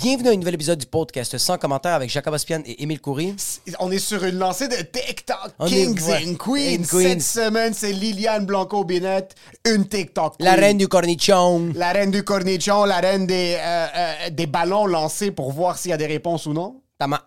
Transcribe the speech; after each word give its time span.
Bienvenue 0.00 0.28
à 0.28 0.32
un 0.32 0.36
nouvel 0.36 0.54
épisode 0.54 0.78
du 0.78 0.86
podcast 0.86 1.36
sans 1.38 1.58
commentaire 1.58 1.94
avec 1.94 2.08
Jacob 2.08 2.32
Ospian 2.32 2.62
et 2.64 2.84
Émile 2.84 3.00
Coury. 3.00 3.34
On 3.80 3.90
est 3.90 3.98
sur 3.98 4.22
une 4.22 4.38
lancée 4.38 4.68
de 4.68 4.76
TikTok 4.76 5.54
On 5.58 5.66
Kings 5.66 6.00
and 6.08 6.34
Queens. 6.36 6.82
And 6.82 6.84
queens. 6.88 7.02
Cette 7.02 7.22
semaine, 7.22 7.74
c'est 7.74 7.92
Liliane 7.92 8.46
Blanco-Binet, 8.46 9.30
une 9.66 9.88
TikTok 9.88 10.36
La 10.38 10.52
queen. 10.52 10.60
reine 10.60 10.78
du 10.78 10.86
cornichon. 10.86 11.72
La 11.74 11.90
reine 11.90 12.12
du 12.12 12.22
cornichon, 12.22 12.84
la 12.84 12.98
reine 12.98 13.26
des, 13.26 13.56
euh, 13.58 13.86
euh, 13.96 14.30
des 14.30 14.46
ballons 14.46 14.86
lancés 14.86 15.32
pour 15.32 15.50
voir 15.50 15.76
s'il 15.76 15.90
y 15.90 15.94
a 15.94 15.96
des 15.96 16.06
réponses 16.06 16.46
ou 16.46 16.52
non. 16.52 16.80
Tama 16.96 17.24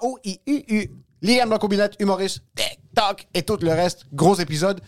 O 0.00 0.18
I 0.24 0.40
U 0.46 0.64
U. 0.68 0.90
Liliane 1.20 1.50
Blanco-Binet, 1.50 1.90
humoriste, 1.98 2.40
TikTok 2.56 3.26
et 3.34 3.42
tout 3.42 3.58
le 3.60 3.72
reste. 3.72 4.06
Gros 4.14 4.36
épisode. 4.36 4.80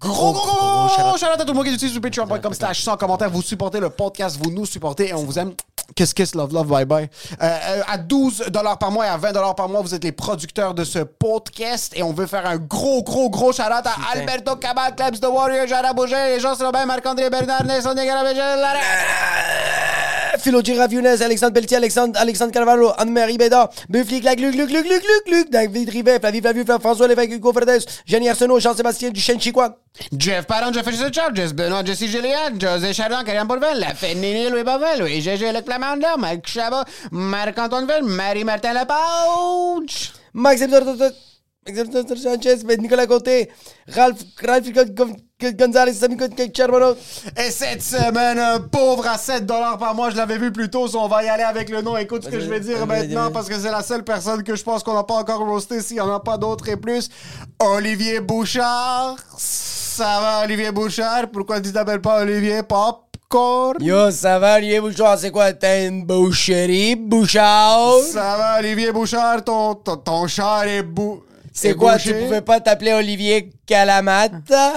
Gros, 0.00 0.32
gros, 0.32 0.32
gros, 0.32 0.88
shout-out. 0.88 1.18
shout-out 1.18 1.40
à 1.40 1.44
tout 1.44 1.52
le 1.52 1.54
monde 1.54 1.66
qui 1.66 1.74
ici 1.74 1.88
sur 1.88 2.00
patreon.com 2.00 2.54
slash 2.54 2.82
sans 2.82 2.96
commentaire. 2.96 3.30
Vous 3.30 3.42
supportez 3.42 3.80
le 3.80 3.90
podcast, 3.90 4.38
vous 4.42 4.50
nous 4.50 4.66
supportez 4.66 5.08
et 5.08 5.14
on 5.14 5.24
vous 5.24 5.38
aime. 5.38 5.54
Kiss, 5.94 6.14
kiss, 6.14 6.34
love, 6.34 6.52
love, 6.52 6.66
bye, 6.66 6.84
bye. 6.84 7.10
Euh, 7.42 7.82
à 7.86 7.98
12 7.98 8.44
par 8.80 8.90
mois 8.90 9.06
et 9.06 9.08
à 9.08 9.16
20 9.16 9.32
par 9.54 9.68
mois, 9.68 9.82
vous 9.82 9.94
êtes 9.94 10.02
les 10.04 10.12
producteurs 10.12 10.74
de 10.74 10.82
ce 10.82 11.00
podcast 11.00 11.92
et 11.94 12.02
on 12.02 12.12
veut 12.12 12.26
faire 12.26 12.46
un 12.46 12.56
gros, 12.56 13.02
gros, 13.02 13.28
gros 13.28 13.52
shout-out 13.52 13.86
à 13.86 13.94
Alberto 14.12 14.56
Cabal, 14.56 14.94
Clubs 14.96 15.20
The 15.20 15.26
Warrior, 15.26 15.66
Jara 15.66 15.92
Bouger, 15.92 16.34
les 16.34 16.40
gens 16.40 16.54
Robin, 16.54 16.86
Marc-André 16.86 17.28
Bernard, 17.28 17.64
Nelson 17.64 17.94
Philo 20.38 20.62
Giraffe 20.62 20.92
Younes, 20.92 21.22
Alexandre 21.22 21.52
Pelletier, 21.52 21.76
Alexandre, 21.76 22.18
Alexandre 22.18 22.52
Carvalho, 22.52 22.92
Anne-Marie 22.98 23.38
Bédard, 23.38 23.70
Buffly, 23.88 24.20
Clac, 24.20 24.40
Luc, 24.40 24.54
Luc, 24.54 24.70
Luc, 24.70 24.84
Luc, 24.84 25.02
Luc, 25.02 25.28
Luc, 25.28 25.50
David 25.50 25.88
Rivet, 25.88 26.18
Flavie, 26.18 26.40
Flavie, 26.40 26.64
François 26.64 27.08
Lévesque, 27.08 27.30
Hugo 27.30 27.52
Verdes, 27.52 27.84
Jenny 28.04 28.28
Arsenault, 28.28 28.58
Jean-Sébastien 28.58 29.10
Duchesne 29.10 29.40
Chicoine. 29.40 29.74
Jeff 30.12 30.46
Parent, 30.46 30.72
Jeff 30.72 30.84
Charles, 31.12 31.34
Jess 31.34 31.52
Benoît, 31.52 31.84
Jesse 31.84 32.08
Gillian, 32.08 32.58
José 32.58 32.92
Chardon, 32.92 33.22
Kariam 33.24 33.46
Bourvel, 33.46 33.78
La 33.78 33.94
Fénini, 33.94 34.50
Louis 34.50 34.64
Bavel, 34.64 35.00
Louis 35.00 35.20
Gégé, 35.20 35.52
Luc 35.52 35.64
Plamondon, 35.64 36.18
Mike 36.18 36.48
Chabot, 36.48 36.84
Marc-Antoine 37.12 37.86
Ville, 37.86 38.02
Marie-Martin 38.04 38.72
Lepauche. 38.74 40.12
Max 40.32 40.60
Hector 41.66 42.18
Sanchez, 42.18 42.56
Nicolas 42.78 43.06
Côté, 43.06 43.48
Ralph, 43.88 44.18
Ralph 44.46 44.66
Gonzalez, 45.40 45.94
Sami 45.94 46.16
Charbonneau. 46.54 46.94
Et 47.36 47.50
cette 47.50 47.82
semaine, 47.82 48.38
un 48.38 48.60
pauvre 48.60 49.06
à 49.06 49.16
7 49.18 49.46
par 49.46 49.94
mois, 49.94 50.10
je 50.10 50.16
l'avais 50.16 50.38
vu 50.38 50.52
plus 50.52 50.68
tôt, 50.70 50.88
so 50.88 51.00
on 51.00 51.08
va 51.08 51.24
y 51.24 51.28
aller 51.28 51.42
avec 51.42 51.70
le 51.70 51.82
nom. 51.82 51.96
Écoute 51.96 52.24
ce 52.24 52.28
que 52.28 52.38
je 52.40 52.46
vais 52.46 52.60
dire 52.60 52.86
maintenant 52.86 53.30
parce 53.30 53.48
que 53.48 53.58
c'est 53.58 53.70
la 53.70 53.82
seule 53.82 54.04
personne 54.04 54.42
que 54.42 54.54
je 54.54 54.62
pense 54.62 54.82
qu'on 54.82 54.94
n'a 54.94 55.04
pas 55.04 55.14
encore 55.14 55.40
roasté 55.40 55.80
s'il 55.80 55.96
n'y 55.96 56.00
en 56.00 56.14
a 56.14 56.20
pas 56.20 56.36
d'autres 56.36 56.68
et 56.68 56.76
plus. 56.76 57.08
Olivier 57.60 58.20
Bouchard. 58.20 59.16
Ça 59.36 60.20
va, 60.20 60.44
Olivier 60.44 60.70
Bouchard? 60.70 61.30
Pourquoi 61.32 61.60
tu 61.60 61.72
t'appelles 61.72 62.00
pas 62.00 62.22
Olivier 62.22 62.62
Popcorn? 62.62 63.76
Yo, 63.80 64.10
ça 64.10 64.38
va, 64.38 64.56
Olivier 64.56 64.80
Bouchard, 64.80 65.18
c'est 65.18 65.30
quoi, 65.30 65.52
t'as 65.52 65.86
une 65.86 66.04
boucherie, 66.04 66.96
Bouchard? 66.96 68.00
Ça 68.12 68.36
va, 68.36 68.58
Olivier 68.58 68.92
Bouchard? 68.92 69.44
Ton, 69.44 69.74
ton, 69.74 69.96
ton 69.96 70.26
char 70.26 70.64
est 70.64 70.82
bou... 70.82 71.22
C'est 71.56 71.70
est 71.70 71.74
quoi, 71.74 71.92
bouché? 71.94 72.12
tu 72.12 72.18
pouvais 72.24 72.42
pas 72.42 72.60
t'appeler 72.60 72.92
Olivier 72.92 73.50
Calamata? 73.64 74.72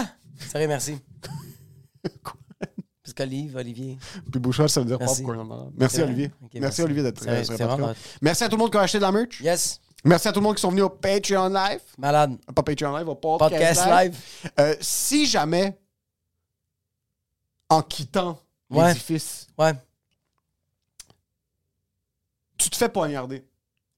Sérieux, 0.51 0.67
merci. 0.67 0.97
Parce 3.03 3.13
qu'Olive, 3.15 3.55
Olivier. 3.55 3.97
Puis 4.31 4.39
Bouchard, 4.39 4.69
ça 4.69 4.81
veut 4.81 4.85
dire 4.85 4.99
Merci. 4.99 5.23
popcorn. 5.23 5.51
arabe. 5.51 5.71
Merci? 5.77 6.01
Olivier. 6.03 6.31
Merci, 6.41 6.59
merci. 6.59 6.81
Olivier, 6.83 7.03
d'être 7.03 7.23
vraiment- 7.23 7.93
Merci 8.21 8.43
à 8.43 8.49
tout 8.49 8.55
le 8.57 8.59
monde 8.61 8.71
qui 8.71 8.77
a 8.77 8.81
acheté 8.81 8.97
de 8.99 9.03
la 9.03 9.11
merch. 9.11 9.41
Yes. 9.41 9.79
Merci 10.03 10.27
à 10.27 10.31
tout 10.31 10.39
le 10.39 10.43
monde 10.43 10.55
qui 10.55 10.61
sont 10.61 10.69
venus 10.69 10.83
au 10.83 10.89
Patreon 10.89 11.49
Live. 11.49 11.81
Malade. 11.97 12.37
Pas 12.53 12.61
Patreon 12.63 12.95
Live, 12.95 13.07
au 13.09 13.15
Podcast, 13.15 13.49
Podcast 13.51 13.85
Live. 13.89 14.11
live. 14.43 14.51
Euh, 14.59 14.75
si 14.79 15.25
jamais, 15.25 15.77
en 17.69 17.81
quittant 17.81 18.39
Ouais. 18.69 18.89
l'édifice, 18.89 19.47
Ouais. 19.57 19.73
tu 22.57 22.69
te 22.69 22.75
fais 22.75 22.89
poignarder. 22.89 23.43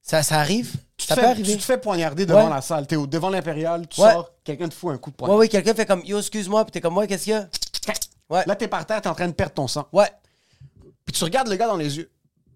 Ça, 0.10 0.24
ça 0.24 0.40
arrive? 0.40 0.74
Tu 0.98 1.06
Ça 1.06 1.14
te 1.16 1.20
peut 1.20 1.26
fais, 1.26 1.32
arriver. 1.32 1.52
Tu 1.54 1.58
te 1.60 1.64
fais 1.64 1.78
poignarder 1.78 2.26
devant 2.26 2.46
Ouais. 2.46 2.50
la 2.50 2.62
salle. 2.62 2.88
T'es 2.88 2.96
au- 2.96 3.06
devant 3.06 3.30
l'impérial, 3.30 3.88
tu 3.88 4.02
Ouais. 4.02 4.12
sors, 4.12 4.32
quelqu'un 4.44 4.68
te 4.68 4.74
fout 4.74 4.92
un 4.92 4.98
coup 4.98 5.12
de 5.12 5.16
poing. 5.16 5.30
Ouais, 5.30 5.36
ouais, 5.36 5.48
quelqu'un 5.48 5.76
fait 5.76 5.86
comme, 5.86 6.02
yo, 6.04 6.18
excuse-moi, 6.20 6.66
puis 6.66 6.72
t'es 6.72 6.82
comme, 6.82 6.98
ouais, 6.98 7.06
qu'est-ce 7.08 7.26
qu'il 7.26 7.34
y 7.34 7.36
a? 7.36 7.48
Ouais. 8.30 8.44
Là, 8.48 8.56
t'es 8.56 8.68
par 8.68 8.86
terre, 8.88 9.02
t'es 9.02 9.08
en 9.10 9.14
train 9.14 9.28
de 9.28 9.34
perdre 9.34 9.54
ton 9.54 9.68
sang. 9.68 9.88
Ouais. 9.94 10.10
Puis 11.06 11.14
tu 11.14 11.24
regardes 11.24 11.48
le 11.48 11.56
gars 11.56 11.68
dans 11.68 11.78
les 11.78 11.98
yeux. 11.98 12.10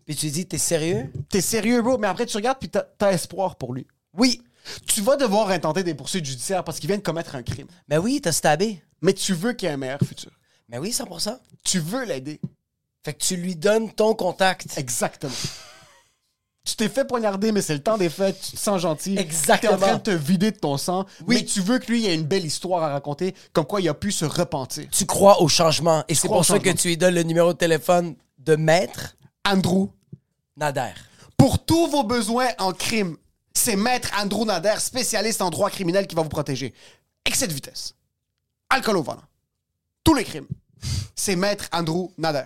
Puis 0.05 0.15
tu 0.15 0.29
dis, 0.31 0.45
t'es 0.47 0.57
sérieux? 0.57 1.11
T'es 1.29 1.41
sérieux, 1.41 1.81
bro, 1.83 1.97
mais 1.99 2.07
après 2.07 2.25
tu 2.25 2.35
regardes, 2.37 2.57
puis 2.59 2.69
t'as 2.69 2.83
t'as 2.97 3.11
espoir 3.11 3.55
pour 3.55 3.73
lui. 3.73 3.85
Oui. 4.17 4.41
Tu 4.87 5.01
vas 5.01 5.15
devoir 5.15 5.49
intenter 5.49 5.83
des 5.83 5.93
poursuites 5.93 6.25
judiciaires 6.25 6.63
parce 6.63 6.79
qu'il 6.79 6.87
vient 6.87 6.97
de 6.97 7.03
commettre 7.03 7.35
un 7.35 7.43
crime. 7.43 7.67
Ben 7.87 7.99
oui, 7.99 8.19
t'as 8.21 8.31
stabé. 8.31 8.81
Mais 9.01 9.13
tu 9.13 9.33
veux 9.33 9.53
qu'il 9.53 9.67
ait 9.69 9.73
un 9.73 9.77
meilleur 9.77 9.99
futur. 9.99 10.31
Ben 10.69 10.79
oui, 10.79 10.91
100%. 10.91 11.37
Tu 11.63 11.79
veux 11.79 12.03
l'aider. 12.05 12.39
Fait 13.03 13.13
que 13.13 13.23
tu 13.23 13.35
lui 13.35 13.55
donnes 13.55 13.91
ton 13.93 14.15
contact. 14.15 14.77
Exactement. 14.77 15.31
Tu 16.65 16.77
t'es 16.77 16.87
fait 16.87 17.03
poignarder, 17.05 17.51
mais 17.51 17.61
c'est 17.61 17.73
le 17.73 17.83
temps 17.83 17.97
des 17.97 18.09
fêtes, 18.09 18.39
tu 18.39 18.51
te 18.51 18.57
sens 18.57 18.81
gentil. 18.81 19.17
Exactement. 19.17 19.75
T'es 19.77 19.83
en 19.83 19.85
train 19.85 19.95
de 19.97 20.01
te 20.01 20.11
vider 20.11 20.51
de 20.51 20.57
ton 20.57 20.77
sang. 20.77 21.05
Oui. 21.27 21.35
Mais 21.35 21.45
tu 21.45 21.59
veux 21.59 21.77
que 21.77 21.91
lui 21.91 22.05
ait 22.05 22.15
une 22.15 22.23
belle 22.23 22.45
histoire 22.45 22.83
à 22.83 22.89
raconter, 22.89 23.35
comme 23.51 23.65
quoi 23.65 23.81
il 23.81 23.89
a 23.89 23.93
pu 23.93 24.13
se 24.13 24.23
repentir. 24.23 24.87
Tu 24.89 25.05
crois 25.05 25.41
au 25.41 25.49
changement. 25.49 26.05
Et 26.07 26.15
c'est 26.15 26.29
pour 26.29 26.45
ça 26.45 26.59
que 26.59 26.69
tu 26.69 26.87
lui 26.87 26.97
donnes 26.97 27.15
le 27.15 27.23
numéro 27.23 27.51
de 27.51 27.57
téléphone 27.57 28.15
de 28.37 28.55
Maître 28.55 29.17
Andrew, 29.45 29.89
Nader. 30.55 30.93
pour 31.37 31.65
tous 31.65 31.87
vos 31.87 32.03
besoins 32.03 32.47
en 32.59 32.71
crime, 32.71 33.17
c'est 33.53 33.75
Maître 33.75 34.09
Andrew 34.17 34.45
Nader, 34.45 34.75
spécialiste 34.79 35.41
en 35.41 35.49
droit 35.49 35.69
criminel, 35.69 36.07
qui 36.07 36.15
va 36.15 36.21
vous 36.21 36.29
protéger. 36.29 36.73
Excès 37.25 37.47
de 37.47 37.53
vitesse, 37.53 37.93
alcool 38.69 38.97
au 38.97 39.03
volant, 39.03 39.21
tous 40.05 40.13
les 40.13 40.23
crimes. 40.23 40.47
C'est 41.13 41.35
Maître 41.35 41.65
Andrew 41.73 42.09
Nader. 42.17 42.45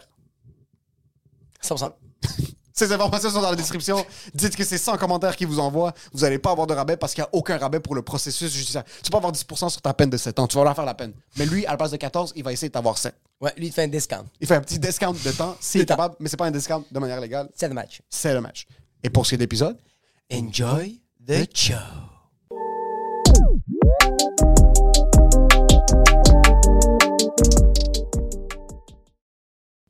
100%. 1.63 1.91
Ces 2.77 2.91
informations 2.91 3.31
sont 3.31 3.41
dans 3.41 3.49
la 3.49 3.55
description. 3.55 4.05
Dites 4.35 4.55
que 4.55 4.63
c'est 4.63 4.77
100 4.77 4.97
commentaires 4.97 5.35
qui 5.35 5.45
vous 5.45 5.57
envoient. 5.57 5.93
Vous 6.13 6.19
n'allez 6.19 6.37
pas 6.37 6.51
avoir 6.51 6.67
de 6.67 6.75
rabais 6.75 6.95
parce 6.95 7.15
qu'il 7.15 7.23
n'y 7.23 7.25
a 7.25 7.29
aucun 7.33 7.57
rabais 7.57 7.79
pour 7.79 7.95
le 7.95 8.03
processus 8.03 8.53
judiciaire. 8.53 8.83
Tu 9.01 9.09
peux 9.09 9.17
avoir 9.17 9.33
10% 9.33 9.69
sur 9.69 9.81
ta 9.81 9.95
peine 9.95 10.11
de 10.11 10.17
7 10.17 10.37
ans. 10.37 10.45
Tu 10.47 10.57
vas 10.57 10.63
leur 10.63 10.75
faire 10.75 10.85
la 10.85 10.93
peine. 10.93 11.11
Mais 11.37 11.47
lui, 11.47 11.65
à 11.65 11.71
la 11.71 11.77
place 11.77 11.89
de 11.89 11.97
14, 11.97 12.33
il 12.35 12.43
va 12.43 12.53
essayer 12.53 12.69
de 12.69 12.73
t'avoir 12.73 12.99
7. 12.99 13.15
Ouais, 13.41 13.51
lui, 13.57 13.65
il 13.65 13.69
te 13.71 13.75
fait 13.75 13.85
un 13.85 13.87
discount. 13.87 14.25
Il 14.39 14.45
fait 14.45 14.53
un 14.53 14.61
petit 14.61 14.77
discount 14.77 15.13
de 15.13 15.31
temps 15.31 15.57
s'il 15.59 15.81
est 15.81 15.85
capable, 15.87 16.17
mais 16.19 16.29
c'est 16.29 16.37
pas 16.37 16.45
un 16.45 16.51
discount 16.51 16.83
de 16.91 16.99
manière 16.99 17.19
légale. 17.19 17.49
C'est 17.55 17.67
le 17.67 17.73
match. 17.73 18.03
C'est 18.11 18.35
le 18.35 18.41
match. 18.41 18.67
Et 19.01 19.09
pour 19.09 19.25
ce 19.25 19.29
qui 19.29 19.35
est 19.35 19.37
de 19.39 19.43
l'épisode, 19.43 19.77
Enjoy 20.31 21.01
the 21.25 21.47
show. 21.55 22.16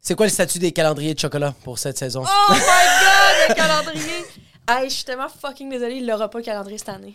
C'est 0.07 0.15
quoi 0.15 0.25
le 0.25 0.31
statut 0.31 0.57
des 0.57 0.71
calendriers 0.71 1.13
de 1.13 1.19
chocolat 1.19 1.53
pour 1.65 1.77
cette 1.77 1.97
saison? 1.97 2.23
Oh 2.25 2.53
my 2.53 2.57
god, 2.57 3.49
le 3.49 3.55
calendrier! 3.55 4.25
Hey, 4.69 4.89
je 4.89 4.95
suis 4.95 5.03
tellement 5.03 5.27
fucking 5.27 5.69
désolée, 5.69 5.95
il 5.95 6.07
l'aura 6.07 6.29
pas 6.29 6.37
le 6.39 6.45
calendrier 6.45 6.77
cette 6.77 6.87
année. 6.87 7.13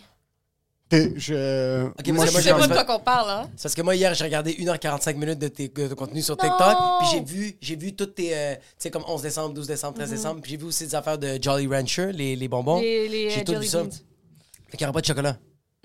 je. 0.90 1.86
Ok, 1.86 2.08
moi, 2.08 2.26
je 2.26 2.30
Je 2.30 2.32
moi, 2.32 2.40
suis 2.42 2.42
sais 2.42 2.50
pas 2.54 2.66
de 2.66 2.72
quoi 2.72 2.84
qu'on 2.84 3.02
parle, 3.02 3.30
hein? 3.30 3.50
C'est 3.56 3.62
parce 3.62 3.74
que 3.74 3.80
moi, 3.80 3.94
hier, 3.96 4.12
j'ai 4.12 4.24
regardé 4.24 4.52
1h45 4.52 5.16
minutes 5.16 5.38
de, 5.38 5.48
tes, 5.48 5.68
de 5.68 5.94
contenu 5.94 6.20
sur 6.20 6.36
Non! 6.36 6.42
TikTok. 6.50 6.76
Puis 7.00 7.08
j'ai 7.12 7.20
vu, 7.24 7.56
j'ai 7.62 7.76
vu 7.76 7.94
toutes 7.96 8.14
tes. 8.14 8.36
euh, 8.36 8.54
tu 8.56 8.60
sais, 8.76 8.90
comme 8.90 9.04
11 9.08 9.22
décembre, 9.22 9.54
12 9.54 9.66
décembre, 9.66 9.94
13 9.96 10.10
décembre. 10.10 10.40
Puis 10.42 10.50
j'ai 10.50 10.56
vu 10.58 10.64
aussi 10.66 10.84
des 10.84 10.94
affaires 10.94 11.16
de 11.16 11.38
Jolly 11.40 11.66
Rancher, 11.66 12.12
les, 12.12 12.36
les 12.36 12.48
bonbons. 12.48 12.78
Les, 12.78 13.08
les 13.08 13.30
J'ai 13.30 13.40
euh, 13.40 13.44
tout 13.44 13.58
vu 13.58 13.66
ça. 13.66 13.84
Fait 13.84 14.76
qu'il 14.76 14.80
n'y 14.80 14.84
aura 14.84 14.92
pas 14.92 15.00
de 15.00 15.06
chocolat. 15.06 15.38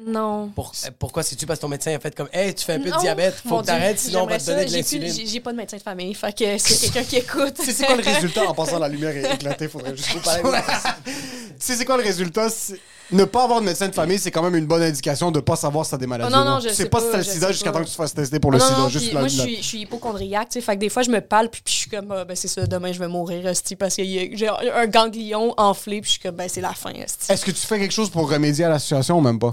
Non. 0.05 0.49
Pour- 0.49 0.73
euh, 0.85 0.89
pourquoi 0.99 1.23
c'est-tu 1.23 1.47
parce 1.47 1.57
que 1.57 1.61
ton 1.61 1.69
médecin 1.69 1.95
a 1.95 1.99
fait 1.99 2.13
comme 2.15 2.29
Hey, 2.31 2.53
tu 2.53 2.63
fais 2.63 2.73
un 2.73 2.79
peu 2.79 2.85
de 2.85 2.89
Non, 2.91 2.99
diabète, 2.99 3.33
faut 3.43 3.49
mon 3.49 3.61
que 3.61 3.65
t'arrêtes, 3.65 3.97
sinon 3.99 4.23
on 4.23 4.27
va 4.27 4.37
te 4.37 4.45
donner 4.45 4.65
de 4.65 4.71
l'insuline. 4.71 5.11
J'ai 5.25 5.39
pas 5.39 5.51
de 5.51 5.57
médecin 5.57 5.77
de 5.77 5.81
famille, 5.81 6.13
fait 6.13 6.37
que 6.37 6.57
c'est 6.59 6.91
quelqu'un 6.91 7.03
qui 7.09 7.15
écoute. 7.17 7.55
Tu 7.55 7.65
sais, 7.65 7.73
c'est 7.73 7.85
quoi 7.85 7.95
le 7.95 8.03
résultat 8.13 8.47
en 8.47 8.53
passant 8.53 8.77
la 8.77 8.89
lumière 8.89 9.15
est 9.17 9.33
éclatée? 9.33 9.67
Faudrait 9.67 9.97
juste 9.97 10.21
parler 10.23 10.43
Tu 11.05 11.11
sais, 11.59 11.75
c'est 11.75 11.85
quoi 11.85 11.97
le 11.97 12.03
résultat? 12.03 12.47
Ne 13.09 13.23
pas 13.23 13.45
avoir 13.45 13.61
de 13.61 13.65
médecin 13.65 13.87
de 13.87 13.95
famille, 13.95 14.19
c'est 14.19 14.31
quand 14.31 14.43
même 14.43 14.55
une 14.57 14.65
bonne 14.65 14.83
indication 14.83 15.31
de 15.31 15.39
pas 15.39 15.55
savoir 15.55 15.85
si 15.85 15.91
t'as 15.91 15.97
des 15.97 16.07
maladies. 16.07 16.29
Oh 16.31 16.37
non, 16.37 16.43
non, 16.43 16.59
je 16.59 16.67
Tu 16.67 16.75
sais 16.75 16.83
sais 16.83 16.89
pas 16.89 16.99
pas, 16.99 17.05
si 17.05 17.11
t'as 17.13 17.17
le 17.19 17.23
sida 17.23 17.51
jusqu'à 17.53 17.71
temps 17.71 17.79
que 17.79 17.85
tu 17.85 17.91
te 17.91 17.95
fasses 17.95 18.13
tester 18.13 18.37
pour 18.39 18.51
le 18.51 18.57
non, 18.57 18.65
sida. 18.65 18.89
juste 18.89 19.13
moi, 19.13 19.27
je 19.29 19.41
suis, 19.41 19.55
je 19.57 19.61
suis 19.61 19.79
hypochondriaque, 19.79 20.49
tu 20.49 20.53
sais. 20.55 20.61
Fait 20.61 20.75
que 20.75 20.81
des 20.81 20.89
fois, 20.89 21.03
je 21.03 21.09
me 21.09 21.21
parle, 21.21 21.49
puis, 21.49 21.61
puis 21.63 21.73
je 21.73 21.79
suis 21.79 21.89
comme, 21.89 22.11
ah, 22.11 22.25
ben 22.25 22.35
c'est 22.35 22.49
ça, 22.49 22.67
demain, 22.67 22.91
je 22.91 22.99
vais 22.99 23.07
mourir, 23.07 23.43
parce 23.79 23.95
que 23.95 24.03
j'ai 24.03 24.49
un 24.75 24.87
ganglion 24.87 25.53
enflé, 25.57 26.01
puis 26.01 26.07
je 26.09 26.11
suis 26.15 26.19
comme, 26.21 26.35
ben 26.35 26.49
c'est 26.49 26.59
la 26.61 26.73
fin. 26.73 26.91
Est-ce 26.91 27.45
que 27.45 27.51
tu 27.51 27.65
fais 27.65 27.79
quelque 27.79 27.93
chose 27.93 28.09
pour 28.09 28.29
remédier 28.29 28.65
à 28.65 28.69
la 28.69 28.77
situation 28.77 29.17
ou 29.17 29.21
même 29.21 29.39
pas? 29.39 29.51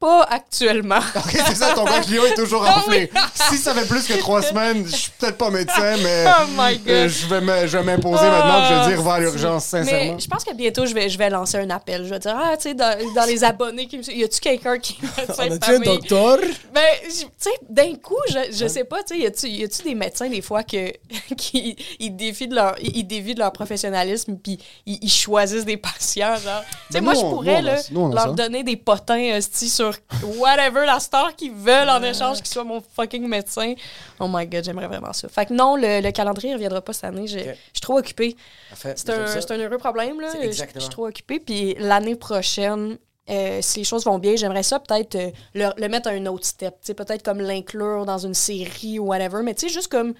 Pas 0.00 0.22
actuellement. 0.30 0.98
Ok, 1.14 1.36
c'est 1.46 1.54
ça, 1.56 1.74
ton 1.74 1.84
ganglion 1.84 2.24
est 2.24 2.34
toujours 2.34 2.64
Ah 2.66 2.78
enflé. 2.78 3.10
si 3.34 3.58
ça 3.58 3.74
fait 3.74 3.86
plus 3.86 4.06
que 4.06 4.14
trois 4.18 4.40
semaines, 4.40 4.86
je 4.86 4.96
suis 4.96 5.10
peut-être 5.18 5.36
pas 5.36 5.50
médecin, 5.50 5.96
mais 6.02 6.24
Oh 6.40 6.44
my 6.56 6.78
God. 6.78 6.88
euh, 6.88 7.08
je 7.08 7.26
vais 7.26 7.40
me- 7.42 7.82
m'imposer 7.84 8.24
maintenant, 8.24 8.64
je 8.64 8.74
vais 8.88 8.94
dire 8.94 9.02
va 9.04 9.14
à 9.14 9.20
l'urgence, 9.20 9.64
sincèrement. 9.66 10.14
Mais 10.14 10.20
je 10.20 10.26
pense 10.26 10.42
que 10.44 10.54
bientôt, 10.54 10.86
je 10.86 10.94
vais, 10.94 11.08
je 11.10 11.18
vais 11.18 11.28
lancer 11.28 11.58
un 11.58 11.68
appel. 11.68 12.04
Je 12.04 12.10
vais 12.10 12.18
dire, 12.18 12.34
ah, 12.34 12.56
tu 12.56 12.62
sais, 12.70 12.74
dans, 12.74 12.96
dans 13.14 13.24
les 13.26 13.44
abonnés, 13.44 13.86
qui 13.86 13.98
me 13.98 14.02
suivent, 14.02 14.16
y 14.16 14.24
a-tu 14.24 14.40
quelqu'un 14.40 14.78
qui 14.78 14.98
est 15.02 15.18
médecin 15.28 15.44
On 15.48 15.52
a-tu 15.52 15.70
un 15.74 15.78
docteur? 15.80 16.38
Ben, 16.72 16.80
tu 17.04 17.10
sais, 17.36 17.50
d'un 17.68 17.94
coup, 17.96 18.16
je, 18.30 18.38
je 18.56 18.66
sais 18.68 18.84
pas, 18.84 19.02
tu 19.02 19.14
sais, 19.14 19.20
y 19.50 19.64
a-tu, 19.64 19.82
des 19.82 19.94
médecins, 19.94 20.28
des 20.28 20.40
fois, 20.42 20.62
que, 20.62 20.92
qui 21.36 21.76
ils 21.98 22.16
défient 22.16 22.48
de 22.48 22.54
leur, 22.54 22.74
ils 22.80 23.04
défient 23.06 23.34
de 23.34 23.40
leur 23.40 23.52
professionnalisme, 23.52 24.36
puis 24.42 24.58
ils, 24.86 24.98
ils 25.02 25.10
choisissent 25.10 25.66
des 25.66 25.76
patients, 25.76 26.36
genre. 26.36 26.62
Tu 26.88 26.94
sais, 26.94 27.00
moi, 27.02 27.12
je 27.14 27.20
pourrais, 27.20 27.60
là, 27.60 27.76
leur 27.92 28.32
donner 28.34 28.62
des 28.62 28.76
potins, 28.76 29.36
hostie, 29.36 29.68
sur 29.68 29.89
whatever, 30.38 30.86
la 30.86 31.00
star 31.00 31.34
qu'ils 31.36 31.52
veulent 31.52 31.88
en 31.88 32.02
échange 32.02 32.38
qu'ils 32.38 32.48
soient 32.48 32.64
mon 32.64 32.80
fucking 32.80 33.26
médecin. 33.26 33.74
Oh 34.18 34.26
my 34.28 34.46
god, 34.46 34.64
j'aimerais 34.64 34.86
vraiment 34.86 35.12
ça. 35.12 35.28
Fait 35.28 35.46
que 35.46 35.52
non, 35.54 35.76
le, 35.76 36.00
le 36.00 36.10
calendrier 36.12 36.54
reviendra 36.54 36.80
pas 36.80 36.92
cette 36.92 37.04
année. 37.04 37.26
Je 37.26 37.38
suis 37.38 37.80
trop 37.80 37.98
occupée. 37.98 38.36
C'est 38.74 39.10
un, 39.10 39.24
un 39.24 39.58
heureux 39.58 39.78
problème, 39.78 40.20
là. 40.20 40.28
Je 40.42 40.50
suis 40.52 40.88
trop 40.90 41.06
occupée. 41.06 41.40
Puis 41.40 41.74
l'année 41.78 42.16
prochaine, 42.16 42.98
euh, 43.28 43.58
si 43.62 43.80
les 43.80 43.84
choses 43.84 44.04
vont 44.04 44.18
bien, 44.18 44.36
j'aimerais 44.36 44.62
ça 44.62 44.80
peut-être 44.80 45.14
euh, 45.14 45.30
le, 45.54 45.68
le 45.76 45.88
mettre 45.88 46.08
à 46.08 46.12
un 46.12 46.26
autre 46.26 46.46
step. 46.46 46.74
Peut-être 46.96 47.22
comme 47.22 47.40
l'inclure 47.40 48.04
dans 48.06 48.18
une 48.18 48.34
série 48.34 48.98
ou 48.98 49.06
whatever. 49.06 49.42
Mais 49.42 49.54
tu 49.54 49.68
sais, 49.68 49.72
juste 49.72 49.88
comme. 49.88 50.14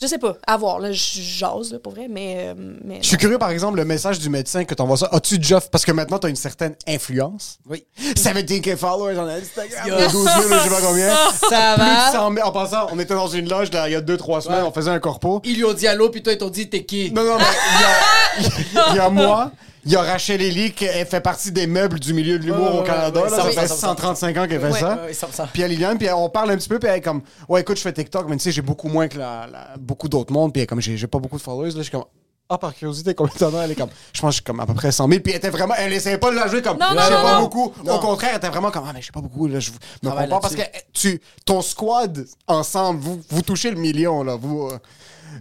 Je 0.00 0.06
sais 0.06 0.18
pas, 0.18 0.36
à 0.46 0.58
voir. 0.58 0.78
Là, 0.78 0.92
je 0.92 0.98
jase, 1.22 1.72
là, 1.72 1.78
pour 1.78 1.94
vrai. 1.94 2.06
Mais. 2.08 2.48
euh, 2.48 2.54
mais 2.84 2.98
Je 3.00 3.06
suis 3.08 3.16
curieux, 3.16 3.38
par 3.38 3.48
exemple, 3.50 3.78
le 3.78 3.84
message 3.86 4.18
du 4.18 4.28
médecin 4.28 4.64
que 4.64 4.74
t'envoies 4.74 4.98
ça. 4.98 5.08
As-tu 5.10 5.38
déjà. 5.38 5.58
Parce 5.60 5.86
que 5.86 5.92
maintenant, 5.92 6.18
t'as 6.18 6.28
une 6.28 6.36
certaine 6.36 6.74
influence. 6.86 7.58
Oui. 7.66 7.86
17K 8.14 8.76
followers 8.76 9.16
on 9.18 9.26
Instagram. 9.26 9.88
Yo. 9.88 9.96
12 10.10 10.12
000, 10.24 10.42
je 10.42 10.58
sais 10.64 10.68
pas 10.68 10.80
combien. 10.82 11.08
Ça 11.48 11.74
Plus 11.76 11.84
de 11.84 11.88
va? 11.90 12.12
100 12.12 12.34
000. 12.34 12.46
En 12.46 12.52
passant, 12.52 12.88
on 12.92 12.98
était 12.98 13.14
dans 13.14 13.28
une 13.28 13.48
loge 13.48 13.72
là, 13.72 13.88
il 13.88 13.92
y 13.92 13.96
a 13.96 14.02
2-3 14.02 14.42
semaines, 14.42 14.58
Ouais. 14.62 14.68
on 14.68 14.72
faisait 14.72 14.90
un 14.90 14.98
corpo. 15.00 15.40
Ilio 15.44 15.72
Diallo, 15.72 16.10
puis 16.10 16.22
toi, 16.22 16.34
ils 16.34 16.38
t'ont 16.38 16.50
dit 16.50 16.68
t'es 16.68 16.84
qui? 16.84 17.10
Non, 17.12 17.24
non, 17.24 17.38
mais 17.38 17.44
il 17.74 17.80
y 17.80 18.78
a, 18.78 18.90
il 18.92 18.96
y 18.96 18.98
a 19.00 19.08
moi, 19.08 19.50
il 19.86 19.92
y 19.92 19.96
a 19.96 20.02
Rachel 20.02 20.42
Ellie 20.42 20.72
qui 20.72 20.84
elle 20.84 21.06
fait 21.06 21.20
partie 21.22 21.50
des 21.52 21.66
meubles 21.66 21.98
du 21.98 22.12
milieu 22.12 22.38
de 22.38 22.44
l'humour 22.44 22.70
Ouais, 22.72 22.76
au 22.78 22.80
ouais, 22.82 22.86
Canada. 22.86 23.22
ouais, 23.22 23.30
là, 23.30 23.36
ça 23.36 23.44
fait 23.44 23.52
ça 23.52 23.60
va, 23.62 23.68
135 23.68 24.36
ans 24.36 24.46
qu'elle 24.46 24.60
fait 24.60 24.66
Ouais. 24.72 24.80
ça. 24.80 24.96
Ouais, 24.96 25.02
ouais, 25.06 25.12
ça, 25.14 25.28
ça. 25.32 25.48
Puis 25.52 25.62
elle 25.62 25.70
Liliane, 25.70 25.96
puis 25.96 26.08
on 26.12 26.28
parle 26.28 26.50
un 26.50 26.56
petit 26.56 26.68
peu, 26.68 26.78
puis 26.78 26.88
elle 26.90 26.96
est 26.96 27.00
comme, 27.00 27.22
ouais, 27.48 27.62
écoute, 27.62 27.76
je 27.78 27.82
fais 27.82 27.92
TikTok, 27.92 28.26
mais 28.28 28.36
tu 28.36 28.42
sais, 28.42 28.52
j'ai 28.52 28.62
beaucoup 28.62 28.88
moins 28.88 29.08
que 29.08 29.16
la, 29.18 29.46
la- 29.50 29.76
beaucoup 29.78 30.08
d'autres 30.08 30.32
mondes, 30.32 30.52
puis 30.52 30.60
elle 30.60 30.64
est 30.64 30.66
comme, 30.66 30.80
j'ai 30.82 30.96
j'ai 30.96 31.06
pas 31.06 31.18
beaucoup 31.18 31.36
de 31.38 31.42
followers, 31.42 31.70
là, 31.70 31.76
je 31.78 31.82
suis 31.82 31.90
comme, 31.92 32.04
ah, 32.48 32.58
par 32.58 32.72
curiosité, 32.74 33.12
combien 33.14 33.32
t'en 33.36 33.52
as? 33.56 33.64
Elle 33.64 33.72
est 33.72 33.74
comme, 33.74 33.90
je 34.12 34.20
pense 34.20 34.28
que 34.28 34.32
je 34.32 34.34
suis 34.36 34.44
comme 34.44 34.60
à 34.60 34.66
peu 34.66 34.74
près 34.74 34.92
100 34.92 35.08
000, 35.08 35.20
puis 35.20 35.32
elle 35.32 35.38
était 35.38 35.50
vraiment, 35.50 35.74
elle 35.76 35.92
essayait 35.92 36.18
pas 36.18 36.30
de 36.30 36.36
la 36.36 36.46
jouer 36.46 36.62
comme, 36.62 36.78
Non, 36.78 36.86
j'ai 36.90 36.94
non, 36.96 37.16
non, 37.16 37.22
pas 37.22 37.34
non. 37.34 37.40
beaucoup. 37.42 37.72
Non. 37.84 37.94
Au 37.96 37.98
contraire, 38.00 38.30
elle 38.32 38.36
était 38.38 38.48
vraiment 38.48 38.70
comme, 38.70 38.84
ah, 38.88 38.92
mais 38.94 39.02
j'ai 39.02 39.10
pas 39.12 39.20
beaucoup, 39.20 39.46
là, 39.48 39.58
je 39.60 39.70
me 39.72 39.76
Travaille 40.02 40.26
comprends, 40.26 40.40
parce 40.40 40.54
que 40.54 40.60
là-dessus. 40.60 41.18
tu, 41.18 41.20
ton 41.44 41.60
squad, 41.62 42.24
ensemble, 42.46 43.00
vous, 43.00 43.20
vous 43.30 43.42
touchez 43.42 43.70
le 43.70 43.76
million, 43.78 44.22
là, 44.22 44.36
vous. 44.36 44.68
euh, 44.68 44.78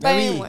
Ben, 0.02 0.18
oui. 0.34 0.40
ouais. 0.40 0.48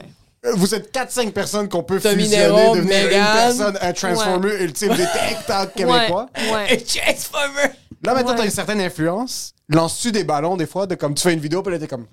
Vous 0.54 0.74
êtes 0.74 0.92
4-5 0.94 1.32
personnes 1.32 1.68
qu'on 1.68 1.82
peut 1.82 2.00
Tommy 2.00 2.22
fusionner, 2.24 2.46
Nero, 2.46 2.76
devenir 2.76 2.96
une 3.02 3.06
Megan. 3.08 3.26
personne, 3.34 3.78
un 3.80 3.92
transformer 3.92 4.54
ultime 4.62 4.94
des 4.94 5.04
TikTok 5.06 5.74
québécois. 5.74 6.28
Ouais, 6.36 6.52
ouais. 6.52 6.76
Transformer! 6.78 7.72
Là, 8.02 8.14
maintenant, 8.14 8.30
Ouais. 8.32 8.36
t'as 8.38 8.44
une 8.44 8.50
certaine 8.50 8.80
influence. 8.80 9.52
Lances-tu 9.68 10.12
des 10.12 10.22
ballons, 10.24 10.56
des 10.56 10.66
fois, 10.66 10.86
de 10.86 10.94
comme 10.94 11.14
tu 11.14 11.22
fais 11.22 11.32
une 11.32 11.40
vidéo, 11.40 11.62
puis 11.62 11.72
là, 11.72 11.78
t'es 11.80 11.88
comme, 11.88 12.06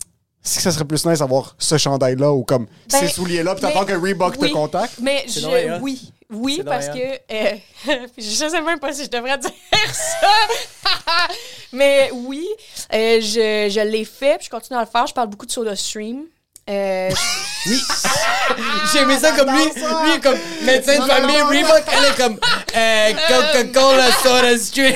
est-ce 0.44 0.56
que 0.56 0.62
ça 0.62 0.72
serait 0.72 0.86
plus 0.86 1.06
nice 1.06 1.20
d'avoir 1.20 1.56
ce 1.60 1.78
chandail-là 1.78 2.32
ou 2.34 2.44
comme 2.44 2.66
Ben, 2.92 3.00
ces 3.00 3.08
souliers-là, 3.10 3.54
puis 3.56 3.62
t'attends 3.62 3.82
mais- 3.82 3.94
que 3.94 3.98
Reebok 4.00 4.36
oui, 4.40 4.50
te 4.50 4.54
contacte? 4.54 4.94
Mais 5.02 5.24
je, 5.28 5.46
hot. 5.46 5.80
oui, 5.82 6.12
oui, 6.32 6.62
parce 6.66 6.88
que 6.88 6.98
euh, 7.32 7.56
je 8.18 8.22
sais 8.24 8.62
même 8.62 8.80
pas 8.80 8.92
si 8.94 9.04
je 9.06 9.10
devrais 9.10 9.38
dire 9.38 9.52
ça. 9.92 10.28
mais 11.72 12.10
oui, 12.14 12.46
euh, 12.94 13.20
je, 13.22 13.70
je 13.72 13.80
l'ai 13.88 14.06
fait, 14.06 14.38
puis 14.38 14.46
je 14.46 14.50
continue 14.50 14.78
à 14.78 14.82
le 14.82 14.88
faire. 14.88 15.06
Je 15.08 15.14
parle 15.14 15.30
beaucoup 15.30 15.46
de 15.46 15.52
Soda 15.52 15.76
Stream. 15.76 16.24
Euh, 16.70 17.10
Oui. 17.66 17.78
J'ai 18.92 19.00
aimé 19.00 19.18
ça 19.18 19.32
comme 19.32 19.50
lui. 19.50 19.64
Lui, 19.66 20.22
comme 20.22 20.38
médecin 20.64 21.00
de 21.00 21.06
famille, 21.10 21.38
non, 21.38 21.44
non. 21.46 21.50
Reebok, 21.50 21.84
elle 21.92 22.06
est 22.12 22.18
comme 22.18 22.38
euh, 22.76 23.12
Coca-Cola 23.28 24.12
Soda 24.12 24.58
Stream. 24.58 24.94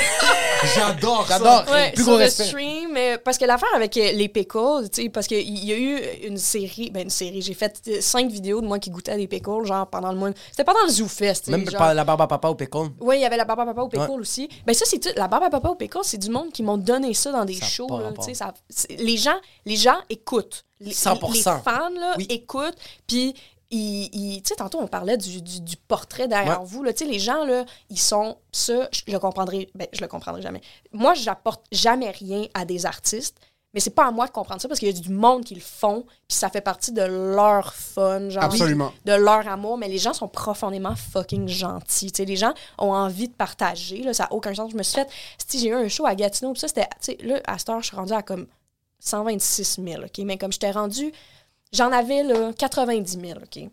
J'adore 0.76 1.26
ça. 1.28 1.38
J'adore. 1.38 1.66
Ouais, 1.72 1.92
Plus 1.94 2.04
gros 2.04 2.14
le 2.14 2.18
respect. 2.20 2.44
stream, 2.46 2.96
euh, 2.98 3.18
parce 3.24 3.38
que 3.38 3.46
l'affaire 3.46 3.70
avec 3.76 3.96
euh, 3.98 4.12
les 4.12 4.28
pickles, 4.28 4.90
tu 4.92 5.04
sais, 5.04 5.10
parce 5.10 5.28
qu'il 5.28 5.66
y 5.66 5.72
a 5.72 5.78
eu 5.78 6.00
une 6.28 6.38
série, 6.38 6.90
ben 6.92 7.04
une 7.04 7.10
série, 7.10 7.42
j'ai 7.42 7.54
fait 7.54 7.82
euh, 7.88 7.98
cinq 8.02 8.30
vidéos 8.30 8.60
de 8.62 8.68
moi 8.68 8.80
qui 8.80 8.90
goûtais 8.90 9.12
à 9.14 9.18
des 9.18 9.28
pickles, 9.28 9.66
genre 9.66 9.88
pendant 9.88 10.12
le 10.12 10.18
mois. 10.18 10.30
C'était 10.52 10.64
pendant 10.66 10.84
le 10.86 10.90
Zoo 10.92 11.08
Fest, 11.08 11.48
Même 11.48 11.70
genre- 11.70 11.94
la 11.94 12.04
barbe 12.04 12.22
à 12.22 12.28
papa 12.28 12.48
au 12.50 12.56
pécon. 12.56 12.92
Oui, 13.00 13.18
il 13.18 13.22
y 13.22 13.26
avait 13.26 13.38
la 13.38 13.46
barbe 13.46 13.62
à 13.62 13.66
papa 13.66 13.82
au 13.82 13.88
pickle 13.88 14.10
Ouais. 14.12 14.18
aussi. 14.20 14.50
Ben 14.66 14.74
ça, 14.74 14.86
c'est 14.86 15.00
tout. 15.00 15.10
La 15.16 15.28
barbe 15.28 15.44
à 15.46 15.50
papa 15.50 15.70
au 15.70 15.76
pickle, 15.76 16.00
c'est 16.04 16.18
du 16.18 16.30
monde 16.30 16.52
qui 16.52 16.64
m'ont 16.64 16.78
donné 16.78 17.14
ça 17.14 17.32
dans 17.32 17.46
des 17.46 17.56
Ça 17.56 17.66
shows. 17.66 17.88
là, 17.90 18.06
rapport. 18.08 18.26
tu 18.26 18.34
sais, 18.34 18.38
ça- 18.38 18.54
les, 18.98 19.18
gens, 19.18 19.38
les 19.66 19.76
gens 19.78 19.98
écoutent. 20.10 20.66
Les, 20.80 20.92
100%. 20.94 21.34
les 21.34 21.42
fans 21.42 21.90
là, 22.00 22.14
Oui. 22.18 22.26
écoutent. 22.30 22.78
Puis, 23.08 23.34
tu 23.70 24.42
sais, 24.44 24.56
tantôt, 24.56 24.80
on 24.80 24.88
parlait 24.88 25.18
du, 25.18 25.42
du- 25.42 25.62
du 25.62 25.76
portrait 25.76 26.28
derrière 26.28 26.62
Ouais. 26.62 26.68
vous. 26.68 26.84
là. 26.84 26.94
Tu 26.94 27.06
sais, 27.06 27.12
les 27.12 27.20
gens, 27.20 27.44
là, 27.46 27.66
ils 27.90 28.00
sont... 28.00 28.38
Ça, 28.52 28.88
je 28.92 29.12
le 29.12 29.20
comprendrai... 29.20 29.70
Ben, 29.76 29.88
je 29.92 30.02
le 30.02 30.08
comprendrai 30.08 30.42
jamais. 30.42 30.62
Moi, 30.94 31.14
j'apporte 31.16 31.66
jamais 31.72 32.12
rien 32.12 32.46
à 32.54 32.66
des 32.66 32.86
artistes. 32.86 33.38
Mais 33.74 33.82
c'est 33.82 33.92
pas 33.92 34.08
à 34.08 34.12
moi 34.12 34.26
de 34.26 34.32
comprendre 34.32 34.62
ça 34.62 34.68
parce 34.70 34.80
qu'il 34.80 34.88
y 34.88 34.98
a 34.98 35.02
du 35.02 35.10
monde 35.12 35.44
qui 35.44 35.54
le 35.54 35.62
font, 35.62 36.04
puis 36.28 36.38
ça 36.38 36.50
fait 36.50 36.62
partie 36.62 36.94
de 36.94 37.02
leur 37.04 37.74
fun, 37.76 38.30
genre 38.30 38.46
Absolument. 38.46 38.92
de 39.06 39.12
leur 39.12 39.46
amour, 39.48 39.78
mais 39.78 39.90
les 39.90 39.98
gens 40.00 40.14
sont 40.14 40.30
profondément 40.30 40.96
fucking 40.96 41.48
gentils. 41.50 42.12
Tu 42.12 42.18
sais, 42.18 42.26
les 42.26 42.38
gens 42.38 42.54
ont 42.80 42.94
envie 42.94 43.28
de 43.28 43.34
partager, 43.34 44.02
là, 44.04 44.14
ça 44.14 44.24
n'a 44.24 44.34
aucun 44.34 44.56
sens. 44.56 44.72
Je 44.72 44.78
me 44.78 44.84
suis 44.84 44.96
fait, 44.96 45.08
si 45.46 45.60
j'ai 45.60 45.68
eu 45.68 45.74
un 45.76 45.88
show 45.90 46.06
à 46.08 46.16
Gatineau, 46.16 46.54
puis 46.54 46.62
ça, 46.62 46.70
c'était, 46.70 46.88
tu 47.02 47.12
sais, 47.12 47.18
là, 47.22 47.42
à 47.46 47.58
cette 47.60 47.70
heure, 47.70 47.82
je 47.82 47.88
suis 47.88 47.96
rendue 47.98 48.14
à 48.14 48.24
comme 48.24 48.48
126 49.00 49.80
000, 49.84 50.04
OK? 50.04 50.18
Mais 50.26 50.38
comme 50.38 50.52
j'étais 50.52 50.72
rendue, 50.72 51.12
j'en 51.74 51.92
avais, 51.92 52.24
là, 52.24 52.52
90 52.58 53.20
000, 53.20 53.40
OK? 53.40 53.70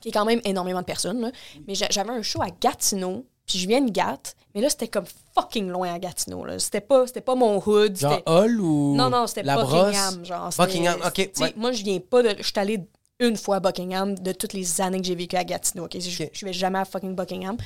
Qui 0.00 0.08
est 0.08 0.12
quand 0.12 0.24
même 0.24 0.40
énormément 0.44 0.80
de 0.80 0.84
personnes, 0.86 1.20
là. 1.20 1.30
Mais 1.66 1.74
j'a- 1.74 1.88
j'avais 1.90 2.10
un 2.10 2.22
show 2.22 2.40
à 2.42 2.48
Gatineau, 2.60 3.26
puis 3.46 3.58
je 3.58 3.68
viens 3.68 3.80
de 3.82 3.90
Gat, 3.90 4.34
mais 4.54 4.60
là, 4.62 4.70
c'était 4.70 4.88
comme 4.88 5.04
fucking 5.34 5.68
loin 5.68 5.92
à 5.92 5.98
Gatineau, 5.98 6.44
là. 6.44 6.58
C'était 6.58 6.80
pas, 6.80 7.06
c'était 7.06 7.20
pas 7.20 7.34
mon 7.34 7.56
hood, 7.64 7.96
Genre 7.98 8.12
c'était... 8.14 8.22
Hall 8.30 8.60
ou. 8.60 8.94
Non, 8.96 9.10
non, 9.10 9.26
c'était 9.26 9.42
Buckingham, 9.92 10.24
genre. 10.24 10.50
Buckingham, 10.56 11.00
ok. 11.06 11.30
ouais. 11.40 11.52
Moi, 11.56 11.72
je 11.72 11.82
viens 11.84 12.00
pas 12.00 12.22
de. 12.22 12.34
Je 12.38 12.42
suis 12.44 12.52
allée 12.56 12.80
une 13.20 13.36
fois 13.36 13.56
à 13.56 13.60
Buckingham 13.60 14.18
de 14.18 14.32
toutes 14.32 14.52
les 14.54 14.80
années 14.80 15.00
que 15.00 15.06
j'ai 15.06 15.14
vécu 15.14 15.36
à 15.36 15.44
Gatineau. 15.44 15.84
ok? 15.84 15.96
Je, 16.00 16.24
je 16.32 16.44
vais 16.46 16.52
jamais 16.52 16.78
à 16.80 16.84
fucking 16.84 17.14
Buckingham. 17.14 17.56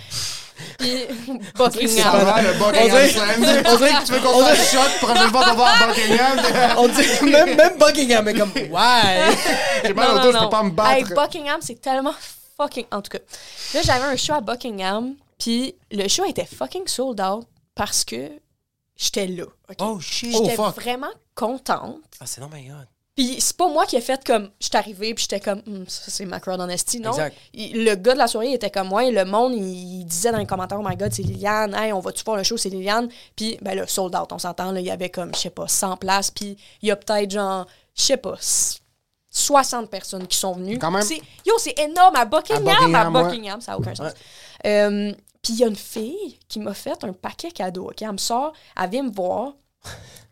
Puis, 0.78 0.92
pas 1.54 1.68
Buckingham. 1.68 2.14
On 2.16 2.72
dirait- 2.72 3.10
que 3.10 4.06
tu 4.06 4.12
veux 4.12 4.20
qu'on 4.20 4.40
fasse 4.44 4.70
shot, 4.72 5.06
prochaine 5.06 5.30
fois 5.30 5.44
qu'on 5.44 5.54
va 5.56 5.66
à 5.66 5.86
Buckingham. 5.88 6.38
On 6.78 6.88
dit 6.88 7.30
même, 7.30 7.56
même 7.56 7.78
Buckingham 7.78 8.28
est 8.28 8.34
comme 8.34 8.52
ouais. 8.54 9.34
J'ai 9.84 9.94
mal 9.94 10.10
au 10.12 10.18
dos, 10.20 10.32
je 10.32 10.38
peux 10.44 10.48
pas 10.48 10.62
me 10.62 10.68
Hey, 10.70 11.02
battre. 11.04 11.14
Buckingham, 11.14 11.60
c'est 11.60 11.80
tellement 11.80 12.14
fucking. 12.56 12.86
En 12.92 13.02
tout 13.02 13.10
cas, 13.10 13.18
là, 13.74 13.80
j'avais 13.82 14.04
un 14.04 14.16
show 14.16 14.34
à 14.34 14.40
Buckingham, 14.40 15.14
puis 15.38 15.74
le 15.90 16.06
show 16.08 16.24
était 16.24 16.46
fucking 16.46 16.86
sold 16.86 17.20
out 17.20 17.46
parce 17.74 18.04
que 18.04 18.30
j'étais 18.96 19.26
là. 19.26 19.44
ok? 19.68 19.76
Oh 19.80 19.98
shit. 20.00 20.32
J'étais 20.32 20.54
fuck. 20.56 20.74
vraiment 20.76 21.10
contente. 21.34 22.00
Ah 22.20 22.26
c'est 22.26 22.40
non 22.40 22.48
mais 22.52 22.62
God. 22.62 22.86
Puis 23.16 23.40
c'est 23.40 23.56
pas 23.56 23.68
moi 23.68 23.86
qui 23.86 23.94
ai 23.96 24.00
fait 24.00 24.24
comme. 24.24 24.50
Je 24.60 24.66
suis 24.66 24.76
arrivée, 24.76 25.14
puis 25.14 25.22
j'étais 25.22 25.38
comme. 25.38 25.62
Hum, 25.68 25.84
ça, 25.86 26.02
c'est 26.08 26.24
ma 26.24 26.40
crowd 26.40 26.60
honesty. 26.60 26.98
Non? 26.98 27.12
Exact. 27.12 27.36
Il- 27.52 27.84
le 27.84 27.94
gars 27.94 28.14
de 28.14 28.18
la 28.18 28.26
soirée 28.26 28.48
il 28.48 28.54
était 28.54 28.70
comme 28.70 28.88
moi, 28.88 29.04
et 29.04 29.12
le 29.12 29.24
monde, 29.24 29.52
il, 29.54 30.00
il 30.00 30.04
disait 30.04 30.32
dans 30.32 30.38
les 30.38 30.46
commentaires, 30.46 30.80
oh 30.80 30.86
my 30.88 30.96
god, 30.96 31.12
c'est 31.12 31.22
Liliane, 31.22 31.74
hey, 31.74 31.92
on 31.92 32.00
va-tu 32.00 32.24
faire 32.24 32.34
le 32.36 32.42
show, 32.42 32.56
c'est 32.56 32.70
Liliane? 32.70 33.08
Puis, 33.36 33.56
ben 33.62 33.76
là, 33.76 33.86
sold 33.86 34.16
out, 34.16 34.32
on 34.32 34.38
s'entend, 34.38 34.72
là, 34.72 34.80
il 34.80 34.86
y 34.86 34.90
avait 34.90 35.10
comme, 35.10 35.32
je 35.34 35.40
sais 35.40 35.50
pas, 35.50 35.68
100 35.68 35.96
places, 35.98 36.30
puis 36.32 36.56
il 36.82 36.88
y 36.88 36.90
a 36.90 36.96
peut-être 36.96 37.30
genre, 37.30 37.66
je 37.94 38.02
sais 38.02 38.16
pas, 38.16 38.34
s- 38.34 38.80
60 39.30 39.90
personnes 39.90 40.26
qui 40.26 40.36
sont 40.36 40.52
venues. 40.54 40.78
Quand 40.78 40.90
même. 40.90 41.02
Yo, 41.46 41.54
c'est 41.58 41.78
énorme 41.78 42.16
à 42.16 42.24
Buckingham, 42.24 42.66
à 42.68 42.70
Buckingham, 42.80 43.14
ouais. 43.14 43.22
Buckingham, 43.24 43.60
ça 43.60 43.72
n'a 43.72 43.78
aucun 43.78 43.94
sens. 43.94 44.12
Euh, 44.66 45.12
puis 45.42 45.52
il 45.52 45.58
y 45.60 45.64
a 45.64 45.66
une 45.68 45.76
fille 45.76 46.38
qui 46.48 46.58
m'a 46.58 46.72
fait 46.74 47.02
un 47.04 47.12
paquet 47.12 47.50
cadeau, 47.50 47.88
OK? 47.90 48.00
Elle 48.02 48.12
me 48.12 48.16
sort, 48.18 48.52
elle 48.80 48.90
vient 48.90 49.02
me 49.04 49.12
voir, 49.12 49.52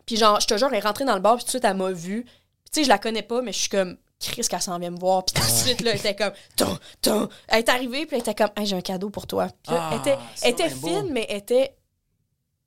puis 0.05 0.15
genre, 0.17 0.39
je 0.39 0.47
te 0.47 0.57
jure, 0.57 0.67
elle 0.71 0.77
est 0.77 0.79
rentrée 0.81 1.05
dans 1.05 1.15
le 1.15 1.21
bar, 1.21 1.35
puis 1.35 1.43
tout 1.43 1.47
de 1.47 1.49
suite, 1.51 1.65
elle 1.65 1.77
m'a 1.77 1.91
vu. 1.91 2.25
Tu 2.73 2.79
sais, 2.79 2.83
je 2.85 2.89
la 2.89 2.97
connais 2.97 3.21
pas, 3.21 3.41
mais 3.41 3.53
je 3.53 3.59
suis 3.59 3.69
comme, 3.69 3.97
Chris, 4.19 4.41
qu'elle 4.49 4.61
s'en 4.61 4.79
vient 4.79 4.89
me 4.89 4.99
voir. 4.99 5.23
Puis 5.25 5.33
tout 5.39 5.45
de 5.47 5.51
suite, 5.53 5.81
là, 5.81 5.91
elle 5.91 5.97
était 5.99 6.15
comme, 6.15 6.31
Tum, 6.55 6.77
tum. 7.01 7.29
Elle 7.47 7.59
est 7.59 7.69
arrivée, 7.69 8.05
puis 8.05 8.15
elle 8.15 8.21
était 8.21 8.33
comme, 8.33 8.49
hey, 8.57 8.65
j'ai 8.65 8.75
un 8.75 8.81
cadeau 8.81 9.09
pour 9.09 9.27
toi. 9.27 9.47
Puis 9.63 9.73
là, 9.73 9.89
Ah, 9.89 9.89
elle 9.93 9.99
était, 9.99 10.17
elle 10.41 10.51
était 10.51 10.69
fine, 10.69 11.09
mais 11.11 11.25
elle 11.29 11.37
était 11.37 11.75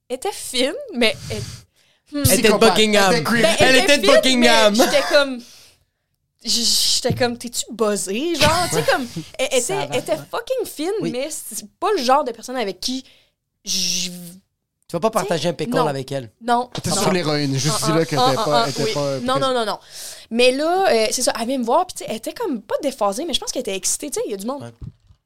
était 0.08 0.32
fine, 0.32 0.72
mais 0.94 1.16
elle, 1.30 1.42
Elle 2.30 2.38
était 2.38 2.48
de. 2.52 2.56
Buckingham. 2.56 3.12
Elle 3.12 3.20
était 3.20 3.42
ben, 3.42 3.56
Elle 3.58 3.76
était 3.76 3.98
de 3.98 4.02
fine, 4.06 4.12
Buckingham. 4.14 4.74
J'étais 4.76 5.02
comme. 5.10 5.40
J'étais 6.44 7.14
comme, 7.14 7.36
t'es-tu 7.38 7.64
buzzé? 7.72 8.34
Genre, 8.36 8.66
tu 8.70 8.76
sais, 8.76 8.84
comme. 8.84 9.06
Elle 9.38 9.46
était, 9.46 9.60
Ça 9.60 9.74
va. 9.76 9.88
elle 9.90 9.96
était 9.96 10.16
fucking 10.16 10.64
fine, 10.66 10.92
Oui. 11.00 11.10
mais 11.10 11.28
c'est 11.30 11.66
pas 11.80 11.88
le 11.96 12.02
genre 12.02 12.22
de 12.22 12.30
personne 12.30 12.56
avec 12.56 12.78
qui. 12.78 13.04
je- 13.64 14.10
Tu 14.88 14.92
vas 14.92 15.00
pas 15.00 15.10
partager 15.10 15.48
un 15.48 15.66
Non. 15.68 15.86
avec 15.88 16.12
elle? 16.12 16.30
Non. 16.40 16.70
T'es 16.80 16.90
sur 16.90 17.12
l'héroïne, 17.12 17.54
juste 17.56 17.78
Ah, 17.82 17.86
dis 17.86 17.92
là 17.92 17.98
ah, 18.00 18.04
qu'elle 18.04 18.18
ah, 18.20 18.32
était 18.32 18.40
ah, 18.40 18.44
pas. 18.46 18.82
oui. 18.84 18.94
pas 18.94 19.18
non, 19.20 19.40
non, 19.40 19.52
non, 19.52 19.66
non. 19.66 19.78
Mais 20.30 20.52
là, 20.52 20.88
euh, 20.92 21.06
c'est 21.10 21.22
ça, 21.22 21.32
elle 21.40 21.48
vient 21.48 21.58
me 21.58 21.64
voir, 21.64 21.86
puis 21.86 21.94
tu 21.96 22.04
sais, 22.04 22.10
elle 22.10 22.16
était 22.16 22.32
comme 22.32 22.62
pas 22.62 22.76
déphasée, 22.82 23.24
mais 23.24 23.34
je 23.34 23.40
pense 23.40 23.50
qu'elle 23.50 23.60
était 23.60 23.74
excitée. 23.74 24.10
Tu 24.10 24.20
sais, 24.20 24.26
il 24.26 24.30
y 24.30 24.34
a 24.34 24.36
du 24.36 24.46
monde. 24.46 24.62
Ouais. 24.62 24.72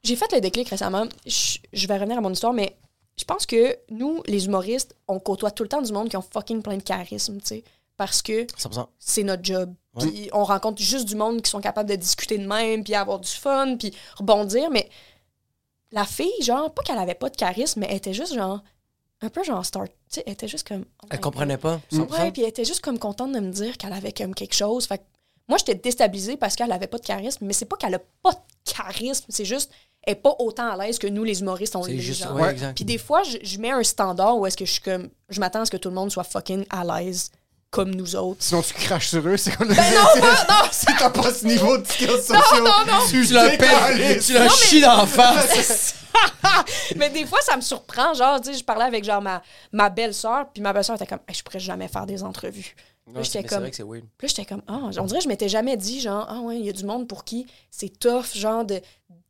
J'ai 0.03 0.17
fait 0.17 0.33
le 0.33 0.41
déclic 0.41 0.69
récemment. 0.71 1.07
Je, 1.27 1.59
je 1.75 1.87
vais 1.87 1.95
revenir 1.95 2.17
à 2.17 2.21
mon 2.23 2.33
histoire, 2.33 2.55
mais 2.55 2.79
je 3.19 3.25
pense 3.25 3.45
que 3.45 3.77
nous, 3.91 4.23
les 4.27 4.47
humoristes, 4.47 4.97
on 5.09 5.19
côtoie 5.21 5.51
tout 5.51 5.63
le 5.63 5.69
temps 5.69 5.83
du 5.83 5.93
monde 5.93 6.09
qui 6.09 6.17
ont 6.17 6.23
fucking 6.23 6.63
plein 6.63 6.79
de 6.79 6.83
charisme, 6.83 7.39
tu 7.41 7.47
sais, 7.49 7.65
parce 7.99 8.23
que 8.23 8.47
100%. 8.47 8.87
c'est 8.99 9.25
notre 9.25 9.45
job. 9.45 9.75
Ouais. 9.95 10.07
Puis 10.07 10.31
on 10.33 10.45
rencontre 10.45 10.81
juste 10.81 11.07
du 11.07 11.17
monde 11.17 11.43
qui 11.43 11.51
sont 11.51 11.61
capables 11.61 11.91
de 11.91 11.97
discuter 11.97 12.39
de 12.39 12.47
même, 12.47 12.83
puis 12.83 12.95
avoir 12.95 13.19
du 13.19 13.29
fun, 13.29 13.77
puis 13.77 13.93
rebondir. 14.17 14.71
Mais 14.71 14.89
la 15.93 16.07
fille, 16.07 16.33
genre, 16.41 16.73
pas 16.73 16.83
qu'elle 16.83 16.99
avait 16.99 17.15
pas 17.15 17.29
de 17.29 17.37
charisme, 17.37 17.81
mais 17.81 17.89
elle 17.91 17.97
était 17.97 18.15
juste 18.15 18.33
genre, 18.35 18.63
un 19.23 19.29
peu 19.29 19.43
genre 19.45 19.65
star. 19.65 19.85
Tu 19.87 19.93
sais, 20.09 20.23
elle 20.27 20.33
était 20.33 20.49
juste 20.49 20.67
comme. 20.67 20.85
oh 21.03 21.07
Elle 21.11 21.21
comprenait 21.21 21.59
pas. 21.59 21.81
God. 21.93 22.09
100%. 22.09 22.21
Ouais, 22.21 22.33
puis 22.33 22.43
elle 22.43 22.49
était 22.49 22.65
juste 22.65 22.81
comme 22.81 22.99
contente 22.99 23.33
de 23.33 23.41
me 23.41 23.51
dire 23.51 23.77
qu'elle 23.77 23.93
avait 23.93 24.13
comme 24.13 24.35
quelque 24.35 24.55
chose. 24.55 24.87
Fait 24.87 24.99
que 24.99 25.03
moi, 25.49 25.59
j'étais 25.59 25.75
déstabilisée 25.75 26.37
parce 26.37 26.57
qu'elle 26.57 26.73
avait 26.73 26.87
pas 26.87 26.99
de 26.99 27.05
charisme, 27.05 27.45
mais 27.45 27.53
c'est 27.53 27.65
pas 27.67 27.77
qu'elle 27.77 27.95
a 27.95 27.99
pas 28.23 28.33
de 28.33 28.73
charisme, 28.73 29.27
c'est 29.29 29.45
juste, 29.45 29.73
elle 30.05 30.13
est 30.13 30.17
pas 30.17 30.35
autant 30.39 30.71
à 30.71 30.77
l'aise 30.77 30.99
que 30.99 31.09
nous, 31.09 31.25
les 31.25 31.41
humoristes, 31.41 31.75
on 31.77 31.85
l'est. 31.85 31.99
juste. 31.99 32.23
genre. 32.23 32.35
Ouais. 32.37 32.55
Puis 32.75 32.85
des 32.85 32.99
fois, 32.99 33.23
je, 33.25 33.39
je 33.43 33.59
mets 33.59 33.71
un 33.73 33.83
standard 33.83 34.39
où 34.39 34.47
est-ce 34.47 34.57
que 34.57 34.65
je 34.65 34.73
suis 34.73 34.83
comme. 34.83 35.09
Je 35.29 35.41
m'attends 35.41 35.61
à 35.63 35.65
ce 35.67 35.71
que 35.71 35.77
tout 35.77 35.89
le 35.89 35.95
monde 35.95 36.11
soit 36.11 36.25
fucking 36.25 36.65
à 36.71 36.85
l'aise 36.85 37.31
comme 37.71 37.95
nous 37.95 38.17
autres. 38.17 38.43
Sinon, 38.43 38.63
tu 38.63 38.75
craches 38.75 39.09
sur 39.09 39.27
eux, 39.27 39.37
c'est 39.37 39.57
comme 39.57 39.69
le. 39.69 39.75
Ben 39.75 39.83
non, 39.95 40.23
non, 40.23 40.29
non! 40.49 40.69
Si 40.73 40.87
t'as 40.99 41.11
pas 41.11 41.33
ce 41.33 41.47
niveau 41.47 41.79
de 41.79 41.87
skills 41.87 42.09
sociaux, 42.09 42.65
non, 42.65 42.85
non. 42.87 43.07
tu 43.09 43.25
Tu 43.27 43.33
l'as 43.33 43.49
décalisses. 43.57 44.27
tu 44.27 44.33
l'as 44.35 44.49
chié 44.49 44.81
dans 44.83 44.97
la 44.99 45.07
face. 45.07 45.95
mais 46.97 47.09
des 47.11 47.25
fois, 47.27 47.39
ça 47.43 47.57
me 47.57 47.61
surprend. 47.63 48.13
Genre, 48.15 48.41
tu 48.41 48.53
sais, 48.53 48.59
je 48.59 48.65
parlais 48.65 48.85
avec 48.85 49.05
genre 49.05 49.23
ma, 49.23 49.43
ma 49.73 49.89
belle-sœur, 49.91 50.47
puis 50.53 50.63
ma 50.63 50.73
belle-sœur 50.73 50.97
était 50.97 51.07
comme, 51.07 51.21
Hey, 51.29 51.35
je 51.35 51.43
pourrais 51.43 51.61
jamais 51.61 51.87
faire 51.89 52.07
des 52.07 52.23
entrevues. 52.25 52.75
Puis 53.05 53.15
là, 53.15 53.21
Non, 53.21 53.23
j'étais 53.23 53.45
comme, 53.45 53.61
vrai 53.61 53.71
que 53.71 53.77
c'est 53.77 53.83
weird. 53.85 54.05
puis 54.19 54.27
là, 54.27 54.35
j'étais 54.37 54.45
comme, 54.45 54.63
ah, 54.67 54.79
on 54.83 54.89
dirait 55.05 55.19
que 55.19 55.25
je 55.25 55.29
m'étais 55.29 55.49
jamais 55.49 55.77
dit, 55.77 56.01
genre, 56.01 56.27
ah 56.29 56.41
ouais, 56.41 56.59
il 56.59 56.67
y 56.67 56.69
a 56.69 56.73
du 56.73 56.85
monde 56.85 57.07
pour 57.09 57.25
qui 57.25 57.47
c'est 57.71 57.99
tough, 57.99 58.35
genre, 58.35 58.65
de, 58.65 58.81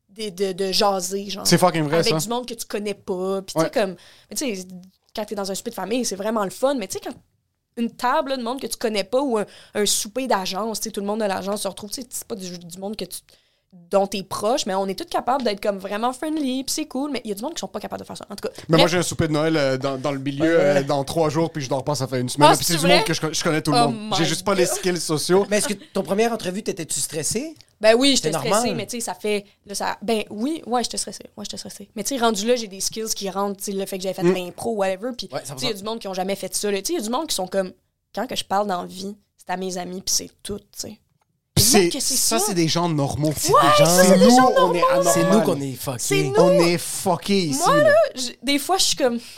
de, 0.09 0.31
de, 0.31 0.53
de 0.53 0.73
jaser, 0.73 1.29
genre. 1.29 1.47
C'est 1.47 1.59
fucking 1.59 1.83
vrai, 1.85 1.99
Avec 1.99 2.15
ça. 2.15 2.19
du 2.19 2.29
monde 2.29 2.47
que 2.47 2.55
tu 2.55 2.65
connais 2.67 2.95
pas. 2.95 3.43
Puis 3.43 3.53
tu 3.55 3.59
Ouais. 3.61 3.65
sais, 3.67 3.71
comme, 3.71 3.97
mais 4.31 4.37
tu 4.37 4.57
sais, 4.57 4.67
quand 5.15 5.25
t'es 5.27 5.35
dans 5.35 5.51
un 5.51 5.55
souper 5.55 5.71
de 5.71 5.75
famille, 5.77 6.05
c'est 6.07 6.17
vraiment 6.17 6.45
le 6.45 6.51
fun. 6.51 6.75
Mais 6.77 6.89
tu 6.89 6.95
sais, 6.95 7.01
quand 7.05 7.15
une 7.77 7.91
table 7.91 8.37
de 8.37 8.43
monde 8.43 8.61
que 8.61 8.67
tu 8.67 8.77
connais 8.77 9.05
pas 9.05 9.21
ou 9.21 9.39
un, 9.39 9.87
souper 9.87 10.27
d'agence, 10.27 10.81
tout 10.81 11.01
le 11.01 11.07
monde 11.07 11.21
de 11.21 11.27
l'agence 11.27 11.63
se 11.63 11.69
retrouve, 11.69 11.91
c'est 11.93 12.25
pas 12.25 12.35
du, 12.35 12.59
du 12.59 12.79
monde 12.79 12.97
que 12.97 13.05
tu 13.05 13.21
dont 13.73 14.07
t'es 14.09 14.25
proche, 14.25 14.67
mais 14.67 14.75
on 14.75 14.87
est 14.89 14.99
tous 14.99 15.05
capables 15.09 15.45
d'être 15.45 15.61
comme 15.63 15.79
vraiment 15.79 16.13
friendly, 16.13 16.65
puis 16.65 16.73
c'est 16.75 16.87
cool, 16.87 17.13
mais 17.13 17.21
il 17.25 17.29
y 17.29 17.33
a 17.33 17.37
du 17.37 17.43
monde 17.43 17.55
qui 17.55 17.61
sont 17.61 17.69
pas 17.69 17.79
capables 17.79 18.01
de 18.03 18.07
faire 18.07 18.17
ça. 18.17 18.27
En 18.29 18.35
tout 18.35 18.49
cas, 18.49 18.55
Mais 18.69 18.79
moi, 18.79 18.89
j'ai 18.89 18.99
un 18.99 19.03
souper 19.03 19.29
de 19.29 19.33
Noël 19.33 19.57
euh, 19.57 19.79
dans, 19.79 19.97
dans 19.97 20.11
le 20.11 20.19
milieu 20.19 20.59
euh, 20.61 20.83
dans 20.83 21.05
trois 21.05 21.29
jours, 21.29 21.51
puis 21.53 21.63
je 21.63 21.69
dors 21.69 21.85
pas, 21.85 21.95
ça 21.95 22.09
fait 22.09 22.21
une 22.21 22.29
semaine. 22.29 22.49
Ah, 22.53 22.57
puis 22.57 22.65
c'est 22.65 22.77
du 22.79 22.87
monde 22.87 23.05
que 23.05 23.15
je, 23.15 23.21
con- 23.21 23.33
je 23.33 23.43
connais 23.45 23.63
tout 23.63 23.71
le 23.71 23.79
Oh 23.85 23.89
monde. 23.91 24.15
J'ai 24.19 24.25
juste 24.25 24.45
pas 24.45 24.55
les 24.57 24.67
skills 24.67 25.01
sociaux. 25.01 25.47
Mais 25.49 25.59
est-ce 25.59 25.69
que 25.69 25.75
ton 25.93 26.03
première 26.03 26.33
entrevue, 26.33 26.63
t'étais-tu 26.65 26.99
stressé? 26.99 27.55
Ben 27.81 27.95
oui, 27.97 28.15
j'étais 28.17 28.33
C'est 28.33 28.39
stressée, 28.39 28.75
mais 28.75 28.87
tu 28.87 28.97
sais, 28.97 29.01
ça 29.01 29.15
fait. 29.15 29.47
Là, 29.67 29.75
ça, 29.75 29.97
ben 30.03 30.25
oui, 30.31 30.63
ouais, 30.67 30.83
j'étais 30.83 30.99
stressée. 30.99 31.25
Ouais, 31.37 31.45
j'étais 31.45 31.57
stressée. 31.57 31.89
Mais 31.95 32.03
tu 32.03 32.15
sais, 32.17 32.21
rendu 32.23 32.47
là, 32.47 32.57
j'ai 32.57 32.67
des 32.69 32.81
skills 32.81 33.15
qui 33.15 33.31
rentrent, 33.31 33.57
tu 33.59 33.65
sais, 33.67 33.73
le 33.73 33.87
fait 33.87 33.97
que 33.99 34.03
j'avais 34.03 34.15
fait 34.15 34.23
de 34.25 34.33
l'impro, 34.33 34.75
whatever. 34.75 35.11
Puis, 35.17 35.29
Ouais, 35.33 35.41
tu 35.43 35.53
100%. 35.53 35.59
sais, 35.59 35.67
il 35.67 35.69
y 35.69 35.73
a 35.73 35.77
du 35.77 35.85
monde 35.85 35.99
qui 36.01 36.09
ont 36.09 36.13
jamais 36.15 36.37
fait 36.37 36.53
ça. 36.55 36.71
là. 36.71 36.79
Tu 36.83 36.87
sais, 36.89 36.93
il 36.95 36.97
y 36.97 37.01
a 37.01 37.05
du 37.05 37.11
monde 37.11 37.29
qui 37.29 37.35
sont 37.37 37.47
comme. 37.47 37.73
Quand 38.15 38.27
que 38.27 38.35
je 38.37 38.45
parle 38.45 38.67
dans 38.67 38.81
la 38.83 38.87
vie, 38.89 39.17
c'est 39.37 39.49
à 39.51 39.57
mes 39.57 39.79
amis, 39.79 40.03
puis 40.03 40.13
c'est 40.15 40.31
tout, 40.43 40.59
tu 40.59 40.65
sais. 40.75 40.99
C'est, 41.61 41.91
ça, 42.01 42.39
c'est 42.39 42.55
des 42.55 42.69
gens 42.69 42.89
normaux. 42.89 43.33
C'est 43.37 43.53
Ouais, 43.53 43.61
des 43.79 43.85
ça, 43.85 44.05
c'est 44.05 44.19
des 44.19 44.25
nous, 44.25 44.37
gens 44.37 44.53
on 44.57 44.75
est 44.75 44.83
anormal. 44.91 45.13
C'est 45.13 45.25
nous 45.25 45.41
qu'on 45.43 45.61
est 45.61 45.75
fuckés. 45.75 46.33
On 46.37 46.53
est 46.53 46.79
fuckés 46.79 47.43
ici. 47.43 47.61
Moi, 47.67 47.77
là. 47.77 47.95
des 48.43 48.59
fois, 48.59 48.79
je 48.79 48.85
suis 48.85 48.97
comme. 48.97 49.19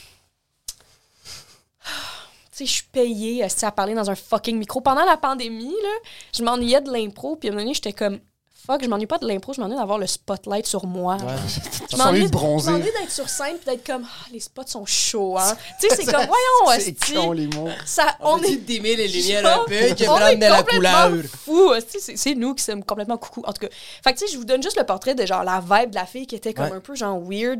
Tu 2.55 2.59
sais, 2.59 2.67
je 2.67 2.73
suis 2.73 2.85
payée 2.93 3.43
à 3.62 3.73
parler 3.73 3.95
dans 3.95 4.11
un 4.11 4.14
fucking 4.14 4.59
micro. 4.59 4.83
Pendant 4.83 5.07
la 5.07 5.17
pandémie, 5.17 5.71
là, 5.71 6.11
je 6.37 6.43
m'ennuyais 6.43 6.83
de 6.83 6.93
l'impro, 6.93 7.35
puis 7.37 7.49
à 7.49 7.52
un 7.52 7.55
moment 7.55 7.64
donné, 7.64 7.73
j'étais 7.75 7.95
comme. 7.95 8.19
Fuck, 8.64 8.85
je 8.85 8.88
m'ennuie 8.88 9.07
pas 9.09 9.19
de 9.19 9.26
l'impro, 9.26 9.52
je 9.52 9.61
m'ennuie 9.61 9.75
d'avoir 9.76 9.99
le 9.99 10.07
spotlight 10.07 10.66
sur 10.66 10.87
moi. 10.87 11.16
Ouais. 11.16 11.35
Je 11.90 11.97
m'ennuie 11.97 12.25
de 12.26 12.31
bronzer. 12.31 12.71
je 12.71 12.76
m'ennuie 12.76 12.92
d'être 12.99 13.11
sur 13.11 13.28
scène 13.28 13.57
puis 13.57 13.66
d'être 13.66 13.85
comme 13.85 14.04
Ah, 14.09 14.26
les 14.33 14.38
spots 14.40 14.62
sont 14.66 14.87
chauds 14.87 15.37
hein. 15.37 15.57
tu 15.81 15.88
sais 15.88 15.97
c'est 15.97 16.04
comme 16.04 16.25
voyons 16.26 16.81
C'est 16.81 17.12
con, 17.14 17.33
les 17.33 17.49
mots. 17.49 17.69
ça 17.85 18.16
on, 18.21 18.38
est 18.42 18.57
d'aimer 18.57 18.97
les 18.97 19.09
genre, 19.09 19.62
un 19.62 19.64
peu, 19.66 19.75
que 19.75 20.02
on 20.04 20.07
prendre 20.07 20.26
est 20.28 20.37
de 20.37 20.40
la 20.47 20.62
couleur? 20.62 21.11
fou 21.45 21.73
c'est 21.87 22.16
c'est 22.16 22.35
nous 22.35 22.54
qui 22.54 22.64
sommes 22.64 22.83
complètement 22.83 23.19
coucou 23.19 23.42
en 23.47 23.52
tout 23.52 23.66
cas 23.66 23.73
fait 24.02 24.14
que 24.14 24.19
tu 24.21 24.26
sais 24.26 24.33
je 24.33 24.38
vous 24.38 24.45
donne 24.47 24.62
juste 24.62 24.78
le 24.78 24.87
portrait 24.87 25.14
de 25.14 25.26
genre 25.26 25.45
la 25.45 25.61
vibe 25.61 25.90
de 25.90 25.97
la 25.97 26.07
fille 26.07 26.26
qui 26.26 26.35
était 26.37 26.54
comme 26.54 26.66
Ouais. 26.66 26.73
un 26.76 26.81
peu 26.81 26.95
genre 26.95 27.19
weird 27.21 27.59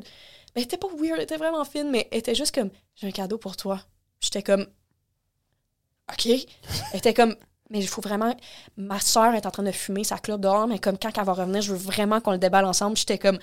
mais 0.55 0.63
elle 0.63 0.63
était 0.63 0.79
pas 0.79 0.89
weird 0.99 1.17
elle 1.19 1.25
était 1.25 1.37
vraiment 1.37 1.65
fine 1.65 1.91
mais 1.91 2.09
elle 2.11 2.19
était 2.19 2.35
juste 2.35 2.55
comme 2.55 2.71
j'ai 2.95 3.09
un 3.09 3.13
cadeau 3.13 3.37
pour 3.39 3.57
toi 3.57 3.81
j'étais 4.21 4.43
comme 4.43 4.67
ok 6.11 6.27
elle 6.27 6.99
était 6.99 7.13
comme 7.15 7.37
mais 7.73 7.81
il 7.81 7.89
faut 7.89 8.01
vraiment. 8.03 8.37
Ma 8.77 9.01
soeur 9.01 9.35
est 9.35 9.47
en 9.47 9.51
train 9.51 9.63
de 9.65 9.73
fumer 9.73 10.05
sa 10.05 10.19
clope 10.19 10.41
dehors, 10.43 10.69
mais 10.69 10.79
comme 10.79 10.97
quand 10.99 11.11
elle 11.17 11.25
va 11.25 11.33
revenir, 11.33 11.61
je 11.63 11.73
veux 11.73 11.79
vraiment 11.79 12.21
qu'on 12.21 12.31
le 12.33 12.39
déballe 12.39 12.67
ensemble. 12.67 12.97
J'étais 12.97 13.19
comme, 13.19 13.39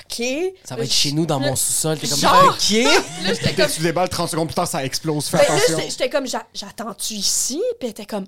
OK. 0.00 0.24
Ça 0.64 0.74
va 0.74 0.84
être 0.84 0.90
chez 0.92 1.12
nous 1.12 1.26
dans 1.26 1.38
mon 1.38 1.54
sous-sol. 1.54 1.98
T'es 1.98 2.08
comme, 2.08 2.18
Genre. 2.18 2.44
OK. 2.48 2.70
Là, 3.24 3.34
j'étais 3.34 3.68
tu 3.68 3.82
déballes 3.82 4.08
30 4.08 4.30
secondes 4.30 4.48
plus 4.48 4.54
tard, 4.54 4.66
ça 4.66 4.82
explose. 4.84 5.26
Fais 5.26 5.36
Ben, 5.36 5.44
attention. 5.44 5.76
j'étais- 5.78 5.90
j'étais 5.90 6.10
comme, 6.10 6.26
J'a- 6.26 6.46
j'attends-tu 6.54 7.14
ici? 7.14 7.62
Puis 7.78 7.88
elle 7.88 7.90
était 7.90 8.06
comme. 8.06 8.24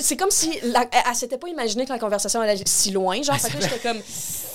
C'est 0.00 0.16
comme 0.16 0.30
si. 0.30 0.58
La, 0.64 0.82
elle, 0.90 1.02
elle 1.08 1.14
s'était 1.14 1.38
pas 1.38 1.48
imaginé 1.48 1.84
que 1.84 1.92
la 1.92 1.98
conversation 1.98 2.40
allait 2.40 2.60
si 2.64 2.90
loin. 2.90 3.22
Genre, 3.22 3.36
fait 3.38 3.50
que 3.50 3.58
là, 3.62 3.68
j'étais 3.68 3.88
comme. 3.88 4.00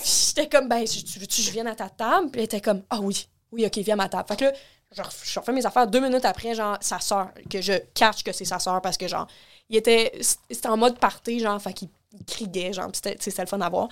J'étais 0.03 0.50
comme, 0.50 0.68
ben, 0.68 0.84
tu 0.84 1.20
veux-tu 1.20 1.41
que 1.41 1.48
je 1.48 1.51
vienne 1.51 1.68
à 1.68 1.75
ta 1.75 1.88
table? 1.88 2.32
Puis 2.32 2.39
elle 2.41 2.46
était 2.46 2.60
comme, 2.62 2.82
ah 2.89 3.00
oui, 3.00 3.27
oui, 3.51 3.65
OK, 3.68 3.77
viens 3.77 3.94
à 3.94 3.98
ma 3.98 4.10
table. 4.10 4.25
Fait 4.27 4.36
que 4.38 4.46
là, 4.46 4.51
je, 4.91 5.01
je 5.24 5.39
refais 5.39 5.51
mes 5.53 5.65
affaires 5.65 5.88
deux 5.88 6.00
minutes 6.00 6.25
après, 6.25 6.53
genre, 6.55 6.77
sa 6.81 7.00
soeur, 7.00 7.29
que 7.50 7.62
je 7.62 7.74
catch 7.93 8.24
que 8.24 8.31
c'est 8.31 8.45
sa 8.45 8.60
soeur 8.60 8.81
parce 8.81 8.98
que, 8.98 9.07
genre, 9.07 9.27
il 9.69 9.77
était. 9.77 10.12
C'était 10.21 10.67
en 10.67 10.77
mode 10.77 11.00
party, 11.00 11.39
genre, 11.39 11.62
fait 11.62 11.74
qu'il 11.74 11.89
il 12.13 12.25
criait, 12.25 12.74
genre, 12.74 12.89
c'était 12.93 13.15
c'était 13.19 13.41
le 13.43 13.48
fun 13.48 13.62
à 13.62 13.69
voir. 13.69 13.88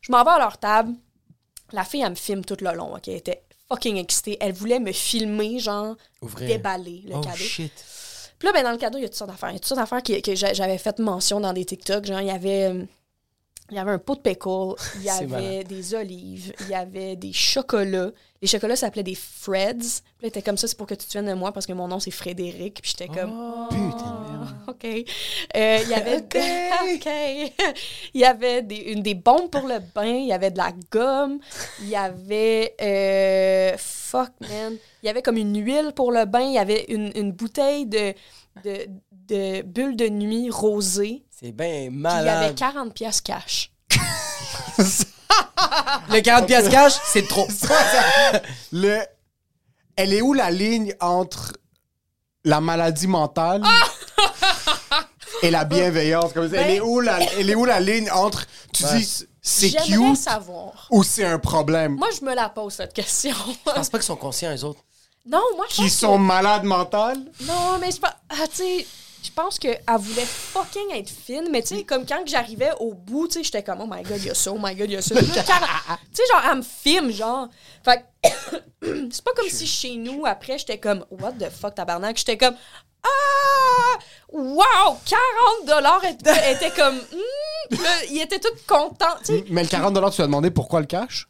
Je 0.00 0.12
m'en 0.12 0.22
vais 0.22 0.30
à 0.30 0.38
leur 0.38 0.58
table. 0.58 0.92
La 1.72 1.82
fille, 1.84 2.02
elle 2.02 2.10
me 2.10 2.14
filme 2.14 2.44
tout 2.44 2.56
le 2.60 2.72
long, 2.72 2.94
OK? 2.94 3.08
Elle 3.08 3.14
était 3.16 3.42
fucking 3.68 3.96
excitée. 3.96 4.36
Elle 4.40 4.52
voulait 4.52 4.78
me 4.78 4.92
filmer, 4.92 5.58
genre, 5.58 5.96
Ouvrir. 6.22 6.46
déballer 6.48 7.02
le 7.06 7.16
Oh 7.16 7.20
cadeau. 7.20 7.36
shit. 7.36 7.72
Puis 8.38 8.46
là, 8.46 8.52
ben, 8.52 8.62
dans 8.62 8.70
le 8.70 8.76
cadeau, 8.76 8.98
il 8.98 9.02
y 9.02 9.04
a 9.04 9.08
toutes 9.08 9.16
sortes 9.16 9.30
d'affaires. 9.30 9.50
Il 9.50 9.54
y 9.54 9.56
a 9.56 9.58
toutes 9.58 9.66
sortes 9.68 9.80
d'affaires 9.80 10.02
que, 10.02 10.20
que 10.20 10.34
j'a- 10.36 10.52
j'avais 10.52 10.78
fait 10.78 10.98
mention 11.00 11.40
dans 11.40 11.52
des 11.52 11.64
TikTok. 11.64 12.04
Genre, 12.04 12.20
il 12.20 12.28
y 12.28 12.30
avait, 12.30 12.64
euh, 12.70 12.84
il 13.74 13.78
y 13.78 13.80
avait 13.80 13.90
un 13.90 13.98
pot 13.98 14.14
de 14.14 14.20
pickle, 14.20 14.74
il 14.96 15.02
y 15.02 15.10
avait 15.10 15.26
malade. 15.26 15.66
des 15.66 15.94
olives, 15.96 16.52
il 16.60 16.68
y 16.68 16.74
avait 16.74 17.16
des 17.16 17.32
chocolats. 17.32 18.12
Les 18.40 18.46
chocolats 18.46 18.76
s'appelaient 18.76 19.02
des 19.02 19.16
Freds. 19.16 20.02
Puis 20.18 20.28
était 20.28 20.42
comme 20.42 20.56
ça, 20.56 20.68
c'est 20.68 20.76
pour 20.76 20.86
que 20.86 20.94
tu 20.94 21.06
te 21.06 21.10
souviennes 21.10 21.32
de 21.34 21.36
moi 21.36 21.50
parce 21.50 21.66
que 21.66 21.72
mon 21.72 21.88
nom, 21.88 21.98
c'est 21.98 22.12
Frédéric. 22.12 22.80
Puis 22.82 22.94
j'étais 22.96 23.08
comme... 23.12 23.32
Oh, 23.34 23.66
Putain. 23.70 24.56
OK. 24.68 24.84
Euh, 24.84 25.78
il 25.82 25.88
y 25.88 25.94
avait... 25.94 26.18
OK. 26.94 27.52
il 28.14 28.20
y 28.20 28.24
avait 28.24 28.62
des, 28.62 28.76
une, 28.76 29.02
des 29.02 29.14
bombes 29.14 29.50
pour 29.50 29.66
le 29.66 29.78
bain. 29.94 30.04
Il 30.04 30.26
y 30.26 30.32
avait 30.32 30.50
de 30.52 30.58
la 30.58 30.72
gomme. 30.92 31.40
Il 31.80 31.88
y 31.88 31.96
avait... 31.96 32.74
euh, 32.80 33.74
fuck, 33.78 34.30
man. 34.42 34.76
Il 35.02 35.06
y 35.06 35.08
avait 35.08 35.22
comme 35.22 35.38
une 35.38 35.58
huile 35.64 35.92
pour 35.96 36.12
le 36.12 36.24
bain. 36.26 36.42
Il 36.42 36.52
y 36.52 36.58
avait 36.58 36.84
une, 36.90 37.10
une 37.16 37.32
bouteille 37.32 37.86
de, 37.86 38.14
de, 38.62 38.86
de 39.26 39.62
bulles 39.62 39.96
de 39.96 40.08
nuit 40.08 40.50
rosée. 40.50 41.23
C'est 41.40 41.52
bien 41.52 41.66
Puis 41.66 41.66
il 41.66 42.02
y 42.02 42.06
avait 42.06 42.24
malade. 42.24 42.54
40 42.54 42.94
pièces 42.94 43.20
cash. 43.20 43.70
Le 46.10 46.20
40 46.20 46.46
pièces 46.46 46.68
cash, 46.68 46.92
c'est 47.04 47.26
trop. 47.26 47.48
Le... 48.72 49.00
Elle 49.96 50.12
est 50.12 50.22
où 50.22 50.32
la 50.34 50.50
ligne 50.50 50.94
entre 51.00 51.52
la 52.44 52.60
maladie 52.60 53.06
mentale 53.06 53.62
et 55.42 55.50
la 55.50 55.64
bienveillance? 55.64 56.32
Comme 56.32 56.50
ça? 56.50 56.56
elle, 56.60 56.70
est 56.70 56.80
où 56.80 57.00
la... 57.00 57.18
elle 57.38 57.50
est 57.50 57.54
où 57.54 57.64
la 57.64 57.80
ligne 57.80 58.10
entre 58.10 58.44
tu 58.72 58.84
dis 58.96 59.24
c'est 59.40 59.70
cute 59.70 60.16
savoir. 60.16 60.86
ou 60.90 61.02
c'est 61.04 61.24
un 61.24 61.38
problème? 61.38 61.96
Moi, 61.96 62.08
je 62.18 62.24
me 62.24 62.34
la 62.34 62.48
pose, 62.48 62.72
cette 62.74 62.92
question. 62.94 63.34
Je 63.66 63.72
pense 63.72 63.90
pas 63.90 63.98
qu'ils 63.98 64.06
sont 64.06 64.16
conscients, 64.16 64.54
eux 64.56 64.64
autres. 64.64 64.80
non, 65.26 65.42
moi, 65.56 65.66
je 65.68 65.74
Qui 65.74 65.82
pense 65.82 65.92
sont 65.92 66.16
que- 66.16 66.22
malades 66.22 66.64
mentales? 66.64 67.20
Non, 67.42 67.78
mais 67.80 67.90
je 67.90 67.98
pense... 67.98 68.10
Ah, 68.30 68.46
tu 68.50 68.56
sais... 68.56 68.86
Je 69.24 69.30
pense 69.30 69.58
qu'elle 69.58 69.80
voulait 69.98 70.26
fucking 70.26 70.92
être 70.92 71.08
fine, 71.08 71.48
mais 71.50 71.62
tu 71.62 71.76
sais, 71.76 71.84
comme 71.84 72.04
quand 72.04 72.22
j'arrivais 72.26 72.72
au 72.78 72.92
bout, 72.92 73.26
tu 73.26 73.34
sais, 73.34 73.44
j'étais 73.44 73.62
comme, 73.62 73.80
oh 73.80 73.88
my 73.90 74.02
god, 74.02 74.18
il 74.18 74.26
y 74.26 74.30
a 74.30 74.34
ça, 74.34 74.52
oh 74.52 74.58
my 74.60 74.74
god, 74.74 74.90
il 74.90 74.92
y 74.92 74.96
a 74.96 75.02
ça. 75.02 75.14
Tu 75.20 75.24
sais, 75.24 76.22
genre, 76.30 76.42
elle 76.50 76.58
me 76.58 76.62
filme, 76.62 77.10
genre. 77.10 77.48
Fait 77.82 78.04
c'est 78.82 79.24
pas 79.24 79.32
comme 79.34 79.48
si 79.48 79.66
chez 79.66 79.96
nous, 79.96 80.26
après, 80.26 80.58
j'étais 80.58 80.78
comme, 80.78 81.06
what 81.10 81.32
the 81.32 81.48
fuck, 81.48 81.74
tabarnak? 81.74 82.18
J'étais 82.18 82.36
comme, 82.36 82.54
ah! 83.02 83.98
Wow! 84.30 84.98
40 85.06 85.66
dollars! 85.66 86.04
était, 86.04 86.52
était 86.52 86.70
comme! 86.70 87.00
Puis 87.70 87.78
là, 87.82 87.90
il 88.10 88.20
était 88.20 88.40
tout 88.40 88.54
content, 88.66 89.16
tu 89.20 89.36
sais. 89.36 89.44
Mais 89.48 89.62
le 89.62 89.68
40 89.68 89.94
tu 90.12 90.20
as 90.20 90.26
demandé 90.26 90.50
pourquoi 90.50 90.80
le 90.80 90.86
cash? 90.86 91.28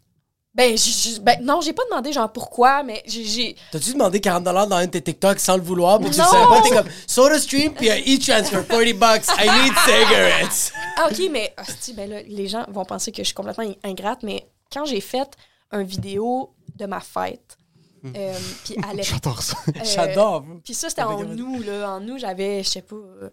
Ben, 0.55 0.77
j- 0.79 0.93
j- 0.93 1.19
ben, 1.21 1.37
non, 1.43 1.61
j'ai 1.61 1.73
pas 1.73 1.83
demandé 1.91 2.13
genre 2.13 2.33
pourquoi, 2.33 2.85
mais 2.85 3.03
j'ai-. 3.07 3.57
T'as-tu 3.73 3.93
demandé 3.93 4.21
40$ 4.21 4.69
dans 4.69 4.77
un 4.77 4.87
de 4.87 4.91
tes 4.91 5.03
TikTok 5.03 5.41
sans 5.41 5.57
le 5.57 5.63
vouloir? 5.63 5.99
Puis 5.99 6.11
tu 6.11 6.19
Non! 6.19 6.27
savais 6.27 6.47
pas, 6.47 6.63
t'es 6.63 6.71
comme 6.71 6.89
Soda 7.09 7.39
Stream, 7.41 7.75
puis 7.75 7.91
un 7.91 7.97
e-transfer, 7.99 8.65
40 8.67 8.93
bucks, 8.97 9.25
I 9.39 9.49
need 9.65 9.73
cigarettes. 9.85 10.73
Ah, 10.97 11.09
ok, 11.11 11.29
mais 11.33 11.53
hostie, 11.61 11.93
ben 11.95 12.09
là, 12.09 12.23
les 12.23 12.47
gens 12.47 12.65
vont 12.69 12.85
penser 12.85 13.11
que 13.11 13.19
je 13.19 13.25
suis 13.27 13.35
complètement 13.35 13.65
in- 13.65 13.75
ingrate, 13.91 14.23
mais 14.23 14.49
quand 14.73 14.85
j'ai 14.85 15.01
fait 15.01 15.29
un 15.73 15.83
vidéo 15.83 16.55
de 16.77 16.87
ma 16.87 17.01
fête, 17.01 17.59
euh, 18.05 18.39
puis 18.65 18.77
à. 18.77 19.03
J'adore 19.03 19.43
ça. 19.43 19.57
euh, 19.69 19.81
J'adore. 19.83 20.45
Puis 20.63 20.75
ça, 20.75 20.89
c'était 20.89 21.03
en 21.03 21.25
nous, 21.25 21.63
là. 21.63 21.95
En 21.97 22.01
nous, 22.01 22.17
j'avais, 22.19 22.63
je 22.63 22.69
sais 22.69 22.83
pas, 22.83 22.95
euh, 22.95 23.31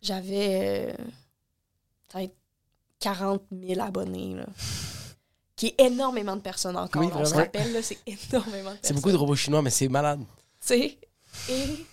j'avais 0.00 0.92
euh, 0.96 1.04
peut-être 2.08 2.34
40 3.00 3.42
000 3.50 3.80
abonnés, 3.80 4.34
là. 4.34 4.44
Qui 5.56 5.68
est 5.68 5.80
énormément 5.82 6.34
de 6.34 6.40
personnes 6.40 6.76
encore. 6.76 7.02
Oui, 7.02 7.08
on 7.14 7.24
se 7.24 7.34
rappelle, 7.34 7.72
là, 7.72 7.82
c'est 7.82 7.98
énormément 8.06 8.70
de 8.70 8.76
personnes. 8.76 8.78
C'est 8.82 8.94
beaucoup 8.94 9.12
de 9.12 9.16
robots 9.16 9.36
chinois, 9.36 9.62
mais 9.62 9.70
c'est 9.70 9.88
malade. 9.88 10.20
Tu 10.60 10.66
sais, 10.66 10.98
et 11.48 11.86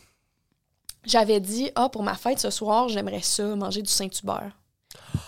j'avais 1.06 1.39
dit, 1.39 1.72
ah, 1.75 1.89
pour 1.89 2.03
ma 2.03 2.15
fête 2.15 2.39
ce 2.39 2.50
soir, 2.50 2.89
j'aimerais 2.89 3.22
ça, 3.22 3.56
manger 3.56 3.82
du 3.82 3.91
Saint-Hubert. 3.91 4.58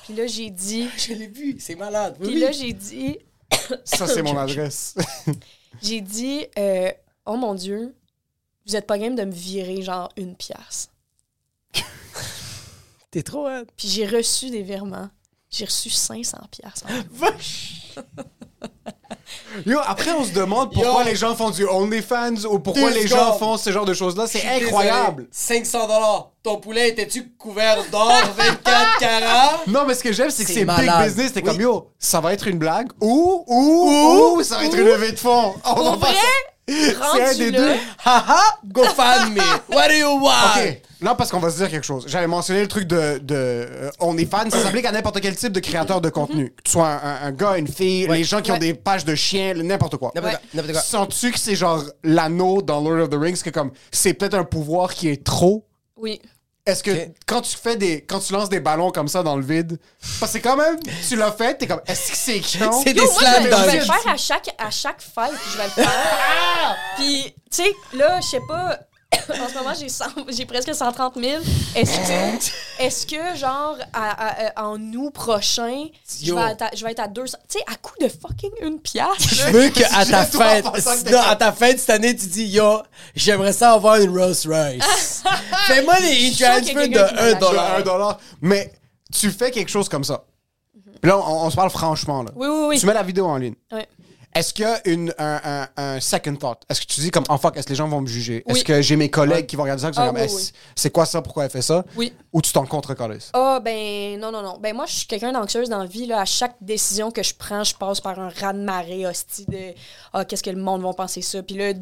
Puis 0.04 0.14
là, 0.14 0.28
j'ai 0.28 0.50
dit, 0.50 0.88
Je 0.98 1.14
l'ai 1.14 1.28
vu, 1.28 1.58
c'est 1.60 1.76
malade. 1.76 2.18
Oui, 2.20 2.28
puis 2.28 2.36
oui. 2.36 2.42
là, 2.42 2.52
j'ai 2.52 2.74
dit, 2.74 3.18
Ça, 3.84 4.08
c'est 4.08 4.22
mon 4.22 4.38
adresse. 4.38 4.96
j'ai 5.82 6.02
dit, 6.02 6.46
euh, 6.58 6.92
oh 7.26 7.38
mon 7.38 7.54
Dieu, 7.54 7.96
vous 8.66 8.76
êtes 8.76 8.88
pas 8.88 8.98
game 8.98 9.16
de 9.16 9.24
me 9.24 9.32
virer 9.32 9.82
genre 9.82 10.10
une 10.18 10.36
pièce. 10.36 10.90
T'es 13.12 13.24
trop 13.24 13.48
hâte. 13.48 13.70
Puis 13.78 13.88
j'ai 13.88 14.08
reçu 14.08 14.50
des 14.50 14.64
virements. 14.64 15.10
J'ai 15.52 15.66
reçu 15.66 15.90
500 15.90 16.38
pièces. 16.50 16.84
Yo, 19.68 19.78
après, 19.86 20.12
on 20.12 20.24
se 20.26 20.32
demande 20.32 20.74
pourquoi 20.74 21.04
Yo. 21.04 21.10
les 21.10 21.16
gens 21.16 21.36
font 21.36 21.52
du 21.52 21.66
OnlyFans 21.68 22.44
ou 22.50 22.58
pourquoi 22.60 22.90
Deux 22.90 22.96
les 23.02 23.08
gens 23.08 23.34
secondes. 23.36 23.40
font 23.40 23.58
ce 23.58 23.72
genre 23.72 23.86
de 23.86 23.94
choses-là. 23.94 24.26
C'est 24.28 24.40
suis 24.40 24.48
incroyable. 24.48 25.28
désolé. 25.32 25.64
500 25.64 25.82
dollars. 25.88 26.30
Ton 26.42 26.58
poulet 26.58 26.90
était-tu 26.90 27.30
couvert 27.38 27.78
d'or 27.92 28.12
24 28.38 28.98
carats? 29.00 29.62
Non, 29.68 29.86
mais 29.86 29.94
ce 29.94 30.04
que 30.04 30.12
j'aime, 30.12 30.32
c'est 30.32 30.44
que 30.44 30.48
C'est 30.50 30.54
c'est 30.62 30.66
big 30.66 30.68
malade. 30.86 31.06
business. 31.08 31.34
T'es 31.34 31.42
Oui. 31.42 31.46
comme, 31.50 31.62
yo, 31.62 31.88
ça 32.00 32.20
va 32.20 32.34
être 32.34 32.48
une 32.48 32.58
blague 32.58 32.88
ou, 33.00 33.44
ou, 33.48 34.38
ou, 34.38 34.44
ça 34.44 34.58
va 34.58 34.66
être 34.66 34.76
une 34.78 34.86
levée 34.86 35.12
de 35.12 35.20
fonds. 35.20 35.54
On 35.66 35.76
Pour 35.76 35.92
va 35.92 35.98
pas 35.98 36.12
vrai, 36.14 36.18
C'est 36.68 36.96
un 36.96 37.00
rendu 37.26 37.36
des 37.38 37.52
là, 37.52 37.60
deux. 37.60 37.76
Haha, 38.06 38.42
GoFundMe. 38.66 39.42
What 39.72 39.88
do 39.90 39.94
you 39.94 40.20
want? 40.20 40.32
OK, 40.58 40.82
là, 41.04 41.16
parce 41.16 41.30
qu'on 41.30 41.40
va 41.40 41.50
se 41.50 41.58
dire 41.58 41.70
quelque 41.70 41.86
chose. 41.86 42.06
J'avais 42.08 42.28
mentionné 42.28 42.62
le 42.62 42.68
truc 42.68 42.88
de, 42.88 43.20
de 43.20 43.36
euh, 43.36 43.92
OnlyFans. 44.00 44.50
Ça 44.50 44.60
s'applique 44.64 44.86
à 44.86 44.92
n'importe 44.92 45.20
quel 45.22 45.36
type 45.36 45.52
de 45.52 45.60
créateur 45.60 46.02
de 46.02 46.10
contenu. 46.10 46.52
Que 46.56 46.62
tu 46.64 46.72
sois 46.72 46.88
un, 46.88 46.98
un- 46.98 47.28
un 47.28 47.32
gars, 47.32 47.58
une 47.58 47.68
fille, 47.68 48.08
les 48.08 48.24
gens 48.24 48.42
qui 48.42 48.52
ont 48.52 48.56
Ouais. 48.56 48.60
des 48.60 48.74
pages 48.74 49.06
de 49.06 49.14
chiens, 49.16 49.54
n'importe 49.56 49.98
quoi. 49.98 50.12
N'importe 50.16 50.34
Ouais. 50.36 50.40
quoi, 50.40 50.50
n'importe 50.54 50.74
quoi. 50.74 50.82
Sens-tu 50.82 51.32
que 51.32 51.40
c'est 51.40 51.56
genre 51.56 51.84
l'anneau 52.04 52.62
dans 52.62 52.80
Lord 52.82 53.04
of 53.04 53.10
the 53.10 53.16
Rings, 53.20 53.42
que 53.42 53.50
comme 53.50 53.72
c'est 53.92 54.14
peut-être 54.14 54.36
un 54.36 54.44
pouvoir 54.44 54.94
qui 54.94 55.10
est 55.10 55.24
trop? 55.24 55.66
Oui. 55.98 56.22
Est-ce 56.66 56.82
que 56.82 56.92
Ok. 56.92 57.10
quand 57.26 57.42
tu 57.42 57.58
fais 57.58 57.76
des. 57.76 58.02
Quand 58.06 58.20
tu 58.20 58.32
lances 58.32 58.48
des 58.48 58.62
ballons 58.62 58.90
comme 58.92 59.10
ça 59.10 59.22
dans 59.22 59.36
le 59.36 59.44
vide, 59.44 59.78
parce 60.22 60.32
que 60.32 60.38
c'est 60.38 60.42
quand 60.42 60.56
même. 60.56 60.78
Tu 61.10 61.18
l'as 61.18 61.34
fait, 61.34 61.56
t'es 61.58 61.68
comme. 61.68 61.82
Est-ce 61.86 62.12
que 62.12 62.16
c'est 62.18 62.40
con? 62.60 62.82
C'est 62.86 62.94
des 62.94 63.02
Yo, 63.02 63.06
moi, 63.12 63.14
je 63.20 63.26
slams 63.26 63.44
vais, 63.44 63.50
je 63.52 63.56
vais 63.66 63.72
le 63.74 63.80
le 63.80 63.84
faire 63.86 64.14
à 64.14 64.16
chaque, 64.18 64.56
à 64.58 64.70
chaque 64.72 65.02
fête. 65.02 65.34
Je 65.52 65.58
vais 65.58 65.64
le 65.66 65.70
faire. 65.72 65.92
Puis, 66.96 67.36
tu 67.52 67.64
sais, 67.64 67.72
là, 67.94 68.20
je 68.22 68.28
sais 68.28 68.40
pas. 68.48 68.80
En 69.44 69.48
ce 69.50 69.54
moment, 69.56 69.74
j'ai 69.80 69.90
100 69.90 70.06
j'ai 70.30 70.46
presque 70.46 70.74
130 70.74 71.16
000. 71.20 71.42
Est-ce 71.76 71.98
que, 71.98 72.84
est-ce 72.84 73.06
que 73.08 73.36
genre, 73.38 73.76
à- 73.94 74.12
à- 74.12 74.48
à- 74.62 74.66
en 74.68 74.80
août 74.94 75.12
prochain, 75.12 75.86
je 76.22 76.34
vais, 76.34 76.52
être 76.52 76.62
à, 76.62 76.70
je 76.76 76.84
vais 76.84 76.92
être 76.92 77.00
à 77.00 77.08
200... 77.08 77.38
Tu 77.50 77.58
sais, 77.60 77.64
à 77.72 77.76
coup 77.76 77.94
de 78.02 78.08
fucking 78.08 78.52
une 78.62 78.80
pièce, 78.80 79.06
Je 79.20 79.44
veux 79.52 79.70
qu'à 79.70 79.90
ta 80.06 80.26
fête, 80.26 80.66
non, 81.12 81.20
à 81.20 81.36
ta 81.36 81.52
fête 81.52 81.80
cette 81.80 81.90
année, 81.92 82.16
tu 82.16 82.28
dis, 82.28 82.46
yo, 82.46 82.82
j'aimerais 83.16 83.54
ça 83.54 83.74
avoir 83.74 83.96
une 83.98 84.10
Rolls 84.18 84.36
Royce. 84.46 85.24
Fais-moi 85.68 86.00
les 86.00 86.30
e-transfers 86.32 86.62
de 86.62 86.66
quelqu'un 86.66 86.88
qui 86.88 86.94
va 86.96 87.08
1 87.10 87.14
l'acheter. 87.14 87.40
dollar. 87.40 87.76
un 87.78 87.82
dollar. 87.82 88.20
Mais 88.42 88.72
tu 89.14 89.30
fais 89.32 89.52
quelque 89.52 89.70
chose 89.70 89.88
comme 89.90 90.04
ça. 90.04 90.24
Puis 91.02 91.10
là, 91.10 91.18
on, 91.20 91.46
on 91.46 91.50
se 91.50 91.56
parle 91.56 91.70
franchement. 91.70 92.24
Là. 92.24 92.32
Oui, 92.36 92.48
oui, 92.48 92.66
oui. 92.70 92.80
Tu 92.80 92.86
mets 92.86 92.94
la 92.94 93.04
vidéo 93.04 93.26
en 93.26 93.38
ligne. 93.38 93.56
Ouais. 93.72 93.88
Est-ce 94.36 94.54
qu'il 94.54 94.64
y 94.66 94.68
a 94.68 94.82
une, 94.88 95.14
un, 95.18 95.42
un- 95.44 95.68
un 95.78 96.00
second 96.00 96.36
thought? 96.36 96.62
Est-ce 96.70 96.82
que 96.82 96.86
tu 96.88 97.02
dis 97.02 97.12
comme, 97.12 97.24
oh 97.30 97.38
fuck, 97.38 97.56
est-ce 97.58 97.66
que 97.68 97.72
les 97.72 97.76
gens 97.76 97.88
vont 97.88 98.02
me 98.02 98.08
juger? 98.08 98.44
Est-ce 98.48 98.64
que 98.64 98.82
j'ai 98.82 98.96
mes 98.96 99.10
collègues 99.10 99.46
qui 99.46 99.56
vont 99.56 99.64
regarder 99.64 99.82
ça 99.82 99.90
qui 99.92 99.96
sont 99.96 100.02
Ah, 100.02 100.08
comme, 100.08 100.16
oui, 100.18 100.24
Est-ce- 100.24 100.36
oui. 100.52 100.52
c'est 100.76 100.90
quoi 100.92 101.06
ça? 101.06 101.22
Pourquoi 101.22 101.46
elle 101.46 101.50
fait 101.52 101.62
ça? 101.62 101.84
Oui. 101.96 102.14
Ou 102.32 102.42
tu 102.42 102.52
t'en 102.52 102.66
contre-colles? 102.66 103.20
Ah, 103.34 103.60
ben, 103.64 104.20
non, 104.20 104.32
non, 104.32 104.42
non. 104.42 104.58
Ben, 104.60 104.76
moi, 104.76 104.86
je 104.88 104.94
suis 104.94 105.08
quelqu'un 105.08 105.32
d'anxieuse 105.32 105.70
dans 105.70 105.80
la 105.80 105.86
vie. 105.86 106.06
Là. 106.08 106.22
À 106.22 106.26
chaque 106.26 106.56
décision 106.62 107.12
que 107.12 107.22
je 107.24 107.34
prends, 107.36 107.64
je 107.64 107.76
passe 107.76 108.02
par 108.02 108.20
un 108.20 108.30
raz-de-marée 108.30 109.06
hostie 109.06 109.46
de 109.48 109.74
Ah, 110.14 110.26
qu'est-ce 110.26 110.44
que 110.44 110.50
le 110.50 110.62
monde 110.62 110.82
va 110.82 110.94
penser 110.94 111.22
ça? 111.22 111.44
Puis 111.44 111.56
là, 111.56 111.74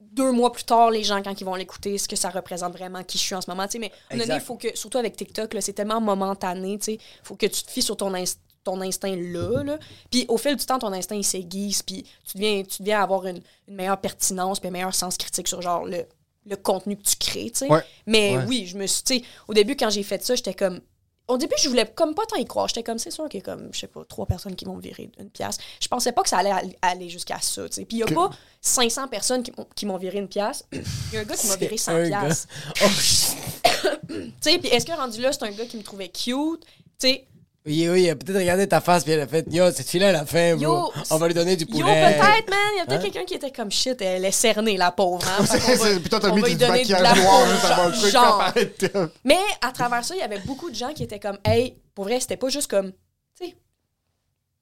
deux 0.00 0.32
mois 0.32 0.50
plus 0.50 0.64
tard, 0.64 0.90
les 0.90 1.04
gens, 1.04 1.20
quand 1.22 1.38
ils 1.38 1.44
vont 1.44 1.56
l'écouter, 1.56 1.98
ce 1.98 2.08
que 2.08 2.16
ça 2.16 2.30
représente 2.30 2.72
vraiment 2.72 3.02
qui 3.02 3.18
je 3.18 3.22
suis 3.22 3.34
en 3.34 3.42
ce 3.42 3.50
moment? 3.50 3.66
Tu 3.66 3.72
sais, 3.72 3.78
mais 3.78 3.88
à 4.10 4.14
un 4.14 4.16
moment 4.16 4.24
donné, 4.26 4.34
Exact. 4.36 4.46
faut 4.46 4.56
que, 4.56 4.68
surtout 4.74 4.96
avec 4.98 5.14
TikTok, 5.16 5.52
là, 5.52 5.60
c'est 5.60 5.74
tellement 5.74 6.00
momentané. 6.00 6.78
Tu 6.78 6.84
sais, 6.92 6.98
faut 7.22 7.34
que 7.36 7.44
tu 7.46 7.62
te 7.64 7.70
fies 7.70 7.82
sur 7.82 7.96
ton, 7.98 8.12
inst- 8.14 8.38
ton 8.66 8.80
instinct 8.82 9.16
là, 9.16 9.62
là. 9.64 9.78
Puis 10.10 10.26
au 10.28 10.36
fil 10.36 10.54
du 10.56 10.64
temps, 10.66 10.78
ton 10.78 10.92
instinct, 10.92 11.16
il 11.16 11.24
s'aiguise. 11.24 11.82
Puis 11.82 12.04
tu 12.30 12.36
deviens, 12.36 12.62
tu 12.62 12.82
deviens 12.82 13.02
avoir 13.02 13.26
une, 13.26 13.40
une 13.68 13.74
meilleure 13.74 14.00
pertinence, 14.00 14.60
puis 14.60 14.68
un 14.68 14.72
meilleur 14.72 14.94
sens 14.94 15.16
critique 15.16 15.48
sur 15.48 15.62
genre 15.62 15.84
le, 15.84 16.04
le 16.46 16.56
contenu 16.56 16.96
que 16.96 17.02
tu 17.02 17.16
crées. 17.16 17.50
tu 17.50 17.60
sais. 17.60 17.68
Ouais. 17.68 17.82
Mais 18.06 18.36
Ouais. 18.36 18.44
oui, 18.46 18.66
je 18.66 18.76
me 18.76 18.86
suis. 18.86 19.02
tu 19.02 19.14
sais, 19.18 19.22
au 19.48 19.54
début, 19.54 19.74
quand 19.76 19.90
j'ai 19.90 20.02
fait 20.02 20.22
ça, 20.24 20.34
j'étais 20.34 20.54
comme. 20.54 20.80
Au 21.28 21.38
début, 21.38 21.56
je 21.60 21.68
voulais 21.68 21.86
comme 21.92 22.14
pas 22.14 22.24
tant 22.26 22.36
y 22.36 22.44
croire. 22.44 22.68
J'étais 22.68 22.84
comme, 22.84 22.98
c'est 23.00 23.10
sûr 23.10 23.28
qu'il 23.28 23.40
y 23.40 23.42
a 23.42 23.44
comme, 23.44 23.68
je 23.72 23.80
sais 23.80 23.88
pas, 23.88 24.04
trois 24.04 24.26
personnes 24.26 24.54
qui 24.54 24.64
vont 24.64 24.76
me 24.76 24.80
virer 24.80 25.10
une 25.18 25.28
pièce. 25.28 25.58
Je 25.82 25.88
pensais 25.88 26.12
pas 26.12 26.22
que 26.22 26.28
ça 26.28 26.38
allait 26.38 26.52
aller- 26.82 27.08
jusqu'à 27.08 27.40
ça, 27.40 27.68
tu 27.68 27.74
sais. 27.74 27.84
Puis 27.84 27.96
il 27.96 28.00
y 28.00 28.02
a 28.04 28.06
pas 28.06 28.30
500 28.60 29.08
personnes 29.08 29.42
qui, 29.42 29.50
m'ont- 29.58 29.66
qui 29.74 29.86
m'ont 29.86 29.96
viré 29.96 30.18
une 30.18 30.28
pièce. 30.28 30.64
Il 30.72 30.82
y 31.14 31.16
a 31.16 31.20
un 31.22 31.24
gars 31.24 31.34
qui 31.36 31.48
m'a 31.48 31.56
viré 31.56 31.76
100 31.76 31.92
Un 31.96 32.08
gars. 32.08 32.20
pièces. 32.20 32.46
Oh, 32.80 32.88
shit. 32.90 33.36
Tu 34.08 34.32
sais, 34.40 34.58
puis 34.58 34.68
est-ce 34.68 34.86
que 34.86 34.92
rendu 34.92 35.20
là, 35.20 35.32
c'est 35.32 35.42
un 35.42 35.50
gars 35.50 35.66
qui 35.66 35.76
me 35.76 35.82
trouvait 35.82 36.08
cute? 36.10 36.64
Tu 36.64 37.08
sais, 37.08 37.26
oui, 37.66 37.88
oui, 37.88 38.02
il 38.04 38.10
a 38.10 38.16
peut-être 38.16 38.38
regardé 38.38 38.66
ta 38.68 38.80
face, 38.80 39.02
puis 39.04 39.12
elle 39.12 39.20
a 39.20 39.26
fait, 39.26 39.44
yo, 39.50 39.70
cette 39.72 39.88
fille-là, 39.88 40.08
elle 40.10 40.16
a 40.16 40.24
faim, 40.24 40.56
Yo, 40.58 40.70
bro. 40.72 40.92
On 41.10 41.16
va 41.18 41.26
lui 41.26 41.34
donner 41.34 41.56
du 41.56 41.64
yo, 41.64 41.70
poulet. 41.80 42.16
peut-être, 42.18 42.48
man. 42.50 42.58
Il 42.74 42.78
y 42.78 42.80
a 42.80 42.86
peut-être 42.86 43.00
Hein? 43.00 43.02
quelqu'un 43.02 43.24
qui 43.24 43.34
était 43.34 43.50
comme 43.50 43.70
shit. 43.70 44.00
Elle 44.00 44.24
est 44.24 44.30
cernée, 44.30 44.76
la 44.76 44.92
pauvre. 44.92 45.20
Hein? 45.26 45.44
Puis 46.00 46.08
toi, 46.08 46.20
t'as 46.20 46.32
mis 46.32 46.42
du 46.42 46.56
maquillage 46.66 47.18
noir 47.22 47.46
juste 47.48 47.64
avant 47.64 47.86
le 47.88 47.92
truc. 47.92 48.12
genre. 48.12 49.08
Mais 49.24 49.38
à 49.60 49.72
travers 49.72 50.04
ça, 50.04 50.14
il 50.14 50.18
y 50.20 50.22
avait 50.22 50.38
beaucoup 50.40 50.70
de 50.70 50.74
gens 50.76 50.92
qui 50.92 51.02
étaient 51.02 51.20
comme, 51.20 51.38
hey, 51.44 51.74
pour 51.94 52.04
vrai, 52.04 52.20
c'était 52.20 52.36
pas 52.36 52.48
juste 52.48 52.70
comme, 52.70 52.92
tu 53.38 53.46
sais, 53.46 53.54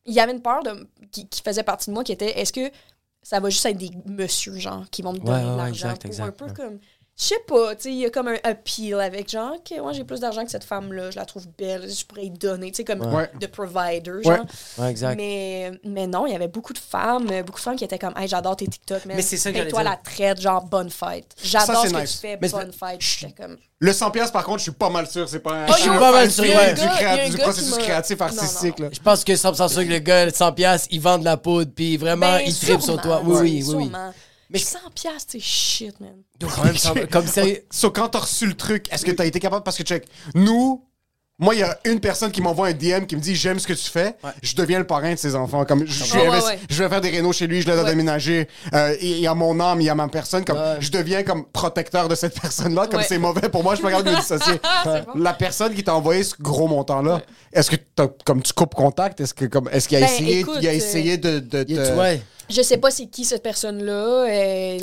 il 0.07 0.15
y 0.15 0.21
avait 0.21 0.33
une 0.33 0.43
peur 0.43 0.63
de, 0.63 0.89
qui, 1.13 1.29
qui 1.29 1.43
faisait 1.43 1.63
partie 1.63 1.91
de 1.91 1.95
moi 1.95 2.05
qui 2.05 2.13
était, 2.13 2.39
est-ce 2.41 2.53
que 2.53 2.71
ça 3.23 3.41
va 3.41 3.49
juste 3.49 3.65
être 3.65 3.79
des 3.79 3.91
messieurs, 4.07 4.59
genre, 4.59 4.85
qui 4.91 5.01
vont 5.03 5.13
me 5.15 5.19
donner 5.19 5.31
Ouais, 5.31 5.43
de 5.45 5.51
ouais, 5.51 5.57
l'argent 5.57 5.73
exact, 5.91 6.03
pour 6.03 6.11
exact, 6.11 6.25
un 6.27 6.31
peu 6.33 6.45
ouais. 6.45 6.53
comme, 6.55 6.79
je 7.17 7.25
sais 7.25 7.35
pas, 7.47 7.77
tu 7.77 7.83
sais, 7.85 7.89
il 7.91 7.99
y 7.99 8.07
a 8.07 8.11
comme 8.11 8.27
un 8.27 8.37
appeal 8.43 9.01
avec 9.01 9.31
genre, 9.31 9.53
ok, 9.55 9.79
moi 9.81 9.93
j'ai 9.93 10.03
plus 10.03 10.19
d'argent 10.19 10.45
que 10.45 10.51
cette 10.51 10.65
femme-là, 10.65 11.13
je 11.13 11.17
la 11.17 11.25
trouve 11.25 11.47
belle, 11.57 11.89
je 11.89 12.05
pourrais 12.05 12.25
y 12.27 12.31
donner, 12.31 12.71
tu 12.73 12.79
sais, 12.79 12.85
comme 12.85 13.01
Ouais. 13.15 13.31
de 13.41 13.47
provider, 13.47 14.11
Ouais. 14.11 14.23
genre. 14.25 14.45
Ouais, 14.79 14.91
exact. 14.91 15.17
Mais, 15.17 15.71
mais 15.85 16.07
non, 16.09 16.27
il 16.27 16.33
y 16.33 16.37
avait 16.37 16.49
beaucoup 16.49 16.73
de 16.73 16.79
femmes, 16.79 17.27
beaucoup 17.47 17.59
de 17.61 17.65
femmes 17.65 17.77
qui 17.77 17.85
étaient 17.85 17.99
comme, 18.01 18.15
hey, 18.17 18.27
j'adore 18.27 18.57
tes 18.57 18.67
TikTok, 18.67 19.05
man. 19.07 19.17
Mais 19.17 19.23
c'est 19.23 19.37
ça 19.37 19.53
que 19.53 19.59
toi 19.71 19.83
dire. 19.83 19.91
la 19.91 19.97
traite, 19.97 20.41
genre, 20.41 20.65
bonne 20.65 20.91
fête. 20.91 21.27
J'adore 21.43 21.87
ce 21.87 21.93
que 21.93 22.01
nice. 22.01 22.13
tu 22.15 22.19
fais, 22.19 22.39
Mais 22.43 22.49
bonne 22.49 22.73
fête. 22.73 23.01
J'étais 23.01 23.33
comme, 23.33 23.57
Le 23.79 23.93
100$, 23.93 24.11
piastres, 24.11 24.33
par 24.33 24.45
contre, 24.45 24.59
je 24.59 24.63
suis 24.65 24.73
pas 24.73 24.91
mal 24.91 25.07
sûr, 25.07 25.29
c'est 25.29 25.39
pas 25.41 25.53
un. 25.53 25.67
Oh, 25.69 25.73
je 25.77 25.83
suis 25.83 25.91
pas 25.91 26.13
mal 26.13 26.31
sûr, 26.31 26.43
du, 26.45 26.51
ouais. 26.51 26.75
du, 26.75 26.81
gars 26.81 27.29
du 27.29 27.37
processus 27.39 27.77
créatif 27.79 28.19
non, 28.19 28.27
artistique. 28.27 28.79
non. 28.79 28.87
Là. 28.87 28.91
Je 28.93 29.01
pense 29.01 29.23
que 29.23 29.33
100% 29.33 29.69
sûr 29.69 29.83
que 29.85 29.89
le 29.91 29.99
gars, 30.01 30.31
100 30.31 30.53
piastres, 30.53 30.89
il 30.91 31.01
vend 31.01 31.19
de 31.19 31.25
la 31.25 31.37
poudre, 31.37 31.71
puis 31.75 31.97
vraiment, 31.97 32.39
Ben, 32.39 32.43
il 32.47 32.55
tripe 32.59 32.81
sur 32.81 33.01
toi. 33.01 33.21
Oui, 33.25 33.63
oui, 33.63 33.75
oui. 33.75 33.93
Mais 34.55 34.59
100 34.61 34.79
piastres, 34.95 35.33
c'est 35.33 35.41
shit, 35.41 36.01
man. 36.01 36.15
Donc, 36.41 36.53
quand 36.55 36.65
même, 36.65 36.77
100 36.77 36.95
comme 37.11 37.27
sérieux. 37.27 37.63
So, 37.71 37.91
quand 37.91 38.09
t'as 38.09 38.21
reçu 38.21 38.47
le 38.47 38.55
truc, 38.55 38.87
est-ce 38.93 39.05
que 39.05 39.11
t'as 39.11 39.27
été 39.27 39.39
capable? 39.41 39.63
Parce 39.65 39.77
que, 39.77 39.83
check, 39.83 40.07
nous, 40.35 40.83
moi, 41.41 41.57
il 41.57 41.59
y 41.59 41.63
a 41.65 41.77
une 41.87 41.99
personne 41.99 42.31
qui 42.31 42.41
m'envoie 42.41 42.69
un 42.69 42.73
DM 42.73 43.07
qui 43.07 43.17
me 43.17 43.21
dit 43.21 43.35
J'aime 43.35 43.59
ce 43.59 43.67
que 43.67 43.73
tu 43.73 43.91
fais, 43.91 44.15
je 44.41 44.55
deviens 44.55 44.79
le 44.79 44.87
parrain 44.87 45.15
de 45.15 45.19
ses 45.19 45.35
enfants. 45.35 45.65
Comme, 45.65 45.85
je, 45.85 46.05
suis 46.05 46.17
Ouais, 46.17 46.29
ouais, 46.29 46.39
investi- 46.39 46.47
ouais. 46.47 46.59
je 46.71 46.81
vais 46.85 46.89
faire 46.89 47.01
des 47.01 47.11
rénaux 47.11 47.33
chez 47.33 47.49
lui, 47.49 47.61
je 47.61 47.67
l'aide 47.67 47.81
à 47.81 47.83
Ouais. 47.83 47.91
déménager. 47.91 48.47
Euh, 48.73 48.95
il 49.03 49.19
y 49.19 49.27
a 49.27 49.35
mon 49.35 49.59
âme, 49.59 49.81
il 49.81 49.85
y 49.85 49.91
a 49.91 49.97
ma 49.97 50.07
personne. 50.07 50.45
Comme, 50.45 50.59
Ouais. 50.59 50.77
Je 50.79 50.93
deviens 50.93 51.25
comme 51.25 51.45
protecteur 51.47 52.09
de 52.09 52.15
cette 52.15 52.41
personne-là. 52.41 52.87
Comme 52.87 53.01
Ouais. 53.01 53.07
c'est 53.09 53.19
mauvais 53.19 53.49
pour 53.49 53.65
moi, 53.65 53.75
je 53.75 53.81
me 53.81 53.87
regarde 53.87 54.09
me 54.09 54.15
dissocier. 54.15 54.61
La 55.17 55.33
personne 55.33 55.75
qui 55.75 55.83
t'a 55.83 55.97
envoyé 55.97 56.23
ce 56.23 56.37
gros 56.41 56.69
montant-là, 56.69 57.21
est-ce 57.53 57.69
que 57.73 57.77
t'as- 57.97 58.07
comme 58.25 58.41
tu 58.41 58.53
coupes 58.53 58.75
contact? 58.77 59.21
Est-ce 59.21 59.35
que 59.35 59.47
comme 59.47 59.69
est-ce 59.73 59.89
qu'il 59.89 59.97
a 59.97 60.01
Ben, 60.03 60.07
essayé, 60.07 60.39
écoute, 60.39 60.59
il 60.63 60.69
a 60.69 60.73
essayé 60.75 61.17
de. 61.19 61.45
Il 61.69 61.81
ouais. 61.81 62.23
Je 62.51 62.63
sais 62.63 62.79
pas 62.79 62.91
c'est 62.91 63.07
qui 63.07 63.25
cette 63.25 63.43
personne-là. 63.43 64.27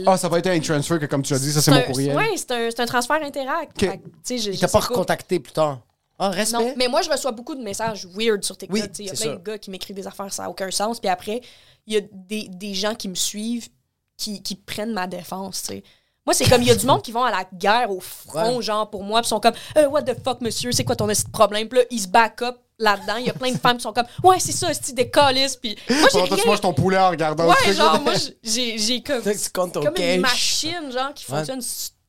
Ah, 0.07 0.17
ça 0.17 0.29
va 0.29 0.39
être 0.39 0.47
un 0.47 0.59
transfer 0.59 0.99
que, 0.99 1.05
comme 1.05 1.21
tu 1.23 1.33
as 1.33 1.39
dit, 1.39 1.51
ça 1.51 1.61
c'est 1.61 1.71
mon 1.71 1.81
courrier. 1.83 2.13
Ouais, 2.13 2.31
c'est 2.35 2.51
un, 2.51 2.69
c'est 2.69 2.79
un 2.79 2.85
transfert 2.85 3.21
interact. 3.23 3.79
Fait 3.79 3.97
que, 3.97 4.03
tu 4.03 4.09
sais, 4.23 4.37
je- 4.37 4.49
Il 4.51 4.55
je 4.55 4.61
t'a 4.61 4.67
sais 4.67 4.71
pas 4.71 4.79
recontacté 4.79 5.39
plus 5.39 5.53
tard. 5.53 5.79
Ah, 6.19 6.29
respect. 6.29 6.57
Non, 6.59 6.73
mais 6.77 6.87
moi, 6.87 7.01
je 7.01 7.09
reçois 7.09 7.31
beaucoup 7.31 7.55
de 7.55 7.61
messages 7.63 8.05
weird 8.15 8.43
sur 8.43 8.55
TikTok. 8.55 8.73
Oui, 8.75 8.83
Il 8.99 9.05
y 9.05 9.09
a 9.09 9.13
plein 9.13 9.25
ça. 9.25 9.35
de 9.35 9.43
gars 9.43 9.57
qui 9.57 9.71
m'écrivent 9.71 9.95
des 9.95 10.05
affaires, 10.05 10.31
ça 10.31 10.43
n'a 10.43 10.49
aucun 10.51 10.69
sens. 10.69 10.99
Puis 10.99 11.09
après, 11.09 11.41
il 11.87 11.93
y 11.95 11.97
a 11.97 12.01
des, 12.11 12.47
des 12.47 12.73
gens 12.75 12.93
qui 12.93 13.07
me 13.09 13.15
suivent 13.15 13.69
qui, 14.17 14.43
qui 14.43 14.55
prennent 14.55 14.93
ma 14.93 15.07
défense, 15.07 15.61
tu 15.63 15.67
sais. 15.69 15.83
Moi, 16.31 16.37
c'est 16.37 16.49
comme, 16.49 16.61
il 16.61 16.69
y 16.69 16.71
a 16.71 16.75
du 16.75 16.85
monde 16.85 17.01
qui 17.01 17.11
vont 17.11 17.25
à 17.25 17.31
la 17.31 17.43
guerre 17.53 17.91
au 17.91 17.99
front, 17.99 18.55
Ouais. 18.55 18.61
genre, 18.63 18.89
pour 18.89 19.03
moi, 19.03 19.19
puis 19.19 19.27
sont 19.27 19.41
comme, 19.41 19.53
Euh, 19.77 19.87
what 19.89 20.03
the 20.03 20.15
fuck, 20.23 20.39
monsieur, 20.39 20.71
c'est 20.71 20.85
quoi 20.85 20.95
ton 20.95 21.09
problème? 21.33 21.67
Puis 21.67 21.79
là, 21.79 21.85
ils 21.91 21.99
se 21.99 22.07
back 22.07 22.41
up 22.41 22.55
là-dedans. 22.79 23.17
Il 23.17 23.25
y 23.25 23.29
a 23.29 23.33
plein 23.33 23.51
de 23.51 23.57
femmes 23.57 23.75
qui 23.75 23.83
sont 23.83 23.91
comme, 23.91 24.05
ouais, 24.23 24.39
c'est 24.39 24.53
ça, 24.53 24.73
c'est 24.73 24.93
des 24.95 25.09
calices. 25.09 25.57
Puis 25.57 25.77
moi, 25.89 26.07
j'ai 26.13 26.21
rien. 26.21 26.45
manges 26.45 26.61
ton 26.61 26.73
poulet 26.73 26.97
en 26.99 27.09
regardant 27.09 27.49
Ouais, 27.49 27.73
genre, 27.73 27.99
moi, 28.01 28.13
j'ai 28.43 29.03
comme, 29.03 29.21
Fait 29.21 29.35
que 29.35 29.39
tu 29.43 29.49
comptes 29.49 29.73
ton 29.73 29.83
comme 29.83 29.93
cash. 29.93 30.15
une 30.15 30.21
machine, 30.21 30.91
genre, 30.93 31.13
qui 31.13 31.25
fonctionne 31.25 31.59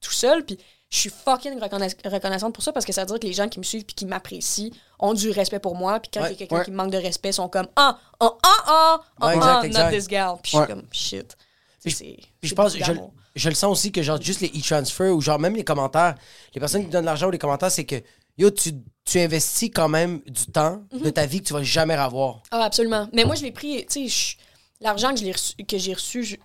tout 0.01 0.13
seul. 0.13 0.45
Puis 0.45 0.57
je 0.89 0.99
suis 0.99 1.11
fucking 1.11 1.59
reconna- 1.59 2.09
reconnaissante 2.09 2.55
pour 2.55 2.63
ça 2.63 2.71
parce 2.73 2.87
que 2.87 2.93
ça 2.93 3.01
veut 3.03 3.07
dire 3.09 3.19
que 3.19 3.27
les 3.27 3.33
gens 3.33 3.49
qui 3.49 3.59
me 3.59 3.65
suivent 3.65 3.85
puis 3.85 3.97
qui 3.97 4.07
m'apprécient 4.07 4.71
ont 5.01 5.15
du 5.15 5.31
respect 5.31 5.59
pour 5.59 5.75
moi. 5.75 5.99
Puis 5.99 6.13
quand 6.15 6.25
il 6.27 6.31
y 6.31 6.35
a 6.35 6.37
quelqu'un 6.37 6.59
Ouais. 6.59 6.65
qui 6.65 6.71
me 6.71 6.77
manque 6.77 6.93
de 6.93 6.99
respect, 6.99 7.31
ils 7.31 7.35
sont 7.35 7.49
comme, 7.49 7.67
ah, 7.75 7.99
ah, 8.21 8.31
ah, 8.45 8.57
ah, 8.67 9.01
ah, 9.21 9.67
not 9.67 9.91
this 9.91 10.07
gal. 10.07 10.37
Puis 10.41 10.53
je 10.53 10.59
suis 10.59 10.67
comme, 10.69 10.85
shit. 10.93 11.37
Puis 11.83 12.29
je 12.45 12.55
pense, 12.55 12.77
je. 12.77 12.93
Je 13.35 13.49
le 13.49 13.55
sens 13.55 13.71
aussi 13.73 13.93
que 13.93 14.03
genre 14.03 14.21
juste 14.21 14.41
les 14.41 14.49
e-transfer 14.49 15.11
ou 15.15 15.21
genre 15.21 15.39
même 15.39 15.55
les 15.57 15.65
commentaires, 15.65 16.15
les 16.55 16.61
personnes 16.61 16.85
qui 16.85 16.91
donnent 16.91 17.03
de 17.03 17.07
l'argent 17.07 17.29
ou 17.29 17.31
les 17.31 17.39
commentaires, 17.39 17.71
c'est 17.71 17.85
que 17.85 17.97
yo, 18.39 18.51
tu, 18.51 18.73
tu 19.05 19.19
investis 19.21 19.71
quand 19.75 19.89
même 19.89 20.21
du 20.27 20.47
temps 20.47 20.83
Mhm. 20.93 21.01
de 21.03 21.11
ta 21.11 21.27
vie 21.27 21.41
que 21.41 21.47
tu 21.49 21.53
vas 21.53 21.63
jamais 21.63 21.95
avoir. 21.95 22.43
Ah, 22.51 22.63
absolument. 22.65 23.09
Mais 23.13 23.25
moi, 23.25 23.35
je 23.35 23.43
l'ai 23.43 23.53
pris, 23.53 23.85
tu 23.87 24.09
sais, 24.09 24.37
l'argent 24.81 25.13
que 25.13 25.21
je 25.21 25.25
l'ai 25.25 25.33
reçu- 25.33 25.55
que 25.67 25.79
j'ai 25.79 25.93
reçu, 25.95 26.25
je- 26.25 26.37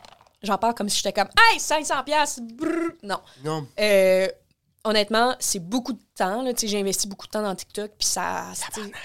j'en 0.43 0.57
parle 0.57 0.73
comme 0.75 0.89
si 0.89 0.97
j'étais 0.97 1.13
comme, 1.13 1.29
hey, 1.51 1.59
500$, 1.59 2.03
piastres, 2.03 2.41
brrr. 2.41 2.91
Non. 3.03 3.19
Non. 3.43 3.67
Euh, 3.79 4.27
honnêtement, 4.83 5.35
c'est 5.39 5.59
beaucoup 5.59 5.93
de 5.93 6.01
temps. 6.15 6.41
là. 6.41 6.53
Tu 6.53 6.61
sais, 6.61 6.67
J'ai 6.67 6.79
investi 6.79 7.07
beaucoup 7.07 7.25
de 7.27 7.31
temps 7.31 7.41
dans 7.43 7.55
TikTok, 7.55 7.91
puis 7.97 8.07
ça 8.07 8.45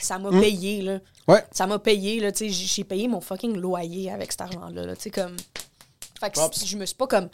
ça 0.00 0.18
m'a 0.18 0.30
payé. 0.30 0.82
Là. 0.82 0.98
Ouais. 1.28 1.44
Ça 1.52 1.66
m'a 1.66 1.78
payé. 1.78 2.20
là, 2.20 2.32
tu 2.32 2.48
sais, 2.50 2.66
J'ai 2.66 2.84
payé 2.84 3.06
mon 3.08 3.20
fucking 3.20 3.56
loyer 3.56 4.10
avec 4.10 4.32
cet 4.32 4.40
argent-là. 4.42 4.86
là. 4.86 4.96
Tu 4.96 5.02
sais, 5.02 5.10
Comme... 5.10 5.36
Fait 6.20 6.30
que 6.30 6.38
je 6.66 6.76
me 6.76 6.86
suis 6.86 6.94
pas 6.94 7.06
comme. 7.08 7.28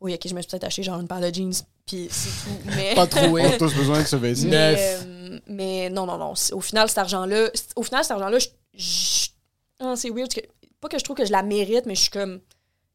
Oui, 0.00 0.14
ok, 0.14 0.20
je 0.28 0.34
me 0.34 0.40
suis 0.42 0.50
peut-être 0.50 0.64
acheté 0.64 0.82
genre 0.82 1.00
une 1.00 1.08
paire 1.08 1.20
de 1.20 1.32
jeans, 1.34 1.52
puis 1.86 2.08
c'est 2.10 2.28
tout. 2.44 2.58
Mais... 2.76 2.94
Pas 2.94 3.06
trop, 3.06 3.20
On 3.30 3.36
a 3.36 3.56
tous 3.58 3.74
besoin 3.74 4.02
de 4.02 4.06
se 4.06 4.16
baisser. 4.16 4.46
Mais, 4.46 4.76
euh, 5.02 5.38
mais 5.46 5.90
non, 5.90 6.04
non, 6.06 6.18
non. 6.18 6.34
Au 6.52 6.60
final, 6.60 6.88
cet 6.88 6.98
argent-là, 6.98 7.50
c'est- 7.54 7.72
au 7.76 7.82
final, 7.82 8.02
cet 8.04 8.12
argent-là, 8.12 8.38
je- 8.38 8.48
je- 8.74 9.28
ah, 9.80 9.94
c'est 9.96 10.10
weird. 10.10 10.32
que- 10.32 10.40
pas 10.80 10.88
que 10.88 10.98
je 10.98 11.04
trouve 11.04 11.16
que 11.16 11.24
je 11.24 11.32
la 11.32 11.42
mérite, 11.42 11.86
mais 11.86 11.94
je 11.94 12.02
suis 12.02 12.10
comme. 12.10 12.40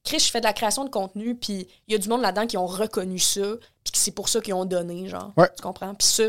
Chris, 0.04 0.20
je 0.20 0.32
fais 0.32 0.40
de 0.40 0.46
la 0.46 0.54
création 0.54 0.84
de 0.84 0.90
contenu, 0.90 1.36
puis 1.36 1.68
il 1.88 1.92
y 1.92 1.96
a 1.96 1.98
du 2.00 2.10
monde 2.10 2.22
là-dedans 2.22 2.48
qui 2.48 2.58
ont 2.58 2.66
reconnu 2.66 3.20
ça, 3.20 3.56
puis 3.84 3.92
que 3.92 3.98
c'est 4.00 4.12
pour 4.12 4.30
ça 4.30 4.42
qu'ils 4.42 4.54
ont 4.56 4.66
donné, 4.66 5.08
genre. 5.08 5.32
Ouais. 5.38 5.48
Tu 5.56 5.62
comprends? 5.62 5.94
Puis 5.94 6.08
ça, 6.08 6.24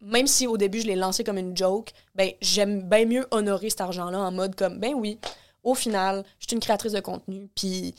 même 0.00 0.26
si 0.26 0.46
au 0.48 0.56
début 0.56 0.80
je 0.80 0.86
l'ai 0.88 0.96
lancé 0.96 1.22
comme 1.24 1.38
une 1.38 1.56
joke, 1.56 1.90
ben 2.16 2.30
j'aime 2.40 2.82
bien 2.88 3.04
mieux 3.04 3.26
honorer 3.30 3.70
cet 3.70 3.80
argent-là 3.82 4.18
en 4.18 4.32
mode 4.32 4.54
comme, 4.56 4.78
ben 4.80 4.94
oui, 4.94 5.18
au 5.62 5.74
final, 5.76 6.24
je 6.40 6.46
suis 6.48 6.54
une 6.54 6.60
créatrice 6.60 6.92
de 6.92 7.00
contenu, 7.00 7.48
puis. 7.54 7.94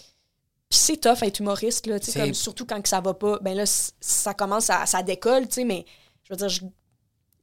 Puis 0.69 0.79
c'est 0.79 0.97
tough 0.97 1.21
être 1.23 1.39
humoriste, 1.39 1.85
là, 1.87 1.99
tu 1.99 2.05
sais, 2.07 2.11
C'est- 2.13 2.19
comme 2.19 2.33
surtout 2.33 2.65
quand 2.65 2.81
que 2.81 2.89
ça 2.89 2.99
va 3.01 3.13
pas. 3.13 3.37
Ben 3.41 3.55
là, 3.55 3.63
ça 3.99 4.33
commence 4.33 4.69
à. 4.69 4.85
Ça 4.85 5.03
décolle, 5.03 5.47
tu 5.47 5.53
sais, 5.55 5.63
mais 5.63 5.85
je 6.23 6.33
veux 6.33 6.37
dire, 6.37 6.49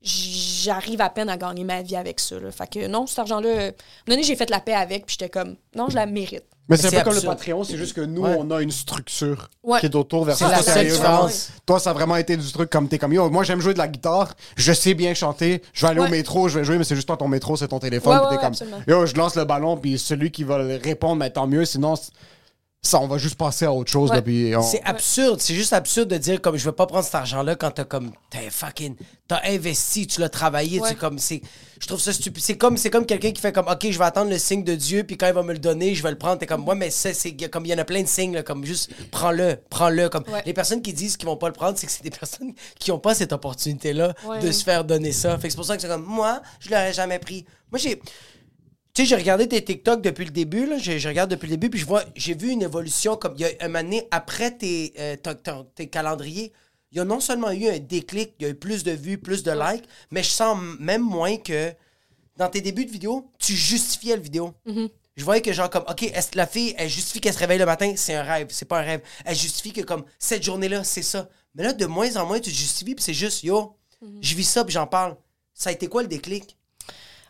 j'arrive 0.03 1.01
à 1.01 1.09
peine 1.11 1.29
à 1.29 1.37
gagner 1.37 1.65
ma 1.65 1.83
vie 1.83 1.95
avec 1.97 2.19
ça. 2.19 2.39
Là. 2.41 2.51
Fait 2.51 2.67
que 2.69 2.87
non, 2.89 3.07
cet 3.07 3.21
argent-là, 3.21 3.49
euh, 3.49 3.53
à 3.53 3.59
un 3.59 3.65
moment 3.65 3.73
donné, 4.09 4.23
j'ai 4.25 4.35
fait 4.37 4.51
la 4.51 4.59
paix 4.61 4.75
avec, 4.75 5.07
puis 5.07 5.17
j'étais 5.19 5.31
comme, 5.31 5.57
non, 5.77 5.89
je 5.89 5.95
la 5.95 6.07
mérite. 6.07 6.45
Mais 6.69 6.77
c'est 6.77 6.89
un 6.97 7.03
peu 7.03 7.11
comme 7.11 7.15
le. 7.15 7.21
Patreon, 7.23 7.65
c'est 7.65 7.77
juste 7.77 7.93
que 7.93 8.01
nous, 8.01 8.23
Ouais. 8.23 8.37
on 8.39 8.51
a 8.51 8.63
une 8.63 8.71
structure 8.71 9.51
Ouais. 9.65 9.81
qui 9.81 9.87
est 9.87 9.95
autour 9.95 10.25
vers 10.25 10.37
C'est 10.37 10.45
ça. 10.45 10.51
la 10.51 10.63
seule 10.63 10.87
différence. 10.89 11.51
Toi, 11.67 11.79
ça 11.81 11.91
a 11.91 11.93
vraiment 11.93 12.17
été 12.17 12.37
du 12.37 12.51
truc 12.53 12.71
comme 12.71 12.89
t'es 12.89 12.99
comme 12.99 13.13
yo. 13.13 13.29
Moi, 13.31 13.43
j'aime 13.45 13.61
jouer 13.61 13.75
de 13.75 13.79
la 13.79 13.89
guitare. 13.89 14.35
Je 14.57 14.73
sais 14.73 14.95
bien 14.95 15.13
chanter. 15.13 15.61
Je 15.73 15.85
vais 15.85 15.91
aller 15.91 16.01
Ouais. 16.01 16.07
au 16.07 16.11
métro, 16.11 16.49
je 16.49 16.59
vais 16.61 16.65
jouer, 16.65 16.79
mais 16.79 16.85
c'est 16.85 16.95
juste 16.95 17.09
toi, 17.09 17.17
ton 17.17 17.29
métro, 17.29 17.57
c'est 17.57 17.69
ton 17.69 17.79
téléphone. 17.81 18.13
Ouais, 18.13 18.19
puis 18.19 18.25
ouais, 18.25 18.31
t'es 18.31 18.37
ouais, 18.37 18.43
comme 18.43 18.53
absolument. 18.53 18.79
yo, 18.87 19.07
je 19.07 19.15
lance 19.17 19.35
le 19.37 19.45
ballon, 19.45 19.77
puis 19.77 19.99
celui 19.99 20.31
qui 20.31 20.45
va 20.45 20.57
répondre, 20.83 21.17
mais 21.17 21.31
tant 21.31 21.47
mieux. 21.49 21.65
Sinon, 21.65 21.95
ça, 22.85 22.99
on 23.01 23.07
va 23.07 23.17
juste 23.17 23.37
passer 23.37 23.65
à 23.65 23.73
autre 23.73 23.93
chose. 23.93 24.11
Ouais. 24.11 24.57
on- 24.57 24.63
C'est 24.63 24.83
absurde, 24.83 25.41
c'est 25.41 25.55
juste 25.55 25.73
absurde 25.73 26.09
de 26.09 26.17
dire 26.19 26.41
comme 26.43 26.57
je 26.57 26.65
veux 26.65 26.73
pas 26.73 26.87
prendre 26.87 27.05
cet 27.05 27.15
argent-là 27.15 27.55
quand 27.55 27.71
t'as 27.71 27.85
comme 27.85 28.11
t'as 28.29 28.51
fucking 28.51 28.97
t'as 29.29 29.41
investi, 29.47 30.09
tu 30.09 30.21
l'as 30.21 30.29
travaillé, 30.29 30.81
Ouais. 30.81 30.91
tu 30.91 30.97
comme 30.97 31.19
c'est 31.21 31.43
je 31.81 31.87
trouve 31.87 32.01
ça 32.01 32.13
stupide. 32.13 32.43
C'est 32.43 32.57
comme 32.57 32.77
c'est 32.77 32.91
comme 32.91 33.07
quelqu'un 33.07 33.31
qui 33.31 33.41
fait 33.41 33.53
comme 33.53 33.69
OK, 33.69 33.87
je 33.89 33.97
vais 33.97 34.05
attendre 34.05 34.31
le 34.31 34.39
signe 34.39 34.65
de 34.65 34.75
Dieu 34.75 35.05
puis 35.05 35.17
quand 35.17 35.29
il 35.29 35.33
va 35.33 35.45
me 35.45 35.53
le 35.53 35.61
donner, 35.61 35.95
je 35.95 36.03
vais 36.03 36.11
le 36.11 36.19
prendre. 36.19 36.39
T'es 36.39 36.47
comme 36.47 36.67
ouais 36.69 36.75
mais 36.75 36.91
c'est 36.91 37.15
c'est 37.15 37.33
comme 37.49 37.65
il 37.67 37.69
y 37.69 37.75
en 37.75 37.79
a 37.79 37.85
plein 37.85 38.03
de 38.03 38.09
signes 38.09 38.35
là, 38.35 38.43
comme 38.43 38.65
juste 38.65 38.91
prends-le, 39.13 39.59
prends-le 39.71 40.09
comme 40.09 40.25
Ouais. 40.33 40.43
les 40.45 40.53
personnes 40.53 40.83
qui 40.83 40.93
disent 40.93 41.17
qu'ils 41.17 41.27
vont 41.29 41.37
pas 41.37 41.47
le 41.47 41.55
prendre, 41.55 41.79
c'est 41.79 41.87
que 41.87 41.93
c'est 41.93 42.03
des 42.03 42.11
personnes 42.11 42.53
qui 42.81 42.91
ont 42.91 42.99
pas 42.99 43.15
cette 43.15 43.33
opportunité 43.33 43.93
là 43.93 44.13
Ouais. 44.27 44.41
de 44.41 44.51
se 44.51 44.65
faire 44.65 44.85
donner 44.85 45.13
ça. 45.13 45.39
Fait 45.39 45.47
que 45.47 45.51
c'est 45.53 45.57
pour 45.57 45.65
ça 45.67 45.77
que 45.77 45.83
c'est 45.83 45.89
comme 45.89 46.05
moi, 46.05 46.43
je 46.59 46.69
l'aurais 46.71 46.93
jamais 46.93 47.21
pris. 47.21 47.47
Moi 47.71 47.79
j'ai 47.79 48.03
tu 48.95 49.03
sais, 49.03 49.07
j'ai 49.09 49.17
regardé 49.17 49.49
tes 49.49 49.65
TikTok 49.65 50.03
depuis 50.03 50.25
le 50.27 50.31
début, 50.31 50.67
là. 50.67 50.79
Je, 50.79 50.99
je 50.99 51.09
regarde 51.09 51.31
depuis 51.31 51.47
le 51.49 51.57
début, 51.57 51.71
puis 51.71 51.81
je 51.81 51.87
vois, 51.87 52.05
j'ai 52.15 52.35
vu 52.35 52.51
une 52.51 52.63
évolution 52.63 53.17
comme 53.17 53.35
il 53.37 53.41
y 53.41 53.45
a 53.45 53.51
un 53.61 53.75
année 53.75 54.07
après 54.11 54.57
tes, 54.57 54.93
euh, 54.99 55.17
ton- 55.17 55.35
ton- 55.35 55.65
tes 55.75 55.89
calendriers. 55.89 56.53
Il 56.91 56.99
y 56.99 57.01
a 57.01 57.05
non 57.05 57.21
seulement 57.21 57.51
eu 57.53 57.69
un 57.69 57.79
déclic, 57.79 58.35
il 58.39 58.43
y 58.43 58.47
a 58.47 58.51
eu 58.51 58.55
plus 58.55 58.85
de 58.85 58.93
vues, 58.93 59.17
plus 59.19 59.43
de 59.43 59.51
likes, 59.51 59.85
mais 60.11 60.23
je 60.23 60.29
sens 60.29 60.59
même 60.79 61.01
moins 61.03 61.39
que 61.39 61.73
dans 62.37 62.51
tes 62.51 62.61
débuts 62.61 62.85
de 62.85 62.91
vidéo, 62.91 63.31
tu 63.39 63.55
justifiais 63.55 64.17
le 64.17 64.23
vidéo. 64.23 64.53
Je 65.17 65.25
voyais 65.25 65.41
que 65.43 65.53
genre 65.53 65.71
comme, 65.71 65.85
OK, 65.89 66.03
est-ce 66.03 66.31
que 66.33 66.37
la 66.39 66.47
fille, 66.47 66.75
elle 66.79 66.89
justifie 66.91 67.21
qu'elle 67.21 67.33
se 67.35 67.39
réveille 67.39 67.59
le 67.59 67.67
matin, 67.67 67.93
c'est 67.97 68.15
un 68.15 68.23
rêve, 68.23 68.49
c'est 68.51 68.65
pas 68.67 68.81
un 68.81 68.83
rêve. 68.83 69.01
Elle 69.25 69.37
justifie 69.37 69.73
que 69.73 69.83
comme, 69.83 70.05
cette 70.19 70.43
journée-là, 70.43 70.85
c'est 70.85 71.03
ça. 71.03 71.29
Mais 71.55 71.63
là, 71.63 71.73
de 71.75 71.85
moins 71.87 72.17
en 72.17 72.27
moins, 72.27 72.41
tu 72.41 72.51
te 72.51 72.57
justifies, 72.57 72.95
puis 72.95 73.05
c'est 73.05 73.13
juste, 73.15 73.43
yo, 73.43 73.75
je 74.23 74.35
vis 74.35 74.45
ça, 74.45 74.65
puis 74.65 74.73
j'en 74.73 74.87
parle. 74.87 75.17
Ça 75.55 75.69
a 75.71 75.73
été 75.73 75.87
quoi 75.87 76.03
le 76.03 76.09
déclic? 76.09 76.57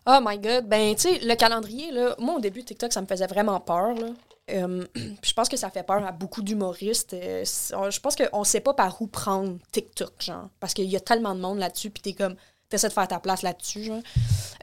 Oh 0.07 0.19
my 0.23 0.39
god. 0.39 0.67
Ben, 0.69 0.95
tu 0.95 1.03
sais, 1.03 1.19
le 1.21 1.35
calendrier, 1.35 1.91
là, 1.93 2.15
moi, 2.19 2.37
au 2.37 2.41
début, 2.41 2.65
TikTok, 2.65 2.93
ça 2.93 3.01
me 3.01 3.07
faisait 3.07 3.27
vraiment 3.27 3.61
peur, 3.61 3.95
là. 3.95 4.09
Euh, 4.51 4.85
je 5.23 5.33
pense 5.35 5.49
que 5.49 5.57
ça 5.57 5.71
fait 5.71 5.85
peur 5.85 6.05
à 6.05 6.11
beaucoup 6.11 6.43
d'humoristes. 6.43 7.15
Euh, 7.15 7.45
je 7.45 8.01
pense 8.01 8.17
qu'on 8.17 8.43
sait 8.43 8.61
pas 8.61 8.75
par 8.75 9.01
où 9.01 9.07
prendre 9.07 9.57
TikTok, 9.71 10.15
genre. 10.21 10.49
Parce 10.59 10.75
qu'il 10.75 10.87
y 10.91 10.97
a 10.97 11.01
tellement 11.01 11.35
de 11.37 11.41
monde 11.41 11.59
là-dessus, 11.61 11.91
puis 11.91 12.03
t'es 12.03 12.13
comme, 12.13 12.35
t'essaies 12.69 12.89
de 12.89 12.93
faire 12.93 13.07
ta 13.07 13.21
place 13.21 13.43
là-dessus, 13.43 13.85
genre. 13.85 14.01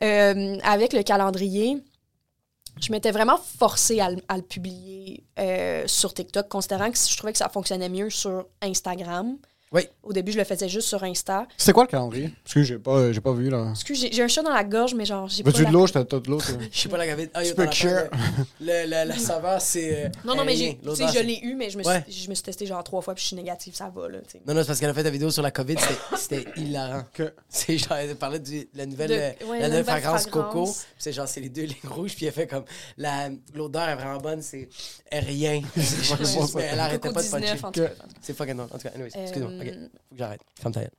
Euh, 0.03 0.57
avec 0.63 0.91
le 0.91 1.01
calendrier, 1.01 1.81
je 2.81 2.91
m'étais 2.91 3.11
vraiment 3.11 3.37
forcée 3.37 4.01
à, 4.01 4.11
le- 4.11 4.21
à 4.27 4.35
le 4.35 4.43
publier 4.43 5.23
euh, 5.39 5.85
sur 5.87 6.13
TikTok, 6.13 6.49
considérant 6.49 6.91
que 6.91 6.97
je 6.97 7.15
trouvais 7.17 7.31
que 7.31 7.39
ça 7.39 7.47
fonctionnait 7.49 7.89
mieux 7.89 8.09
sur 8.09 8.47
Instagram. 8.61 9.37
Oui. 9.71 9.87
Au 10.01 10.11
début, 10.13 10.31
je 10.31 10.37
le 10.39 10.43
faisais 10.45 10.67
juste 10.67 10.87
sur 10.87 11.03
Insta. 11.03 11.45
C'était 11.55 11.73
quoi 11.73 11.83
le 11.83 11.89
calendrier? 11.89 12.33
Parce 12.43 12.55
que 12.55 12.63
j'ai 12.63 12.79
pas, 12.79 13.11
j'ai 13.13 13.21
pas 13.21 13.33
vu, 13.33 13.51
là. 13.51 13.67
Excuse, 13.69 14.01
j'ai 14.01 14.11
j'ai 14.11 14.23
un 14.23 14.27
chat 14.27 14.41
dans 14.41 14.53
la 14.53 14.63
gorge, 14.63 14.95
mais 14.95 15.05
genre, 15.05 15.27
j'ai 15.27 15.43
pas. 15.43 15.51
Veux-tu 15.51 15.59
de 15.61 15.65
la- 15.65 15.71
l'eau? 15.71 15.85
Je 15.85 15.93
t'ai 15.93 16.05
t'as 16.05 16.19
de 16.19 16.27
l'eau. 16.27 16.39
Je 16.71 16.79
sais 16.79 16.89
pas 16.89 16.97
la 16.97 17.05
gravité. 17.05 17.29
Ah, 17.35 17.43
Tu 17.43 17.53
peux 17.53 17.67
tête, 17.67 18.09
Le, 18.59 18.85
le- 18.85 19.07
la 19.09 19.17
saveur, 19.19 19.61
c'est. 19.61 20.05
euh, 20.05 20.09
Non, 20.25 20.35
non, 20.35 20.43
mais 20.43 20.55
j'ai, 20.55 20.79
je 20.83 21.19
l'ai 21.23 21.39
eu, 21.43 21.53
mais 21.55 21.69
je 21.69 21.77
me, 21.77 21.83
Ouais. 21.85 22.03
suis, 22.09 22.23
je 22.23 22.29
me 22.29 22.33
suis 22.35 22.43
testé 22.43 22.65
genre 22.65 22.83
trois 22.83 23.01
fois, 23.01 23.13
puis 23.13 23.21
je 23.21 23.27
suis 23.27 23.35
négative, 23.35 23.75
ça 23.75 23.91
va, 23.95 24.09
là. 24.09 24.17
Non, 24.47 24.55
non, 24.55 24.61
c'est 24.61 24.67
parce 24.67 24.79
qu'elle 24.79 24.89
a 24.89 24.93
fait 24.95 25.03
la 25.03 25.09
vidéo 25.11 25.29
sur 25.29 25.43
la 25.43 25.51
COVID, 25.51 25.75
c'était- 25.77 26.17
c'était 26.43 26.59
hilarant. 26.59 27.03
Que- 27.13 27.33
C'est 27.49 27.77
genre, 27.77 27.93
elle 27.97 28.15
parlait 28.15 28.39
de 28.39 28.67
la 28.73 28.85
nouvelle, 28.87 29.09
De- 29.09 29.13
euh, 29.15 29.29
ouais, 29.45 29.59
la 29.59 29.67
la 29.67 29.67
nouvelle 29.67 29.69
nouvelle 29.69 29.85
fragrance 29.85 30.25
coco. 30.25 30.41
fragrance. 30.41 30.77
Puis 30.79 30.95
c'est 30.97 31.13
genre, 31.13 31.27
c'est 31.27 31.41
les 31.41 31.49
deux 31.49 31.63
lignes 31.63 31.75
rouges, 31.89 32.15
puis 32.15 32.25
elle 32.25 32.33
fait 32.33 32.47
comme, 32.47 32.63
la- 32.97 33.29
l'odeur 33.53 33.87
est 33.89 33.95
vraiment 33.95 34.17
bonne, 34.19 34.41
c'est 34.41 34.67
rien. 35.11 35.61
Elle 35.75 36.79
arrêtait 36.79 37.09
Coco 37.09 37.13
pas 37.13 37.21
de 37.21 37.25
19, 37.45 37.61
puncher. 37.61 37.87
C'est 38.21 38.35
fucking 38.35 38.55
non. 38.55 38.63
En 38.63 38.67
tout 38.69 38.79
cas, 38.79 38.89
anyways, 38.95 39.11
excuse-moi. 39.15 39.51
Ok, 39.59 39.67
Euh, 39.67 39.87
faut 40.09 40.15
que 40.15 40.17
j'arrête. 40.17 40.41
Ferme 40.59 40.73
ta 40.73 40.81
gueule. 40.81 40.91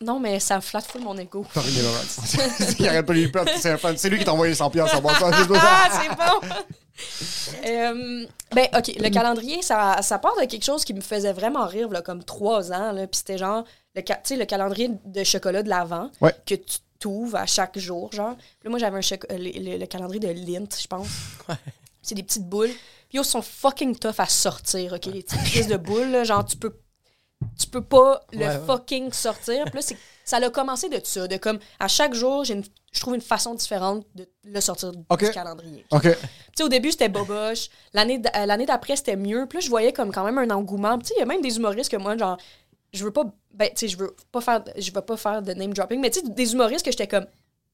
Non, 0.00 0.20
mais 0.20 0.38
ça 0.38 0.60
flatte 0.60 0.84
full 0.86 1.02
mon 1.02 1.16
ego. 1.18 1.44
Il 2.78 3.32
pas 3.32 3.44
c'est 3.58 3.70
un 3.72 3.76
fan. 3.76 3.96
C'est 3.96 4.08
lui 4.08 4.18
qui 4.18 4.24
t'a 4.24 4.32
envoyé 4.32 4.54
100 4.54 4.70
piastres 4.70 4.96
en 4.96 5.00
bon 5.00 5.08
sens. 5.14 5.34
Ah, 5.56 5.88
c'est 5.90 6.08
bon! 6.16 6.48
Euh, 7.66 8.26
ben, 8.54 8.68
OK, 8.76 8.92
le 8.98 9.08
calendrier, 9.10 9.62
ça, 9.62 10.00
ça 10.02 10.18
part 10.18 10.36
de 10.40 10.44
quelque 10.46 10.64
chose 10.64 10.84
qui 10.84 10.94
me 10.94 11.00
faisait 11.00 11.32
vraiment 11.32 11.66
rire, 11.66 11.88
là, 11.88 12.02
comme 12.02 12.22
trois 12.22 12.72
ans. 12.72 12.92
Là, 12.92 13.06
Puis 13.06 13.18
c'était 13.18 13.38
genre, 13.38 13.64
le, 13.96 14.02
ca- 14.06 14.16
tu 14.16 14.20
sais, 14.28 14.36
le 14.36 14.44
calendrier 14.44 14.90
de 15.04 15.24
chocolat 15.24 15.62
de 15.62 15.68
Ouais. 16.20 16.34
que 16.46 16.54
tu 16.54 16.78
t'ouvres 17.00 17.36
à 17.36 17.46
chaque 17.46 17.76
jour, 17.78 18.12
genre. 18.12 18.36
Puis 18.36 18.64
là, 18.64 18.70
moi, 18.70 18.78
j'avais 18.78 18.98
euh, 19.30 19.38
le, 19.38 19.72
le- 19.72 19.78
le 19.78 19.86
calendrier 19.86 20.20
de 20.20 20.28
Lint, 20.28 20.68
je 20.80 20.86
pense. 20.86 21.08
C'est 22.02 22.14
des 22.14 22.22
petites 22.22 22.48
boules. 22.48 22.70
Puis 23.08 23.18
ils 23.18 23.24
sont 23.24 23.42
fucking 23.42 23.96
tough 23.96 24.18
à 24.18 24.26
sortir, 24.26 24.92
OK? 24.92 25.06
Les 25.06 25.22
petites 25.22 25.42
pièces 25.42 25.68
de 25.68 25.76
boules, 25.76 26.10
là, 26.10 26.22
genre, 26.24 26.44
tu 26.44 26.56
peux 26.56 26.74
tu 27.58 27.66
peux 27.66 27.82
pas 27.82 28.20
le 28.32 28.38
Ouais, 28.38 28.46
ouais. 28.48 28.66
fucking 28.66 29.12
sortir. 29.12 29.64
Puis 29.66 29.74
là, 29.74 29.82
c'est- 29.82 29.96
ça 30.24 30.38
a 30.38 30.50
commencé 30.50 30.88
de 30.88 31.00
ça, 31.04 31.28
de 31.28 31.36
comme 31.36 31.58
à 31.78 31.88
chaque 31.88 32.14
jour, 32.14 32.44
j'ai 32.44 32.54
une- 32.54 32.64
je 32.92 33.00
trouve 33.00 33.14
une 33.14 33.20
façon 33.20 33.54
différente 33.54 34.06
de 34.14 34.26
le 34.44 34.60
sortir 34.60 34.92
du 34.92 35.04
calendrier. 35.32 35.84
Tu 36.00 36.08
sais, 36.56 36.62
au 36.62 36.68
début, 36.68 36.90
c'était 36.92 37.08
boboche. 37.08 37.68
L'année 37.92 38.22
euh, 38.36 38.46
l'année 38.46 38.66
d'après, 38.66 38.96
c'était 38.96 39.16
mieux. 39.16 39.46
Puis 39.48 39.58
là, 39.58 39.60
je 39.64 39.68
voyais 39.68 39.92
comme 39.92 40.12
quand 40.12 40.24
même 40.24 40.38
un 40.38 40.50
engouement. 40.50 40.98
Tu 40.98 41.06
sais, 41.06 41.14
il 41.16 41.20
y 41.20 41.22
a 41.22 41.26
même 41.26 41.42
des 41.42 41.56
humoristes 41.56 41.90
que 41.90 41.96
moi, 41.96 42.16
genre, 42.16 42.38
je 42.92 43.04
veux 43.04 43.10
pas. 43.10 43.24
Ben, 43.52 43.68
tu 43.70 43.80
sais, 43.80 43.88
je 43.88 43.96
veux 43.98 44.14
pas 44.32 44.40
faire. 44.40 44.64
Je 44.76 44.90
veux 44.92 45.00
pas 45.00 45.16
faire 45.16 45.42
de 45.42 45.52
name 45.52 45.74
dropping, 45.74 46.00
mais 46.00 46.10
tu 46.10 46.20
sais, 46.20 46.28
des 46.28 46.52
humoristes 46.52 46.84
que 46.84 46.90
j'étais 46.92 47.08
comme. 47.08 47.26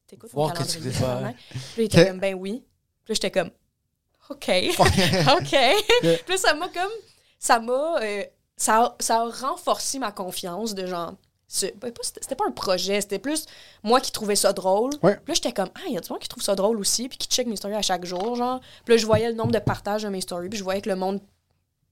T'écoutes 0.06 0.32
mon 0.34 0.48
calendrier, 0.48 0.90
ouais. 0.90 1.34
Puis 1.74 1.88
là, 1.88 2.04
comme, 2.06 2.18
ben 2.18 2.34
oui. 2.34 2.64
Puis 3.04 3.12
là, 3.12 3.14
j'étais 3.14 3.30
comme, 3.30 3.50
OK. 4.30 4.50
OK. 5.36 5.56
Puis 6.00 6.10
là, 6.28 6.36
ça 6.36 6.54
m'a 6.54 6.68
comme. 6.68 6.90
Ça 7.38 7.58
m'a. 7.60 7.98
euh, 8.02 8.24
ça, 8.60 8.82
a, 8.84 8.96
ça 9.00 9.22
a 9.22 9.28
renforcé 9.30 9.98
ma 9.98 10.12
confiance 10.12 10.74
de 10.74 10.86
genre. 10.86 11.14
ben, 11.80 11.92
C'était 12.02 12.34
pas 12.34 12.44
un 12.46 12.50
projet, 12.52 13.00
c'était 13.00 13.18
plus 13.18 13.46
moi 13.82 14.00
qui 14.00 14.12
trouvais 14.12 14.36
ça 14.36 14.52
drôle. 14.52 14.92
Ouais. 15.02 15.16
Puis 15.16 15.28
là, 15.28 15.34
j'étais 15.34 15.52
comme, 15.52 15.70
ah, 15.74 15.80
il 15.88 15.94
y 15.94 15.96
a 15.96 16.00
du 16.00 16.08
monde 16.10 16.20
qui 16.20 16.28
trouve 16.28 16.42
ça 16.42 16.54
drôle 16.54 16.78
aussi, 16.78 17.08
puis 17.08 17.16
qui 17.18 17.26
check 17.28 17.46
mes 17.46 17.56
stories 17.56 17.74
à 17.74 17.82
chaque 17.82 18.04
jour, 18.04 18.36
genre. 18.36 18.60
Puis 18.84 18.94
là, 18.94 18.98
je 19.00 19.06
voyais 19.06 19.28
le 19.28 19.34
nombre 19.34 19.52
de 19.52 19.58
partages 19.58 20.02
de 20.02 20.08
mes 20.10 20.20
stories, 20.20 20.48
puis 20.50 20.58
je 20.58 20.64
voyais 20.64 20.80
que 20.82 20.90
le 20.90 20.96
monde 20.96 21.20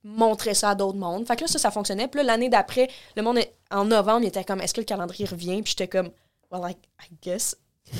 montrait 0.04 0.54
ça 0.54 0.70
à 0.70 0.74
d'autres 0.74 0.98
mondes. 0.98 1.26
Fait 1.26 1.36
que 1.36 1.40
là, 1.42 1.48
ça, 1.48 1.58
ça 1.58 1.70
fonctionnait. 1.70 2.06
Puis 2.08 2.18
là, 2.20 2.24
l'année 2.24 2.48
d'après, 2.48 2.88
le 3.16 3.22
monde, 3.22 3.38
en 3.70 3.84
novembre, 3.84 4.22
il 4.22 4.28
était 4.28 4.44
comme, 4.44 4.60
est-ce 4.60 4.74
que 4.74 4.80
le 4.80 4.84
calendrier 4.86 5.26
revient? 5.26 5.62
Puis 5.62 5.70
j'étais 5.76 5.88
comme, 5.88 6.10
well, 6.52 6.62
I, 6.70 6.76
I 7.02 7.08
guess 7.22 7.56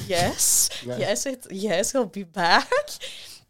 yes, 0.09 0.69
yes, 0.87 1.25
it- 1.27 1.49
yes, 1.51 1.93
he'll 1.95 2.05
be 2.07 2.25
back. 2.25 2.69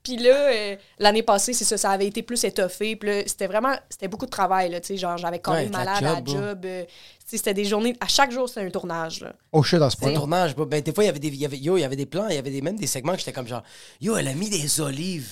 Puis 0.09 0.17
là, 0.17 0.35
euh, 0.35 0.77
l'année 0.99 1.23
passée, 1.23 1.53
c'est 1.53 1.67
ça, 1.67 1.77
ça 1.77 1.91
avait 1.91 2.07
été 2.07 2.23
plus 2.23 2.43
étoffé. 2.45 2.97
Puis 2.97 3.11
là, 3.11 3.23
c'était 3.27 3.47
vraiment, 3.47 3.75
c'était 3.91 4.09
beaucoup 4.09 4.25
de 4.25 4.31
travail, 4.31 4.71
là, 4.71 4.81
tu 4.81 4.87
sais, 4.87 4.97
genre, 4.97 5.19
j'avais 5.19 5.39
quand 5.39 5.53
même 5.53 5.71
malade 5.71 6.03
à 6.03 6.15
la 6.15 6.25
job, 6.25 6.65
euh, 6.65 6.85
tu 6.85 6.93
sais, 7.27 7.37
c'était 7.37 7.53
des 7.53 7.67
journées, 7.67 7.95
à 8.01 8.09
chaque 8.09 8.33
jour, 8.33 8.49
c'était 8.49 8.63
un 8.63 8.71
tournage, 8.71 9.21
là. 9.21 9.35
Oh 9.53 9.63
shit, 9.63 9.83
à 9.83 9.91
ce 9.91 9.99
point. 9.99 10.15
tournage, 10.15 10.57
bro, 10.57 10.65
ben, 10.65 10.81
des 10.81 10.95
fois, 10.95 11.05
il 11.05 11.09
y 11.09 11.11
avait 11.11 11.19
des, 11.19 11.29
il 11.29 11.35
y 11.35 11.45
avait, 11.45 11.59
yo, 11.59 11.77
il 11.77 11.83
y 11.83 11.85
avait 11.85 11.95
des 11.95 12.07
plans, 12.07 12.27
il 12.29 12.37
y 12.37 12.39
avait 12.39 12.51
des, 12.51 12.63
même 12.63 12.79
des 12.79 12.87
segments 12.87 13.13
que 13.13 13.19
j'étais 13.19 13.35
comme 13.35 13.47
genre, 13.47 13.63
yo, 14.01 14.17
elle 14.17 14.29
a 14.29 14.33
mis 14.33 14.49
des 14.49 14.81
olives. 14.81 15.31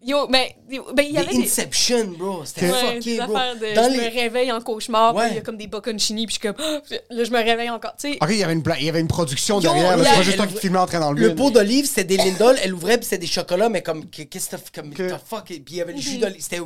Yo, 0.00 0.28
ben, 0.28 0.46
yo, 0.70 0.84
ben, 0.94 1.02
il 1.02 1.08
y 1.08 1.12
Des 1.14 1.18
avait 1.18 1.32
des... 1.34 1.42
Inception, 1.42 2.04
bro. 2.16 2.44
C'était 2.44 2.70
Ouais, 2.70 2.94
fucké, 2.94 3.16
des 3.18 3.26
bro. 3.26 3.34
de 3.34 3.74
Dans 3.74 3.84
je 3.92 3.98
les- 3.98 4.08
me 4.10 4.14
réveille 4.14 4.52
en 4.52 4.60
cauchemar, 4.60 5.12
puis 5.12 5.22
Ouais. 5.24 5.30
il 5.32 5.34
y 5.34 5.38
a 5.38 5.40
comme 5.40 5.56
des 5.56 5.66
bocconcini, 5.66 6.24
puis 6.26 6.36
je 6.36 6.40
suis 6.48 6.54
comme 6.54 6.64
là 7.10 7.24
je 7.24 7.30
me 7.32 7.36
réveille 7.38 7.68
encore, 7.70 7.94
tu 7.98 8.12
sais. 8.12 8.18
Ok, 8.20 8.28
il 8.30 8.36
y 8.36 8.44
avait 8.44 8.52
une, 8.52 8.62
il 8.78 8.84
y 8.84 8.88
avait 8.88 9.00
une 9.00 9.08
production 9.08 9.56
Yo, 9.60 9.62
derrière. 9.72 9.98
C'est 9.98 10.04
pas 10.14 10.22
juste 10.22 10.36
toi 10.36 10.46
qui 10.46 10.54
te 10.54 10.60
filmais 10.60 10.78
en 10.78 10.86
train 10.86 11.00
d'enlever. 11.00 11.26
Le 11.26 11.34
pot 11.34 11.50
d'olive, 11.50 11.86
c'était 11.86 12.04
des 12.04 12.16
Lindol, 12.16 12.56
elle 12.62 12.74
ouvrait, 12.74 12.96
puis 12.98 13.06
c'était 13.06 13.18
des 13.18 13.26
chocolats, 13.26 13.68
mais 13.68 13.82
comme, 13.82 14.08
que- 14.08 14.22
qu'est-ce 14.22 14.50
que 14.50 14.56
t'as 14.56 14.80
comme, 14.82 14.94
Que- 14.94 15.08
t'as 15.08 15.18
fuck, 15.18 15.50
et 15.50 15.58
puis 15.58 15.74
il 15.74 15.78
y 15.78 15.80
avait 15.82 15.94
le 15.94 16.00
jus 16.00 16.18
d'olive, 16.18 16.40
c'était, 16.40 16.60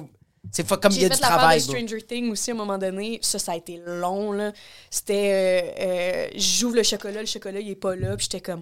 c'est 0.51 0.67
fuck, 0.67 0.83
comme 0.83 0.93
il 0.93 0.99
y 0.99 1.01
J'ai 1.01 1.07
a 1.07 1.09
fait 1.09 1.15
du 1.15 1.21
travail, 1.23 1.59
de 1.61 1.65
bro. 1.67 1.75
Stranger 1.77 2.03
Things 2.03 2.31
aussi 2.33 2.51
à 2.51 2.55
un 2.55 2.57
moment 2.59 2.77
donné. 2.77 3.19
Ça, 3.23 3.39
ça 3.39 3.53
a 3.53 3.57
été 3.57 3.81
long, 3.87 4.33
là. 4.33 4.53
C'était... 4.91 5.73
euh, 5.79 5.81
euh, 5.81 6.27
J'ouvre 6.37 6.77
le 6.77 6.83
chocolat, 6.83 7.21
le 7.21 7.27
chocolat, 7.27 7.61
il 7.61 7.71
est 7.71 7.77
pas 7.77 7.97
là. 7.97 8.15
Puis 8.17 8.29
j'étais 8.31 8.43
comme... 8.43 8.61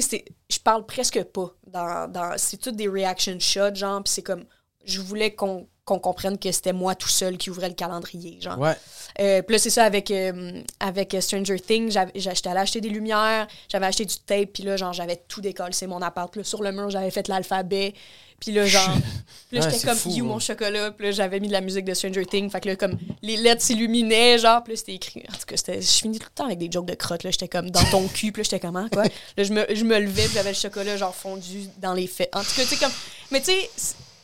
Sais, 0.00 0.24
je 0.50 0.58
parle 0.58 0.86
presque 0.86 1.22
pas. 1.24 1.54
Dans, 1.66 2.10
dans... 2.10 2.38
C'est 2.38 2.58
tout 2.58 2.70
des 2.72 2.88
reaction 2.88 3.38
shots, 3.38 3.74
genre. 3.74 4.02
Puis 4.02 4.12
c'est 4.14 4.22
comme... 4.22 4.44
Je 4.86 5.00
voulais 5.00 5.32
qu'on 5.32 5.66
qu'on 5.84 6.00
comprenne 6.00 6.36
que 6.36 6.50
c'était 6.50 6.72
moi 6.72 6.96
tout 6.96 7.08
seul 7.08 7.38
qui 7.38 7.48
ouvrait 7.48 7.68
le 7.68 7.74
calendrier, 7.76 8.38
genre. 8.40 8.58
Ouais. 8.58 8.74
Euh, 9.20 9.40
puis 9.42 9.52
là, 9.54 9.58
c'est 9.60 9.70
ça, 9.70 9.84
avec, 9.84 10.10
euh, 10.10 10.60
avec 10.80 11.16
Stranger 11.20 11.60
Things, 11.60 11.92
j'avais- 11.92 12.10
j'étais 12.16 12.48
allée 12.48 12.58
acheter 12.58 12.80
des 12.80 12.88
lumières, 12.88 13.46
j'avais 13.70 13.86
acheté 13.86 14.04
du 14.04 14.16
tape, 14.18 14.48
puis 14.52 14.64
là, 14.64 14.76
genre, 14.76 14.92
j'avais 14.92 15.14
tout 15.28 15.40
décollé, 15.40 15.72
c'est 15.72 15.86
mon 15.86 16.02
appart. 16.02 16.28
Puis 16.28 16.40
là, 16.40 16.44
sur 16.44 16.60
le 16.64 16.72
mur, 16.72 16.90
j'avais 16.90 17.12
fait 17.12 17.28
l'alphabet. 17.28 17.94
Puis 18.40 18.50
là, 18.50 18.66
genre, 18.66 18.82
puis 19.48 19.58
là, 19.60 19.64
Ouais, 19.64 19.70
j'étais 19.70 19.86
comme, 19.86 19.96
fou, 19.96 20.10
you, 20.10 20.24
bro. 20.24 20.34
mon 20.34 20.40
chocolat. 20.40 20.90
Puis 20.90 21.06
là, 21.06 21.12
j'avais 21.12 21.38
mis 21.38 21.46
de 21.46 21.52
la 21.52 21.60
musique 21.60 21.84
de 21.84 21.94
Stranger 21.94 22.26
Things. 22.26 22.50
Fait 22.50 22.60
que 22.60 22.68
là, 22.68 22.74
comme, 22.74 22.98
les 23.22 23.36
lettres 23.36 23.62
s'illuminaient, 23.62 24.38
genre, 24.38 24.64
puis 24.64 24.72
là, 24.72 24.78
c'était 24.78 24.94
écrit. 24.94 25.22
En 25.32 25.34
tout 25.36 25.46
cas, 25.46 25.54
je 25.72 25.80
finis 25.82 26.18
tout 26.18 26.26
le 26.28 26.34
temps 26.34 26.46
avec 26.46 26.58
des 26.58 26.68
jokes 26.68 26.86
de 26.86 26.94
crotte, 26.96 27.22
là. 27.22 27.30
J'étais 27.30 27.46
comme, 27.46 27.70
dans 27.70 27.84
ton 27.92 28.08
cul, 28.12 28.32
puis 28.32 28.40
là, 28.42 28.42
j'étais 28.42 28.58
comment, 28.58 28.88
quoi? 28.88 29.04
Là, 29.04 29.44
je 29.44 29.52
me, 29.52 29.64
je 29.72 29.84
me 29.84 30.00
levais, 30.00 30.24
puis 30.24 30.34
j'avais 30.34 30.50
le 30.50 30.56
chocolat, 30.56 30.96
genre, 30.96 31.14
fondu 31.14 31.68
dans 31.78 31.94
les 31.94 32.08
faits. 32.08 32.34
En 32.34 32.40
tout 32.40 32.56
cas, 32.56 32.62
tu 32.62 32.70
sais, 32.70 32.76
comme, 32.76 32.92
mais 33.30 33.38
tu 33.40 33.52
sais, 33.52 33.70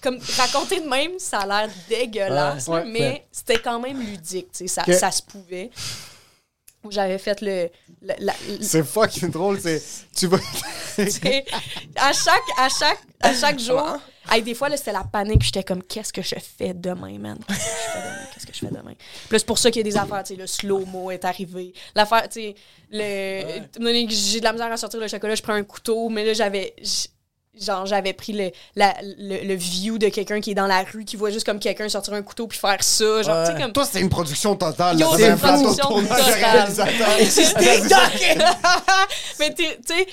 comme 0.03 0.19
raconter 0.37 0.81
de 0.81 0.89
même, 0.89 1.19
ça 1.19 1.39
a 1.41 1.47
l'air 1.47 1.75
dégueulasse, 1.89 2.67
Ouais, 2.69 2.77
ouais. 2.79 2.85
mais 2.85 3.27
c'était 3.33 3.59
quand 3.59 3.79
même 3.81 4.01
ludique, 4.01 4.51
tu 4.53 4.59
sais, 4.59 4.67
ça, 4.67 4.83
Que- 4.83 4.93
ça 4.93 5.11
se 5.11 5.23
pouvait. 5.23 5.71
J'avais 6.91 7.19
fait 7.19 7.41
le. 7.41 7.71
le- 8.03 8.15
le- 8.19 8.61
C'est 8.63 8.83
fucking 8.85 9.31
drôle. 9.31 9.61
C'est. 9.61 9.81
Tu 10.17 10.27
vas. 10.27 10.39
à 11.97 12.13
chaque, 12.13 12.43
à 12.59 12.69
chaque, 12.69 12.99
à 13.21 13.33
chaque 13.35 13.61
jour, 13.61 13.99
hey, 14.31 14.43
des 14.43 14.55
fois, 14.55 14.69
là, 14.69 14.77
c'était 14.77 14.91
la 14.93 15.05
panique. 15.05 15.43
J'étais 15.43 15.63
comme, 15.63 15.83
qu'est-ce 15.83 16.13
que 16.13 16.23
je 16.23 16.35
fais 16.41 16.75
demain, 16.75 17.19
man? 17.19 17.39
Qu'est-ce 17.47 17.57
que 17.57 17.63
je 17.63 17.89
fais 17.93 17.99
demain? 18.01 18.27
Qu'est-ce 18.35 18.47
que 18.47 18.53
je 18.53 18.59
fais 18.59 18.67
demain? 18.67 18.95
Puis 19.29 19.39
c'est 19.39 19.47
pour 19.47 19.59
ça 19.59 19.71
qu'il 19.71 19.87
y 19.87 19.89
a 19.89 19.91
des 19.93 19.97
affaires, 19.97 20.25
le 20.37 20.47
slow-mo 20.47 21.13
est 21.13 21.25
arrivé. 21.25 21.73
L'affaire, 21.95 22.29
tu 22.29 22.41
sais, 22.41 22.55
le. 22.91 23.61
que 24.07 24.13
J'ai 24.13 24.41
de 24.41 24.45
la 24.45 24.53
misère 24.53 24.73
à 24.73 24.77
sortir 24.77 24.99
le 24.99 25.07
chocolat, 25.07 25.37
je 25.37 25.43
prends 25.43 25.53
un 25.55 25.63
couteau, 25.63 26.09
mais 26.09 26.25
là, 26.25 26.33
j'avais. 26.33 26.75
Genre, 27.61 27.85
j'avais 27.85 28.15
pris 28.15 28.33
le, 28.33 28.51
la- 28.77 28.95
le, 29.03 29.47
le 29.47 29.55
view 29.55 29.99
de 29.99 30.09
quelqu'un 30.09 30.41
qui 30.41 30.53
est 30.53 30.55
dans 30.55 30.67
la 30.67 30.85
rue, 30.85 31.05
qui 31.05 31.17
voit 31.17 31.29
juste 31.31 31.45
comme 31.45 31.59
quelqu'un 31.59 31.87
sortir 31.91 32.15
un 32.15 32.23
couteau 32.23 32.47
puis 32.47 32.59
faire 32.59 32.83
ça. 32.83 33.23
Genre, 33.23 33.25
tu 33.25 33.47
sais, 33.47 33.53
Ouais. 33.53 33.61
comme. 33.63 33.73
Toi, 33.73 33.85
c'était 33.85 34.01
une 34.01 34.09
production 34.09 34.57
totale. 34.57 34.99
Yo, 34.99 35.09
c'est 35.17 35.27
une 35.27 35.33
un 35.33 35.37
plateau 35.37 35.59
de 35.59 35.63
production 35.79 35.89
tournage 35.89 36.71
de 36.71 36.77
totale. 36.77 37.99
mais 39.39 39.55
tu 39.55 39.65
sais, 39.87 40.07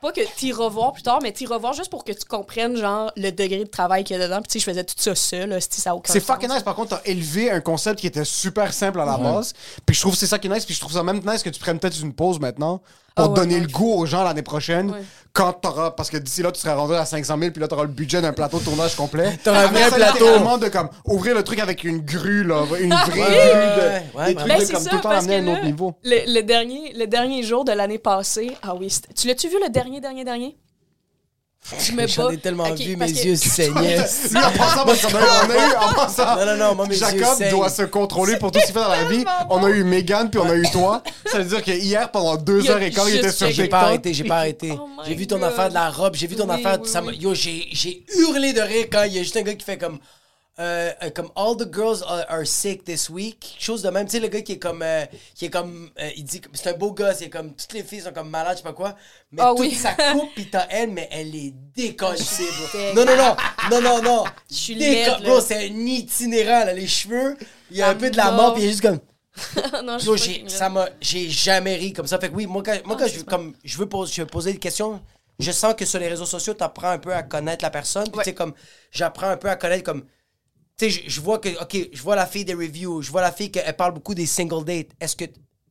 pas 0.00 0.12
que 0.12 0.20
t'y 0.36 0.50
revoir 0.50 0.92
plus 0.94 1.02
tard, 1.02 1.18
mais 1.22 1.30
t'y 1.32 1.46
revoir 1.46 1.74
juste 1.74 1.90
pour 1.90 2.04
que 2.04 2.12
tu 2.12 2.24
comprennes, 2.24 2.76
genre, 2.76 3.12
le 3.16 3.30
degré 3.30 3.58
de 3.64 3.68
travail 3.70 4.02
qu'il 4.02 4.16
y 4.16 4.20
a 4.20 4.24
dedans. 4.26 4.38
Puis 4.40 4.48
tu 4.48 4.52
sais, 4.54 4.58
je 4.60 4.64
faisais 4.64 4.82
tout 4.84 4.94
ça 4.96 5.14
seul, 5.14 5.60
si 5.60 5.80
ça 5.80 5.94
aucun 5.94 6.10
C'est 6.12 6.20
fucking 6.20 6.48
nice. 6.50 6.62
Par 6.62 6.74
contre, 6.74 6.96
t'as 6.98 7.02
élevé 7.10 7.50
un 7.50 7.60
concept 7.60 8.00
qui 8.00 8.06
était 8.06 8.24
super 8.24 8.72
simple 8.72 8.98
à 9.00 9.04
la 9.04 9.18
base. 9.18 9.52
Puis 9.84 9.94
je 9.94 10.00
trouve 10.00 10.14
que 10.14 10.18
c'est 10.18 10.26
ça 10.26 10.38
qui 10.38 10.48
est 10.48 10.50
nice. 10.50 10.64
Puis 10.64 10.74
je 10.74 10.80
trouve 10.80 10.92
ça 10.92 11.02
même 11.02 11.20
nice 11.24 11.42
que 11.42 11.50
tu 11.50 11.60
prennes 11.60 11.78
peut-être 11.78 12.00
une 12.00 12.14
pause 12.14 12.40
maintenant 12.40 12.80
pour 13.14 13.24
Ah 13.26 13.28
donner 13.28 13.54
ouais. 13.56 13.60
le 13.60 13.66
goût 13.68 13.92
aux 13.94 14.06
gens 14.06 14.22
l'année 14.24 14.42
prochaine. 14.42 14.90
Ouais. 14.90 15.02
Quand 15.34 15.52
t'auras. 15.54 15.92
Parce 15.92 16.10
que 16.10 16.18
d'ici 16.18 16.42
là, 16.42 16.52
tu 16.52 16.60
seras 16.60 16.74
rendu 16.74 16.94
à 16.94 17.04
500 17.06 17.38
000. 17.38 17.50
Puis 17.52 17.60
là, 17.60 17.66
t'auras 17.68 17.82
le 17.84 17.88
budget 17.88 18.20
d'un 18.20 18.32
plateau 18.34 18.58
de 18.58 18.64
tournage 18.64 18.94
complet. 18.96 19.38
T'auras 19.44 19.64
un 19.64 19.66
vrai 19.68 19.90
plateau. 19.90 20.58
de 20.58 20.68
comme 20.68 20.90
ouvrir 21.06 21.34
le 21.34 21.42
truc 21.42 21.58
avec 21.58 21.84
une 21.84 22.00
grue, 22.00 22.44
là. 22.44 22.64
Une 22.78 22.90
vraie 23.06 23.06
grue. 23.06 24.22
de- 24.22 24.26
des 24.26 24.34
trucs 24.34 24.48
Ben, 24.48 24.58
de 24.58 24.64
c'est 24.64 24.72
comme 24.74 24.82
ça, 24.82 24.90
tout 24.90 24.96
le 24.96 25.02
temps 25.02 25.08
à 25.10 25.14
un 25.32 25.46
autre 25.48 25.64
niveau. 25.64 25.94
Le, 26.04 26.34
le 26.34 26.42
dernier, 26.42 26.92
le 26.94 27.06
dernier 27.06 27.42
jour 27.42 27.64
de 27.64 27.72
l'année 27.72 27.98
passée, 27.98 28.52
ah 28.62 28.74
oui, 28.74 28.94
tu 29.16 29.26
l'as-tu 29.26 29.48
vu 29.48 29.56
le 29.62 29.70
dernier, 29.70 30.00
dernier, 30.02 30.24
dernier? 30.24 30.56
Je 31.78 31.92
me 31.92 32.06
J'en 32.08 32.28
ai 32.30 32.38
tellement 32.38 32.74
vu, 32.74 32.96
mes 32.96 33.12
que- 33.12 33.24
yeux 33.24 33.36
saignaient. 33.36 33.96
Lui, 33.98 34.36
en 34.38 34.50
passant, 34.50 34.84
parce 34.84 35.00
qu'on 35.06 35.14
a, 35.16 35.20
eu- 35.20 35.24
on 35.46 35.50
a 35.50 35.54
eu, 35.54 35.76
en 35.90 35.94
passant, 35.94 36.36
Non, 36.36 36.44
non, 36.46 36.56
non, 36.56 36.74
moi, 36.74 36.86
mes 36.88 36.94
yeux 36.94 37.00
Jacob 37.18 37.48
doit 37.50 37.70
se 37.70 37.82
contrôler 37.82 38.36
pour 38.36 38.50
tout 38.50 38.58
ce 38.60 38.64
qu'il 38.66 38.74
fait 38.74 38.80
dans 38.80 38.88
la 38.88 39.04
vie. 39.04 39.24
On 39.48 39.64
a 39.64 39.70
eu 39.70 39.84
Megan, 39.84 40.28
puis 40.28 40.40
on 40.40 40.50
a 40.50 40.54
eu 40.56 40.64
toi. 40.72 41.02
Ça 41.30 41.38
veut 41.38 41.44
dire 41.44 41.62
que 41.62 41.70
hier, 41.70 42.10
pendant 42.10 42.36
deux 42.36 42.68
heures 42.68 42.82
et 42.82 42.90
quart, 42.90 43.08
il 43.08 43.16
était 43.16 43.30
sur. 43.32 43.50
J'ai 43.50 43.68
pas 43.68 43.80
arrêté, 43.82 44.12
j'ai 44.12 44.24
pas 44.24 44.38
arrêté. 44.38 44.72
Oh 44.76 44.88
j'ai 45.06 45.14
vu 45.14 45.26
ton 45.26 45.36
God. 45.38 45.44
affaire 45.44 45.68
de 45.68 45.74
la 45.74 45.88
robe, 45.90 46.14
j'ai 46.16 46.26
vu 46.26 46.34
ton 46.36 46.48
Oui, 46.48 46.54
affaire. 46.56 46.78
oui, 46.82 46.88
ça 46.88 47.02
oui. 47.02 47.16
Yo, 47.18 47.32
j'ai 47.34 47.68
j'ai 47.72 48.04
hurlé 48.18 48.52
de 48.52 48.60
rire 48.60 48.86
quand 48.90 49.04
il 49.04 49.12
y 49.14 49.18
a 49.18 49.22
juste 49.22 49.36
un 49.36 49.42
gars 49.42 49.54
qui 49.54 49.64
fait 49.64 49.78
comme. 49.78 49.98
Euh, 50.58 50.92
comme 51.14 51.30
All 51.34 51.56
the 51.56 51.72
girls 51.72 52.02
are, 52.06 52.24
are 52.28 52.46
sick 52.46 52.84
this 52.84 53.08
week. 53.08 53.40
Quelque 53.40 53.62
chose 53.64 53.82
de 53.82 53.88
même. 53.90 54.04
Tu 54.06 54.12
sais, 54.12 54.20
le 54.20 54.28
gars 54.28 54.42
qui 54.42 54.52
est 54.52 54.58
comme. 54.58 54.82
euh, 54.82 55.04
qui 55.34 55.46
est 55.46 55.50
comme. 55.50 55.90
euh, 55.98 56.10
il 56.16 56.24
dit. 56.24 56.40
C'est 56.52 56.70
un 56.74 56.76
beau 56.76 56.92
gars, 56.92 57.14
c'est 57.14 57.30
comme. 57.30 57.54
Toutes 57.54 57.72
les 57.72 57.82
filles 57.82 58.02
sont 58.02 58.12
comme 58.12 58.28
malades, 58.28 58.52
je 58.52 58.58
sais 58.58 58.62
pas 58.62 58.72
quoi. 58.74 58.94
Mais 59.30 59.40
Ah 59.42 59.50
toute 59.56 59.60
oui. 59.60 59.74
sa 59.74 59.94
coupe, 59.94 60.34
pis 60.34 60.50
t'as 60.50 60.66
elle, 60.68 60.90
mais 60.90 61.08
elle 61.10 61.34
est 61.34 61.54
décollée. 61.74 62.18
Non, 62.94 63.04
non, 63.06 63.16
non. 63.16 63.36
Non, 63.70 63.80
non, 63.80 64.02
non. 64.02 64.24
Je 64.50 64.54
suis 64.54 64.74
laide, 64.74 65.06
là. 65.06 65.20
Bro, 65.20 65.40
c'est 65.40 65.56
un 65.68 65.86
itinérant, 65.86 66.64
là. 66.66 66.74
Les 66.74 66.86
cheveux, 66.86 67.36
il 67.70 67.78
y 67.78 67.82
a 67.82 67.88
un 67.88 67.94
peu 67.94 68.10
de 68.10 68.16
la 68.16 68.30
mort, 68.30 68.54
pis 68.54 68.60
il 68.62 68.66
est 68.66 68.70
juste 68.70 68.82
comme. 68.82 68.98
non, 69.84 69.96
je 69.98 70.14
j'ai, 70.16 70.44
ça 70.46 70.68
m'a, 70.68 70.90
j'ai 71.00 71.30
jamais 71.30 71.76
ri 71.76 71.94
comme 71.94 72.06
ça. 72.06 72.18
Fait 72.18 72.28
que 72.28 72.34
oui, 72.34 72.46
moi, 72.46 72.62
quand, 72.62 72.76
moi, 72.84 72.96
quand 72.98 73.06
je, 73.08 73.22
comme, 73.22 73.54
je, 73.64 73.78
veux 73.78 73.88
poser, 73.88 74.12
je 74.14 74.20
veux 74.20 74.26
poser 74.26 74.52
des 74.52 74.58
questions, 74.58 75.00
je 75.38 75.50
sens 75.50 75.72
que 75.74 75.86
sur 75.86 75.98
les 75.98 76.08
réseaux 76.08 76.26
sociaux, 76.26 76.52
tu 76.52 76.62
apprends 76.62 76.90
un 76.90 76.98
peu 76.98 77.14
à 77.14 77.22
connaître 77.22 77.64
la 77.64 77.70
personne. 77.70 78.04
Puis, 78.04 78.18
Ouais. 78.18 78.24
tu 78.24 78.30
sais, 78.30 78.34
comme, 78.34 78.52
j'apprends 78.90 79.28
un 79.28 79.38
peu 79.38 79.48
à 79.48 79.56
connaître, 79.56 79.84
comme, 79.84 80.04
tu 80.76 80.90
sais, 80.90 81.02
je, 81.06 81.20
vois 81.20 81.38
que, 81.38 81.48
OK, 81.62 81.88
je 81.92 82.02
vois 82.02 82.16
la 82.16 82.26
fille 82.26 82.44
des 82.44 82.54
reviews, 82.54 83.02
je 83.02 83.10
vois 83.10 83.20
la 83.20 83.32
fille 83.32 83.50
qu'elle 83.50 83.76
parle 83.76 83.92
beaucoup 83.92 84.14
des 84.14 84.26
single 84.26 84.64
dates. 84.64 84.88
Est-ce 85.00 85.16
que. 85.16 85.24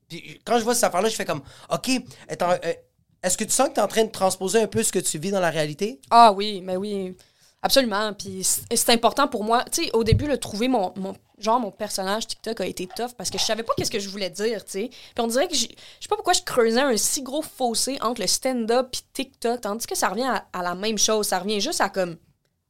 Puis, 0.07 0.39
quand 0.45 0.57
je 0.59 0.63
vois 0.63 0.75
cette 0.75 0.85
affaire-là, 0.85 1.09
je 1.09 1.15
fais 1.15 1.25
comme, 1.25 1.41
OK, 1.71 1.89
est-ce 1.89 2.43
euh, 2.43 3.29
que 3.37 3.43
tu 3.43 3.51
sens 3.51 3.69
que 3.69 3.73
tu 3.73 3.79
es 3.79 3.83
en 3.83 3.87
train 3.87 4.03
de 4.03 4.11
transposer 4.11 4.61
un 4.61 4.67
peu 4.67 4.83
ce 4.83 4.91
que 4.91 4.99
tu 4.99 5.17
vis 5.17 5.31
dans 5.31 5.39
la 5.39 5.49
réalité? 5.49 5.99
Ah 6.09 6.31
oui, 6.31 6.61
mais 6.61 6.75
oui, 6.75 7.15
absolument. 7.61 8.13
Puis 8.13 8.43
c'est 8.43 8.89
important 8.89 9.27
pour 9.27 9.43
moi. 9.43 9.63
Tu 9.71 9.85
sais, 9.85 9.91
au 9.93 10.03
début, 10.03 10.27
le 10.27 10.37
trouver 10.37 10.67
mon, 10.67 10.93
mon 10.95 11.15
genre 11.41 11.59
mon 11.59 11.71
personnage 11.71 12.27
TikTok 12.27 12.61
a 12.61 12.65
été 12.65 12.87
tough 12.87 13.13
parce 13.17 13.29
que 13.29 13.39
je 13.39 13.43
savais 13.43 13.63
pas 13.63 13.73
qu'est-ce 13.75 13.91
que 13.91 13.99
je 13.99 14.09
voulais 14.09 14.29
dire, 14.29 14.63
tu 14.63 14.71
sais. 14.71 14.89
Puis 14.89 15.23
on 15.23 15.27
dirait 15.27 15.47
que 15.47 15.55
je 15.55 15.61
sais 15.61 16.07
pas 16.09 16.15
pourquoi 16.15 16.33
je 16.33 16.43
creusais 16.43 16.81
un 16.81 16.95
si 16.97 17.23
gros 17.23 17.41
fossé 17.41 17.97
entre 18.01 18.21
le 18.21 18.27
stand-up 18.27 18.89
et 18.93 18.99
TikTok, 19.13 19.61
tandis 19.61 19.87
que 19.87 19.95
ça 19.95 20.09
revient 20.09 20.31
à 20.53 20.61
la 20.61 20.75
même 20.75 20.97
chose. 20.97 21.27
Ça 21.27 21.39
revient 21.39 21.59
juste 21.59 21.81
à 21.81 21.89
comme 21.89 22.17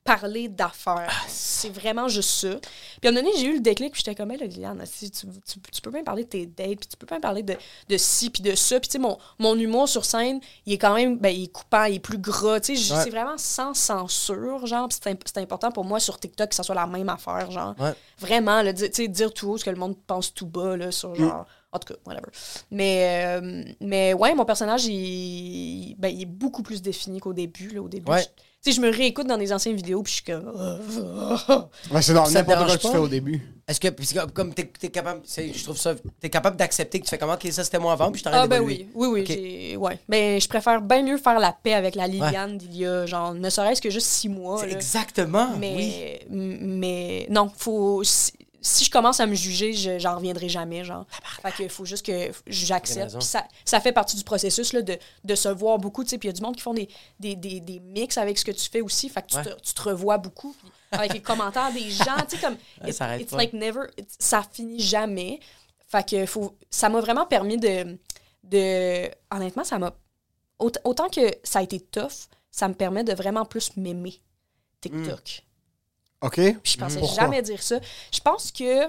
parler 0.03 0.49
d'affaires. 0.49 1.11
c'est 1.27 1.69
vraiment 1.69 2.07
juste 2.07 2.29
ça. 2.29 2.55
Puis 2.99 3.07
à 3.07 3.09
un 3.09 3.11
moment 3.11 3.23
donné, 3.25 3.37
j'ai 3.39 3.45
eu 3.47 3.53
le 3.55 3.59
déclic, 3.59 3.93
puis 3.93 4.01
j'étais 4.03 4.15
comme, 4.15 4.29
là, 4.31 4.37
Liliane, 4.37 4.83
si 4.85 5.11
tu, 5.11 5.27
tu, 5.27 5.59
tu 5.71 5.81
peux 5.81 5.91
bien 5.91 6.03
parler 6.03 6.23
de 6.23 6.29
tes 6.29 6.45
dates, 6.47 6.79
puis 6.79 6.87
tu 6.89 6.97
peux 6.97 7.05
bien 7.05 7.19
parler 7.19 7.43
de, 7.43 7.55
de 7.87 7.97
ci, 7.97 8.29
puis 8.29 8.41
de 8.41 8.55
ça. 8.55 8.79
Puis 8.79 8.89
tu 8.89 8.93
sais, 8.93 8.99
mon, 8.99 9.17
mon 9.39 9.55
humour 9.55 9.87
sur 9.87 10.03
scène, 10.05 10.39
il 10.65 10.73
est 10.73 10.77
quand 10.77 10.95
même, 10.95 11.17
ben, 11.17 11.29
il 11.29 11.43
est 11.43 11.51
coupant, 11.51 11.83
il 11.85 11.95
est 11.95 11.99
plus 11.99 12.17
gras. 12.17 12.59
Tu 12.59 12.75
sais, 12.75 12.93
Ouais. 12.93 13.03
c'est 13.03 13.09
vraiment 13.11 13.37
sans 13.37 13.73
censure, 13.73 14.65
genre. 14.65 14.87
Puis 14.87 14.97
c'est 15.01 15.09
imp- 15.11 15.23
c'est 15.25 15.37
important 15.39 15.71
pour 15.71 15.85
moi 15.85 15.99
sur 15.99 16.19
TikTok 16.19 16.49
que 16.49 16.55
ça 16.55 16.63
soit 16.63 16.75
la 16.75 16.87
même 16.87 17.09
affaire, 17.09 17.51
genre. 17.51 17.75
Ouais. 17.79 17.93
Vraiment, 18.17 18.63
tu 18.73 18.89
sais, 18.91 19.07
dire 19.07 19.33
tout 19.33 19.49
haut 19.49 19.57
ce 19.57 19.63
que 19.65 19.69
le 19.69 19.77
monde 19.77 19.95
pense 20.07 20.33
tout 20.33 20.47
bas, 20.47 20.75
là, 20.77 20.91
sur 20.91 21.13
genre. 21.15 21.45
En 21.73 21.79
tout 21.79 21.93
cas, 21.93 21.99
whatever. 22.05 22.27
Mais, 22.69 23.23
euh, 23.41 23.63
mais 23.79 24.13
ouais, 24.13 24.35
mon 24.35 24.43
personnage, 24.45 24.85
il, 24.87 25.95
ben, 25.97 26.09
il 26.09 26.23
est 26.23 26.25
beaucoup 26.25 26.63
plus 26.63 26.81
défini 26.81 27.19
qu'au 27.19 27.31
début. 27.33 27.69
Là, 27.69 27.81
au 27.81 27.87
début, 27.87 28.11
Ouais. 28.11 28.25
je- 28.65 28.81
me 28.81 28.91
réécoute 28.91 29.25
dans 29.27 29.37
des 29.37 29.53
anciennes 29.53 29.77
vidéos, 29.77 30.03
puis 30.03 30.11
je 30.11 30.15
suis 30.17 30.25
comme. 30.25 30.51
Ouais, 31.91 32.01
c'est 32.01 32.13
dans 32.13 32.25
Ça 32.25 32.43
te 32.43 32.49
n'importe 32.49 32.65
quoi 32.67 32.75
que 32.75 32.81
tu 32.81 32.87
pas? 32.87 32.91
fais 32.93 32.97
au 32.99 33.07
début. 33.07 33.41
Est-ce 33.67 33.79
que, 33.79 33.87
c'est 34.03 34.33
comme- 34.33 34.53
t'es, 34.53 34.65
t'es 34.65 34.89
capable, 34.89 35.21
c'est- 35.23 35.53
je 35.53 35.63
trouve 35.63 35.77
ça, 35.77 35.93
t'es 36.19 36.29
capable 36.29 36.57
d'accepter 36.57 36.99
que 36.99 37.05
tu 37.05 37.09
fais 37.09 37.17
comment, 37.17 37.35
ok, 37.35 37.47
ça 37.51 37.63
c'était 37.63 37.79
moi 37.79 37.93
avant, 37.93 38.11
puis 38.11 38.19
je 38.19 38.25
t'arrête 38.25 38.41
Ah, 38.43 38.47
ben 38.47 38.59
oui, 38.61 38.89
oui, 38.93 39.07
oui. 39.07 39.75
Ouais. 39.77 39.97
Mais 40.09 40.41
je 40.41 40.49
préfère 40.49 40.81
bien 40.81 41.03
mieux 41.03 41.17
faire 41.17 41.39
la 41.39 41.53
paix 41.53 41.73
avec 41.73 41.95
la 41.95 42.07
Liliane 42.07 42.57
d'il 42.57 42.75
y 42.75 42.85
a, 42.85 43.05
genre, 43.05 43.33
ne 43.33 43.49
serait-ce 43.49 43.81
que 43.81 43.89
juste 43.89 44.07
six 44.07 44.27
mois. 44.27 44.59
C'est 44.59 44.67
là. 44.67 44.73
exactement, 44.73 45.47
oui. 45.53 45.57
Mais, 45.61 46.19
m- 46.29 46.57
mais 46.79 47.27
non, 47.29 47.49
faut. 47.55 48.03
Si, 48.03 48.33
si 48.61 48.85
je 48.85 48.91
commence 48.91 49.19
à 49.19 49.25
me 49.25 49.33
juger, 49.33 49.73
je- 49.73 49.97
j'en 49.99 50.15
reviendrai 50.15 50.47
jamais, 50.47 50.83
genre. 50.83 51.05
Fait 51.41 51.51
qu'il 51.51 51.69
faut 51.69 51.83
juste 51.85 52.05
que 52.05 52.31
j'accepte. 52.47 53.17
Puis 53.17 53.25
Ça, 53.25 53.47
ça 53.65 53.79
fait 53.81 53.91
partie 53.91 54.15
du 54.15 54.23
processus 54.23 54.71
là, 54.73 54.81
de, 54.81 54.97
de 55.23 55.35
se 55.35 55.49
voir 55.49 55.79
beaucoup. 55.79 56.03
tu 56.03 56.11
sais. 56.11 56.17
Puis 56.17 56.27
il 56.27 56.31
y 56.31 56.35
a 56.35 56.37
du 56.37 56.41
monde 56.41 56.55
qui 56.55 56.61
font 56.61 56.73
des, 56.73 56.87
des, 57.19 57.35
des, 57.35 57.59
des 57.59 57.79
mix 57.79 58.17
avec 58.17 58.37
ce 58.37 58.45
que 58.45 58.51
tu 58.51 58.69
fais 58.69 58.81
aussi. 58.81 59.09
Fait 59.09 59.21
que 59.23 59.27
tu, 59.27 59.37
Ouais. 59.37 59.43
te, 59.43 59.59
tu 59.61 59.73
te 59.73 59.81
revois 59.81 60.17
beaucoup. 60.17 60.55
Avec 60.91 61.13
les 61.13 61.21
commentaires 61.21 61.71
des 61.73 61.89
gens, 61.89 62.17
tu 62.29 62.35
sais, 62.35 62.41
comme. 62.41 62.57
Ouais, 62.83 62.91
ça 62.91 63.17
it's 63.17 63.31
like 63.31 63.53
never. 63.53 63.81
ça 64.19 64.43
finit 64.43 64.79
jamais. 64.79 65.39
Fait 65.87 66.07
que 66.07 66.25
faut, 66.25 66.55
ça 66.69 66.87
m'a 66.89 67.01
vraiment 67.01 67.25
permis 67.25 67.57
de, 67.57 67.97
de. 68.43 69.09
Honnêtement, 69.31 69.63
ça 69.63 69.79
m'a 69.79 69.93
aut- 70.59 70.71
autant 70.83 71.09
que 71.09 71.21
ça 71.43 71.59
a 71.59 71.61
été 71.63 71.79
tough, 71.79 72.27
ça 72.51 72.67
me 72.67 72.73
permet 72.73 73.03
de 73.03 73.13
vraiment 73.13 73.45
plus 73.45 73.75
m'aimer 73.77 74.21
TikTok. 74.81 75.43
OK? 76.21 76.35
Puis 76.35 76.73
je 76.73 76.77
pensais 76.77 76.99
Pourquoi? 76.99 77.15
jamais 77.23 77.41
dire 77.41 77.61
ça. 77.63 77.79
Je 78.13 78.19
pense 78.19 78.51
que, 78.51 78.85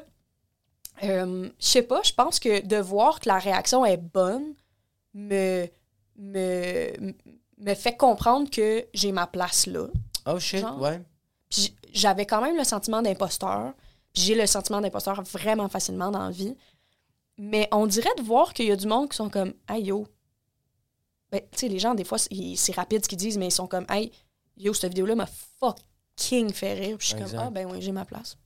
euh, 1.05 1.49
je 1.59 1.67
sais 1.67 1.83
pas, 1.83 2.01
je 2.05 2.13
pense 2.13 2.39
que 2.39 2.65
de 2.65 2.77
voir 2.77 3.21
que 3.21 3.29
la 3.29 3.39
réaction 3.39 3.85
est 3.85 3.97
bonne 3.97 4.55
me, 5.15 5.67
me, 6.17 7.15
me 7.59 7.75
fait 7.75 7.97
comprendre 7.97 8.51
que 8.51 8.87
j'ai 8.95 9.13
ma 9.13 9.27
place 9.27 9.67
là. 9.67 9.87
Oh 10.27 10.39
shit, 10.39 10.61
Genre. 10.61 10.81
ouais. 10.81 11.01
Puis 11.51 11.63
j- 11.63 11.77
j'avais 11.93 12.27
quand 12.27 12.41
même 12.43 12.57
le 12.57 12.65
sentiment 12.65 13.03
d'imposteur. 13.03 13.73
Puis 14.13 14.23
j'ai 14.25 14.35
le 14.35 14.47
sentiment 14.47 14.81
d'imposteur 14.81 15.23
vraiment 15.23 15.69
facilement 15.69 16.11
dans 16.11 16.25
la 16.27 16.31
vie. 16.31 16.55
Mais 17.39 17.67
on 17.73 17.87
dirait 17.87 18.15
de 18.19 18.23
voir 18.23 18.53
qu'il 18.53 18.67
y 18.67 18.71
a 18.73 18.77
du 18.77 18.87
monde 18.87 19.09
qui 19.09 19.17
sont 19.17 19.31
comme 19.31 19.55
Hey 19.69 19.85
yo. 19.85 20.07
Ben, 21.31 21.41
tu 21.51 21.61
sais, 21.61 21.69
les 21.69 21.79
gens, 21.79 21.95
des 21.95 22.05
fois, 22.05 22.19
c'est 22.19 22.29
c'est 22.57 22.73
rapide 22.77 23.03
ce 23.03 23.09
qu'ils 23.09 23.17
disent, 23.19 23.39
mais 23.39 23.47
ils 23.49 23.53
sont 23.53 23.67
comme 23.67 23.87
Hey 23.89 24.13
yo, 24.59 24.75
cette 24.75 24.91
vidéo-là 24.91 25.15
m'a 25.15 25.27
fucking 26.19 26.53
fait 26.53 26.75
rire. 26.75 26.97
Puis 26.99 27.09
je 27.09 27.15
suis 27.15 27.23
Exact. 27.23 27.37
comme 27.39 27.47
Ah 27.47 27.51
ben 27.51 27.67
oui, 27.71 27.79
j'ai 27.81 27.93
ma 27.93 28.05
place. 28.05 28.37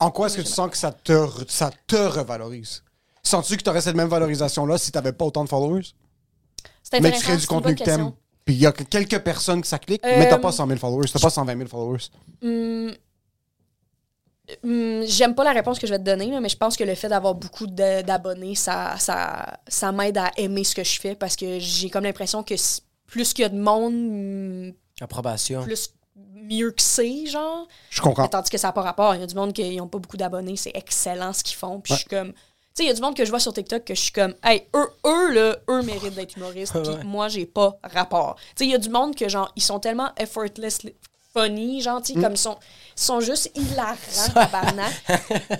En 0.00 0.10
quoi 0.10 0.26
est-ce 0.26 0.36
que 0.38 0.42
tu 0.42 0.48
sens 0.52 0.70
que 0.70 0.76
ça 0.76 0.90
te, 0.92 1.28
ça 1.48 1.70
te 1.86 1.96
revalorise? 1.96 2.82
Sens-tu 3.22 3.56
que 3.56 3.62
tu 3.62 3.70
aurais 3.70 3.80
cette 3.80 3.94
même 3.96 4.08
valorisation-là 4.08 4.76
si 4.78 4.90
tu 4.90 4.98
n'avais 4.98 5.12
pas 5.12 5.24
autant 5.24 5.44
de 5.44 5.48
followers? 5.48 5.94
C'est 6.82 7.00
Mais 7.00 7.12
tu 7.12 7.20
crées 7.20 7.36
du 7.36 7.46
contenu 7.46 7.74
que 7.76 7.84
t'aimes. 7.84 8.12
Puis 8.44 8.56
il 8.56 8.60
y 8.60 8.66
a 8.66 8.72
que 8.72 8.82
quelques 8.82 9.20
personnes 9.20 9.60
que 9.60 9.68
ça 9.68 9.78
clique, 9.78 10.02
mais 10.02 10.28
t'as 10.28 10.34
Euh, 10.36 10.40
pas 10.40 10.50
100 10.50 10.66
000 10.66 10.78
followers, 10.80 11.06
t'as 11.12 11.20
pas 11.20 11.30
120 11.30 11.56
000 11.56 11.68
followers. 11.68 12.08
Hum, 12.42 12.92
hum, 14.64 15.02
J'aime 15.06 15.36
pas 15.36 15.44
la 15.44 15.52
réponse 15.52 15.78
que 15.78 15.86
je 15.86 15.92
vais 15.92 15.98
te 16.00 16.04
donner, 16.04 16.26
là, 16.30 16.40
mais 16.40 16.48
je 16.48 16.56
pense 16.56 16.76
que 16.76 16.82
le 16.82 16.96
fait 16.96 17.08
d'avoir 17.08 17.36
beaucoup 17.36 17.68
d'abonnés, 17.68 18.56
ça, 18.56 18.96
ça, 18.98 19.60
ça 19.68 19.92
m'aide 19.92 20.18
à 20.18 20.32
aimer 20.36 20.64
ce 20.64 20.74
que 20.74 20.82
je 20.82 21.00
fais 21.00 21.14
parce 21.14 21.36
que 21.36 21.60
j'ai 21.60 21.88
comme 21.90 22.02
l'impression 22.02 22.42
que 22.42 22.54
plus 23.06 23.32
qu'il 23.32 23.42
y 23.42 23.46
a 23.46 23.48
de 23.48 23.58
monde, 23.60 23.92
hum, 23.94 24.72
Approbation. 25.00 25.62
plus 25.62 25.90
mieux 26.34 26.70
que 26.70 26.82
c'est, 26.82 27.26
genre. 27.26 27.66
Je 27.90 28.00
comprends. 28.00 28.22
Mais 28.24 28.28
Tandis 28.28 28.50
que 28.50 28.58
ça 28.58 28.68
n'a 28.68 28.72
pas 28.72 28.82
rapport. 28.82 29.14
Il 29.14 29.20
y 29.20 29.24
a 29.24 29.26
du 29.26 29.34
monde 29.34 29.52
qui 29.52 29.76
n'ont 29.76 29.88
pas 29.88 29.98
beaucoup 29.98 30.16
d'abonnés, 30.16 30.56
c'est 30.56 30.72
excellent 30.74 31.32
ce 31.32 31.42
qu'ils 31.42 31.56
font. 31.56 31.80
Puis 31.80 31.94
je 31.94 31.98
suis 32.00 32.08
comme. 32.08 32.32
Tu 32.32 32.38
sais, 32.74 32.84
il 32.84 32.88
y 32.88 32.90
a 32.90 32.94
du 32.94 33.02
monde 33.02 33.14
que 33.14 33.24
je 33.24 33.30
vois 33.30 33.38
sur 33.40 33.52
TikTok 33.52 33.84
que 33.84 33.94
je 33.94 34.00
suis 34.00 34.12
comme, 34.12 34.34
hey, 34.42 34.66
eux, 34.74 34.88
eux, 35.06 35.32
là, 35.34 35.56
eux 35.68 35.82
méritent 35.82 36.14
d'être 36.14 36.36
humoristes, 36.38 36.72
puis 36.82 36.90
Ouais. 36.90 37.04
moi, 37.04 37.28
j'ai 37.28 37.44
pas 37.44 37.76
rapport. 37.82 38.36
Tu 38.36 38.42
sais, 38.56 38.64
il 38.64 38.70
y 38.70 38.74
a 38.74 38.78
du 38.78 38.88
monde 38.88 39.14
que, 39.14 39.28
genre, 39.28 39.52
ils 39.56 39.62
sont 39.62 39.78
tellement 39.78 40.10
effortlessly 40.16 40.94
funny, 41.34 41.82
tu 41.82 42.14
sais, 42.14 42.20
comme 42.20 42.32
ils 42.32 42.38
sont, 42.38 42.56
ils 42.96 43.02
sont 43.02 43.20
juste 43.20 43.50
hilarants, 43.54 43.96
tabarnak. 44.34 44.92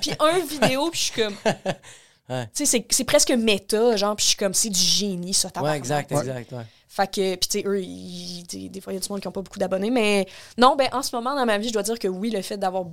puis 0.00 0.12
un 0.20 0.38
vidéo, 0.38 0.88
puis 0.90 1.00
je 1.00 1.04
suis 1.12 1.22
comme. 1.22 1.34
Ouais. 2.28 2.46
Tu 2.54 2.64
sais, 2.64 2.84
c'est- 2.88 3.04
presque 3.04 3.30
méta, 3.32 3.96
genre, 3.96 4.14
puis 4.16 4.22
je 4.22 4.28
suis 4.28 4.36
comme, 4.38 4.54
c'est 4.54 4.70
du 4.70 4.80
génie, 4.80 5.34
ça, 5.34 5.48
Ouais, 5.48 5.52
tabarnak. 5.52 5.78
exact, 5.78 6.12
exact, 6.12 6.52
ouais. 6.52 6.62
Fait 6.94 7.07
que, 7.07 7.37
puis 7.37 7.48
tu 7.48 7.61
sais, 7.61 7.64
eux, 7.66 8.68
des 8.68 8.81
fois, 8.83 8.92
il 8.92 8.96
y 8.96 8.98
a 8.98 9.00
du 9.00 9.09
monde 9.09 9.20
qui 9.22 9.26
n'ont 9.26 9.33
pas 9.33 9.40
beaucoup 9.40 9.59
d'abonnés. 9.59 9.90
Mais 9.90 10.26
non, 10.59 10.76
ben, 10.76 10.90
en 10.92 11.02
ce 11.02 11.16
moment, 11.16 11.35
dans 11.35 11.46
ma 11.46 11.57
vie, 11.57 11.68
je 11.68 11.72
dois 11.72 11.83
dire 11.83 11.98
que 11.98 12.07
oui, 12.07 12.28
le 12.31 12.42
fait 12.42 12.59
d'avoir 12.59 12.85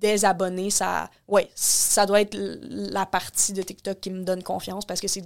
des 0.00 0.24
abonnés, 0.24 0.70
ça, 0.70 1.08
ouais, 1.28 1.48
ça 1.54 2.04
doit 2.04 2.20
être 2.20 2.36
la 2.62 3.06
partie 3.06 3.52
de 3.52 3.62
TikTok 3.62 4.00
qui 4.00 4.10
me 4.10 4.24
donne 4.24 4.42
confiance 4.42 4.84
parce 4.84 5.00
que 5.00 5.06
c'est 5.06 5.22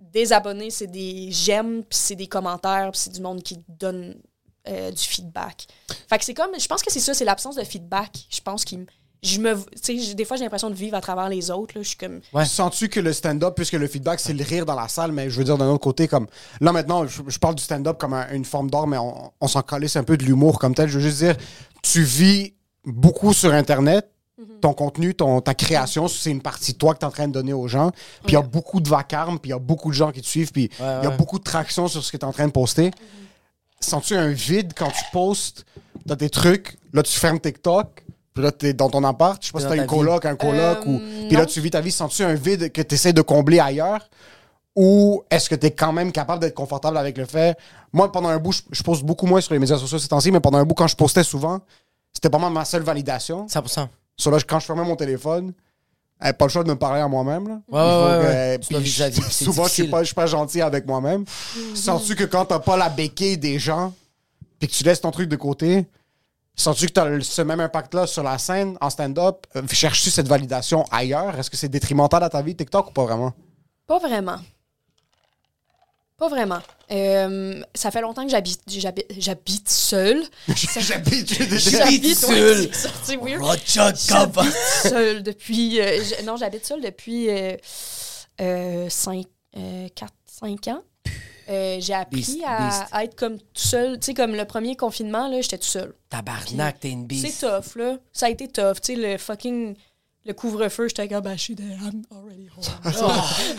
des 0.00 0.32
abonnés, 0.32 0.70
c'est 0.70 0.88
des 0.88 1.30
j'aime, 1.30 1.84
puis 1.84 1.96
c'est 1.96 2.16
des 2.16 2.26
commentaires, 2.26 2.90
puis 2.90 3.00
c'est 3.00 3.12
du 3.12 3.20
monde 3.20 3.40
qui 3.42 3.60
donne 3.68 4.20
euh, 4.66 4.90
du 4.90 5.02
feedback. 5.02 5.68
Fait 6.08 6.18
que 6.18 6.24
c'est 6.24 6.34
comme, 6.34 6.58
je 6.58 6.66
pense 6.66 6.82
que 6.82 6.90
c'est 6.92 6.98
ça, 6.98 7.14
c'est 7.14 7.24
l'absence 7.24 7.54
de 7.54 7.62
feedback. 7.62 8.26
Je 8.30 8.40
pense 8.40 8.64
qu'il 8.64 8.80
me- 8.80 8.86
je 9.22 9.38
me, 9.40 9.54
tu 9.82 10.14
des 10.14 10.24
fois, 10.24 10.36
j'ai 10.36 10.44
l'impression 10.44 10.70
de 10.70 10.74
vivre 10.74 10.96
à 10.96 11.00
travers 11.00 11.28
les 11.28 11.50
autres. 11.50 11.74
Là. 11.76 11.82
Je 11.82 11.88
suis 11.88 11.96
comme, 11.98 12.20
Ouais. 12.32 12.44
Sens-tu 12.46 12.88
que 12.88 13.00
le 13.00 13.12
stand-up, 13.12 13.54
puisque 13.54 13.74
le 13.74 13.86
feedback, 13.86 14.18
c'est 14.20 14.32
le 14.32 14.42
rire 14.44 14.64
dans 14.64 14.74
la 14.74 14.88
salle, 14.88 15.12
mais 15.12 15.28
je 15.30 15.36
veux 15.36 15.44
dire 15.44 15.58
d'un 15.58 15.68
autre 15.68 15.82
côté, 15.82 16.08
comme 16.08 16.26
là 16.60 16.72
maintenant, 16.72 17.06
je, 17.06 17.22
je 17.26 17.38
parle 17.38 17.54
du 17.54 17.62
stand-up 17.62 17.98
comme 17.98 18.14
un- 18.14 18.30
une 18.32 18.44
forme 18.44 18.70
d'art, 18.70 18.86
mais 18.86 18.96
on, 18.98 19.30
on 19.40 19.46
s'en 19.48 19.62
calisse 19.62 19.96
un 19.96 20.04
peu 20.04 20.16
de 20.16 20.24
l'humour 20.24 20.58
comme 20.58 20.74
tel. 20.74 20.88
Je 20.88 20.98
veux 20.98 21.04
juste 21.04 21.18
dire, 21.18 21.36
tu 21.82 22.02
vis 22.02 22.54
beaucoup 22.84 23.32
sur 23.34 23.52
Internet. 23.52 24.10
Mhm. 24.38 24.60
Ton 24.62 24.72
contenu, 24.72 25.14
ton, 25.14 25.42
ta 25.42 25.52
création, 25.52 26.08
c'est 26.08 26.30
une 26.30 26.40
partie 26.40 26.72
de 26.72 26.78
toi 26.78 26.94
que 26.94 27.00
tu 27.00 27.04
es 27.04 27.06
en 27.08 27.10
train 27.10 27.28
de 27.28 27.32
donner 27.34 27.52
aux 27.52 27.68
gens. 27.68 27.90
Puis 28.22 28.28
il 28.30 28.32
y 28.32 28.36
a 28.36 28.42
beaucoup 28.42 28.80
de 28.80 28.88
vacarme, 28.88 29.38
puis 29.38 29.50
il 29.50 29.52
y 29.52 29.56
a 29.56 29.58
beaucoup 29.58 29.90
de 29.90 29.94
gens 29.96 30.12
qui 30.12 30.22
te 30.22 30.26
suivent, 30.26 30.50
puis 30.50 30.70
il 30.80 30.84
y 31.04 31.06
a 31.06 31.10
beaucoup 31.10 31.38
de 31.38 31.44
traction 31.44 31.88
sur 31.88 32.02
ce 32.02 32.10
que 32.10 32.16
tu 32.16 32.22
es 32.24 32.26
en 32.26 32.32
train 32.32 32.46
de 32.46 32.52
poster. 32.52 32.90
Sens-tu 33.80 34.14
un 34.14 34.28
vide 34.28 34.72
quand 34.76 34.88
tu 34.90 35.04
postes, 35.12 35.64
t'as 36.06 36.14
des 36.16 36.28
trucs, 36.30 36.76
là 36.92 37.02
tu 37.02 37.18
fermes 37.18 37.40
TikTok, 37.40 38.04
puis 38.34 38.42
là 38.42 38.52
t'es 38.52 38.72
dans 38.72 38.88
ton 38.90 39.02
appart, 39.04 39.40
je 39.42 39.46
sais 39.48 39.52
pas 39.52 39.58
T'es 39.60 39.64
si 39.64 39.70
t'as 39.70 39.76
une 39.82 39.86
coloc, 39.86 40.24
un 40.24 40.36
coloc, 40.36 40.78
Euh, 40.86 40.90
ou... 40.90 40.98
Puis 41.28 41.36
là 41.36 41.46
tu 41.46 41.60
vis 41.60 41.70
ta 41.70 41.80
vie, 41.80 41.90
sens-tu 41.92 42.22
un 42.22 42.34
vide 42.34 42.70
que 42.72 42.82
tu 42.82 42.94
essaies 42.94 43.12
de 43.12 43.22
combler 43.22 43.58
ailleurs? 43.60 44.08
Ou 44.76 45.22
est-ce 45.30 45.50
que 45.50 45.56
tu 45.56 45.66
es 45.66 45.70
quand 45.72 45.92
même 45.92 46.12
capable 46.12 46.40
d'être 46.40 46.54
confortable 46.54 46.96
avec 46.96 47.18
le 47.18 47.26
fait? 47.26 47.58
Moi, 47.92 48.10
pendant 48.12 48.28
un 48.28 48.38
bout, 48.38 48.52
je, 48.52 48.62
je 48.70 48.82
poste 48.84 49.02
beaucoup 49.02 49.26
moins 49.26 49.40
sur 49.40 49.52
les 49.52 49.58
médias 49.58 49.76
sociaux 49.76 49.98
ces 49.98 50.06
temps-ci, 50.08 50.30
mais 50.30 50.38
pendant 50.38 50.58
un 50.58 50.64
bout, 50.64 50.74
quand 50.74 50.86
je 50.86 50.94
postais 50.94 51.24
souvent, 51.24 51.60
c'était 52.12 52.30
pas 52.30 52.38
mal 52.38 52.52
ma 52.52 52.64
seule 52.64 52.82
validation. 52.82 53.46
100%. 53.46 53.88
Sur 54.16 54.30
là, 54.30 54.38
quand 54.46 54.60
je 54.60 54.66
fermais 54.66 54.84
mon 54.84 54.94
téléphone, 54.94 55.52
j'avais 56.20 56.34
pas 56.34 56.44
le 56.44 56.50
choix 56.50 56.62
de 56.62 56.68
me 56.68 56.76
parler 56.76 57.00
à 57.00 57.08
moi-même. 57.08 57.48
là. 57.48 57.60
Ouais, 57.68 58.18
ouais, 58.18 58.26
ouais. 58.28 58.58
Tu 58.60 58.74
puis 58.74 58.90
c'est 59.30 59.44
souvent, 59.44 59.64
je 59.64 59.70
suis 59.70 59.88
pas, 59.88 60.00
je 60.00 60.06
suis 60.06 60.14
pas 60.14 60.26
gentil 60.26 60.60
avec 60.62 60.86
moi-même. 60.86 61.24
Sens-tu 61.74 62.14
que 62.14 62.24
quand 62.24 62.44
t'as 62.44 62.60
pas 62.60 62.76
la 62.76 62.88
béquille 62.90 63.38
des 63.38 63.58
gens, 63.58 63.92
puis 64.60 64.68
que 64.68 64.72
tu 64.72 64.84
laisses 64.84 65.00
ton 65.00 65.10
truc 65.10 65.28
de 65.28 65.36
côté, 65.36 65.84
sens-tu 66.60 66.86
que 66.86 66.92
t'as 66.92 67.04
le- 67.06 67.20
ce 67.22 67.42
même 67.42 67.60
impact-là 67.60 68.06
sur 68.06 68.22
la 68.22 68.38
scène, 68.38 68.76
en 68.80 68.90
stand-up? 68.90 69.46
Euh, 69.56 69.62
Cherches-tu 69.70 70.10
cette 70.10 70.28
validation 70.28 70.84
ailleurs? 70.90 71.38
Est-ce 71.38 71.50
que 71.50 71.56
c'est 71.56 71.68
détrimental 71.68 72.22
à 72.22 72.28
ta 72.30 72.42
vie, 72.42 72.54
TikTok, 72.54 72.88
ou 72.88 72.92
pas 72.92 73.04
vraiment? 73.04 73.32
Pas 73.86 73.98
vraiment. 73.98 74.38
Pas 76.16 76.28
vraiment. 76.28 76.58
Euh, 76.90 77.62
ça 77.74 77.90
fait 77.90 78.02
longtemps 78.02 78.24
que 78.24 78.30
j'habite 78.30 78.60
j'habite 78.68 79.06
j'habite 79.18 79.68
seule. 79.70 80.22
J'habite, 80.54 82.14
seule. 82.14 82.70
J'habite 84.36 84.48
seule 84.82 85.22
depuis. 85.22 85.80
euh, 85.80 85.98
non, 86.24 86.36
j'habite 86.36 86.66
seule 86.66 86.82
depuis 86.82 87.28
5, 88.38 89.24
4, 89.94 90.12
5 90.26 90.68
ans. 90.68 90.82
Euh, 91.50 91.78
j'ai 91.80 91.94
appris 91.94 92.20
Beast, 92.20 92.38
à, 92.46 92.66
beast. 92.68 92.82
à 92.92 93.04
être 93.04 93.16
comme 93.16 93.38
tout 93.38 93.44
seul. 93.54 93.98
Tu 93.98 94.06
sais, 94.06 94.14
comme 94.14 94.34
le 94.36 94.44
premier 94.44 94.76
confinement, 94.76 95.26
là, 95.28 95.40
j'étais 95.40 95.58
tout 95.58 95.64
seul. 95.66 95.94
Tabarnak, 96.08 96.78
t'es 96.80 96.90
une 96.90 97.02
C'est 97.02 97.06
bise. 97.26 97.38
tough, 97.40 97.74
là. 97.76 97.96
Ça 98.12 98.26
a 98.26 98.28
été 98.30 98.46
tough. 98.48 98.80
Tu 98.82 98.94
sais, 98.94 98.96
le 98.96 99.18
fucking. 99.18 99.74
Le 100.26 100.34
couvre-feu, 100.34 100.86
j'étais 100.88 101.08
comme, 101.08 101.22
bah, 101.22 101.34
je 101.34 101.40
suis 101.40 101.54
I'm 101.54 102.02
already 102.12 102.46
home. 102.54 102.62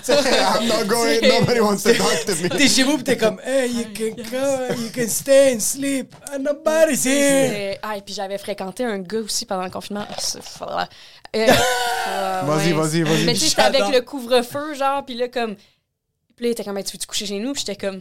I'm 0.07 0.67
not 0.67 0.85
going, 0.87 1.19
nobody 1.39 1.59
wants 1.59 1.81
to 1.83 1.93
talk 1.95 2.23
to 2.27 2.35
me. 2.35 2.49
T'es 2.49 2.67
chez 2.67 2.83
vous 2.83 2.97
pis 2.97 3.03
t'es 3.03 3.17
comme, 3.17 3.39
hey, 3.43 3.67
you 3.67 3.85
can 3.85 4.15
come, 4.29 4.77
you 4.79 4.89
can 4.93 5.07
stay 5.09 5.55
and 5.55 5.59
sleep, 5.59 6.13
and 6.31 6.43
nobody's 6.43 7.03
here. 7.03 7.49
C'est- 7.49 7.79
Ah, 7.81 7.97
et 7.97 8.01
puis 8.01 8.13
j'avais 8.13 8.37
fréquenté 8.37 8.83
un 8.85 8.99
gars 8.99 9.21
aussi 9.21 9.47
pendant 9.47 9.63
le 9.63 9.71
confinement. 9.71 10.05
Ah, 10.07 10.15
c'est- 10.19 10.37
Euh, 11.35 11.47
euh, 12.07 12.41
Vas-y, 12.45 12.73
vas-y, 12.73 13.01
vas-y. 13.01 13.25
Mais 13.25 13.33
tu 13.33 13.39
sais, 13.47 13.59
avec 13.59 13.87
le 13.91 14.01
couvre-feu, 14.01 14.75
genre, 14.75 15.03
puis 15.03 15.15
là, 15.15 15.29
comme. 15.29 15.55
Puis 16.41 16.47
là, 16.47 16.49
il 16.49 16.51
était 16.53 16.63
comme, 16.63 16.73
Ben, 16.73 16.83
tu 16.83 16.93
veux-tu 16.93 17.05
coucher 17.05 17.27
chez 17.27 17.37
nous? 17.37 17.53
Puis 17.53 17.63
j'étais 17.67 17.75
comme. 17.85 17.99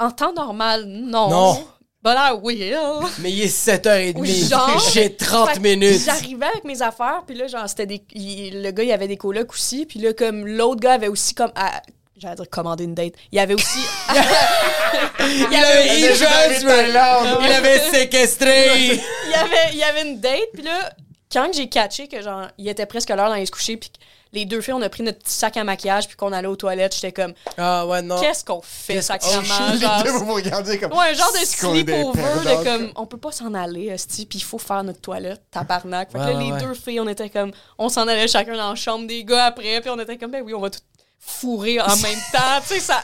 En 0.00 0.10
temps 0.10 0.32
normal, 0.32 0.86
non. 0.86 1.30
Non. 1.30 1.66
But 2.02 2.14
I 2.16 2.32
will. 2.42 2.76
Mais 3.20 3.30
il 3.30 3.42
est 3.42 3.46
7h30. 3.66 4.14
Oui, 4.16 4.44
genre. 4.48 4.82
J'ai 4.92 5.14
30 5.14 5.50
Fait 5.50 5.54
que 5.54 5.60
minutes. 5.60 6.02
J'arrivais 6.04 6.46
avec 6.46 6.64
mes 6.64 6.82
affaires, 6.82 7.22
puis 7.24 7.36
là, 7.36 7.46
genre, 7.46 7.68
c'était 7.68 7.86
des. 7.86 8.02
il- 8.12 8.60
le 8.60 8.72
gars, 8.72 8.82
il 8.82 8.90
avait 8.90 9.06
des 9.06 9.16
colocs 9.16 9.52
aussi, 9.52 9.86
puis 9.86 10.00
là, 10.00 10.12
comme 10.14 10.44
l'autre 10.48 10.80
gars 10.80 10.94
avait 10.94 11.06
aussi 11.06 11.32
comme. 11.32 11.52
à- 11.54 11.80
J'allais 12.16 12.34
dire 12.34 12.50
commander 12.50 12.82
une 12.84 12.94
date. 12.94 13.14
Il 13.30 13.38
avait 13.38 13.54
aussi. 13.54 13.78
Il 15.20 15.56
avait 15.56 15.96
Il. 16.00 17.46
Il 17.46 17.52
avait 17.52 17.78
séquestré. 17.90 18.96
il 19.28 19.34
avait, 19.34 19.74
il 19.74 19.82
avait 19.84 20.02
une 20.10 20.18
date, 20.20 20.48
puis 20.52 20.64
là, 20.64 20.90
quand 21.32 21.48
j'ai 21.54 21.68
catché 21.68 22.08
que 22.08 22.20
genre, 22.20 22.48
il 22.58 22.68
était 22.68 22.86
presque 22.86 23.10
l'heure 23.10 23.28
d'aller 23.30 23.46
se 23.46 23.52
coucher, 23.52 23.76
puis 23.76 23.90
les 24.34 24.44
deux 24.44 24.60
filles, 24.60 24.74
on 24.74 24.82
a 24.82 24.88
pris 24.88 25.02
notre 25.02 25.18
petit 25.20 25.32
sac 25.32 25.56
à 25.56 25.64
maquillage, 25.64 26.08
puis 26.08 26.16
qu'on 26.16 26.32
allait 26.32 26.48
aux 26.48 26.56
toilettes, 26.56 26.94
j'étais 26.94 27.12
comme, 27.12 27.32
Ah 27.56 27.86
ouais, 27.86 28.02
non. 28.02 28.20
qu'est-ce 28.20 28.44
qu'on 28.44 28.60
fait, 28.62 29.00
sacrément? 29.00 29.42
Les 29.72 29.78
genre, 29.78 30.02
vous 30.24 30.34
regardez 30.34 30.78
comme. 30.78 30.92
Ouais, 30.92 31.10
un 31.10 31.14
genre 31.14 31.32
de 31.32 31.44
sleepover 31.46 32.12
perdants, 32.12 32.42
de 32.42 32.64
comme, 32.64 32.92
on 32.96 33.06
peut 33.06 33.16
pas 33.18 33.32
s'en 33.32 33.54
aller, 33.54 33.86
esti, 33.86 34.26
puis 34.26 34.38
il 34.38 34.42
faut 34.44 34.58
faire 34.58 34.82
notre 34.84 35.00
toilette, 35.00 35.42
tabarnak. 35.50 36.10
Fait 36.12 36.18
que 36.18 36.24
Ouais, 36.24 36.32
là, 36.32 36.38
ouais, 36.38 36.44
les 36.44 36.52
ouais. 36.52 36.60
deux 36.60 36.74
filles, 36.74 37.00
on 37.00 37.08
était 37.08 37.30
comme, 37.30 37.52
on 37.78 37.88
s'en 37.88 38.06
allait 38.08 38.28
chacun 38.28 38.56
dans 38.56 38.70
la 38.70 38.74
chambre 38.74 39.06
des 39.06 39.24
gars 39.24 39.46
après, 39.46 39.80
puis 39.80 39.90
on 39.90 39.98
était 40.00 40.18
comme, 40.18 40.30
ben 40.32 40.42
oui, 40.44 40.52
on 40.54 40.60
va 40.60 40.70
tout 40.70 40.80
fourrer 41.18 41.80
en 41.80 41.96
même 42.02 42.18
temps, 42.32 42.60
tu 42.66 42.74
sais, 42.74 42.80
ça. 42.80 43.02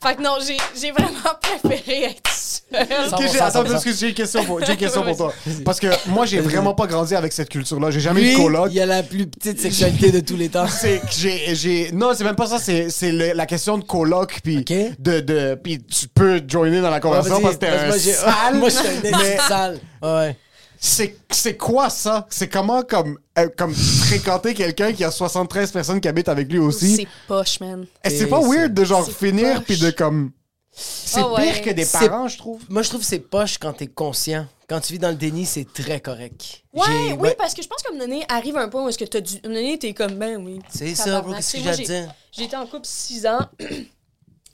Fait 0.00 0.14
que 0.14 0.22
non, 0.22 0.36
j'ai 0.46 0.56
j'ai 0.80 0.92
vraiment 0.92 1.10
préféré 1.42 2.04
être 2.04 2.30
seule. 2.30 2.86
Ok, 3.12 3.20
j'ai- 3.22 3.38
100%, 3.38 3.42
attends, 3.42 3.64
100%. 3.64 3.72
parce 3.72 3.84
que 3.84 3.92
j'ai 3.92 4.08
une 4.10 4.14
question 4.14 4.44
pour, 4.44 4.64
j'ai 4.64 4.72
une 4.72 4.78
question 4.78 5.02
pour 5.02 5.16
toi. 5.16 5.32
Parce 5.64 5.80
que 5.80 5.88
moi, 6.08 6.24
j'ai 6.24 6.38
vraiment 6.40 6.72
pas 6.74 6.86
grandi 6.86 7.16
avec 7.16 7.32
cette 7.32 7.48
culture-là. 7.48 7.90
J'ai 7.90 7.98
jamais 8.00 8.22
eu 8.22 8.32
de 8.34 8.36
coloc. 8.36 8.68
il 8.72 8.80
a 8.80 8.86
la 8.86 9.02
plus 9.02 9.26
petite 9.26 9.60
sexualité 9.60 10.12
de 10.12 10.20
tous 10.20 10.36
les 10.36 10.48
temps. 10.50 10.68
C'est 10.68 11.00
que 11.00 11.06
j'ai, 11.18 11.54
j'ai, 11.56 11.90
non, 11.92 12.12
c'est 12.14 12.22
même 12.24 12.36
pas 12.36 12.46
ça, 12.46 12.58
c'est, 12.60 12.90
c'est 12.90 13.10
le- 13.10 13.32
la 13.32 13.46
question 13.46 13.76
de 13.76 13.82
coloc, 13.84 14.38
puis 14.44 14.58
Ok. 14.58 14.72
de, 14.98 15.20
de, 15.20 15.54
puis 15.62 15.82
tu 15.82 16.06
peux 16.08 16.40
joiner 16.46 16.80
dans 16.80 16.90
la 16.90 17.00
conversation 17.00 17.36
Ouais, 17.38 17.42
parce 17.42 17.56
que 17.56 17.60
t'es 17.60 17.68
un 17.68 17.90
sale. 17.98 18.54
Moi, 18.54 18.68
je 18.68 18.74
suis 18.76 19.14
un 19.14 19.48
sale. 19.48 19.80
Ouais. 20.02 20.36
C'est 20.80 21.16
c'est 21.30 21.56
quoi 21.56 21.90
ça? 21.90 22.26
C'est 22.30 22.48
comment 22.48 22.82
comme, 22.82 23.18
euh, 23.38 23.48
comme 23.56 23.74
fréquenter 23.74 24.54
quelqu'un 24.54 24.92
qui 24.92 25.02
a 25.04 25.10
73 25.10 25.72
personnes 25.72 26.00
qui 26.00 26.08
habitent 26.08 26.28
avec 26.28 26.50
lui 26.50 26.58
aussi? 26.58 26.96
C'est 26.96 27.08
poche, 27.26 27.60
man. 27.60 27.86
Et 28.04 28.10
c'est 28.10 28.26
pas 28.26 28.40
weird 28.40 28.74
de 28.74 28.84
genre 28.84 29.08
finir 29.10 29.62
puis 29.64 29.76
de 29.76 29.90
comme. 29.90 30.30
C'est 30.70 31.20
Ah 31.20 31.32
ouais. 31.32 31.52
pire 31.52 31.62
que 31.62 31.70
des 31.70 31.84
parents, 31.84 32.28
je 32.28 32.38
trouve. 32.38 32.62
Moi, 32.68 32.82
je 32.82 32.88
trouve 32.90 33.00
que 33.00 33.06
c'est 33.06 33.18
poche 33.18 33.58
quand 33.58 33.72
t'es 33.72 33.88
conscient. 33.88 34.46
Quand 34.68 34.80
tu 34.80 34.92
vis 34.92 34.98
dans 35.00 35.08
le 35.08 35.16
déni, 35.16 35.46
c'est 35.46 35.66
très 35.72 35.98
correct. 35.98 36.62
Ouais, 36.74 37.16
oui, 37.18 37.30
parce 37.36 37.54
que 37.54 37.62
je 37.62 37.68
pense 37.68 37.82
qu'à 37.82 37.88
un 37.88 37.92
moment 37.94 38.04
donné, 38.04 38.24
arrive 38.28 38.56
un 38.56 38.68
point 38.68 38.84
où 38.84 38.88
est-ce 38.88 38.98
que 38.98 39.04
t'as 39.06 39.20
dû. 39.20 39.36
À 39.36 39.46
un 39.46 39.48
moment 39.48 39.60
donné, 39.60 39.78
t'es 39.78 39.94
comme, 39.94 40.14
ben 40.14 40.36
oui. 40.44 40.60
C'est 40.68 40.94
ça, 40.94 41.20
bro, 41.22 41.34
qu'est-ce 41.34 41.56
que 41.56 41.62
j'ai 41.62 41.70
à 41.70 41.76
dire? 41.76 42.14
J'ai 42.30 42.44
été 42.44 42.54
en 42.54 42.66
couple 42.66 42.84
six 42.84 43.26
ans 43.26 43.40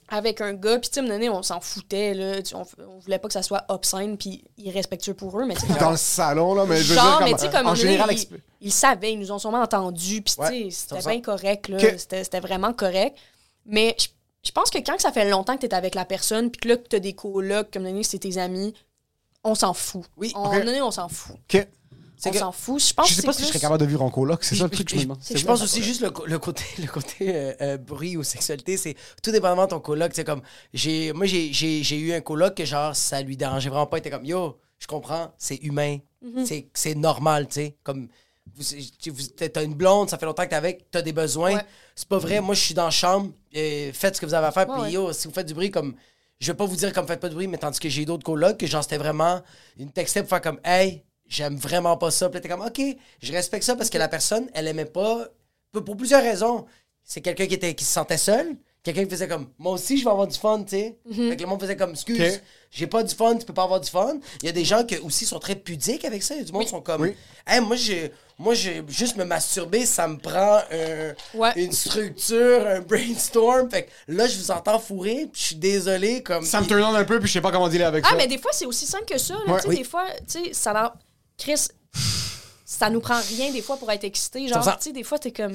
avec 0.07 0.39
un 0.41 0.53
gars, 0.53 0.77
puis 0.79 0.89
tu 0.89 0.93
sais, 0.95 0.99
à 0.99 1.03
un 1.03 1.07
moment 1.07 1.15
donné, 1.15 1.29
on 1.29 1.41
s'en 1.41 1.59
foutait, 1.59 2.13
là. 2.13 2.41
Tu- 2.41 2.55
On, 2.55 2.63
on 2.87 2.99
voulait 2.99 3.17
pas 3.19 3.27
que 3.27 3.33
ça 3.33 3.41
soit 3.43 3.65
obscène 3.69 4.17
puis 4.17 4.43
irrespectueux 4.57 5.15
pour 5.15 5.39
eux, 5.39 5.45
mais 5.45 5.55
Dans 5.79 5.91
le 5.91 5.97
salon, 5.97 6.53
là, 6.53 6.65
mais 6.67 6.77
je 6.77 6.89
veux 6.89 6.95
Genre, 6.95 7.17
dire, 7.17 7.19
mais 7.25 7.31
comme, 7.31 7.39
tu 7.39 7.45
sais, 7.45 7.51
comme 7.51 7.67
en 7.67 7.75
général, 7.75 8.15
ils, 8.61 8.71
savaient, 8.71 9.13
ils 9.13 9.19
nous 9.19 9.31
ont 9.31 9.39
sûrement 9.39 9.61
entendus, 9.61 10.21
puis 10.21 10.35
Ouais, 10.37 10.49
tu 10.65 10.71
sais, 10.71 10.81
c'était 10.81 11.01
100%. 11.01 11.09
bien 11.09 11.21
correct, 11.21 11.67
là. 11.69 11.77
Que- 11.77 11.97
C'était 11.97 12.23
c'était 12.23 12.39
vraiment 12.39 12.71
correct. 12.73 13.17
Mais 13.65 13.95
je, 13.99 14.07
je 14.43 14.51
pense 14.51 14.69
que 14.69 14.77
quand 14.77 14.95
que 14.95 15.01
ça 15.01 15.11
fait 15.11 15.27
longtemps 15.29 15.55
que 15.57 15.65
t'es 15.65 15.73
avec 15.73 15.95
la 15.95 16.05
personne, 16.05 16.51
puis 16.51 16.61
que 16.61 16.67
là, 16.67 16.77
que 16.77 16.87
t'as 16.87 16.99
des 16.99 17.13
colocs, 17.13 17.71
comme 17.71 17.83
donné, 17.83 18.03
c'est 18.03 18.19
tes 18.19 18.37
amis, 18.37 18.73
on 19.43 19.55
s'en 19.55 19.73
fout. 19.73 20.03
Oui, 20.17 20.31
On, 20.35 20.49
ok. 20.55 20.63
donné, 20.65 20.81
on 20.83 20.91
s'en 20.91 21.09
fout. 21.09 21.35
Ok. 21.51 21.67
On 22.29 22.31
que- 22.33 22.39
s'en 22.39 22.51
fout. 22.51 22.81
Je 22.81 22.93
pense 22.93 23.09
Je 23.09 23.13
sais 23.15 23.21
pas 23.23 23.33
si 23.33 23.41
je 23.43 23.47
serais 23.47 23.59
capable 23.59 23.81
de 23.81 23.85
vivre 23.85 24.01
en 24.03 24.09
coloc, 24.09 24.43
c'est 24.43 24.55
ça 24.55 24.63
le 24.65 24.69
truc 24.69 24.87
que 24.87 24.93
je 24.93 24.99
me 24.99 25.03
demande. 25.03 25.19
Je 25.33 25.45
pense 25.45 25.61
aussi 25.63 25.81
juste 25.83 26.01
le, 26.01 26.09
côté, 26.39 26.63
le 26.79 26.87
côté 26.87 27.35
euh, 27.35 27.53
euh, 27.61 27.77
bruit 27.77 28.17
ou 28.17 28.23
sexualité, 28.23 28.77
c'est 28.77 28.95
tout 29.23 29.31
dépendamment 29.31 29.65
de 29.65 29.69
ton 29.71 29.79
coloc. 29.79 30.11
C'est 30.15 30.23
comme, 30.23 30.41
j'ai, 30.73 31.13
moi, 31.13 31.25
j'ai, 31.25 31.51
j'ai, 31.53 31.83
j'ai 31.83 31.97
eu 31.97 32.13
un 32.13 32.21
coloc 32.21 32.55
que 32.55 32.65
genre, 32.65 32.95
ça 32.95 33.21
lui 33.21 33.37
dérangeait 33.37 33.69
vraiment 33.69 33.87
pas. 33.87 33.97
Il 33.97 33.99
était 33.99 34.09
comme, 34.11 34.25
yo, 34.25 34.57
je 34.79 34.87
comprends, 34.87 35.31
c'est 35.37 35.57
humain, 35.63 35.97
Mhm. 36.21 36.45
c'est, 36.45 36.67
c'est 36.73 36.95
normal, 36.95 37.47
tu 37.47 37.53
sais. 37.55 37.75
Comme, 37.83 38.07
vous, 38.55 38.63
tu- 38.99 39.09
vous- 39.11 39.27
t'as 39.27 39.63
une 39.63 39.73
blonde, 39.75 40.09
ça 40.09 40.17
fait 40.17 40.25
longtemps 40.25 40.43
que 40.43 40.49
t'es 40.49 40.55
avec, 40.55 40.89
t'as 40.91 41.01
des 41.01 41.13
besoins. 41.13 41.55
Ouais. 41.55 41.65
C'est 41.95 42.07
pas 42.07 42.17
vrai, 42.17 42.41
moi, 42.41 42.55
je 42.55 42.61
suis 42.61 42.73
dans 42.73 42.85
la 42.85 42.89
chambre, 42.91 43.31
euh, 43.55 43.91
faites 43.93 44.15
ce 44.15 44.21
que 44.21 44.25
vous 44.25 44.33
avez 44.33 44.47
à 44.47 44.51
faire, 44.51 44.65
puis 44.67 44.81
ouais. 44.81 44.91
yo, 44.91 45.13
si 45.13 45.27
vous 45.27 45.33
faites 45.33 45.47
du 45.47 45.53
bruit, 45.53 45.71
comme, 45.71 45.95
je 46.39 46.51
vais 46.51 46.57
pas 46.57 46.65
vous 46.65 46.75
dire 46.75 46.91
comme 46.91 47.07
faites 47.07 47.21
pas 47.21 47.29
de 47.29 47.33
bruit, 47.33 47.47
mais 47.47 47.57
tandis 47.57 47.79
que 47.79 47.87
j'ai 47.89 48.03
d'autres 48.05 48.23
colocs 48.25 48.57
que 48.57 48.67
genre, 48.67 48.83
c'était 48.83 48.97
vraiment 48.97 49.41
une 49.77 49.89
texte 49.91 50.19
pour 50.19 50.29
faire 50.29 50.41
comme, 50.41 50.59
hey, 50.65 51.03
j'aime 51.27 51.55
vraiment 51.57 51.97
pas 51.97 52.11
ça. 52.11 52.29
Puis 52.29 52.35
là, 52.37 52.41
t'es 52.41 52.49
comme, 52.49 52.61
OK, 52.65 52.81
je 53.21 53.31
respecte 53.31 53.63
ça 53.65 53.75
parce 53.75 53.89
que 53.89 53.97
la 53.97 54.07
personne, 54.07 54.47
elle 54.53 54.67
aimait 54.67 54.85
pas, 54.85 55.27
pour, 55.71 55.83
pour 55.83 55.97
plusieurs 55.97 56.21
raisons. 56.23 56.65
C'est 57.03 57.21
quelqu'un 57.21 57.45
qui, 57.47 57.53
était, 57.55 57.73
qui 57.75 57.83
se 57.85 57.93
sentait 57.93 58.17
seul. 58.17 58.55
Quelqu'un 58.83 59.03
qui 59.05 59.09
faisait 59.09 59.27
comme, 59.27 59.47
moi 59.57 59.73
aussi, 59.73 59.97
je 59.97 60.03
vais 60.03 60.11
avoir 60.11 60.27
du 60.27 60.37
fun, 60.37 60.61
tu 60.63 60.69
sais. 60.77 60.95
Fait 61.11 61.35
que 61.35 61.41
le 61.41 61.47
monde 61.47 61.59
faisait 61.59 61.75
comme, 61.75 61.91
excuse, 61.91 62.39
j'ai 62.69 62.85
pas 62.85 63.01
du 63.01 63.15
fun, 63.15 63.35
tu 63.35 63.43
peux 63.43 63.53
pas 63.53 63.63
avoir 63.63 63.79
du 63.79 63.89
fun. 63.89 64.19
Il 64.43 64.45
y 64.45 64.49
a 64.49 64.51
des 64.51 64.63
gens 64.63 64.83
qui 64.83 64.97
aussi 64.99 65.25
sont 65.25 65.39
très 65.39 65.55
pudiques 65.55 66.05
avec 66.05 66.21
ça. 66.21 66.35
Il 66.35 66.39
y 66.39 66.41
a 66.41 66.43
du 66.45 66.51
monde 66.51 66.63
qui 66.65 66.69
sont 66.69 66.81
comme, 66.81 67.01
Oui. 67.01 67.15
hey, 67.47 67.61
moi, 67.61 67.75
j'ai. 67.75 68.11
Moi, 68.37 68.53
j'ai 68.53 68.83
juste 68.89 69.15
me 69.15 69.23
masturber, 69.23 69.85
ça 69.85 70.09
me 70.09 70.17
prend 70.17 70.59
Ouais. 71.33 71.53
une 71.55 71.71
structure, 71.71 72.67
un 72.67 72.81
brainstorm. 72.81 73.69
Fait 73.71 73.83
que 73.83 73.91
là, 74.09 74.27
je 74.27 74.37
vous 74.37 74.51
entends 74.51 74.77
fourrer, 74.77 75.29
puis 75.31 75.41
je 75.41 75.45
suis 75.47 75.55
désolé. 75.55 76.21
Comme, 76.21 76.43
Ça 76.43 76.59
me 76.61 76.67
turn 76.67 76.83
on 76.83 76.93
un 76.95 77.05
peu, 77.05 77.17
puis 77.19 77.27
je 77.29 77.33
sais 77.33 77.41
pas 77.41 77.51
comment 77.51 77.69
dealer 77.69 77.85
avec 77.85 78.03
Ah, 78.05 78.11
ça. 78.11 78.15
mais 78.17 78.27
des 78.27 78.37
fois, 78.37 78.51
c'est 78.53 78.65
aussi 78.65 78.85
simple 78.85 79.05
que 79.05 79.17
ça. 79.17 79.35
Là, 79.47 79.53
Ouais. 79.53 79.55
tu 79.55 79.61
sais, 79.63 79.67
Oui. 79.69 79.77
Des 79.77 79.83
fois, 79.85 80.05
tu 80.27 80.43
sais, 80.45 80.53
ça 80.53 80.73
leur... 80.73 80.95
Chris, 81.37 81.67
ça 82.65 82.89
nous 82.89 82.99
prend 82.99 83.19
rien 83.37 83.51
des 83.51 83.61
fois 83.61 83.77
pour 83.77 83.91
être 83.91 84.03
excité. 84.03 84.47
Genre, 84.47 84.63
100%. 84.65 84.77
tu 84.77 84.83
sais, 84.83 84.91
des 84.91 85.03
fois, 85.03 85.19
t'es 85.19 85.31
comme... 85.31 85.53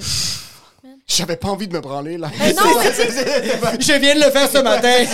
J'avais 1.05 1.35
pas 1.35 1.49
envie 1.49 1.67
de 1.67 1.73
me 1.73 1.79
branler, 1.79 2.17
là. 2.17 2.31
Mais 2.39 2.53
non, 2.53 2.63
mais 2.79 2.91
Je 3.79 3.99
viens 3.99 4.15
de 4.15 4.21
le 4.21 4.31
faire 4.31 4.49
ce 4.49 4.57
matin. 4.57 5.05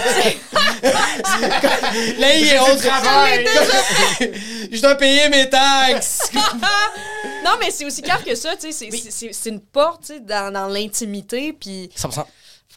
Là, 2.19 2.35
il 2.35 2.47
est 2.47 2.59
au 2.59 2.75
travail. 2.77 3.45
Je 4.71 4.81
dois 4.81 4.95
payer 4.95 5.27
mes 5.27 5.49
taxes. 5.49 6.31
non, 7.43 7.51
mais 7.59 7.69
c'est 7.71 7.83
aussi 7.85 8.01
clair 8.01 8.23
que 8.23 8.35
ça, 8.35 8.55
tu 8.55 8.71
sais, 8.71 8.89
c'est- 9.09 9.49
une 9.49 9.59
porte, 9.59 10.03
tu 10.07 10.13
sais, 10.13 10.19
dans, 10.21 10.53
dans 10.53 10.67
l'intimité, 10.67 11.51
puis... 11.51 11.89
100%. 11.97 12.23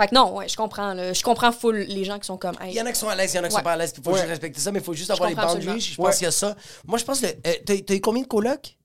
Fait 0.01 0.09
que 0.09 0.14
non, 0.14 0.34
ouais, 0.36 0.48
je 0.48 0.57
comprends, 0.57 0.94
là. 0.94 1.12
Je 1.12 1.22
comprends 1.22 1.53
full 1.53 1.76
les 1.76 2.05
gens 2.05 2.18
qui 2.18 2.26
sont 2.26 2.38
comme... 2.38 2.55
Hey, 2.61 2.72
Il 2.72 2.76
y 2.76 2.80
en 2.80 2.86
a 2.86 2.92
qui 2.92 2.98
sont 2.98 3.09
à 3.09 3.14
l'aise, 3.14 3.32
il 3.34 3.36
y 3.36 3.40
en 3.40 3.44
a 3.44 3.48
qui 3.48 3.55
Ouais. 3.55 3.61
sont 3.61 3.64
pas 3.64 3.72
à 3.72 3.76
l'aise. 3.76 3.92
Il 3.96 4.03
faut 4.03 4.11
Ouais. 4.12 4.16
juste 4.18 4.28
respecter 4.28 4.61
ça, 4.61 4.72
mais 4.72 4.78
il 4.78 4.84
faut 4.84 4.94
juste 4.94 5.11
avoir 5.11 5.28
les 5.28 5.34
boundaries. 5.34 5.57
absolument. 5.59 5.78
Je 5.78 5.94
pense 5.96 6.16
qu'il 6.16 6.24
y 6.24 6.28
a 6.28 6.30
ça. 6.30 6.57
Moi, 6.86 6.98
je 6.98 7.05
pense 7.05 7.20
que. 7.20 7.26
euh, 7.26 7.53
T'as 7.66 7.76
t'as 7.86 7.94
eu 7.94 8.01
combien 8.01 8.22
de 8.22 8.26
colocs? 8.28 8.76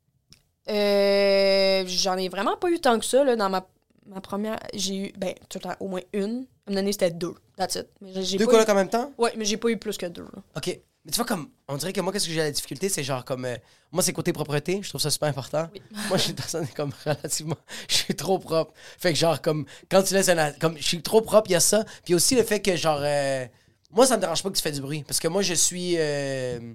Euh, 0.70 1.84
J'en 1.88 2.18
ai 2.18 2.30
vraiment 2.30 2.58
pas 2.58 2.70
eu 2.70 2.80
tant 2.80 2.98
que 3.00 3.06
ça, 3.06 3.24
là, 3.24 3.36
dans 3.36 3.50
ma, 3.50 3.66
ma 4.08 4.22
première... 4.22 4.60
J'ai 4.74 4.96
eu, 4.96 5.14
ben, 5.18 5.34
tout 5.50 5.58
le 5.60 5.70
temps, 5.70 5.76
au 5.80 5.88
moins 5.88 6.02
une. 6.14 6.22
À 6.22 6.26
un 6.28 6.32
moment 6.32 6.82
donné, 6.82 6.92
c'était 6.92 7.12
deux. 7.12 7.36
That's 7.58 7.76
it. 7.76 7.88
Mais 8.02 8.12
j'ai- 8.14 8.24
j'ai 8.24 8.38
Deux 8.38 8.48
colocs 8.48 8.68
eu- 8.68 8.72
en 8.72 8.76
même 8.76 8.90
temps? 8.90 9.12
Ouais, 9.18 9.34
mais 9.38 9.46
j'ai 9.46 9.58
pas 9.58 9.70
eu 9.70 9.78
plus 9.78 9.98
que 9.98 10.08
deux, 10.08 10.24
là. 10.24 10.42
Ok. 10.58 10.80
Mais 11.06 11.12
tu 11.12 11.18
vois, 11.18 11.26
comme. 11.26 11.50
On 11.68 11.78
dirait 11.78 11.94
que 11.94 12.02
moi, 12.02 12.12
qu'est-ce 12.12 12.26
que 12.28 12.32
j'ai 12.34 12.40
la 12.40 12.52
difficulté 12.52 12.90
C'est 12.90 13.04
genre 13.04 13.24
comme. 13.26 13.46
euh, 13.46 13.56
moi, 13.92 14.02
c'est 14.04 14.12
côté 14.14 14.34
propreté. 14.34 14.82
Je 14.84 14.90
trouve 14.90 15.02
ça 15.02 15.12
super 15.12 15.30
important. 15.30 15.70
moi, 16.10 16.18
je 16.18 16.24
suis 16.24 16.30
une 16.32 16.36
personne 16.36 16.68
comme 16.76 16.92
relativement. 17.06 17.58
Je 17.90 17.96
suis 17.96 18.16
trop 18.16 18.40
propre. 18.40 18.74
Fait 19.00 19.14
que, 19.14 19.20
genre, 19.20 19.42
comme. 19.42 19.66
Quand 19.90 20.04
tu 20.04 20.14
laisses 20.16 20.30
un. 20.30 20.52
Comme, 20.54 20.78
je 20.78 20.84
suis 20.84 21.02
trop 21.02 21.22
propre, 21.22 21.50
il 21.50 21.54
y 21.54 21.56
a 21.56 21.60
ça. 21.60 21.86
Puis 22.04 22.14
aussi 22.16 22.36
le 22.36 22.44
fait 22.44 22.60
que, 22.62 22.76
genre. 22.76 23.00
euh, 23.02 23.46
moi, 23.92 24.06
ça 24.08 24.18
me 24.18 24.22
dérange 24.22 24.42
pas 24.44 24.50
que 24.50 24.56
tu 24.56 24.62
fais 24.64 24.72
du 24.72 24.82
bruit. 24.82 25.04
Parce 25.04 25.20
que 25.20 25.28
moi, 25.28 25.42
je 25.42 25.54
suis. 25.54 25.96
euh, 25.98 26.74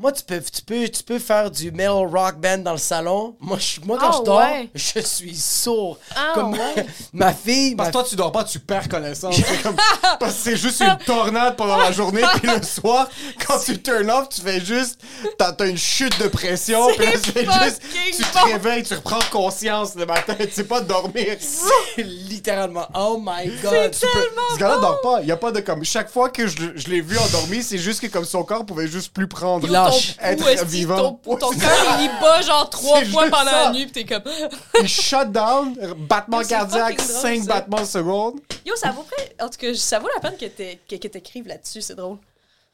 moi, 0.00 0.12
tu 0.12 0.22
peux, 0.22 0.40
tu, 0.40 0.62
peux, 0.62 0.88
tu 0.88 1.02
peux 1.02 1.18
faire 1.18 1.50
du 1.50 1.72
metal 1.72 2.06
rock 2.06 2.36
band 2.36 2.58
dans 2.58 2.72
le 2.72 2.78
salon. 2.78 3.34
Moi, 3.40 3.58
je, 3.58 3.80
moi 3.84 3.98
quand 3.98 4.10
Ah, 4.12 4.16
je 4.18 4.24
dors, 4.24 4.38
ouais? 4.38 4.70
je 4.74 5.00
suis 5.00 5.34
sourd. 5.34 5.98
Ah, 6.14 6.32
comme 6.34 6.52
ouais. 6.52 6.86
ma 7.12 7.32
fille. 7.32 7.74
Parce 7.74 7.88
ma 7.88 7.90
que 7.90 7.98
toi, 7.98 8.04
tu 8.08 8.14
dors 8.16 8.30
pas, 8.30 8.44
tu 8.44 8.60
perds 8.60 8.88
connaissance. 8.88 9.34
C'est 9.46 9.62
comme- 9.62 9.74
Parce 10.20 10.34
que 10.34 10.40
c'est 10.40 10.56
juste 10.56 10.80
une 10.82 10.96
tornade 11.04 11.56
pendant 11.56 11.76
la 11.76 11.90
journée, 11.92 12.22
puis 12.40 12.48
le 12.48 12.62
soir, 12.62 13.08
quand 13.46 13.58
tu 13.58 13.80
turn 13.82 14.08
off, 14.10 14.28
tu 14.28 14.40
fais 14.40 14.60
juste. 14.60 15.00
T'as 15.36 15.52
une 15.66 15.76
chute 15.78 16.16
de 16.20 16.28
pression, 16.28 16.86
puis 16.96 17.04
là, 17.06 17.12
tu 17.20 17.32
fais 17.32 17.44
juste. 17.64 17.82
Tu 18.16 18.22
te 18.22 18.32
bon. 18.38 18.44
réveilles, 18.52 18.82
tu 18.84 18.94
reprends 18.94 19.18
conscience 19.32 19.94
le 19.96 20.06
matin, 20.06 20.34
tu 20.38 20.50
sais 20.50 20.64
pas 20.64 20.80
dormir. 20.80 21.36
littéralement. 21.96 22.86
Oh 22.94 23.18
my 23.20 23.48
god. 23.62 23.90
Tu 23.92 24.00
peux- 24.00 24.28
Ce 24.54 24.58
gars-là 24.58 24.78
dort 24.78 25.00
pas. 25.00 25.20
Il 25.22 25.28
y 25.28 25.32
a 25.32 25.36
pas 25.36 25.50
de 25.52 25.60
comme. 25.60 25.84
Chaque 25.84 26.10
fois 26.10 26.28
que 26.30 26.46
je, 26.46 26.56
je 26.76 26.88
l'ai 26.88 27.00
vu 27.00 27.18
endormi, 27.18 27.62
c'est 27.62 27.78
juste 27.78 28.00
que 28.00 28.06
comme 28.06 28.24
son 28.24 28.42
corps 28.44 28.64
pouvait 28.64 28.86
juste 28.88 29.12
plus 29.12 29.26
prendre. 29.28 29.66
Il 29.66 29.72
lâche. 29.90 30.16
Ton 30.16 30.36
pouls, 30.36 30.66
vivant. 30.66 31.12
Ton, 31.22 31.36
ton 31.36 31.50
cœur, 31.50 31.96
il 31.98 32.04
y 32.06 32.08
bat 32.20 32.40
genre 32.42 32.70
trois 32.70 33.04
fois 33.04 33.24
pendant 33.30 33.50
ça. 33.50 33.64
la 33.64 33.70
nuit, 33.72 33.86
pis 33.86 33.92
t'es 33.92 34.04
comme... 34.04 34.22
Il 34.82 34.88
shut 34.88 35.30
down, 35.32 35.74
battement 36.08 36.42
cardiaque, 36.42 37.00
fucking 37.00 37.14
drôle, 37.14 37.22
5 37.22 37.42
ça. 37.42 37.46
battements 37.46 37.84
seconde. 37.84 38.40
Yo, 38.64 38.76
ça 38.76 38.90
vaut 38.90 39.02
près... 39.04 39.34
En 39.40 39.48
tout 39.48 39.58
cas, 39.58 39.74
ça 39.74 39.98
vaut 39.98 40.08
la 40.14 40.20
peine 40.20 40.38
que 40.38 40.46
t'é- 40.46 40.80
que 40.88 40.96
que 40.96 41.08
t'écrives 41.08 41.46
là-dessus, 41.46 41.82
c'est 41.82 41.94
drôle. 41.94 42.18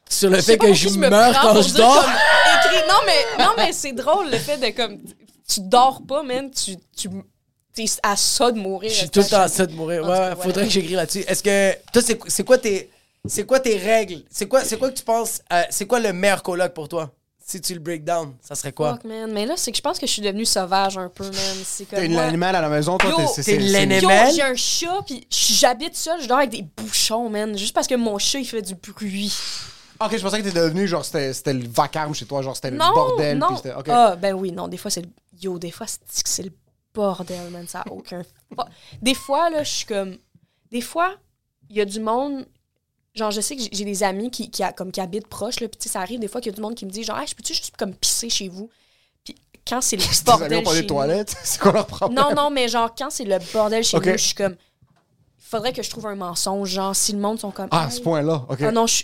Sur 0.09 0.29
le 0.29 0.41
fait 0.41 0.57
que 0.57 0.73
je 0.73 0.89
me 0.89 1.09
meurs 1.09 1.39
quand 1.41 1.61
je 1.61 1.73
dors. 1.73 2.05
Non, 2.87 2.99
mais, 3.05 3.43
non, 3.43 3.51
mais 3.57 3.73
c'est 3.73 3.93
drôle, 3.93 4.29
le 4.29 4.37
fait 4.37 4.57
de 4.57 4.69
comme... 4.75 4.99
Tu 5.47 5.59
dors 5.61 6.01
pas, 6.07 6.23
man, 6.23 6.49
tu... 6.51 6.75
tu 6.95 7.09
T'es 7.75 7.83
à 8.03 8.15
ça 8.15 8.51
de 8.53 8.57
mourir. 8.57 8.89
Je 8.89 8.95
suis 8.95 9.09
tout 9.09 9.19
le 9.19 9.25
temps 9.25 9.41
à 9.41 9.49
ça 9.49 9.65
de 9.65 9.73
mourir. 9.73 10.07
Ouais, 10.07 10.31
faudrait 10.41 10.63
que 10.63 10.69
j'écris 10.71 10.93
là-dessus. 10.93 11.25
Est-ce 11.27 11.43
que. 11.43 11.73
Toi, 11.91 12.01
c'est 12.01 12.17
c'est 12.27 12.45
quoi 12.45 12.57
tes. 12.57 12.89
C'est 13.27 13.45
quoi 13.45 13.59
tes 13.59 13.77
règles? 13.77 14.23
C'est 14.29 14.47
quoi, 14.47 14.63
c'est 14.63 14.77
quoi 14.77 14.89
que 14.89 14.95
tu 14.97 15.03
penses. 15.03 15.41
euh, 15.51 15.63
c'est 15.69 15.85
quoi 15.87 15.99
le 15.99 16.13
meilleur 16.13 16.43
coloc 16.43 16.73
pour 16.73 16.87
toi? 16.87 17.11
Si 17.47 17.61
tu 17.61 17.75
le 17.75 17.79
break 17.79 18.03
down, 18.03 18.33
ça 18.41 18.55
serait 18.55 18.73
quoi? 18.73 18.93
Fuck, 18.93 19.03
man. 19.03 19.31
Mais 19.31 19.45
là, 19.45 19.53
c'est 19.55 19.69
que 19.71 19.77
je 19.77 19.81
pense 19.81 19.99
que 19.99 20.07
je 20.07 20.11
suis 20.11 20.21
devenue 20.23 20.45
sauvage 20.45 20.97
un 20.97 21.09
peu, 21.09 21.25
man. 21.25 21.33
C'est 21.63 21.85
comme. 21.85 21.99
T'as 21.99 22.05
une 22.05 22.13
moi- 22.13 22.23
animal 22.23 22.55
à 22.55 22.61
la 22.61 22.69
maison, 22.69 22.97
toi, 22.97 23.09
Yo, 23.11 23.17
t'es- 23.17 23.27
c'est- 23.27 23.35
t'es 23.35 23.43
c'est- 23.43 23.55
une 23.57 23.67
c'est- 23.67 23.85
laine- 23.85 24.01
Yo, 24.01 24.07
Mel? 24.07 24.33
j'ai 24.33 24.41
un 24.41 24.55
chat, 24.55 25.01
puis 25.05 25.27
j'habite 25.29 25.95
seule, 25.95 26.21
je 26.23 26.27
dors 26.27 26.39
avec 26.39 26.49
des 26.49 26.63
bouchons, 26.75 27.29
man. 27.29 27.55
Juste 27.55 27.75
parce 27.75 27.85
que 27.85 27.93
mon 27.93 28.17
chat, 28.17 28.39
il 28.39 28.45
fait 28.47 28.63
du 28.63 28.73
bruit. 28.73 29.31
Ok, 30.01 30.17
je 30.17 30.21
pensais 30.23 30.39
que 30.39 30.43
t'étais 30.47 30.59
devenu 30.59 30.87
genre 30.87 31.05
c'était 31.05 31.31
c'était 31.33 31.53
le 31.53 31.67
vacarme 31.69 32.15
chez 32.15 32.25
toi, 32.25 32.41
genre 32.41 32.55
c'était 32.55 32.71
le 32.71 32.77
Non, 32.77 32.91
bordel. 32.93 33.37
non. 33.37 33.47
puis 33.49 33.57
c'était- 33.57 33.73
ok. 33.75 33.85
Ah, 33.89 34.15
ben 34.15 34.33
oui, 34.33 34.51
non, 34.51 34.67
des 34.67 34.77
fois, 34.77 34.89
c'est 34.89 35.01
le... 35.01 35.09
Yo, 35.39 35.59
des 35.59 35.71
fois, 35.71 35.85
c'est 35.87 35.99
c'est 36.27 36.43
le 36.43 36.51
bordel, 36.95 37.49
man. 37.51 37.67
Ça 37.67 37.81
a 37.81 37.91
aucun... 37.91 38.23
Des 39.03 39.13
fois, 39.13 39.49
là, 39.51 39.63
je 39.63 39.69
suis 39.69 39.85
comme... 39.85 40.17
Des 40.71 40.81
fois, 40.81 41.13
il 41.69 41.75
y 41.77 41.81
a 41.81 41.85
du 41.85 41.99
monde... 41.99 42.45
Genre, 43.15 43.31
je 43.31 43.39
sais 43.41 43.55
que 43.55 43.61
j'ai- 43.71 43.85
des 43.85 44.03
amis 44.03 44.29
qui, 44.29 44.49
qui, 44.51 44.61
a- 44.63 44.73
comme, 44.73 44.91
qui 44.91 44.99
habitent 45.01 45.27
proches, 45.27 45.59
là, 45.61 45.67
puis 45.69 45.77
tu 45.77 45.87
sais, 45.87 45.93
ça 45.93 46.01
arrive 46.01 46.19
des 46.19 46.27
fois 46.27 46.41
qu'il 46.41 46.51
y 46.51 46.53
a 46.53 46.55
du 46.55 46.61
monde 46.61 46.75
qui 46.75 46.85
me 46.85 46.91
dit 46.91 47.03
genre, 47.03 47.17
hey, 47.17 47.27
je 47.27 47.33
peux-tu 47.35 47.53
juste 47.53 47.75
comme 47.77 47.93
pisser 47.93 48.29
chez 48.29 48.49
vous? 48.49 48.69
Puis 49.23 49.35
quand 49.67 49.79
c'est 49.81 49.95
le 49.95 50.03
amis 50.05 50.21
bordel 50.25 50.67
chez 50.67 50.81
des 50.81 50.87
toilettes, 50.87 51.35
c'est 51.43 51.59
quoi 51.61 51.71
leur 51.71 51.87
problème? 51.87 52.21
Non, 52.21 52.35
non, 52.35 52.49
mais 52.49 52.67
genre, 52.67 52.93
quand 52.93 53.09
c'est 53.09 53.23
le 53.25 53.37
bordel 53.53 53.83
chez 53.83 53.97
Ok. 53.97 54.05
nous, 54.05 54.11
je 54.13 54.17
suis 54.17 54.35
comme... 54.35 54.55
Il 55.39 55.47
faudrait 55.47 55.73
que 55.73 55.81
je 55.83 55.89
trouve 55.89 56.07
un 56.07 56.15
mensonge, 56.15 56.69
genre, 56.69 56.95
si 56.95 57.13
le 57.13 57.19
monde 57.19 57.39
sont 57.39 57.51
comme... 57.51 57.69
Ah, 57.71 57.85
Hey, 57.89 57.95
ce 57.95 58.01
point-là, 58.01 58.45
ok. 58.49 58.61
ah 58.61 58.71
non, 58.71 58.85
je 58.87 59.03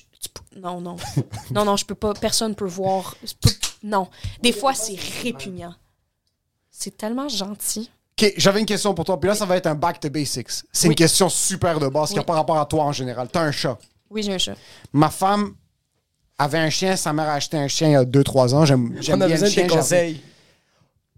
non, 0.55 0.81
non. 0.81 0.97
non, 1.51 1.63
non, 1.65 1.77
je 1.77 1.85
peux 1.85 1.95
pas. 1.95 2.13
Personne 2.13 2.53
peut 2.53 2.67
voir. 2.67 3.15
peux- 3.41 3.49
non. 3.83 4.07
Des 4.41 4.51
fois, 4.51 4.73
c'est 4.75 4.95
répugnant. 5.23 5.73
C'est 6.69 6.95
tellement 6.97 7.27
gentil. 7.29 7.89
Ok, 8.21 8.33
j'avais 8.37 8.59
une 8.59 8.65
question 8.65 8.93
pour 8.93 9.05
toi, 9.05 9.19
puis 9.19 9.29
là, 9.29 9.35
ça 9.35 9.45
va 9.45 9.55
être 9.57 9.65
un 9.67 9.73
back 9.75 9.99
to 9.99 10.09
basics. 10.09 10.49
C'est 10.71 10.85
une 10.85 10.89
Oui. 10.89 10.95
question 10.95 11.29
super 11.29 11.79
de 11.79 11.87
base 11.87 12.09
qui 12.09 12.15
n'a 12.15 12.21
Oui. 12.21 12.25
pas 12.25 12.33
rapport 12.33 12.59
à 12.59 12.65
toi 12.65 12.83
en 12.83 12.91
général. 12.91 13.29
T'as 13.31 13.41
un 13.41 13.51
chat. 13.51 13.77
Oui, 14.11 14.23
j'ai 14.23 14.33
un 14.33 14.37
chat. 14.37 14.55
Ma 14.93 15.09
femme 15.09 15.55
avait 16.37 16.57
un 16.59 16.69
chien, 16.69 16.95
sa 16.95 17.13
mère 17.13 17.29
a 17.29 17.33
acheté 17.33 17.57
un 17.57 17.67
chien 17.67 17.87
il 17.87 17.91
y 17.93 17.95
a 17.95 18.03
2-3 18.03 18.53
ans. 18.53 18.65
J'aime 18.65 18.95
j'aime 19.01 19.17
On 19.19 19.21
a 19.21 19.27
bien 19.27 19.35
besoin 19.35 19.47
le 19.47 19.51
de 19.51 19.55
tes 19.55 19.61
j'avoue. 19.67 19.75
conseils. 19.81 20.21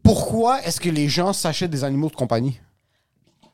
Pourquoi 0.04 0.62
est-ce 0.64 0.80
que 0.80 0.90
les 0.90 1.08
gens 1.10 1.34
s'achètent 1.34 1.72
des 1.72 1.84
animaux 1.84 2.10
de 2.10 2.16
compagnie? 2.16 2.60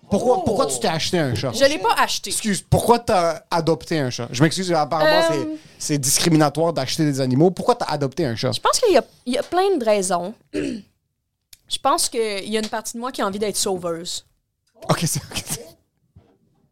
Pourquoi, 0.09 0.43
pourquoi 0.43 0.65
tu 0.65 0.79
t'es 0.79 0.87
acheté 0.87 1.19
un 1.19 1.35
chat? 1.35 1.51
Je 1.53 1.63
l'ai 1.65 1.77
pas 1.77 1.93
acheté. 1.95 2.31
Excuse, 2.31 2.63
pourquoi 2.67 2.97
t'as 2.97 3.43
adopté 3.51 3.99
un 3.99 4.09
chat? 4.09 4.27
Je 4.31 4.41
m'excuse, 4.41 4.71
apparemment, 4.71 5.19
Euh, 5.19 5.27
c'est- 5.29 5.47
c'est 5.77 5.97
discriminatoire 5.99 6.73
d'acheter 6.73 7.05
des 7.05 7.21
animaux. 7.21 7.51
Pourquoi 7.51 7.75
t'as 7.75 7.85
adopté 7.85 8.25
un 8.25 8.35
chat? 8.35 8.51
Je 8.51 8.59
pense 8.59 8.79
qu'il 8.79 8.91
y 8.93 8.97
a, 8.97 9.03
il 9.27 9.33
y 9.33 9.37
a 9.37 9.43
plein 9.43 9.77
de 9.77 9.85
raisons. 9.85 10.33
Je 10.53 11.77
pense 11.83 12.09
qu'il 12.09 12.49
y 12.49 12.57
a 12.57 12.59
une 12.59 12.67
partie 12.67 12.93
de 12.93 12.99
moi 12.99 13.11
qui 13.11 13.21
a 13.21 13.27
envie 13.27 13.37
d'être 13.37 13.55
sauveuse. 13.55 14.25
Ok, 14.89 15.03
c'est. 15.05 15.21
ok. 15.23 15.59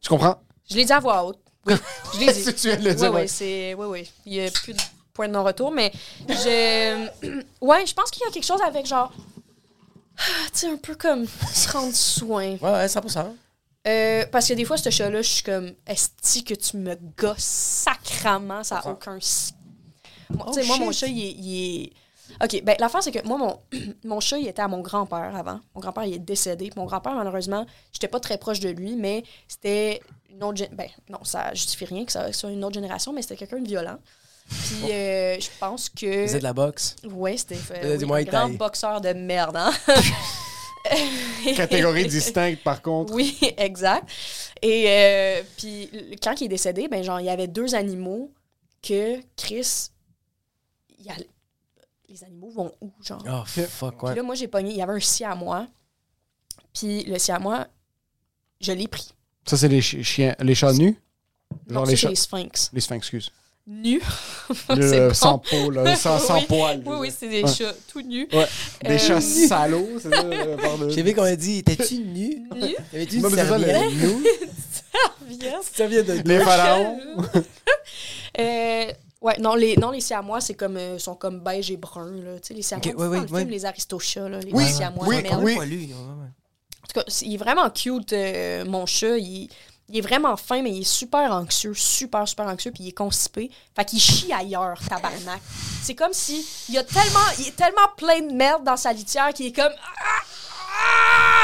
Je 0.02 0.10
comprends. 0.10 0.38
Je 0.68 0.76
l'ai 0.76 0.86
dit 0.86 0.92
à 0.94 1.00
voix 1.00 1.24
haute. 1.24 1.38
Oui, 1.68 1.76
je. 2.28 2.32
Si 2.34 2.54
tu 2.56 2.70
Oui, 2.70 2.78
oui, 3.00 3.08
ouais. 3.10 3.28
c'est. 3.28 3.74
Oui, 3.74 3.86
oui. 3.88 4.12
Il 4.26 4.34
n'y 4.34 4.48
a 4.48 4.52
plus 4.52 4.74
de 4.74 4.80
point 5.14 5.28
de 5.28 5.34
non-retour, 5.34 5.72
mais 5.72 5.92
je. 6.28 7.08
Ouais, 7.62 7.86
je 7.86 7.94
pense 7.94 8.10
qu'il 8.12 8.24
y 8.24 8.30
a 8.30 8.32
quelque 8.32 8.46
chose 8.46 8.62
avec 8.66 8.86
genre. 8.86 9.12
ah, 10.20 10.22
Tu 10.54 10.60
sais, 10.60 10.68
un 10.68 10.78
peu 10.78 10.96
comme 10.96 11.26
prendre 11.68 11.94
soin. 11.94 12.58
Ouais, 12.58 12.60
ouais, 12.62 12.86
100%. 12.88 13.36
Euh, 13.88 14.26
parce 14.32 14.48
que 14.50 14.54
des 14.54 14.66
fois, 14.66 14.76
ce 14.78 14.90
chat-là, 14.90 15.22
je 15.22 15.28
suis 15.30 15.44
comme, 15.44 15.72
est-ce 15.86 16.42
que 16.44 16.54
tu 16.56 16.76
me 16.78 16.96
gosses 17.18 17.38
sacrament? 17.40 18.64
Ça 18.64 18.76
n'a 18.84 18.88
aucun. 18.92 19.12
Moi, 19.12 19.20
tu 19.20 19.26
sais, 20.54 20.62
Oh, 20.64 20.66
moi, 20.68 20.78
mon 20.80 20.92
chat, 20.92 21.08
il 21.08 21.24
est. 21.26 21.32
il 21.32 21.84
est- 21.86 21.94
OK, 22.44 22.62
ben 22.64 22.76
l'affaire, 22.80 23.02
c'est 23.04 23.12
que 23.12 23.26
moi, 23.28 23.38
mon, 23.38 23.60
mon 24.06 24.20
chat, 24.20 24.38
il 24.38 24.48
était 24.48 24.62
à 24.62 24.68
mon 24.68 24.82
grand-père 24.82 25.36
avant. 25.36 25.60
Mon 25.76 25.82
grand-père, 25.82 26.06
il 26.06 26.14
est 26.16 26.20
décédé. 26.20 26.70
Mon 26.76 26.86
grand-père, 26.86 27.14
malheureusement, 27.14 27.66
j'étais 27.92 28.08
pas 28.08 28.20
très 28.20 28.38
proche 28.38 28.60
de 28.60 28.70
lui, 28.70 28.96
mais 28.96 29.24
c'était 29.48 30.02
une 30.30 30.44
autre... 30.44 30.64
Ben, 30.74 30.88
non, 31.10 31.24
ça 31.24 31.54
justifie 31.54 31.86
rien 31.86 32.06
que 32.06 32.12
ça 32.12 32.32
soit 32.34 32.52
une 32.52 32.64
autre 32.64 32.76
génération, 32.76 33.14
mais 33.14 33.22
c'était 33.22 33.38
quelqu'un 33.38 33.60
de 33.60 33.68
violent. 33.68 33.98
Puis 34.50 34.92
euh, 34.92 35.40
je 35.40 35.50
pense 35.60 35.90
que... 35.90 36.26
Vous 36.26 36.32
êtes 36.36 36.40
de 36.40 36.44
la 36.44 36.54
boxe? 36.54 36.96
Ouais, 37.04 37.38
c'était 37.38 37.58
Euh, 37.84 37.98
oui, 37.98 38.06
du 38.06 38.12
un 38.14 38.24
grand 38.24 38.50
boxeur 38.50 39.02
de 39.02 39.14
merde, 39.14 39.58
hein? 39.58 39.72
Catégorie 41.56 42.06
distincte, 42.06 42.64
par 42.64 42.82
contre. 42.82 43.14
Oui, 43.14 43.38
exact. 43.58 44.08
Et 44.62 44.86
euh, 44.88 45.42
puis 45.58 45.90
quand 46.22 46.40
il 46.42 46.46
est 46.46 46.50
décédé, 46.50 46.88
ben 46.88 47.04
genre 47.04 47.20
il 47.20 47.26
y 47.26 47.30
avait 47.30 47.48
deux 47.48 47.76
animaux 47.76 48.32
que 48.82 49.20
Chris 49.36 49.90
il 51.00 51.06
y 51.06 51.10
a- 51.10 51.16
les 52.10 52.24
animaux 52.24 52.50
vont 52.50 52.72
où 52.82 52.92
genre? 53.02 53.24
Oh, 53.30 53.44
fuck, 53.46 53.98
Puis 53.98 54.08
ouais. 54.08 54.16
là 54.16 54.24
moi 54.24 54.36
j'ai 54.36 54.48
pogné, 54.48 54.72
il 54.72 54.78
y 54.78 54.82
avait 54.82 54.94
un 54.94 55.00
siamois. 55.00 55.68
Puis 56.74 57.04
le 57.04 57.20
siamois 57.20 57.68
je 58.62 58.72
l'ai 58.72 58.88
pris. 58.88 59.14
Ça, 59.46 59.58
c'est 59.58 59.68
les 59.68 59.82
chi- 59.82 60.04
chiens, 60.04 60.36
les 60.40 60.56
chats 60.56 60.74
nus? 60.74 60.98
Genre 61.70 61.86
les 61.86 61.92
c'est 61.92 61.98
chats. 61.98 62.10
les 62.10 62.16
sphinx. 62.16 62.70
Les 62.74 62.82
sphinx, 62.82 62.98
excuse. 62.98 63.32
Nus. 63.70 64.02
Le, 64.70 64.90
C'est 64.90 65.08
bon. 65.10 65.14
Sans 65.14 65.40
peau, 65.40 65.70
là, 65.72 65.94
sans, 65.98 66.20
sans 66.28 66.38
Oui. 66.40 66.46
poil. 66.48 66.82
Oui, 66.86 66.96
oui, 67.02 67.14
c'est 67.18 67.28
des 67.28 67.44
Ouais. 67.44 67.54
chats 67.54 67.74
tout 67.90 68.02
nus. 68.02 68.28
Ouais. 68.32 68.48
Des 68.84 68.92
Euh, 68.92 68.98
chats 68.98 69.20
salauds, 69.22 70.00
c'est 70.02 70.10
ça? 70.10 70.22
euh. 70.24 70.90
J'ai 70.96 71.04
vu 71.04 71.14
qu'on 71.14 71.24
a 71.24 71.36
dit, 71.36 71.64
t'es-tu 71.64 71.98
nu? 72.00 72.48
Nus. 72.56 72.76
T'avais-tu 72.92 73.18
une 73.18 73.30
serviette? 73.30 73.84
de 76.08 76.28
Les 76.30 76.40
pharaons. 76.40 77.00
Euh, 78.40 78.92
ouais, 79.28 79.38
non, 79.40 79.56
les, 79.56 79.76
non, 79.78 79.92
les 79.92 80.02
siamois, 80.02 80.42
c'est 80.42 80.54
comme, 80.56 80.78
euh, 80.78 80.98
sont 81.00 81.16
comme 81.16 81.40
beige 81.42 81.70
et 81.72 81.78
brun. 81.78 82.12
Là. 82.12 82.40
Tu 82.40 82.48
sais, 82.48 82.54
les 82.54 82.62
siamois, 82.62 82.86
Ok, 82.88 82.94
tu 82.96 82.98
sais, 83.00 83.08
oui, 83.08 83.16
dans 83.18 83.22
oui, 83.22 83.28
le 83.28 83.34
oui. 83.34 83.40
film, 83.42 83.50
les 83.52 83.66
aristochats, 83.66 84.30
là, 84.30 84.40
les 84.40 84.52
Oui, 84.52 84.66
siamois. 84.72 85.06
oui, 85.08 85.18
de 85.18 85.22
merde. 85.24 85.44
oui. 85.44 85.58
ouais. 85.58 85.94
En 85.94 86.88
tout 86.88 87.00
cas, 87.02 87.04
il 87.22 87.34
est 87.34 87.38
vraiment 87.38 87.70
cute, 87.70 88.14
euh, 88.14 88.66
mon 88.66 88.86
chat. 88.86 89.18
Il, 89.18 89.50
il 89.90 89.98
est 89.98 90.02
vraiment 90.02 90.36
fin, 90.38 90.62
mais 90.62 90.72
il 90.72 90.82
est 90.82 90.84
super 90.84 91.32
anxieux, 91.32 91.74
super, 91.74 92.28
super 92.28 92.46
anxieux, 92.48 92.72
puis 92.72 92.84
il 92.84 92.88
est 92.90 92.94
constipé. 92.94 93.50
Fait 93.76 93.86
qu'il 93.86 94.00
chie 94.00 94.32
ailleurs, 94.34 94.80
tabarnak. 94.90 95.42
C'est 95.82 95.96
comme 95.96 96.14
si 96.14 96.46
il 96.70 96.76
y 96.76 96.78
a 96.78 96.84
tellement, 96.84 97.20
il 97.40 97.48
est 97.48 97.56
tellement 97.56 97.88
plein 97.96 98.22
de 98.22 98.34
merde 98.34 98.64
dans 98.64 98.78
sa 98.78 98.92
litière 98.94 99.34
qu'il 99.34 99.46
est 99.48 99.56
comme 99.56 99.72
ah, 99.72 100.24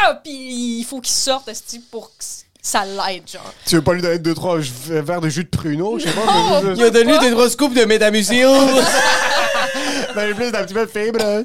ah! 0.06 0.16
puis 0.24 0.80
il 0.80 0.84
faut 0.84 1.00
qu'il 1.00 1.14
sorte 1.14 1.50
pour 1.92 2.10
que 2.18 2.24
ça 2.64 2.86
l'aide, 2.86 3.30
genre. 3.30 3.54
Tu 3.68 3.76
veux 3.76 3.82
pas 3.84 3.94
lui 3.94 4.02
donner 4.02 4.18
deux, 4.20 4.34
trois 4.34 4.58
verres 4.58 5.22
de 5.22 5.30
jus 5.30 5.44
de 5.44 5.50
pruneau? 5.50 6.00
Je 6.00 6.06
sais 6.08 6.12
pas. 6.14 6.62
Mais- 6.64 6.74
Il 6.78 6.84
a 6.84 6.90
donné 6.90 7.20
des 7.20 7.30
grosses 7.30 7.56
coupes 7.56 7.76
de 7.76 7.84
métamucil. 7.86 8.48
Ben, 10.16 10.36
plus 10.36 10.52
d'un 10.52 10.64
petit 10.64 10.74
peu 10.76 10.86
de 10.86 10.92
fibre. 10.92 11.20
hein. 11.26 11.44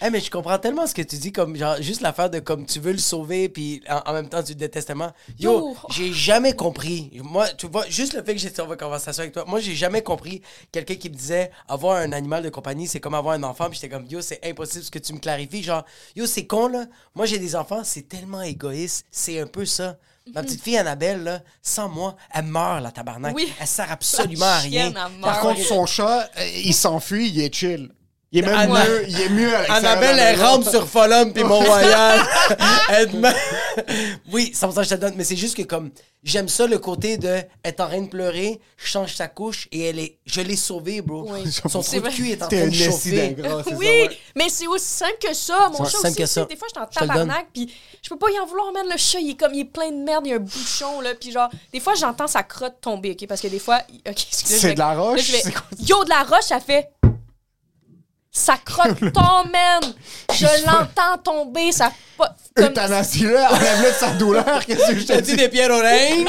hey, 0.00 0.10
mais 0.10 0.20
je 0.20 0.30
comprends 0.30 0.56
tellement 0.58 0.86
ce 0.86 0.94
que 0.94 1.02
tu 1.02 1.16
dis, 1.16 1.30
comme 1.30 1.54
genre 1.56 1.76
juste 1.80 2.00
l'affaire 2.00 2.30
de 2.30 2.38
comme 2.38 2.64
tu 2.64 2.80
veux 2.80 2.92
le 2.92 2.98
sauver, 2.98 3.50
puis 3.50 3.82
en, 3.86 4.00
en 4.10 4.12
même 4.14 4.28
temps 4.30 4.42
tu 4.42 4.52
le 4.52 4.56
détestes 4.58 4.86
tellement. 4.86 5.12
Yo, 5.38 5.52
Yo. 5.52 5.76
j'ai 5.90 6.10
jamais 6.12 6.54
compris. 6.56 7.10
Moi, 7.22 7.48
tu 7.50 7.66
vois, 7.66 7.84
juste 7.90 8.14
le 8.14 8.22
fait 8.22 8.32
que 8.34 8.40
j'étais 8.40 8.62
en 8.62 8.76
conversation 8.76 9.20
avec 9.22 9.34
toi, 9.34 9.44
moi 9.46 9.60
j'ai 9.60 9.74
jamais 9.74 10.00
compris 10.02 10.40
quelqu'un 10.70 10.94
qui 10.94 11.10
me 11.10 11.14
disait 11.14 11.50
avoir 11.68 11.96
un 11.98 12.12
animal 12.12 12.42
de 12.42 12.48
compagnie, 12.48 12.86
c'est 12.88 13.00
comme 13.00 13.14
avoir 13.14 13.34
un 13.34 13.42
enfant, 13.42 13.66
puis 13.68 13.78
j'étais 13.80 13.94
comme 13.94 14.06
yo, 14.06 14.22
c'est 14.22 14.40
impossible 14.46 14.84
ce 14.84 14.90
que 14.90 14.98
tu 14.98 15.12
me 15.12 15.18
clarifies. 15.18 15.62
Genre, 15.62 15.84
yo, 16.16 16.24
c'est 16.26 16.46
con 16.46 16.68
là. 16.68 16.86
Moi 17.14 17.26
j'ai 17.26 17.38
des 17.38 17.54
enfants, 17.54 17.82
c'est 17.84 18.08
tellement 18.08 18.40
égoïste, 18.42 19.04
c'est 19.10 19.38
un 19.38 19.46
peu 19.46 19.66
ça. 19.66 19.98
Ma 20.34 20.42
petite 20.42 20.62
fille 20.62 20.76
Annabelle, 20.76 21.22
là, 21.24 21.40
sans 21.62 21.88
moi, 21.88 22.16
elle 22.32 22.44
meurt, 22.44 22.82
la 22.82 22.90
tabarnak. 22.90 23.34
Oui. 23.34 23.52
Elle 23.60 23.66
sert 23.66 23.90
absolument 23.90 24.46
à 24.46 24.58
rien. 24.58 24.90
Chienne, 24.90 24.98
elle 25.14 25.20
Par 25.20 25.40
contre, 25.40 25.60
son 25.62 25.84
chat, 25.86 26.30
euh, 26.38 26.48
il 26.64 26.74
s'enfuit, 26.74 27.28
il 27.28 27.40
est 27.40 27.54
chill. 27.54 27.90
Il 28.34 28.38
est 28.38 28.42
même 28.46 28.54
Anna- 28.54 28.84
mieux, 28.88 29.04
il 29.08 29.20
est 29.20 29.28
mieux 29.28 29.54
Annabelle, 29.70 30.18
elle 30.18 30.40
rampe 30.42 30.64
sur 30.66 30.88
Fulham 30.88 31.32
puis 31.34 31.44
Mont-Royal. 31.44 32.20
Elle 32.88 33.10
demande- 33.10 33.34
oui, 34.32 34.52
sans 34.54 34.72
ça, 34.72 34.82
je 34.82 34.88
te 34.90 34.94
donne. 34.94 35.14
Mais 35.16 35.24
c'est 35.24 35.36
juste 35.36 35.54
que 35.56 35.62
comme 35.62 35.90
j'aime 36.24 36.48
ça 36.48 36.66
le 36.66 36.78
côté 36.78 37.18
de 37.18 37.40
être 37.64 37.80
en 37.80 37.88
train 37.88 38.00
de 38.00 38.08
pleurer, 38.08 38.58
je 38.78 38.86
change 38.86 39.14
sa 39.14 39.28
couche 39.28 39.68
et 39.70 39.82
elle 39.82 39.98
est. 39.98 40.16
Je 40.24 40.40
l'ai 40.40 40.56
sauvée, 40.56 41.02
bro. 41.02 41.26
Oui. 41.30 41.50
Son 41.52 41.82
trou 41.82 42.00
de 42.00 42.08
cul 42.08 42.30
est 42.30 42.42
en 42.42 42.48
train 42.48 42.66
de 42.68 42.72
chauffer. 42.72 43.36
oui, 43.38 43.44
ça, 43.68 43.74
ouais. 43.76 44.18
mais 44.34 44.48
c'est 44.48 44.66
aussi 44.66 44.86
simple 44.86 45.18
que 45.20 45.34
ça. 45.34 45.68
Mon 45.70 45.84
C'est 45.84 45.90
chat 45.92 45.98
simple 45.98 46.06
aussi, 46.08 46.16
que 46.16 46.26
ça. 46.26 46.44
des 46.46 46.56
fois, 46.56 46.68
je 46.74 46.80
suis 46.80 47.04
en 47.04 47.06
tabarnak, 47.06 47.46
puis 47.52 47.70
je 48.02 48.08
peux 48.08 48.18
pas 48.18 48.30
y 48.30 48.38
en 48.38 48.46
vouloir, 48.46 48.72
man. 48.72 48.86
Le 48.90 48.96
chat, 48.96 49.20
il 49.20 49.32
est 49.32 49.34
comme, 49.38 49.52
il 49.52 49.60
est 49.60 49.64
plein 49.66 49.90
de 49.90 50.02
merde, 50.02 50.22
il 50.26 50.30
y 50.30 50.32
a 50.32 50.36
un 50.36 50.38
bouchon, 50.38 51.00
là. 51.02 51.10
Puis 51.20 51.32
genre, 51.32 51.50
des 51.72 51.80
fois, 51.80 51.94
j'entends 51.94 52.26
sa 52.28 52.42
crotte 52.42 52.76
tomber, 52.80 53.10
OK? 53.10 53.26
Parce 53.26 53.42
que 53.42 53.48
des 53.48 53.58
fois, 53.58 53.80
OK, 54.08 54.26
excusez 54.30 54.58
C'est 54.58 54.72
de 54.74 54.78
la 54.78 54.94
roche? 54.94 55.32
Yo, 55.86 56.02
de 56.04 56.08
la 56.08 56.22
roche, 56.22 56.44
ça 56.44 56.60
fait... 56.60 56.88
Sa 58.34 58.56
crotte 58.56 58.98
tombe, 59.12 59.52
man! 59.52 59.92
Je 60.32 60.46
l'entends 60.66 61.18
tomber, 61.22 61.70
ça... 61.70 61.92
Euthanasie-le, 62.58 63.36
enlève-le 63.36 63.88
de 63.90 63.94
sa 63.94 64.10
douleur. 64.14 64.64
Qu'est-ce 64.66 64.92
que 64.92 64.98
je 64.98 65.06
te 65.06 65.20
dis? 65.20 65.36
des 65.36 65.50
pierres 65.50 65.70
oreilles? 65.70 66.24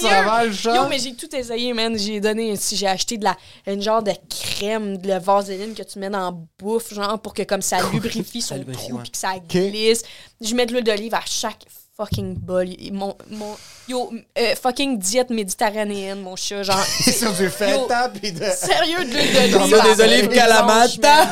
Ça 0.00 0.22
va, 0.22 0.44
le 0.44 0.52
chat? 0.52 0.76
Yo, 0.76 0.86
mais 0.88 0.98
j'ai 1.00 1.14
tout 1.14 1.34
essayé, 1.34 1.72
man. 1.72 1.98
J'ai 1.98 2.20
donné, 2.20 2.54
si 2.54 2.76
j'ai 2.76 2.86
acheté 2.86 3.18
de 3.18 3.24
la, 3.24 3.36
une 3.66 3.82
genre 3.82 4.02
de 4.02 4.12
crème, 4.28 4.96
de 4.98 5.08
la 5.08 5.18
vaseline 5.18 5.74
que 5.74 5.82
tu 5.82 5.98
mets 5.98 6.10
dans 6.10 6.30
la 6.30 6.36
bouffe, 6.58 6.94
genre 6.94 7.18
pour 7.20 7.34
que 7.34 7.42
comme 7.42 7.62
ça 7.62 7.78
lubrifie 7.92 8.40
son 8.40 8.62
trou 8.72 8.98
puis 8.98 9.10
que 9.10 9.18
ça 9.18 9.34
glisse. 9.48 10.02
Je 10.40 10.54
mets 10.54 10.66
de 10.66 10.72
l'huile 10.72 10.84
d'olive 10.84 11.14
à 11.14 11.22
chaque 11.26 11.64
fucking 11.96 12.34
bol. 12.36 12.66
Mon, 12.92 13.16
mon, 13.30 13.56
yo, 13.88 14.12
euh, 14.38 14.54
fucking 14.56 14.98
diète 14.98 15.30
méditerranéenne, 15.30 16.20
mon 16.20 16.36
chat, 16.36 16.62
genre. 16.62 16.84
sur 16.84 17.32
du 17.32 17.48
feta 17.48 18.08
puis 18.08 18.32
de... 18.32 18.44
Sérieux, 18.44 19.04
de 19.04 19.10
l'huile 19.12 19.50
d'olive. 19.98 20.28
des 20.28 20.38
à- 20.38 20.64
olives 20.64 21.00
man. 21.00 21.28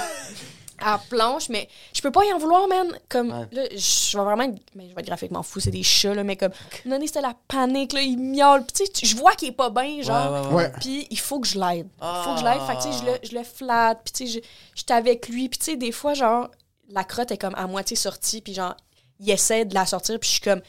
À 0.84 0.98
planche, 1.08 1.48
mais 1.48 1.68
je 1.94 2.00
peux 2.02 2.10
pas 2.10 2.24
y 2.24 2.32
en 2.32 2.38
vouloir, 2.38 2.66
man. 2.66 2.88
Comme, 3.08 3.30
Ouais. 3.30 3.46
là, 3.52 3.62
je 3.70 4.18
vais 4.18 4.24
vraiment 4.24 4.42
être, 4.42 4.60
mais 4.74 4.88
je 4.88 4.94
vais 4.96 5.00
être 5.00 5.06
graphiquement 5.06 5.44
fou, 5.44 5.60
c'est 5.60 5.70
des 5.70 5.84
chats, 5.84 6.12
là, 6.12 6.24
mais 6.24 6.34
comme, 6.34 6.50
donné, 6.84 7.06
c'était 7.06 7.20
la 7.20 7.34
panique, 7.46 7.92
là, 7.92 8.00
il 8.00 8.18
miaule. 8.18 8.64
Puis, 8.64 8.88
tu 8.92 9.00
sais, 9.00 9.06
je 9.06 9.16
vois 9.16 9.34
qu'il 9.34 9.48
est 9.50 9.52
pas 9.52 9.70
bien, 9.70 10.02
genre. 10.02 10.48
Ouais, 10.48 10.54
ouais. 10.64 10.72
Puis 10.80 11.06
il 11.08 11.18
faut 11.20 11.38
que 11.38 11.46
je 11.46 11.56
l'aide. 11.56 11.86
Il 12.02 12.22
faut 12.24 12.34
que 12.34 12.40
je 12.40 12.44
l'aide. 12.44 12.60
Fait 12.66 12.74
que, 12.76 12.82
tu 12.82 12.92
sais, 12.92 12.98
je 12.98 13.04
le, 13.12 13.18
je 13.30 13.36
le 13.38 13.44
flatte. 13.44 14.00
Puis, 14.04 14.12
tu 14.12 14.26
sais, 14.32 14.40
je- 14.40 14.46
j'étais 14.74 14.94
avec 14.94 15.28
lui. 15.28 15.48
Puis, 15.48 15.58
tu 15.60 15.64
sais, 15.66 15.76
des 15.76 15.92
fois, 15.92 16.14
genre, 16.14 16.48
la 16.90 17.04
crotte 17.04 17.30
est 17.30 17.38
comme 17.38 17.54
à 17.54 17.68
moitié 17.68 17.96
sortie. 17.96 18.40
Puis, 18.40 18.52
genre, 18.54 18.74
il 19.22 19.30
essaie 19.30 19.64
de 19.64 19.74
la 19.74 19.86
sortir. 19.86 20.18
Puis, 20.18 20.28
je 20.28 20.32
suis 20.34 20.42
comme, 20.42 20.62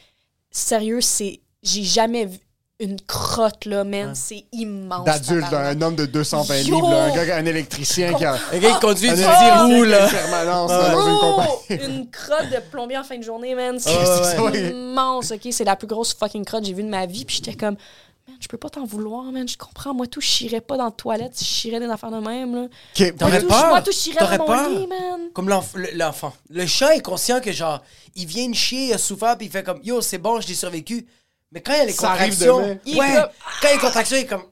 sérieux, 0.52 1.02
c'est. 1.02 1.40
J'ai 1.62 1.84
jamais 1.84 2.26
vu 2.26 2.40
une 2.80 3.00
crotte, 3.02 3.66
là, 3.66 3.84
man. 3.84 4.14
C'est 4.16 4.46
immense. 4.52 5.06
D'adulte, 5.06 5.54
un 5.54 5.82
homme 5.82 5.96
de 5.96 6.06
220 6.06 6.58
Yo! 6.58 6.76
livres, 6.76 6.90
là, 6.90 7.06
un 7.06 7.26
gars, 7.26 7.38
un 7.38 7.46
électricien 7.46 8.14
qui 8.14 8.26
a... 8.26 8.38
Le 8.52 8.60
gars, 8.60 8.70
il 8.70 8.80
conduit 8.80 9.10
un 9.10 9.14
du 9.14 9.22
qui 9.22 9.26
a 9.26 9.68
là. 9.68 10.06
une 10.06 10.12
permanence 10.12 10.72
dans 10.72 11.08
une 11.08 11.16
Bro, 11.16 11.36
compagnie. 11.36 11.86
une 11.86 12.10
crotte 12.10 12.50
de 12.50 12.60
plombier 12.72 12.98
en 12.98 13.04
fin 13.04 13.18
de 13.18 13.24
journée, 13.24 13.56
man. 13.56 13.80
C'est 13.80 13.96
ouais. 13.96 14.52
c'est 14.52 14.70
immense, 14.72 15.32
OK? 15.32 15.48
C'est 15.52 15.64
la 15.64 15.76
plus 15.76 15.88
grosse 15.88 16.14
fucking 16.14 16.44
crotte 16.44 16.62
que 16.62 16.68
j'ai 16.68 16.74
vue 16.74 16.84
de 16.84 16.90
ma 16.90 17.06
vie. 17.06 17.24
Puis 17.24 17.38
j'étais 17.38 17.56
comme, 17.58 17.78
je 18.44 18.48
peux 18.50 18.58
pas 18.58 18.70
t'en 18.70 18.84
vouloir, 18.84 19.24
man. 19.32 19.48
Je 19.48 19.58
comprends. 19.58 19.94
Moi, 19.94 20.06
tout, 20.08 20.20
je 20.20 20.28
chierais 20.28 20.60
pas 20.60 20.76
dans 20.76 20.84
la 20.86 20.92
toilette 20.92 21.32
si 21.36 21.46
je 21.46 21.50
chierais 21.50 21.80
des 21.80 21.86
affaires 21.90 22.12
de 22.12 22.20
même, 22.20 22.54
là. 22.54 22.62
Ok, 22.64 23.16
T'aurais 23.18 23.32
Moi, 23.32 23.40
tout, 23.42 23.48
peur? 23.48 23.68
Moi, 23.70 23.82
tout, 23.82 23.92
je 23.94 23.98
chierais 23.98 24.38
dans 24.38 24.44
mon 24.44 24.46
peur? 24.48 24.70
lit, 24.70 24.88
man. 24.88 25.22
Comme 25.34 25.48
l'enf- 25.50 25.74
le- 25.76 25.92
l'enfant. 25.94 26.34
Le 26.50 26.66
chat 26.66 26.96
est 26.96 27.02
conscient 27.02 27.40
que, 27.40 27.52
genre, 27.54 27.82
il 28.16 28.26
vient 28.28 28.50
de 28.50 28.54
chier, 28.56 28.88
il 28.88 28.94
a 28.94 28.98
souffert, 28.98 29.38
puis 29.38 29.48
il 29.48 29.52
fait 29.52 29.64
comme, 29.64 29.80
yo, 29.84 30.02
c'est 30.02 30.18
bon, 30.18 30.42
je 30.42 30.48
l'ai 30.50 30.56
survécu. 30.56 31.08
Mais 31.54 31.62
quand 31.62 31.72
il 31.74 31.78
y 31.78 31.82
a 31.82 31.86
les 31.86 31.94
Ça 31.94 32.10
contractions, 32.10 32.58
demain. 32.60 32.78
Il 32.86 32.98
est 32.98 33.00
ouais, 33.00 33.14
comme- 33.14 33.30
quand 33.62 33.64
il 33.64 33.66
y 33.68 33.68
a 33.68 33.74
les 33.74 33.80
contractions, 33.80 34.18
il 34.18 34.22
est 34.22 34.26
comme, 34.28 34.44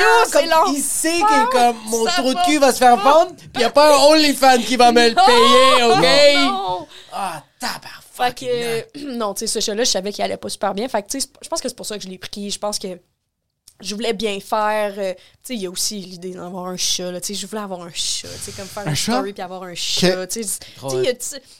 Yo, 0.00 0.06
c'est 0.28 0.46
long. 0.46 0.72
il 0.74 0.82
sait 0.82 1.12
qu'il 1.12 1.20
est 1.20 1.50
comme, 1.52 1.76
mon 1.86 2.04
ça 2.06 2.10
trou 2.20 2.34
de 2.34 2.40
cul 2.46 2.58
va 2.58 2.72
se 2.72 2.78
faire 2.78 2.96
vendre, 2.96 3.32
puis 3.36 3.48
il 3.54 3.58
n'y 3.58 3.64
a 3.64 3.70
pas 3.70 3.94
un 3.96 4.02
OnlyFans 4.08 4.58
qui 4.58 4.76
va 4.76 4.90
me 4.90 5.08
le 5.08 5.14
payer, 5.26 5.84
ok? 5.84 6.50
Non. 6.50 6.86
Ah, 7.12 7.42
Fait 8.16 8.34
que, 8.34 8.98
non, 9.16 9.34
tu 9.34 9.40
sais, 9.40 9.46
ce 9.46 9.60
chat-là, 9.64 9.84
je 9.84 9.90
savais 9.90 10.12
qu'il 10.12 10.24
allait 10.24 10.36
pas 10.36 10.48
super 10.48 10.74
bien. 10.74 10.88
Fait 10.88 11.02
que, 11.02 11.08
tu 11.08 11.20
sais, 11.20 11.28
je 11.42 11.48
pense 11.48 11.60
que 11.60 11.68
c'est 11.68 11.74
pour 11.76 11.86
ça 11.86 11.96
que 11.98 12.04
je 12.04 12.08
l'ai 12.08 12.18
pris. 12.18 12.50
Je 12.50 12.58
pense 12.58 12.78
que 12.78 12.98
je 13.82 13.94
voulais 13.94 14.14
bien 14.14 14.40
faire. 14.40 14.94
euh, 14.96 15.12
tu 15.12 15.20
sais, 15.48 15.54
il 15.54 15.60
y 15.60 15.66
a 15.66 15.70
aussi 15.70 16.00
l'idée 16.00 16.30
d'avoir 16.32 16.64
un 16.68 16.78
chat. 16.78 17.10
Là, 17.12 17.20
tu 17.20 17.34
sais, 17.34 17.34
je 17.34 17.46
voulais 17.46 17.60
avoir 17.60 17.82
un 17.82 17.90
chat. 17.92 18.26
Tu 18.28 18.34
sais, 18.50 18.52
comme 18.52 18.64
faire 18.66 18.86
Un 18.86 18.90
une 18.90 18.96
chat? 18.96 19.12
story 19.12 19.32
puis 19.34 19.42
avoir 19.42 19.64
un 19.64 19.74
chat. 19.74 20.26
Tu 20.28 20.42
sais, 20.44 20.58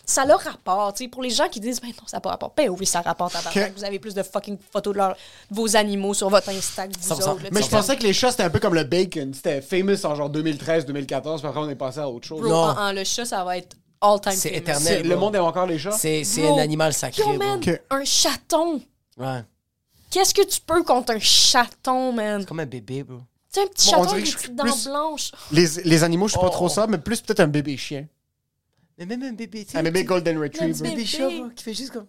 ça 0.07 0.23
a 0.23 0.37
rapport. 0.37 0.95
Tu 0.95 1.05
sais, 1.05 1.09
pour 1.11 1.23
les 1.23 1.29
gens 1.29 1.47
qui 1.51 1.61
disent, 1.61 1.79
ben 1.79 1.89
non, 1.89 2.07
ça 2.07 2.17
n'a 2.17 2.21
pas 2.23 2.31
rapport. 2.31 2.55
Ben 2.57 2.71
oui, 2.71 2.87
ça 2.87 3.03
rapporte 3.03 3.35
à. 3.37 3.43
Vous 3.77 3.85
avez 3.85 3.99
plus 3.99 4.15
de 4.15 4.23
fucking 4.23 4.57
photos 4.73 4.95
de, 4.95 4.99
leur- 4.99 5.15
de 5.51 5.55
vos 5.55 5.77
animaux 5.77 6.15
sur 6.15 6.31
votre 6.31 6.49
Insta 6.49 6.89
que 6.89 6.95
vous 6.99 7.15
100%. 7.15 7.29
autres. 7.33 7.43
là, 7.43 7.49
Mais 7.53 7.61
je 7.61 7.65
sais, 7.67 7.71
pensais 7.71 7.97
que 7.97 8.03
les 8.03 8.15
chats, 8.15 8.31
c'était 8.31 8.45
un 8.45 8.51
peu 8.51 8.61
comme 8.61 8.75
le 8.75 8.85
bacon. 8.85 9.35
C'était 9.35 9.61
famous 9.61 10.07
en 10.07 10.15
genre 10.15 10.31
2013-2014, 10.31 11.39
puis 11.41 11.47
après, 11.49 11.61
on 11.61 11.69
est 11.69 11.75
passé 11.75 11.99
à 11.99 12.09
autre 12.09 12.27
chose. 12.27 12.41
Bro, 12.41 12.49
Non. 12.49 12.57
en- 12.57 12.79
en- 12.89 12.93
le 12.93 13.05
chat, 13.05 13.27
ça 13.27 13.45
va 13.45 13.59
être 13.59 13.77
all 14.01 14.21
time 14.21 14.33
C'est 14.33 14.51
éternel. 14.55 14.83
C'est- 14.83 15.03
Le 15.03 15.17
monde 15.17 15.35
aime 15.37 15.45
encore 15.45 15.67
les 15.67 15.79
chats? 15.79 15.93
C'est 15.93 16.25
c'est 16.25 16.43
Bro. 16.43 16.59
un 16.59 16.63
animal 16.63 16.93
sacré. 16.95 17.23
Yo, 17.23 17.37
man, 17.37 17.61
un 17.91 18.05
chaton. 18.05 18.83
Ouais. 19.17 19.43
Qu'est-ce 20.11 20.33
que 20.35 20.45
tu 20.45 20.61
peux 20.61 20.83
contre 20.85 21.13
un 21.13 21.19
chaton, 21.19 22.13
man? 22.13 22.41
C'est 22.41 22.47
comme 22.49 22.61
un 22.61 22.67
bébé, 22.67 23.03
bro. 23.03 23.19
C'est 23.49 23.63
un 23.63 23.67
petit 23.67 23.91
Bon, 23.91 24.03
chaton 24.03 24.11
avec 24.13 24.25
des 24.25 24.31
petites 24.33 24.55
dents 24.55 24.65
plus- 24.65 24.85
blanches. 24.87 25.33
Les, 25.51 25.67
les 25.85 26.03
animaux, 26.05 26.29
je 26.29 26.33
suis 26.33 26.41
pas 26.41 26.47
Oh. 26.49 26.51
trop 26.51 26.69
ça, 26.69 26.87
mais 26.87 26.99
plus 26.99 27.21
peut-être 27.21 27.41
un 27.41 27.49
bébé 27.49 27.77
chien. 27.77 28.07
Mais 28.99 29.07
même 29.07 29.23
un 29.25 29.33
bébé, 29.33 29.65
tu 29.65 29.73
sais. 29.73 29.79
Un 29.79 29.83
bébé 29.83 30.05
Golden 30.05 30.37
Un 30.37 30.41
Retriever. 30.41 30.73
petit 30.73 30.83
bébé 30.83 30.95
bébé. 30.97 31.07
chat, 31.07 31.29
bro, 31.29 31.49
qui 31.51 31.65
fait 31.65 31.75
juste 31.75 31.91
comme. 31.93 32.07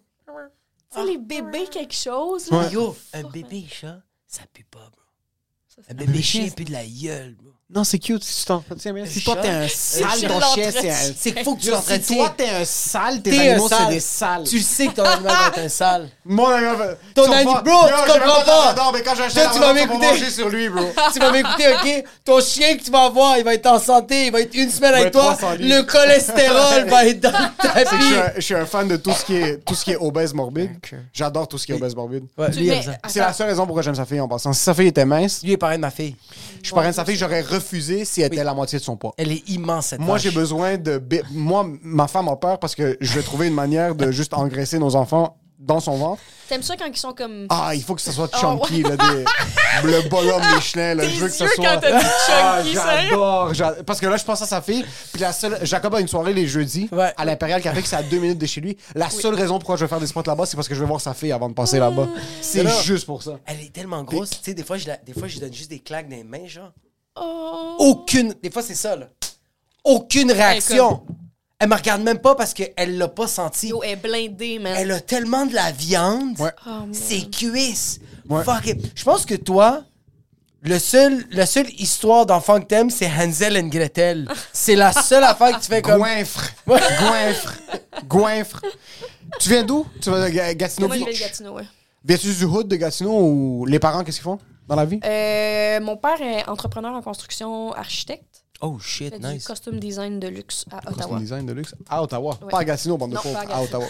Tu 0.90 0.98
sais, 1.00 1.06
les 1.06 1.18
bébés, 1.18 1.68
quelque 1.70 1.94
chose. 1.94 2.50
Ouais. 2.50 2.64
là. 2.64 2.70
Yo, 2.70 2.96
un 3.14 3.24
bébé 3.24 3.66
chat, 3.70 4.00
ça 4.26 4.44
pue 4.54 4.64
pas, 4.64 4.90
bro. 4.90 5.02
Un 5.90 5.94
bébé 5.94 6.22
chien 6.22 6.50
pue 6.50 6.64
de 6.66 6.72
la 6.72 6.86
gueule, 6.86 7.36
bro. 7.36 7.52
Non, 7.70 7.84
c'est 7.84 8.00
cute 8.00 8.24
si 8.24 8.46
tu 8.46 8.94
bien. 8.94 9.06
Si 9.06 9.22
toi, 9.22 9.36
t'es 9.42 9.50
un 9.50 9.68
Si 9.68 10.00
sale, 10.02 10.22
ton 10.30 10.40
chien, 10.40 10.70
c'est 10.72 10.90
un... 10.90 11.14
C'est 11.18 11.34
qu'il 11.34 11.44
faut 11.44 11.56
que 11.56 11.60
tu 11.60 11.66
Si 11.66 11.72
l'entretiens. 11.72 12.16
toi, 12.16 12.34
t'es 12.38 12.50
un 12.50 12.64
sale, 12.64 13.22
tes 13.22 13.30
T'es 13.32 13.38
un 13.50 13.52
animaux, 13.52 13.68
c'est 13.68 13.76
sale. 13.76 13.90
des 13.90 14.00
sales. 14.00 14.44
Tu 14.46 14.56
le 14.56 14.62
sais 14.64 14.88
que 14.88 14.94
ton 14.94 15.04
animal 15.04 15.36
va 15.36 15.48
être 15.50 15.60
un 15.66 15.68
sale. 15.68 16.10
Mon 16.26 16.48
animal... 16.48 16.98
Ton 17.14 17.24
tu 17.26 17.30
vas 17.30 17.36
ani- 17.36 17.54
pas- 17.54 17.62
bro, 17.64 17.74
Yo, 17.74 17.96
tu 18.06 18.12
comprends 18.20 18.44
pas. 18.46 18.74
Non, 18.74 18.92
mais 18.94 19.02
quand 19.02 19.16
la 19.16 19.28
tu 19.28 19.60
vas 19.60 19.74
m'écouter. 19.74 20.08
manger 20.08 20.30
sur 20.30 20.48
lui, 20.48 20.70
bro. 20.70 20.86
tu 21.14 21.20
vas 21.20 21.32
m'écouter, 21.34 21.68
ok? 21.74 22.04
Ton 22.24 22.40
chien 22.40 22.78
que 22.78 22.84
tu 22.84 22.90
vas 22.90 23.04
avoir, 23.04 23.38
il 23.38 23.44
va 23.44 23.54
être 23.54 23.68
en 23.68 23.80
santé, 23.80 24.28
il 24.28 24.32
va 24.32 24.40
être 24.40 24.56
une 24.56 24.70
semaine 24.70 24.94
avec 24.94 25.12
toi. 25.12 25.36
300 25.36 25.56
livres. 25.56 25.76
Le 25.76 25.84
cholestérol 25.84 26.86
va 26.90 27.06
être 27.06 27.20
dans 27.20 27.32
ta 27.32 27.74
C'est 27.76 27.84
que 27.84 27.98
je 28.00 28.06
suis, 28.06 28.16
un, 28.16 28.22
vie. 28.28 28.32
je 28.38 28.42
suis 28.42 28.56
un 28.56 28.66
fan 28.66 28.88
de 28.88 28.96
tout 28.96 29.12
ce 29.12 29.26
qui 29.26 29.36
est, 29.36 29.58
tout 29.66 29.76
ce 29.76 29.84
qui 29.84 29.92
est 29.92 29.98
obèse 29.98 30.34
morbide. 30.34 30.72
J'adore 31.12 31.50
tout 31.50 31.58
ce 31.58 31.66
qui 31.66 31.74
est 31.74 31.76
obèse 31.76 31.98
morbide. 31.98 32.24
C'est 33.10 33.20
la 33.20 33.34
seule 33.34 33.50
raison 33.50 33.66
pourquoi 33.66 33.82
j'aime 33.82 33.96
sa 33.96 34.06
fille 34.06 34.22
en 34.22 34.28
passant. 34.30 34.54
Si 34.54 34.64
sa 34.64 34.74
fille 34.74 34.88
était 34.88 35.04
mince, 35.04 35.44
Lui 35.44 35.52
est 35.52 35.58
pareil 35.58 35.78
de 35.78 35.82
ma 35.82 35.92
fille. 35.92 36.16
Je 36.62 36.68
suis 36.68 36.74
parrain 36.76 36.90
de 36.90 36.96
sa 36.96 37.06
fille, 37.06 37.16
j'aurais 37.16 37.42
refusé 37.42 38.06
si 38.06 38.22
elle 38.22 38.34
était 38.34 38.44
la 38.44 38.54
moitié 38.54 38.80
de 38.80 38.84
son 38.84 38.98
poids. 38.98 39.14
Elle 39.18 39.32
est 39.32 39.50
immense, 39.50 39.88
cette 39.88 40.00
Moi, 40.00 40.18
j'ai 40.18 40.32
besoin 40.32 40.78
de. 40.78 41.02
Moi, 41.32 41.66
ma 41.82 42.08
femme 42.08 42.28
a 42.28 42.36
peur 42.36 42.60
parce 42.60 42.76
que 42.76 42.98
je 43.00 43.14
vais 43.14 43.22
trouver 43.22 43.48
une 43.48 43.54
manière 43.54 43.96
de 43.96 44.12
juste 44.12 44.34
engraisser 44.34 44.80
nos 44.80 44.96
enfants 44.96 45.38
dans 45.60 45.80
son 45.80 45.96
ventre. 45.98 46.22
T'aimes 46.48 46.64
ça 46.64 46.78
quand 46.78 46.86
ils 46.86 46.98
sont 46.98 47.14
comme. 47.14 47.46
Ah, 47.50 47.72
il 47.76 47.84
faut 47.84 47.96
que 47.96 48.02
ça 48.02 48.12
soit 48.12 48.30
Ah, 48.34 48.38
chunky, 48.40 48.84
là, 48.84 48.96
des- 48.96 49.26
le 49.84 50.08
bonhomme 50.10 50.42
Michelin. 50.56 50.96
Là, 50.96 51.04
je 51.08 51.16
veux 51.20 51.28
que 51.28 51.34
ça 51.34 51.48
soit. 51.48 51.66
quand 51.66 51.80
t'as 51.82 52.00
dit 52.00 52.06
Ah, 52.30 52.62
chunky, 52.64 52.76
sérieux? 52.78 53.10
j'adore, 53.10 53.54
j'adore. 53.54 53.84
Parce 53.86 54.00
que 54.00 54.06
là, 54.08 54.18
je 54.18 54.24
pense 54.24 54.42
à 54.42 54.46
sa 54.46 54.62
fille. 54.62 54.86
Puis 55.12 55.22
la 55.22 55.34
seule. 55.34 55.58
Jacob 55.64 55.96
a 55.96 56.00
une 56.00 56.08
soirée 56.08 56.34
les 56.34 56.48
jeudis 56.48 56.88
Ouais. 56.92 57.12
à 57.18 57.26
l'Impérial 57.26 57.62
Café, 57.62 57.82
que 57.82 57.88
c'est 57.88 57.96
à 57.96 58.04
deux 58.04 58.20
minutes 58.20 58.38
de 58.40 58.46
chez 58.46 58.62
lui. 58.62 58.78
La 58.96 59.10
seule 59.10 59.36
raison 59.36 59.60
pourquoi 59.60 59.76
je 59.76 59.86
vais 59.86 59.90
faire 59.90 60.00
des 60.00 60.08
spots 60.08 60.24
là-bas, 60.26 60.46
c'est 60.46 60.56
parce 60.56 60.68
que 60.68 60.76
je 60.76 60.80
vais 60.80 60.86
voir 60.88 61.02
sa 61.02 61.14
fille 61.14 61.32
avant 61.32 61.50
de 61.50 61.54
passer 61.54 61.80
là-bas. 61.80 62.08
C'est 62.42 62.64
là. 62.64 62.72
juste 62.84 63.06
pour 63.06 63.24
ça. 63.24 63.40
Elle 63.46 63.60
est 63.62 63.74
tellement 63.74 64.04
grosse. 64.04 64.30
Tu 64.30 64.38
sais, 64.44 64.54
des 64.54 64.64
fois, 64.64 64.78
je 64.78 64.88
la- 64.88 64.98
des 64.98 65.14
fois, 65.14 65.28
je 65.28 65.34
lui 65.34 65.42
donne 65.42 65.54
juste 65.54 65.70
des 65.70 65.80
claques 65.80 66.08
dans 66.10 66.16
les 66.16 66.24
mains, 66.24 66.46
genre. 66.48 66.72
Oh. 67.20 67.76
Aucune. 67.80 68.36
Des 68.44 68.52
fois, 68.52 68.62
c'est 68.62 68.76
ça, 68.76 68.96
là. 68.96 69.08
Aucune 69.84 70.32
réaction. 70.32 71.04
Elle 71.60 71.70
me 71.70 71.76
regarde 71.76 72.04
même 72.04 72.20
pas 72.20 72.36
parce 72.36 72.54
qu'elle 72.54 72.98
l'a 73.00 73.08
pas 73.08 73.28
senti. 73.28 73.70
Yo, 73.70 73.82
elle 73.84 73.92
est 73.92 73.96
blindée, 73.96 74.60
man. 74.60 74.76
Elle 74.78 74.92
a 74.92 75.00
tellement 75.00 75.46
de 75.48 75.56
la 75.56 75.72
viande. 75.72 76.40
Ouais. 76.40 76.52
Oh, 76.68 76.70
man. 76.70 76.94
Ses 76.94 77.28
cuisses. 77.30 78.00
Ouais. 78.30 78.44
Fuck 78.44 78.68
it. 78.68 78.92
Je 78.96 79.04
pense 79.04 79.26
que 79.26 79.34
toi, 79.34 79.84
le 80.62 80.78
seul, 80.78 81.26
la 81.32 81.48
seule 81.48 81.68
histoire 81.80 82.28
d'enfant 82.28 82.60
que 82.60 82.66
t'aimes, 82.66 82.92
c'est 82.92 83.08
Hansel 83.08 83.58
and 83.58 83.70
Gretel. 83.70 84.28
C'est 84.54 84.76
la 84.76 84.92
seule 84.94 85.24
affaire 85.24 85.58
que 85.58 85.62
tu 85.64 85.68
fais 85.68 85.82
comme. 85.82 85.98
Goinfre. 86.00 86.52
Goinfre. 86.68 87.54
Goinfre. 88.08 88.62
Tu 89.40 89.50
viens 89.50 89.64
d'où? 89.64 89.86
Tu 90.00 90.12
vas 90.12 90.26
de 90.26 90.30
Ga- 90.30 90.54
Gatineau 90.54 90.88
Moi, 90.88 90.98
je 90.98 91.06
vais 91.06 91.14
de? 91.14 91.20
Gatineau, 91.20 91.54
ouais. 91.54 91.64
Viens-tu 92.06 92.34
du 92.36 92.46
hood 92.46 92.68
de 92.68 92.76
Gatineau 92.76 93.20
ou 93.20 93.66
les 93.66 93.80
parents, 93.80 94.04
qu'est-ce 94.04 94.18
qu'ils 94.18 94.24
font 94.24 94.38
dans 94.68 94.76
la 94.76 94.86
vie? 94.86 95.00
Euh, 95.04 95.80
mon 95.82 95.98
père 95.98 96.22
est 96.22 96.48
entrepreneur 96.48 96.94
en 96.94 97.02
construction, 97.02 97.74
architecte. 97.74 98.37
Oh 98.60 98.80
shit, 98.80 99.14
Fait 99.14 99.20
du 99.20 99.26
nice. 99.28 99.46
costume 99.46 99.80
design 99.80 100.20
de 100.20 100.28
luxe 100.28 100.66
à 100.72 100.82
Costume 100.82 100.96
Ottawa. 101.06 101.20
design 101.20 101.46
de 101.46 101.54
luxe. 101.54 101.76
À 101.88 102.02
Ottawa. 102.02 102.40
Ouais. 102.42 102.50
Pas 102.50 102.60
à 102.62 102.66
Gatineau, 102.66 102.98
bande 102.98 103.12
de 103.12 103.18
pauvres. 103.18 103.38
à. 103.38 103.62
Ottawa. 103.62 103.86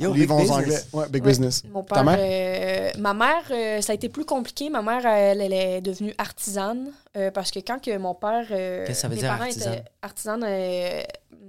Ils 0.00 0.08
big 0.10 0.28
vont 0.28 0.34
en 0.34 0.38
business. 0.40 0.56
anglais. 0.58 0.80
Ouais, 0.92 1.08
big 1.08 1.22
Ouais. 1.22 1.30
business. 1.30 1.62
Mon 1.72 1.84
Ta 1.84 2.02
mère? 2.02 2.16
euh, 2.18 2.90
ma 2.98 3.14
mère, 3.14 3.44
euh, 3.52 3.80
ça 3.80 3.92
a 3.92 3.94
été 3.94 4.08
plus 4.08 4.24
compliqué. 4.24 4.70
Ma 4.70 4.82
mère, 4.82 5.06
elle, 5.06 5.40
elle 5.40 5.52
est 5.52 5.80
devenue 5.80 6.12
artisane 6.18 6.90
euh, 7.16 7.30
parce 7.30 7.52
que 7.52 7.60
quand 7.60 7.78
que 7.80 7.96
mon 7.96 8.14
père, 8.16 8.46
euh, 8.50 8.86
Qu'est-ce 8.86 8.98
que 8.98 9.02
ça 9.02 9.08
veut 9.08 9.14
mes 9.14 9.20
dire, 9.20 9.30
parents 9.30 9.44
artisane? 9.44 9.72
étaient 9.74 9.84
artisane, 10.02 10.44
euh, 10.44 11.02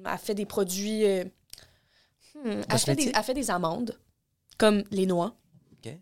a 0.06 0.18
fait 0.20 0.36
des 0.36 0.46
produits, 0.46 1.06
euh, 1.06 1.24
hmm, 2.36 2.62
elle, 2.70 2.78
fait 2.80 2.96
des, 2.96 3.12
elle 3.16 3.24
fait 3.24 3.34
des 3.34 3.50
amandes 3.50 3.98
comme 4.60 4.84
les 4.92 5.08
noix. 5.08 5.34
Ok. 5.86 5.94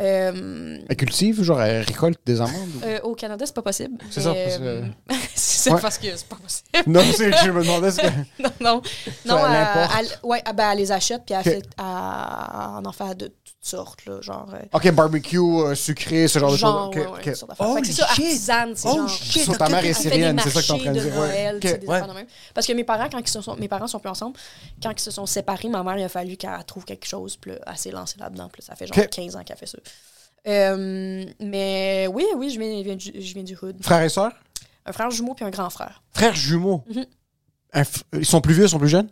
Euh, 0.00 0.78
Elle 0.88 0.96
cultive, 0.96 1.42
genre, 1.42 1.62
elle 1.62 1.84
récolte 1.84 2.18
des 2.26 2.40
amandes? 2.40 2.68
ou- 2.82 2.84
euh, 2.84 3.00
au 3.02 3.14
Canada, 3.14 3.44
c'est 3.46 3.54
pas 3.54 3.62
possible. 3.62 3.96
C'est 4.10 4.22
ça, 4.22 4.30
euh, 4.32 4.82
c'est 5.34 5.72
Ouais. 5.72 5.80
parce 5.80 5.98
que 5.98 6.06
c'est 6.16 6.26
pas 6.28 6.36
possible. 6.36 6.68
Non, 6.86 7.00
c'est 7.14 7.30
que 7.30 7.36
je 7.44 7.50
me 7.50 7.62
demandais 7.62 7.90
ce 7.92 8.00
que. 8.00 8.06
non, 8.42 8.50
non. 8.60 8.82
Non, 9.26 9.38
elle 9.98 10.06
ouais, 10.24 10.42
ah, 10.44 10.52
ben, 10.52 10.70
elle 10.72 10.78
les 10.78 10.90
achète, 10.92 11.22
puis 11.24 11.34
elle, 11.34 11.40
Ok. 11.40 11.44
fait, 11.44 11.56
elle, 11.78 11.84
elle 11.84 12.86
en 12.86 12.92
fait 12.92 13.14
de 13.16 13.26
toutes 13.26 13.39
sortes, 13.62 14.06
là, 14.06 14.20
genre... 14.22 14.48
euh, 14.54 14.58
Ok, 14.72 14.90
barbecue, 14.92 15.38
euh, 15.38 15.74
sucré, 15.74 16.28
ce 16.28 16.38
genre, 16.38 16.56
genre, 16.56 16.88
de 16.90 16.94
choses. 16.94 17.04
ouais, 17.04 17.06
Ok, 17.06 17.12
ouais, 17.12 17.18
ok. 17.18 17.22
toutes 17.24 17.34
sortes 17.36 17.50
d'affaires. 17.50 17.68
Holy 17.68 17.74
Fait 17.74 17.80
que 17.82 17.86
c'est 17.96 18.02
ça, 18.02 18.08
shit. 18.14 18.24
artisane, 18.24 18.72
c'est 18.76 18.88
Oh 18.88 18.96
genre... 18.96 19.08
shit. 19.08 19.42
So, 19.44 19.54
ta 19.54 19.68
mère 19.68 19.84
est 19.84 19.92
syrienne, 19.92 20.40
c'est 20.42 20.50
ça 20.50 20.62
que 20.62 20.66
t'es 20.66 20.72
en 20.72 20.78
train 20.78 20.92
de 20.92 21.00
dire. 21.00 21.14
Noël, 21.14 21.58
tu 21.60 21.68
sais, 21.68 21.74
Ok. 21.74 21.80
des 21.80 21.86
Ouais. 21.86 21.94
affaires 21.96 22.08
de 22.08 22.14
même. 22.14 22.26
Parce 22.54 22.66
que 22.66 22.72
mes 22.72 22.84
parents, 22.84 23.08
quand 23.10 23.18
ils 23.18 23.28
se 23.28 23.40
sont, 23.40 23.56
mes 23.56 23.68
parents 23.68 23.86
sont 23.86 23.98
plus 24.00 24.08
ensemble, 24.10 24.36
quand 24.82 24.90
ils 24.92 24.98
se 25.00 25.10
sont 25.10 25.26
séparés, 25.26 25.68
ma 25.68 25.82
mère, 25.82 25.98
il 25.98 26.04
a 26.04 26.08
fallu 26.08 26.36
qu'elle 26.36 26.64
trouve 26.66 26.84
quelque 26.84 27.06
chose, 27.06 27.36
puis 27.36 27.52
elle 27.66 27.76
s'est 27.76 27.90
lancée 27.90 28.16
là-dedans, 28.18 28.48
puis 28.52 28.62
ça 28.62 28.74
fait 28.76 28.86
genre 28.86 28.96
Ok. 28.98 29.10
15 29.10 29.36
ans 29.36 29.42
qu'elle 29.44 29.56
fait 29.58 29.66
ça. 29.66 29.78
Euh, 30.48 31.24
mais 31.40 32.06
oui, 32.10 32.24
oui, 32.36 32.48
je 32.50 32.58
viens, 32.58 32.78
je 32.78 32.82
viens 32.84 32.96
du, 32.96 33.12
je 33.14 33.34
viens 33.34 33.42
du 33.42 33.56
hood. 33.60 33.76
Frères 33.82 34.02
et 34.02 34.08
sœurs? 34.08 34.32
Un 34.86 34.92
frère 34.92 35.10
jumeau 35.10 35.34
puis 35.34 35.44
un 35.44 35.50
grand 35.50 35.68
frère. 35.68 36.02
Frères 36.14 36.34
jumeaux? 36.34 36.82
Mhm. 36.88 37.04
Ils 38.14 38.24
sont 38.26 38.40
plus 38.40 38.54
vieux, 38.54 38.64
ils 38.64 38.68
sont 38.70 38.78
plus 38.78 38.88
jeunes? 38.88 39.10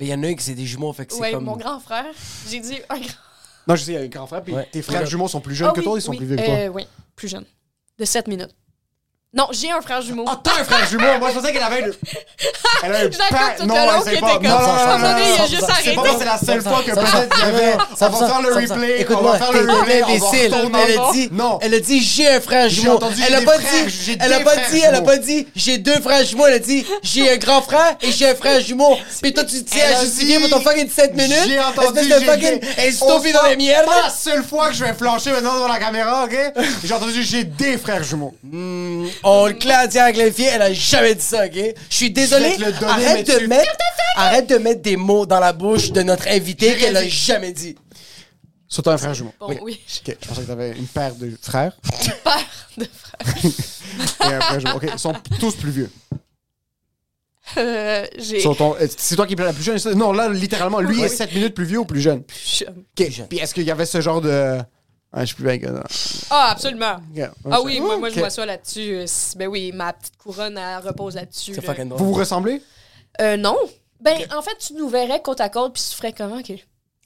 Mais 0.00 0.06
il 0.06 0.08
y 0.08 0.14
en 0.14 0.22
a 0.22 0.26
un 0.28 0.34
qui 0.34 0.42
c'est 0.42 0.54
des 0.54 0.64
jumeaux, 0.66 0.92
fait 0.94 1.06
que 1.06 1.12
c'est 1.12 1.20
Ouais, 1.20 1.32
comme. 1.32 1.44
mon 1.44 1.56
grand 1.56 1.78
frère, 1.80 2.06
j'ai 2.48 2.60
dit 2.60 2.78
un 2.88 2.98
grand... 2.98 3.08
Non, 3.68 3.74
je 3.76 3.82
sais, 3.82 3.92
il 3.92 3.94
y 3.94 3.98
a 3.98 4.00
un 4.02 4.06
grand 4.06 4.26
frère, 4.26 4.42
puis 4.42 4.54
Ouais. 4.54 4.68
tes 4.70 4.82
frères 4.82 5.00
Ouais. 5.00 5.06
jumeaux 5.06 5.28
sont 5.28 5.40
plus 5.40 5.54
jeunes 5.54 5.68
Ah 5.70 5.74
que 5.74 5.80
oui, 5.80 5.84
toi, 5.84 5.98
ils 5.98 6.02
sont 6.02 6.10
oui, 6.12 6.18
plus 6.18 6.26
vieux 6.26 6.36
que 6.36 6.44
toi. 6.44 6.54
euh, 6.54 6.68
oui, 6.68 6.86
plus 7.16 7.28
jeune. 7.28 7.44
De 7.98 8.04
7 8.04 8.28
minutes. 8.28 8.54
Non, 9.36 9.48
j'ai 9.50 9.70
un 9.70 9.80
frère 9.82 10.00
jumeau. 10.00 10.24
Ah, 10.26 10.40
t'as 10.42 10.52
un 10.60 10.64
frère 10.64 10.86
jumeau! 10.88 11.04
Moi, 11.20 11.28
je 11.30 11.38
pensais 11.38 11.52
qu'elle 11.52 11.62
avait 11.62 11.80
une. 11.80 11.92
Elle 12.82 12.94
a 12.94 12.98
un 13.00 13.08
tout 13.08 13.18
Non, 13.66 13.74
elle 13.98 14.02
sait 14.02 14.12
était 14.12 14.20
pas. 14.20 14.32
comme 14.34 14.42
Non, 14.44 14.58
ça. 14.58 14.66
non, 14.66 14.72
un 14.72 14.98
non, 14.98 15.16
il 15.18 15.22
a 15.22 15.38
non, 15.38 15.46
juste 15.46 15.52
non, 15.52 15.58
C'est 15.60 15.66
pas 15.66 15.72
arrêté. 15.72 15.94
moi, 15.96 16.08
c'est 16.18 16.24
la 16.24 16.38
seule 16.38 16.62
fois 16.62 16.82
que 16.86 16.90
peut-être 16.92 17.28
il 17.36 17.40
y 17.40 17.44
avait. 17.54 17.76
ça, 17.96 18.06
On 18.08 18.16
va 18.18 18.26
faire 18.28 18.40
le 18.42 18.48
replay. 18.54 18.94
On 18.96 19.00
Écoute-moi, 19.02 19.32
va 19.32 19.38
faire 19.38 19.52
le 19.52 19.70
replay. 19.72 20.02
on 20.02 20.06
imbécile. 20.08 20.54
Elle 20.86 20.98
a 20.98 21.12
dit, 21.12 21.28
Non. 21.32 21.58
elle 21.60 21.74
a 21.74 21.80
dit, 21.80 22.00
j'ai 22.02 22.28
un 22.28 22.40
frère 22.40 22.68
J'ai 22.70 22.80
jumeau. 22.82 22.94
entendu, 22.96 23.20
Elle 23.22 23.28
j'ai 23.28 23.34
a 23.34 23.40
pas 23.42 23.58
dit, 23.58 23.66
j'ai 24.04 24.16
elle 24.18 24.32
a 24.32 24.40
pas 24.40 24.50
frères 24.52 24.70
dit, 24.70 24.80
elle 24.86 24.94
a 24.94 25.00
pas 25.02 25.16
dit, 25.18 25.46
j'ai 25.54 25.78
deux 25.78 26.00
frères 26.00 26.24
jumeaux. 26.24 26.46
Elle 26.46 26.54
a 26.54 26.58
dit, 26.58 26.86
j'ai 27.02 27.30
un 27.30 27.36
grand 27.36 27.60
frère 27.60 27.96
et 28.00 28.12
j'ai 28.12 28.30
un 28.30 28.34
frère 28.34 28.60
jumeau. 28.62 28.96
Puis 29.20 29.34
toi, 29.34 29.44
tu 29.44 29.62
te 29.62 29.70
tiens 29.70 29.84
à 29.96 30.00
justifier 30.02 30.38
pour 30.40 30.48
ton 30.48 30.60
fucking 30.60 30.88
7 30.90 31.14
minutes. 31.14 31.36
J'ai 31.46 31.60
entendu. 31.60 31.98
Espèce 31.98 32.08
de 32.08 32.20
j'ai- 32.20 32.24
fucking 32.26 32.60
j'ai- 32.78 32.86
estopé 32.88 33.34
On 33.34 33.42
dans 33.42 33.48
les 33.50 33.56
miettes, 33.56 33.84
là. 33.86 34.02
la 34.04 34.10
seule 34.10 34.44
fois 34.44 34.68
que 34.68 34.74
je 34.76 34.84
vais 34.84 34.94
flancher 34.94 35.30
maintenant 35.30 35.54
devant 35.56 35.68
la 35.68 35.78
caméra, 35.78 36.24
ok? 36.24 36.36
J'ai 36.84 36.94
entendu, 36.94 37.22
j'ai 37.22 37.44
des 37.44 37.76
frères 37.76 38.02
jumeaux. 38.02 38.34
On 39.28 39.46
le 39.46 40.12
les 40.16 40.30
filles, 40.30 40.50
elle 40.52 40.62
a 40.62 40.72
jamais 40.72 41.14
dit 41.16 41.22
ça, 41.24 41.46
ok? 41.46 41.52
Je 41.90 41.94
suis 41.94 42.10
désolé. 42.10 42.52
Je 42.58 42.64
vais 42.64 42.72
te 42.72 42.74
le 42.76 42.80
donner, 42.80 42.92
mais 42.98 43.04
arrête 43.06 43.26
de 43.26 43.38
tu- 43.38 43.46
mettre, 43.48 43.72
arrête 44.16 44.46
de 44.48 44.56
mettre 44.58 44.82
des 44.82 44.96
mots 44.96 45.26
dans 45.26 45.40
la 45.40 45.52
bouche 45.52 45.90
de 45.90 46.02
notre 46.02 46.28
invité 46.28 46.76
qu'elle 46.76 46.96
a 46.96 47.06
jamais 47.08 47.52
dit. 47.52 47.76
Sur 48.68 48.82
toi, 48.84 48.92
un 48.94 48.98
frère 48.98 49.14
jumeau. 49.14 49.32
Bon, 49.40 49.48
oui. 49.62 49.80
Ok, 50.06 50.16
je 50.22 50.28
pensais 50.28 50.42
que 50.42 50.46
t'avais 50.46 50.72
une 50.72 50.86
paire 50.86 51.14
de 51.16 51.32
frères 51.42 51.72
Père 52.24 52.48
de 52.78 52.86
frère. 52.86 53.44
et 54.30 54.34
un 54.34 54.40
frère 54.40 54.60
jumeau. 54.60 54.76
Ok, 54.76 54.88
ils 54.92 54.98
sont 54.98 55.14
tous 55.40 55.54
plus 55.56 55.70
vieux. 55.70 55.90
Euh, 57.58 58.06
j'ai... 58.18 58.40
Sur 58.40 58.56
ton- 58.56 58.74
euh, 58.74 58.86
C'est 58.96 59.14
toi 59.16 59.26
qui 59.26 59.34
es 59.34 59.36
la 59.36 59.52
plus 59.52 59.62
jeune? 59.62 59.78
c'est- 59.78 59.94
Non, 59.94 60.12
là, 60.12 60.28
littéralement, 60.28 60.80
lui 60.80 60.98
Oui. 60.98 61.04
est 61.04 61.08
7 61.08 61.32
minutes 61.34 61.54
plus 61.54 61.64
vieux 61.64 61.78
ou 61.78 61.84
plus 61.84 62.00
jeune? 62.00 62.22
Ok, 62.62 63.10
jeune. 63.10 63.26
Puis 63.28 63.38
est-ce 63.38 63.54
qu'il 63.54 63.62
y 63.64 63.70
avait 63.70 63.86
ce 63.86 64.00
genre 64.00 64.20
de. 64.20 64.58
Ah, 65.12 65.20
je 65.20 65.26
suis 65.26 65.34
plus 65.36 65.44
bien 65.44 65.58
que 65.58 65.66
ça. 65.66 66.26
Ah, 66.30 66.48
absolument. 66.50 66.96
Ah 67.50 67.60
oui, 67.62 67.80
moi, 67.80 67.96
moi 67.98 68.10
je 68.10 68.18
vois 68.18 68.30
ça 68.30 68.44
là-dessus. 68.44 68.96
Euh, 68.96 69.06
Ben 69.36 69.46
oui, 69.48 69.72
ma 69.72 69.92
petite 69.92 70.16
couronne, 70.18 70.58
elle 70.58 70.86
repose 70.86 71.14
là-dessus. 71.14 71.54
Là. 71.54 71.74
Vous 71.96 72.06
vous 72.06 72.12
ressemblez? 72.12 72.62
Euh, 73.20 73.36
non. 73.36 73.56
Ben, 74.00 74.18
en 74.36 74.42
fait, 74.42 74.56
tu 74.58 74.74
nous 74.74 74.88
verrais 74.88 75.22
côte 75.22 75.40
à 75.40 75.48
côte, 75.48 75.72
puis 75.72 75.82
tu 75.88 75.96
ferais 75.96 76.12
comment, 76.12 76.36
OK? 76.38 76.52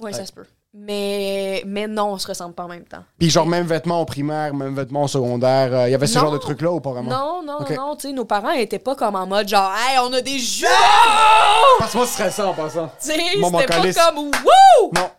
Ouais, 0.00 0.12
ça 0.12 0.26
se 0.26 0.32
peut. 0.32 0.46
Mais, 0.72 1.62
mais 1.66 1.86
non, 1.88 2.12
on 2.12 2.18
se 2.18 2.26
ressemble 2.28 2.54
pas 2.54 2.62
en 2.64 2.68
même 2.68 2.84
temps. 2.84 3.02
Puis 3.18 3.28
genre, 3.28 3.46
même 3.46 3.66
vêtements 3.66 4.00
au 4.00 4.04
primaire, 4.04 4.54
même 4.54 4.74
vêtements 4.74 5.02
au 5.04 5.08
secondaire. 5.08 5.72
euh, 5.74 5.88
Il 5.88 5.92
y 5.92 5.94
avait 5.94 6.06
ce 6.06 6.14
Non. 6.16 6.22
genre 6.26 6.32
de 6.32 6.38
trucs-là 6.38 6.70
ou 6.70 6.80
pas 6.80 6.90
vraiment? 6.92 7.10
Non, 7.10 7.42
non, 7.44 7.58
non, 7.76 7.96
tu 7.96 8.08
sais, 8.08 8.12
nos 8.14 8.24
parents 8.24 8.50
étaient 8.52 8.78
pas 8.78 8.94
comme 8.94 9.16
en 9.16 9.26
mode 9.26 9.48
genre, 9.48 9.72
hey, 9.72 9.98
on 10.00 10.12
a 10.12 10.20
des 10.20 10.38
jeux! 10.38 10.66
Parce 11.78 11.92
que 11.92 11.96
moi, 11.98 12.06
ce 12.06 12.12
serait 12.16 12.30
ça 12.30 12.46
en 12.48 12.54
passant. 12.54 12.86
Tu 13.00 13.08
sais, 13.08 13.14
c'était 13.18 13.40
pas 13.50 14.10
comme, 14.12 14.18
wouh! 14.18 14.90
Non. 14.94 15.10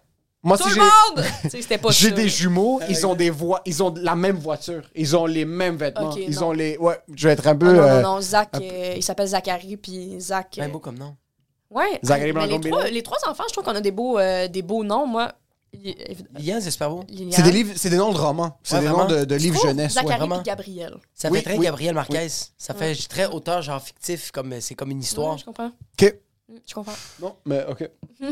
Moi, 0.43 0.57
Tout 0.57 0.63
si 0.63 0.69
le 0.69 0.75
j'ai- 0.75 0.81
monde! 0.81 1.25
Tu 1.43 1.49
sais, 1.51 1.61
C'était 1.61 1.77
pas 1.77 1.91
J'ai 1.91 2.11
des 2.11 2.27
jumeaux, 2.27 2.79
ils 2.89 3.05
ont 3.05 3.13
des 3.13 3.29
voix, 3.29 3.61
ils 3.65 3.83
ont 3.83 3.93
la 3.95 4.15
même 4.15 4.37
voiture, 4.37 4.81
ils 4.95 5.15
ont 5.15 5.27
les 5.27 5.45
mêmes 5.45 5.75
vêtements, 5.77 6.09
Ok, 6.09 6.17
ils 6.27 6.33
non. 6.35 6.47
ont 6.47 6.51
les. 6.51 6.77
Ouais, 6.77 6.97
je 7.13 7.27
vais 7.27 7.33
être 7.33 7.45
un 7.47 7.51
Ah 7.51 7.55
peu. 7.55 7.71
non, 7.73 7.81
euh, 7.83 8.01
non, 8.01 8.15
non, 8.15 8.21
Zach, 8.21 8.49
euh, 8.59 8.93
il 8.97 9.03
s'appelle 9.03 9.27
Zachary, 9.27 9.77
puis 9.77 10.19
Zach. 10.19 10.55
Ben 10.57 10.67
euh, 10.67 10.73
beau 10.73 10.79
comme 10.79 10.97
nom. 10.97 11.15
ouais. 11.69 11.99
Zachary 12.03 12.33
mais 12.33 12.47
les 12.47 12.59
trois, 12.59 12.87
les 12.87 13.03
trois 13.03 13.19
enfants, 13.27 13.43
je 13.47 13.53
trouve 13.53 13.65
qu'on 13.65 13.75
a 13.75 13.81
des 13.81 13.91
beaux, 13.91 14.17
euh, 14.17 14.47
des 14.47 14.63
beaux 14.63 14.83
noms. 14.83 15.05
Moi, 15.05 15.31
il- 15.73 15.95
c'est 16.59 16.71
super 16.71 16.89
beau. 16.89 17.03
Liliane. 17.07 17.31
C'est 17.33 17.43
des 17.43 17.51
livres, 17.51 17.73
c'est 17.75 17.91
des 17.91 17.97
noms 17.97 18.11
de 18.11 18.17
romans, 18.17 18.57
c'est 18.63 18.75
Ouais, 18.75 18.81
des 18.81 18.87
vraiment. 18.87 19.07
noms 19.07 19.23
de, 19.25 19.35
livres 19.35 19.57
trouve 19.57 19.69
jeunesse. 19.69 19.93
Zachary 19.93 20.11
ouais. 20.13 20.17
vraiment. 20.17 20.35
puis 20.37 20.45
Gabriel? 20.45 20.95
Ça 21.13 21.29
Oui, 21.29 21.37
fait 21.37 21.43
très 21.43 21.57
oui. 21.59 21.65
Gabriel 21.65 21.93
Marquez. 21.93 22.27
Ça 22.57 22.73
fait 22.73 22.95
très 23.07 23.27
auteur, 23.27 23.61
genre 23.61 23.79
fictif, 23.79 24.31
comme 24.31 24.59
c'est 24.59 24.73
comme 24.73 24.89
une 24.89 25.01
histoire. 25.01 25.33
Ouais, 25.33 25.37
je 25.39 25.45
comprends. 25.45 25.71
Ok. 26.01 26.15
Mm, 26.51 26.55
Je 26.67 26.73
comprends. 26.73 26.93
Non, 27.21 27.35
mais 27.45 27.63
ok. 27.69 27.89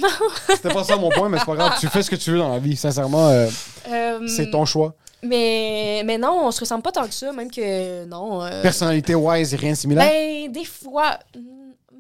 C'était 0.50 0.74
pas 0.74 0.84
ça 0.84 0.96
mon 0.98 1.10
point, 1.10 1.30
mais 1.30 1.40
c'est 1.40 1.46
pas 1.46 1.56
grave. 1.56 1.78
Tu 1.80 1.88
fais 1.88 2.02
ce 2.04 2.10
que 2.10 2.16
tu 2.16 2.32
veux 2.32 2.38
dans 2.40 2.50
la 2.52 2.60
vie. 2.60 2.76
Sincèrement, 2.76 3.30
euh, 3.30 3.48
Euh, 3.90 4.28
c'est 4.28 4.50
ton 4.52 4.66
choix. 4.66 4.94
Mais, 5.24 6.02
mais 6.06 6.18
non, 6.18 6.46
on 6.48 6.52
se 6.52 6.62
ressemble 6.62 6.82
pas 6.82 6.92
tant 6.94 7.06
que 7.06 7.14
ça, 7.14 7.32
même 7.34 7.52
que 7.52 8.06
non. 8.06 8.44
euh, 8.44 8.62
Personnalité 8.62 9.16
wise, 9.16 9.54
rien 9.56 9.72
de 9.72 9.78
similaire? 9.78 10.10
ben, 10.10 10.52
des 10.52 10.66
fois. 10.66 11.20
mm, 11.36 11.42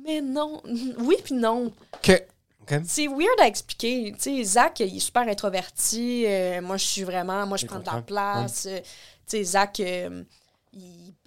Mais 0.05 0.21
non. 0.21 0.61
Oui, 0.99 1.15
puis 1.23 1.33
non. 1.35 1.71
Ok. 1.95 2.23
C'est 2.85 3.07
weird 3.07 3.39
à 3.41 3.47
expliquer. 3.47 4.13
Tu 4.21 4.37
sais, 4.37 4.43
Zach, 4.43 4.79
il 4.81 4.95
est 4.95 4.99
super 4.99 5.23
introverti. 5.27 6.25
moi, 6.61 6.77
je 6.77 6.85
suis 6.85 7.03
vraiment. 7.03 7.45
Moi, 7.47 7.57
je 7.57 7.65
prends 7.65 7.79
de 7.79 7.85
la 7.85 8.01
place. 8.01 8.67
tu 8.67 8.81
sais, 9.25 9.43
Zach, 9.43 9.81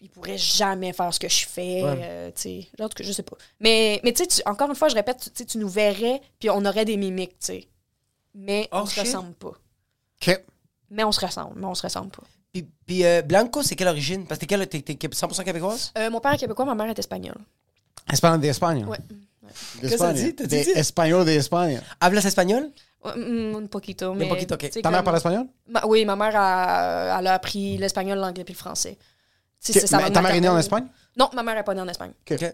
il, 0.02 0.10
pourrait 0.10 0.36
jamais 0.38 0.92
faire 0.92 1.12
ce 1.14 1.18
que 1.20 1.28
je 1.28 1.46
fais. 1.46 1.82
Ouais. 1.82 1.98
euh, 2.02 2.30
tu 2.34 2.42
sais, 2.42 2.68
en 2.80 2.88
tout 2.88 2.96
cas, 2.96 3.04
je 3.04 3.12
sais 3.12 3.22
pas. 3.22 3.36
Mais, 3.60 4.00
mais 4.04 4.12
tu 4.12 4.24
sais, 4.28 4.42
encore 4.46 4.68
une 4.68 4.74
fois, 4.74 4.88
je 4.88 4.94
répète, 4.94 5.18
tu, 5.22 5.30
tu 5.30 5.36
sais, 5.38 5.44
tu 5.46 5.58
nous 5.58 5.68
verrais, 5.68 6.20
puis 6.38 6.50
on 6.50 6.64
aurait 6.64 6.84
des 6.84 6.96
mimiques, 6.96 7.38
tu 7.38 7.46
sais. 7.46 7.68
Mais 8.34 8.68
Oh, 8.72 8.78
on 8.82 8.86
se 8.86 8.94
shit. 8.94 9.04
ressemble 9.04 9.32
pas. 9.34 9.52
Ok. 10.26 10.42
Mais 10.90 11.04
on 11.04 11.12
se 11.12 11.24
ressemble, 11.24 11.58
mais 11.58 11.66
on 11.66 11.74
se 11.74 11.82
ressemble 11.82 12.10
pas. 12.10 12.22
Puis, 12.52 12.66
puis, 12.86 13.04
euh, 13.04 13.22
Blanco, 13.22 13.62
c'est 13.62 13.76
quelle 13.76 13.88
origine? 13.88 14.26
Parce 14.26 14.38
que 14.38 14.44
t'es, 14.44 14.46
quelle- 14.46 14.66
t'es, 14.68 14.82
t'es 14.82 15.08
100% 15.08 15.42
québécoise? 15.44 15.92
Euh, 15.96 16.10
mon 16.10 16.20
père 16.20 16.32
est 16.34 16.38
québécois, 16.38 16.64
ma 16.66 16.74
mère 16.74 16.88
est 16.90 16.98
espagnole. 16.98 17.38
Espagnol 18.12 18.40
de 18.40 18.46
Espagne. 18.48 18.84
Ouais. 18.84 18.98
Qu'est-ce 19.80 19.92
que 19.92 19.98
ça 19.98 20.12
dit? 20.12 20.34
T'as 20.34 20.46
dit? 20.46 20.56
Espagnol 20.56 21.24
de 21.24 21.30
Espagne. 21.30 21.80
Hablas 22.00 22.24
espagnol? 22.24 22.70
Ouais, 23.04 23.16
mm, 23.16 23.56
un 23.56 23.66
poquito, 23.66 24.14
mais... 24.14 24.28
poquito, 24.28 24.54
ok. 24.54 24.70
Ta 24.80 24.90
mère 24.90 24.98
comme- 25.00 25.04
parle 25.06 25.16
espagnol? 25.16 25.46
Ma- 25.68 25.84
oui, 25.86 26.04
ma 26.04 26.14
mère, 26.14 26.32
a, 26.36 27.18
elle 27.18 27.26
a 27.26 27.34
appris 27.34 27.76
l'espagnol, 27.78 28.18
l'anglais 28.18 28.44
puis 28.44 28.54
le 28.54 28.58
français. 28.58 28.96
Ta 30.12 30.22
mère 30.22 30.34
est 30.34 30.40
née 30.40 30.48
en. 30.48 30.58
Espagne? 30.58 30.86
Non, 31.16 31.28
ma 31.34 31.42
mère 31.42 31.54
n'est 31.54 31.62
pas 31.62 31.74
née 31.74 31.80
en 31.80 31.88
Espagne. 31.88 32.12
Ok. 32.30 32.44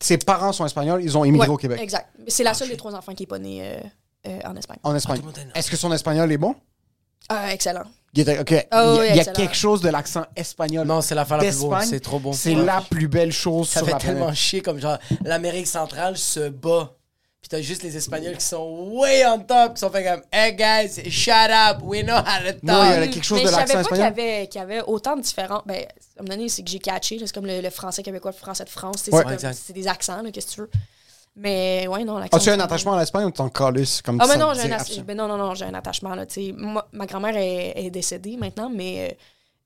Ses 0.00 0.18
parents 0.18 0.52
sont 0.52 0.64
espagnols, 0.64 1.02
ils 1.02 1.18
ont 1.18 1.24
immigré 1.24 1.48
Ouais, 1.48 1.54
au 1.54 1.56
Québec. 1.56 1.80
Exact. 1.80 2.08
C'est 2.28 2.44
la 2.44 2.54
seule 2.54 2.68
des 2.68 2.76
trois 2.76 2.94
enfants 2.94 3.14
qui 3.14 3.24
n'est 3.24 3.26
pas 3.26 3.38
née 3.40 3.60
euh, 3.62 3.80
euh, 4.28 4.38
en 4.44 4.54
Espagne. 4.56 4.78
En 4.84 4.94
Espagne. 4.94 5.20
né. 5.20 5.46
Est-ce 5.54 5.70
que 5.70 5.76
son 5.76 5.92
espagnol 5.92 6.30
est 6.30 6.38
bon? 6.38 6.54
Ah, 7.28 7.52
excellent. 7.52 7.82
Il 8.14 8.20
était-. 8.20 8.68
Ah 8.70 8.84
il 8.84 8.86
y 8.86 8.88
a, 8.88 8.92
oui, 8.92 8.98
il 9.00 9.06
y 9.06 9.08
a 9.10 9.14
excellent. 9.16 9.32
quelque 9.36 9.54
chose 9.56 9.80
de 9.82 9.88
l'accent 9.88 10.24
espagnol. 10.36 10.86
Non, 10.86 11.00
c'est 11.00 11.14
la 11.14 11.24
plus 11.24 11.34
beau. 11.36 11.40
d'Espagne. 11.40 11.86
C'est 11.88 12.00
trop 12.00 12.18
bon. 12.18 12.32
C'est 12.32 12.54
Ouais. 12.54 12.64
la 12.64 12.80
plus 12.80 13.08
belle 13.08 13.32
chose 13.32 13.68
Ça 13.68 13.80
sur 13.80 13.86
fait 13.86 13.92
la 13.92 13.98
tellement 13.98 14.32
chier 14.32 14.60
comme 14.62 14.78
genre 14.78 14.98
l'Amérique 15.24 15.66
centrale 15.66 16.16
se 16.16 16.48
bat. 16.48 16.94
Puis 17.40 17.48
t'as 17.50 17.60
juste 17.62 17.84
les 17.84 17.96
Espagnols 17.96 18.36
qui 18.36 18.44
sont 18.44 18.90
way 18.92 19.24
on 19.26 19.38
top, 19.38 19.74
qui 19.74 19.80
sont 19.80 19.90
fait 19.90 20.02
comme 20.04 20.22
Hey 20.32 20.54
guys, 20.56 21.08
shut 21.10 21.32
up, 21.50 21.78
we 21.82 22.02
know 22.02 22.16
how 22.16 22.22
to 22.44 22.52
talk. 22.52 22.62
Non, 22.64 22.82
il 22.84 22.90
y 22.90 22.92
a 22.94 23.06
quelque 23.06 23.22
chose 23.22 23.38
mais 23.38 23.44
de 23.44 23.50
je 23.50 23.56
l'accent 23.56 23.72
savais 23.74 23.84
pas 23.84 23.88
qu'il 23.90 23.98
y, 23.98 24.02
avait, 24.02 24.46
qu'il 24.48 24.58
y 24.60 24.64
avait 24.64 24.80
autant 24.82 25.16
de 25.16 25.22
différents. 25.22 25.62
Ben, 25.64 25.76
à 25.76 26.20
un 26.20 26.22
moment 26.24 26.34
donné, 26.36 26.48
c'est 26.48 26.62
que 26.64 26.68
j'ai 26.70 26.80
catché. 26.80 27.16
là, 27.16 27.26
C'est 27.26 27.34
comme 27.34 27.46
le, 27.46 27.60
le 27.60 27.70
français 27.70 28.02
québécois, 28.02 28.32
le 28.32 28.36
français 28.36 28.64
de 28.64 28.68
France. 28.70 29.04
tu 29.04 29.10
sais, 29.10 29.12
Ouais. 29.12 29.18
c'est 29.18 29.24
comme- 29.24 29.32
Exact. 29.34 29.54
C'est 29.66 29.72
des 29.72 29.86
accents, 29.86 30.20
là, 30.20 30.30
qu'est-ce 30.32 30.46
que 30.48 30.52
tu 30.54 30.60
veux. 30.62 30.70
Mais 31.36 31.86
ouais, 31.86 32.02
non, 32.02 32.18
l'accent. 32.18 32.36
As-tu 32.38 32.50
un 32.50 32.58
attachement 32.58 32.94
à 32.94 33.00
l'Espagne 33.00 33.24
ou 33.26 33.30
t'en 33.30 33.48
calisses 33.48 34.02
comme 34.02 34.18
Ah, 34.20 34.26
ça 34.26 34.32
mais 34.32 34.40
non, 34.44 34.50
te 34.52 34.56
j'ai 34.58 34.66
dit 34.66 34.72
un, 34.74 34.76
absolument- 34.76 35.04
ben 35.06 35.16
non, 35.16 35.28
non, 35.28 35.36
non, 35.36 35.54
j'ai 35.54 35.64
un 35.66 35.74
attachement. 35.74 36.16
Là, 36.16 36.26
tu 36.26 36.46
sais. 36.46 36.52
Moi, 36.56 36.88
ma 36.90 37.06
grand-mère 37.06 37.36
est, 37.36 37.74
est 37.76 37.90
décédée 37.90 38.36
maintenant, 38.36 38.68
mais, 38.68 39.10
euh, 39.12 39.14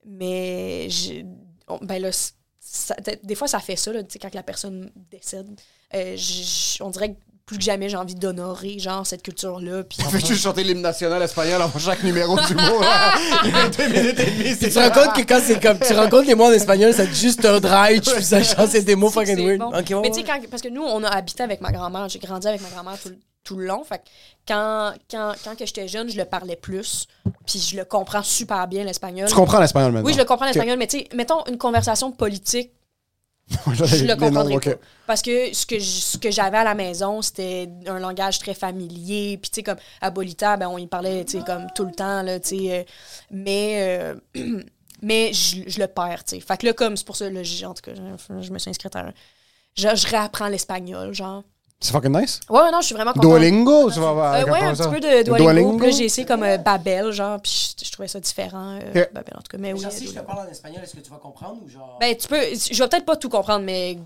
mais 0.04 0.86
j'ai- 0.90 1.24
on- 1.68 1.78
ben 1.78 2.02
là, 2.02 2.12
c- 2.12 2.32
ça- 2.60 2.96
des- 2.96 3.18
des 3.22 3.34
fois, 3.34 3.48
ça 3.48 3.58
fait 3.60 3.76
ça, 3.76 3.90
là, 3.92 4.02
tu 4.02 4.10
sais, 4.12 4.18
quand 4.18 4.34
la 4.34 4.42
personne 4.42 4.90
décède. 5.10 5.48
Euh, 5.94 6.12
j- 6.16 6.76
on 6.82 6.90
dirait 6.90 7.14
que 7.14 7.18
plus 7.53 7.59
que 7.59 7.64
jamais, 7.64 7.88
j'ai 7.88 7.96
envie 7.96 8.14
d'honorer 8.14 8.78
genre, 8.78 9.07
cette 9.07 9.22
culture-là. 9.22 9.84
Puis 9.84 9.98
Fais-tu 10.11 10.34
chanter 10.34 10.64
l'hymne 10.64 10.80
national 10.82 11.22
espagnol 11.22 11.61
avant 11.62 11.78
chaque 11.78 12.03
numéro 12.03 12.36
du 12.40 12.55
mot? 12.55 12.80
là? 12.80 13.14
Il 13.44 13.50
y 13.50 13.55
a 13.55 13.68
deux 13.68 13.88
minutes 13.88 14.18
et 14.20 14.30
demie, 14.30 14.57
c'est 14.59 14.68
Tu 14.68 14.74
te 14.74 14.78
rends 14.78 14.90
compte 14.90 15.14
que 15.14 15.22
quand 15.28 15.40
c'est 15.44 15.61
comme. 15.62 15.78
Tu 15.78 15.92
rencontres 15.92 16.26
les 16.26 16.34
mots 16.34 16.46
en 16.46 16.53
espagnol, 16.53 16.92
ça 16.92 17.07
te 17.07 17.14
juste 17.14 17.44
un 17.44 17.61
dry, 17.61 18.00
puis 18.00 18.22
ça 18.24 18.42
chante, 18.42 18.68
c'est 18.70 18.82
des 18.82 18.96
mots 18.96 19.11
fucking 19.11 19.36
weird. 19.46 19.59
bon. 19.59 19.70
Ouais, 19.70 19.82
mais 20.03 20.11
tu 20.11 20.20
sais, 20.20 20.48
parce 20.50 20.62
que 20.62 20.68
nous, 20.68 20.82
on 20.82 21.03
a 21.05 21.09
habité 21.09 21.42
avec 21.42 21.61
ma 21.61 21.70
grand-mère. 21.70 22.09
J'ai 22.09 22.18
grandi 22.18 22.46
avec 22.48 22.61
ma 22.62 22.68
grand-mère 22.70 22.98
tout, 23.00 23.11
le- 23.11 23.18
tout 23.44 23.57
le 23.57 23.66
long. 23.66 23.84
Fait 23.84 23.98
que 23.98 24.03
quand, 24.48 24.92
quand, 25.11 25.32
quand 25.44 25.57
que 25.57 25.66
j'étais 25.66 25.88
jeune, 25.88 26.09
je 26.11 26.16
le 26.16 26.24
parlais 26.24 26.57
plus. 26.57 27.07
Puis 27.46 27.59
je 27.61 27.76
le 27.76 27.84
comprends 27.84 28.22
super 28.22 28.66
bien, 28.68 28.84
l'espagnol. 28.84 29.28
Tu 29.28 29.34
comprends 29.34 29.61
l'espagnol 29.61 29.92
maintenant? 29.92 30.07
Oui, 30.07 30.14
je 30.14 30.18
le 30.18 30.24
comprends 30.24 30.46
l'espagnol, 30.46 30.78
mais 30.78 30.86
tu 30.86 30.98
sais, 30.98 31.09
mettons 31.14 31.44
une 31.46 31.59
conversation 31.59 32.12
politique, 32.12 32.70
je 33.84 34.05
le 34.05 34.16
comprendrais 34.16 34.61
pas. 34.61 34.78
Parce 35.07 35.20
que 35.22 35.53
ce 35.55 35.66
que 35.66 35.78
j- 35.78 36.01
ce 36.01 36.18
que 36.18 36.30
j'avais 36.30 36.59
à 36.59 36.64
la 36.64 36.74
maison, 36.74 37.22
c'était 37.22 37.68
un 37.86 37.99
langage 37.99 38.38
très 38.38 38.55
familier. 38.55 39.36
Puis 39.38 39.51
tu 39.51 39.57
sais, 39.57 39.62
comme 39.62 39.78
à 40.01 40.11
Bolita, 40.11 40.57
ben, 40.57 40.68
on 40.68 40.78
y 40.78 40.86
parlait, 40.86 41.24
tu 41.24 41.38
sais, 41.38 41.45
comme 41.45 41.66
tout 41.74 41.84
le 41.84 41.93
temps, 41.93 42.22
là, 42.22 42.40
tu 42.40 42.57
sais. 42.59 42.80
euh, 42.80 42.84
mais 43.30 44.14
euh, 44.36 44.61
mais 45.03 45.32
je, 45.32 45.62
je 45.66 45.80
le 45.80 45.88
perds, 45.88 46.24
tu 46.24 46.36
sais. 46.36 46.40
Fait 46.40 46.57
que 46.57 46.66
là, 46.66 46.72
comme 46.72 46.97
c'est 46.97 47.07
pour 47.07 47.16
ça, 47.16 47.28
là, 47.28 47.40
en 47.68 47.74
tout 47.74 47.82
cas, 47.82 47.93
je, 47.95 48.43
je 48.43 48.53
me 48.53 48.59
suis 48.59 48.70
inscrite 48.70 48.97
à 48.97 49.01
un... 49.09 49.12
Je, 49.76 49.88
je 49.97 50.07
réapprends 50.09 50.49
l'espagnol, 50.49 51.14
genre. 51.14 51.45
C'est 51.83 51.93
fucking 51.93 52.16
nice. 52.18 52.41
Ouais, 52.49 52.70
non, 52.70 52.80
je 52.80 52.87
suis 52.87 52.95
vraiment 52.95 53.12
contente. 53.12 53.28
Duolingo, 53.28 53.91
tu 53.91 53.99
vas 54.01 54.09
avoir. 54.11 54.35
Euh, 54.35 54.45
ouais, 54.45 54.61
un 54.61 54.74
petit 54.74 54.89
peu 54.89 55.01
de 55.01 55.22
Duolingo. 55.24 55.76
Puis 55.78 55.87
là, 55.91 55.97
j'ai 55.97 56.05
essayé 56.05 56.26
comme 56.26 56.45
euh, 56.45 56.57
Babel, 56.57 57.11
genre, 57.12 57.41
puis 57.43 57.74
je, 57.78 57.85
je 57.85 57.91
trouvais 57.93 58.09
ça 58.09 58.20
différent. 58.20 58.78
euh, 58.80 59.03
Ok. 59.03 59.12
Babel, 59.12 59.35
en 59.37 59.41
tout 59.43 59.51
cas. 59.51 59.59
Mais 59.59 59.72
oui. 59.72 59.80
Genre, 59.80 59.91
euh, 59.91 59.95
si 59.95 60.05
je 60.05 60.09
te 60.11 60.12
Duolingo. 60.14 60.33
parle 60.33 60.47
en 60.47 60.51
espagnol, 60.51 60.80
est-ce 60.85 60.95
que 60.95 61.01
tu 61.01 61.11
vas 61.11 61.16
comprendre 61.18 61.61
ou 61.64 61.68
genre? 61.68 61.99
Ben, 62.01 62.16
tu 62.16 62.28
peux. 62.28 62.41
Je 62.41 62.83
vais 62.83 62.89
peut-être 62.89 63.05
pas 63.05 63.16
tout 63.16 63.28
comprendre, 63.28 63.64
mais. 63.64 63.99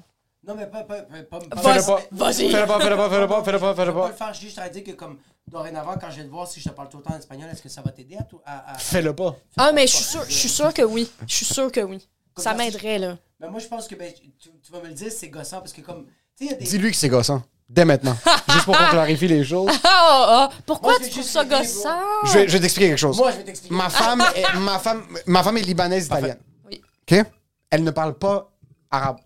non, 0.46 0.54
mais 0.56 0.66
pas. 0.66 0.82
pas, 0.84 1.02
pas, 1.02 1.38
pas, 1.38 1.38
Vas-y. 1.38 1.62
Fais-le 1.62 1.86
pas. 1.86 2.00
Vas-y. 2.12 2.50
Fais-le 2.50 2.66
pas, 2.66 2.80
fais-le 2.80 2.96
pas, 2.96 3.10
fais-le 3.10 3.26
pas, 3.28 3.44
fais-le 3.44 3.58
pas, 3.58 3.74
Je 3.84 3.90
vais 3.90 3.92
pas 3.92 4.08
le 4.08 4.14
faire, 4.14 4.34
je 4.34 4.54
t'aurais 4.54 4.70
dit 4.70 4.82
que 4.82 4.92
comme 4.92 5.18
dorénavant, 5.46 5.94
quand 6.00 6.10
je 6.10 6.16
vais 6.16 6.24
te 6.24 6.30
voir, 6.30 6.48
si 6.48 6.60
je 6.60 6.68
te 6.68 6.74
parle 6.74 6.88
tout 6.88 6.96
le 6.96 7.02
temps 7.02 7.14
en 7.14 7.18
espagnol, 7.18 7.48
est-ce 7.52 7.62
que 7.62 7.68
ça 7.68 7.82
va 7.82 7.90
t'aider 7.90 8.16
à 8.16 8.22
tout 8.22 8.40
à, 8.46 8.72
à- 8.72 8.78
Fais-le 8.78 9.14
pas. 9.14 9.36
Ah, 9.58 9.72
mais 9.72 9.86
je 9.86 9.94
suis 9.96 10.04
sûr, 10.04 10.24
je 10.26 10.32
suis 10.34 10.48
sûr 10.48 10.72
que 10.72 10.82
oui. 10.82 11.10
Je 11.26 11.34
suis 11.34 11.44
sûr 11.46 11.70
que 11.70 11.80
oui. 11.80 11.98
Comme 12.34 12.42
Ça 12.42 12.54
m'aiderait, 12.54 12.98
là. 12.98 13.16
Ben 13.38 13.50
moi, 13.50 13.60
je 13.60 13.66
pense 13.66 13.86
que 13.86 13.94
ben, 13.94 14.10
tu, 14.12 14.50
tu 14.62 14.72
vas 14.72 14.80
me 14.80 14.88
le 14.88 14.94
dire, 14.94 15.12
c'est 15.12 15.28
gossant 15.28 15.58
parce 15.60 15.72
que 15.74 15.82
comme. 15.82 16.06
Des. 16.40 16.54
Dis-lui 16.56 16.90
que 16.90 16.96
c'est 16.96 17.08
gossant. 17.08 17.42
Dès 17.68 17.84
maintenant. 17.84 18.16
Juste 18.50 18.64
pour 18.64 18.76
qu'on 18.76 18.86
clarifie 18.90 19.26
les 19.28 19.44
choses. 19.44 19.70
Ah, 19.82 19.88
ah, 19.92 20.26
ah. 20.28 20.50
Pourquoi 20.64 20.92
Moi, 20.92 20.98
je 21.00 21.04
tu 21.04 21.04
vais 21.04 21.10
trouves 21.10 21.22
juste 21.24 21.34
ça 21.34 21.44
gossant? 21.44 21.98
Je 22.24 22.32
vais, 22.32 22.48
je 22.48 22.52
vais 22.52 22.60
t'expliquer 22.60 22.88
quelque 22.90 22.98
chose. 22.98 23.16
Moi, 23.16 23.32
je 23.32 23.36
vais 23.38 23.44
t'expliquer. 23.44 23.74
Ma 23.74 23.90
femme 23.90 24.22
est, 24.34 24.58
ma 24.58 24.78
femme, 24.78 25.02
ma 25.26 25.42
femme 25.42 25.56
est 25.56 25.62
libanaise 25.62 26.06
italienne. 26.06 26.38
Oui. 26.70 26.80
OK? 27.10 27.24
Elle 27.70 27.82
ne 27.82 27.90
parle 27.90 28.14
pas 28.14 28.52
arabe. 28.90 29.16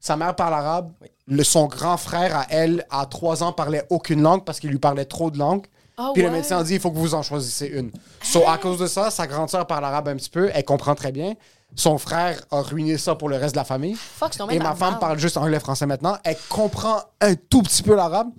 Sa 0.00 0.16
mère 0.16 0.34
parle 0.34 0.54
arabe. 0.54 0.92
Le, 1.26 1.42
son 1.44 1.66
grand 1.66 1.96
frère, 1.96 2.36
à 2.36 2.46
elle, 2.50 2.86
à 2.90 3.06
trois 3.06 3.42
ans, 3.42 3.52
parlait 3.52 3.84
aucune 3.90 4.22
langue 4.22 4.44
parce 4.44 4.60
qu'il 4.60 4.70
lui 4.70 4.78
parlait 4.78 5.04
trop 5.06 5.30
de 5.30 5.38
langues. 5.38 5.66
Ah 5.96 6.10
Puis 6.12 6.22
le 6.22 6.28
ouais? 6.28 6.34
médecin 6.34 6.58
a 6.58 6.64
dit 6.64 6.74
il 6.74 6.80
faut 6.80 6.90
que 6.90 6.98
vous 6.98 7.14
en 7.14 7.22
choisissez 7.22 7.66
une. 7.66 7.90
So, 8.22 8.48
à 8.48 8.58
cause 8.58 8.78
de 8.78 8.86
ça, 8.86 9.10
sa 9.10 9.26
grande 9.26 9.48
sœur 9.48 9.66
parle 9.66 9.84
arabe 9.84 10.08
un 10.08 10.16
petit 10.16 10.28
peu. 10.30 10.50
Elle 10.52 10.64
comprend 10.64 10.94
très 10.94 11.12
bien. 11.12 11.34
Son 11.76 11.98
frère 11.98 12.40
a 12.50 12.60
ruiné 12.62 12.98
ça 12.98 13.14
pour 13.14 13.28
le 13.28 13.36
reste 13.36 13.54
de 13.54 13.60
la 13.60 13.64
famille. 13.64 13.96
Fuck, 13.96 14.34
Et 14.50 14.58
ma 14.58 14.74
femme 14.74 14.98
parle 14.98 15.18
juste 15.18 15.36
anglais 15.36 15.58
français 15.60 15.86
maintenant. 15.86 16.16
Elle 16.24 16.36
comprend 16.48 17.02
un 17.20 17.34
tout 17.34 17.62
petit 17.62 17.82
peu 17.82 17.94
l'arabe. 17.94 18.30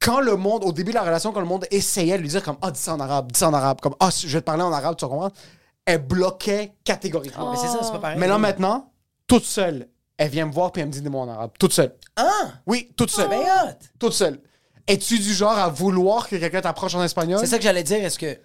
Quand 0.00 0.20
le 0.20 0.36
monde, 0.36 0.64
au 0.64 0.72
début 0.72 0.90
de 0.90 0.96
la 0.96 1.02
relation, 1.02 1.32
quand 1.32 1.40
le 1.40 1.46
monde 1.46 1.66
essayait 1.70 2.16
de 2.16 2.22
lui 2.22 2.28
dire 2.28 2.42
comme 2.42 2.56
Ah, 2.60 2.70
dis 2.70 2.80
ça 2.80 2.94
en 2.94 3.00
arabe, 3.00 3.30
dis 3.30 3.38
ça 3.38 3.48
en 3.48 3.54
arabe, 3.54 3.80
comme 3.80 3.94
Ah, 4.00 4.10
je 4.10 4.26
vais 4.26 4.40
te 4.40 4.44
parler 4.44 4.62
en 4.62 4.72
arabe, 4.72 4.96
tu 4.96 5.04
vas 5.04 5.08
comprendre, 5.08 5.34
elle 5.84 6.04
bloquait 6.04 6.72
catégoriquement. 6.84 7.52
Mais 7.52 7.56
c'est 7.56 7.68
ça, 7.68 7.80
c'est 7.82 7.92
pas 7.92 7.98
pareil. 7.98 8.18
Mais 8.18 8.26
là, 8.26 8.38
maintenant, 8.38 8.90
toute 9.26 9.44
seule, 9.44 9.88
elle 10.16 10.30
vient 10.30 10.46
me 10.46 10.52
voir 10.52 10.72
puis 10.72 10.82
elle 10.82 10.88
me 10.88 10.92
dit 10.92 11.02
des 11.02 11.08
mots 11.08 11.20
en 11.20 11.28
arabe. 11.28 11.50
Toute 11.58 11.72
seule. 11.72 11.94
Ah! 12.16 12.30
Oui, 12.66 12.92
toute 12.96 13.10
seule. 13.10 13.28
Ben! 13.28 13.76
Toute 13.98 14.12
seule. 14.12 14.40
Es-tu 14.86 15.18
du 15.18 15.32
genre 15.32 15.56
à 15.56 15.68
vouloir 15.68 16.28
que 16.28 16.36
quelqu'un 16.36 16.60
t'approche 16.60 16.94
en 16.94 17.02
espagnol? 17.02 17.38
C'est 17.40 17.46
ça 17.46 17.58
que 17.58 17.64
j'allais 17.64 17.84
dire, 17.84 18.04
est-ce 18.04 18.18
que. 18.18 18.38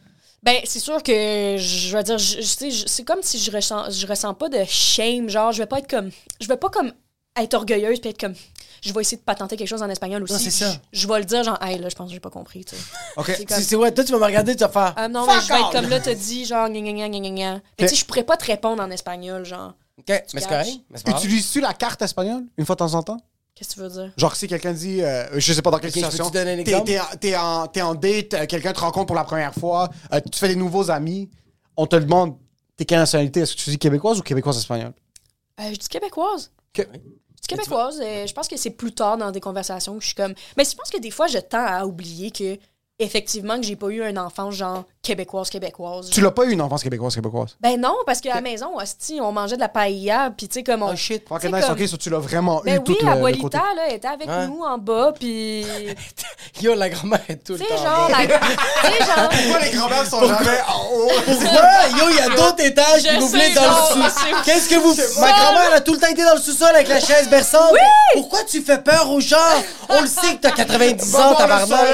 Ben, 0.44 0.58
c'est 0.66 0.80
sûr 0.80 1.02
que, 1.04 1.56
je 1.58 1.98
veux 1.98 2.04
dire, 2.04 2.18
je- 2.18 2.42
je- 2.42 2.56
tu 2.58 2.72
c'est 2.72 3.04
comme 3.04 3.22
si 3.24 3.40
je 3.40 3.52
ressens, 3.52 3.90
je 3.92 4.06
ressens 4.08 4.34
pas 4.36 4.50
de 4.50 4.64
shame, 4.66 5.30
genre, 5.30 5.52
je 5.52 5.58
vais 5.60 5.66
pas 5.66 5.80
être 5.80 5.90
comme, 5.90 6.10
je 6.40 6.48
vais 6.48 6.58
pas 6.58 6.70
comme 6.70 6.94
être 7.40 7.54
orgueilleuse 7.56 8.00
puis 8.00 8.12
être 8.12 8.20
comme, 8.20 8.36
je 8.84 8.94
vais 8.94 9.02
essayer 9.02 9.18
de 9.18 9.24
patenter 9.24 9.58
quelque 9.58 9.68
chose 9.68 9.82
en 9.84 9.90
espagnol 9.90 10.24
aussi. 10.24 10.34
Non, 10.34 10.40
c'est 10.40 10.52
ça. 10.52 10.72
Je, 10.94 11.00
je 11.00 11.08
vais 11.08 11.20
le 11.20 11.26
dire, 11.26 11.44
genre, 11.44 11.62
hey, 11.64 11.80
là, 11.80 11.90
je 11.90 11.96
pense 11.96 12.08
que 12.10 12.14
j'ai 12.14 12.20
pas 12.20 12.30
compris, 12.30 12.64
tu 12.66 12.76
sais. 12.76 12.82
OK. 13.18 13.26
C'est 13.36 13.46
comme- 13.46 13.58
C'est 13.58 13.64
c'est 13.64 13.76
vrai, 13.76 13.92
toi, 13.94 14.04
tu 14.04 14.12
vas 14.12 14.20
me 14.20 14.26
regarder, 14.26 14.56
tu 14.56 14.62
vas 14.64 14.70
faire. 14.70 14.94
Ah 14.96 15.08
non, 15.08 15.26
mais 15.26 15.34
je 15.42 15.48
vais 15.48 15.60
être 15.60 15.72
comme 15.72 15.90
là, 15.90 16.00
t'as 16.00 16.14
dit, 16.14 16.46
genre, 16.46 16.70
gna 16.70 16.80
gna 16.82 16.92
gna 16.94 17.10
gna 17.10 17.20
gna 17.20 17.30
gna. 17.32 17.54
Mais 17.56 17.62
tu 17.80 17.88
sais, 17.90 17.96
je 17.96 18.06
pourrais 18.06 18.24
pas 18.24 18.38
te 18.38 18.46
répondre 18.46 18.82
en 18.82 18.90
espagnol, 18.92 19.44
genre. 19.44 19.74
Ok, 20.00 20.06
mais 20.10 20.24
c'est 20.28 20.40
catches. 20.42 20.50
correct. 20.50 20.70
Mais 20.92 20.98
c'est 20.98 21.04
pas 21.06 21.12
grave. 21.14 21.26
Utilises-tu 21.26 21.60
la 21.62 21.74
carte 21.74 22.02
espagnole 22.04 22.44
une 22.58 22.66
fois 22.66 22.76
de 22.76 22.80
temps 22.80 22.94
en 22.94 23.02
temps? 23.02 23.18
Qu'est-ce 23.58 23.70
que 23.70 23.74
tu 23.76 23.80
veux 23.80 23.90
dire? 23.90 24.12
Genre, 24.18 24.36
si 24.36 24.48
quelqu'un 24.48 24.74
dit, 24.74 25.02
euh, 25.02 25.40
je 25.40 25.52
sais 25.54 25.62
pas 25.64 25.72
dans 25.72 25.80
quelle 25.80 25.90
Ok, 25.90 25.96
je 25.96 26.02
peux-tu 26.02 26.12
situation, 26.12 26.30
donner 26.32 26.52
un 26.52 26.64
t'es- 26.64 26.72
exemple? 26.72 26.86
t'es 26.86 27.00
en- 27.00 27.18
t'es 27.20 27.36
en, 27.36 27.68
t'es 27.68 27.82
en 27.82 27.96
date, 27.96 28.34
euh, 28.36 28.46
quelqu'un 28.46 28.74
te 28.74 28.80
rencontre 28.80 29.08
pour 29.08 29.16
la 29.16 29.24
première 29.24 29.54
fois, 29.56 29.90
euh, 30.14 30.20
tu 30.32 30.38
fais 30.38 30.50
des 30.50 30.56
nouveaux 30.56 30.92
amis, 30.92 31.30
on 31.76 31.88
te 31.88 31.96
demande, 31.96 32.38
t'es 32.76 32.86
quelle 32.86 33.00
nationalité? 33.00 33.40
Est-ce 33.40 33.56
que 33.56 33.62
tu 33.62 33.70
dis 33.72 33.80
québécoise 33.80 34.20
ou 34.20 34.22
québécoise 34.22 34.58
espagnole? 34.58 34.94
Euh, 35.60 35.64
je 35.72 35.78
dis 35.78 35.88
québécoise. 35.88 36.52
Je 36.76 36.84
dis 36.84 37.48
québécoise. 37.48 38.00
je 38.00 38.34
pense 38.34 38.48
que 38.48 38.58
c'est 38.58 38.70
plus 38.72 38.92
tard 38.94 39.18
dans 39.18 39.32
des 39.32 39.40
conversations 39.40 39.96
que 39.96 40.02
je 40.02 40.08
suis 40.08 40.16
comme. 40.16 40.36
Mais 40.56 40.64
je 40.64 40.76
pense 40.76 40.90
que 40.92 41.00
des 41.00 41.10
fois, 41.12 41.26
je 41.28 41.40
tends 41.40 41.66
à 41.66 41.86
oublier 41.86 42.30
que 42.30 42.58
effectivement 43.00 43.58
que 43.58 43.64
j'ai 43.64 43.76
pas 43.76 43.90
eu 43.90 44.04
un 44.04 44.18
enfant 44.18 44.52
genre 44.52 44.86
québécoise, 45.08 45.50
québécoise. 45.50 46.10
Tu 46.10 46.22
l'as 46.22 46.32
pas 46.32 46.44
eu 46.46 46.52
une 46.52 46.62
enfance 46.62 46.84
québécoise, 46.84 47.16
québécoise? 47.16 47.56
Ben 47.62 47.80
non, 47.80 47.96
parce 48.06 48.22
qu'à 48.22 48.36
la 48.36 48.42
maison, 48.42 48.78
hostie, 48.78 49.20
on 49.22 49.32
mangeait 49.32 49.56
de 49.56 49.62
la 49.62 49.70
paella, 49.70 50.32
puis 50.36 50.48
tu 50.48 50.56
sais, 50.56 50.64
comme 50.64 50.84
on. 50.84 50.92
Oh 50.92 50.96
shit. 50.96 51.24
Fuck 51.28 51.44
nice, 51.46 51.66
comme- 51.66 51.74
ok, 51.82 51.88
so 51.88 51.98
tu 51.98 52.10
l'as 52.10 52.20
vraiment 52.20 52.62
Ben 52.64 52.76
eu 52.76 52.78
oui, 52.80 52.84
tout 52.84 52.98
le, 53.00 53.06
le 53.06 53.12
Abuelita, 53.12 53.42
côté. 53.42 53.58
là, 53.76 53.90
était 53.94 54.08
avec 54.08 54.28
nous 54.28 54.62
en 54.64 54.78
bas, 54.78 55.14
puis. 55.20 55.66
Yo, 56.62 56.76
la 56.76 56.90
grand-mère 56.90 57.20
est 57.30 57.38
tout 57.44 57.56
Tu 57.56 57.64
le 57.64 57.68
temps. 57.70 57.78
genre, 57.78 58.10
la... 58.10 58.18
tu 58.28 58.34
sais, 58.34 59.06
genre. 59.06 59.30
Pourquoi 59.30 59.60
les 59.62 59.70
grands-mères 59.72 60.06
sont 60.06 60.22
jamais 60.28 60.60
en 60.68 60.94
haut? 60.94 61.12
Pourquoi? 61.26 61.70
Yo, 61.98 62.10
il 62.10 62.16
y 62.16 62.20
a 62.20 62.30
d'autres 62.30 62.64
étages 62.64 63.02
Je 63.04 63.08
qui 63.10 63.16
nous 63.20 63.28
dans 63.32 63.38
le 63.38 64.10
c'est- 64.10 64.12
sous 64.12 64.44
Qu'est-ce 64.46 64.70
que 64.70 64.76
vous. 64.76 64.94
Ma 65.22 65.32
grand-mère 65.32 65.74
a 65.74 65.82
tout 65.82 65.94
le 65.94 66.00
temps 66.00 66.08
été 66.08 66.24
dans 66.24 66.36
le 66.36 66.42
sous-sol 66.42 66.70
avec 66.74 66.88
la 66.88 67.00
chaise 67.00 67.30
berçante. 67.30 67.72
Oui! 67.74 67.80
Pourquoi 68.14 68.40
tu 68.44 68.62
fais 68.62 68.80
peur 68.80 69.10
aux 69.12 69.20
gens? 69.20 69.38
On 69.90 70.02
le 70.02 70.08
sait 70.08 70.36
que 70.36 70.42
t'as 70.42 70.52
90 70.52 71.12
Va 71.12 71.20
ans, 71.28 71.32
le 71.32 71.38
tabarnak. 71.38 71.88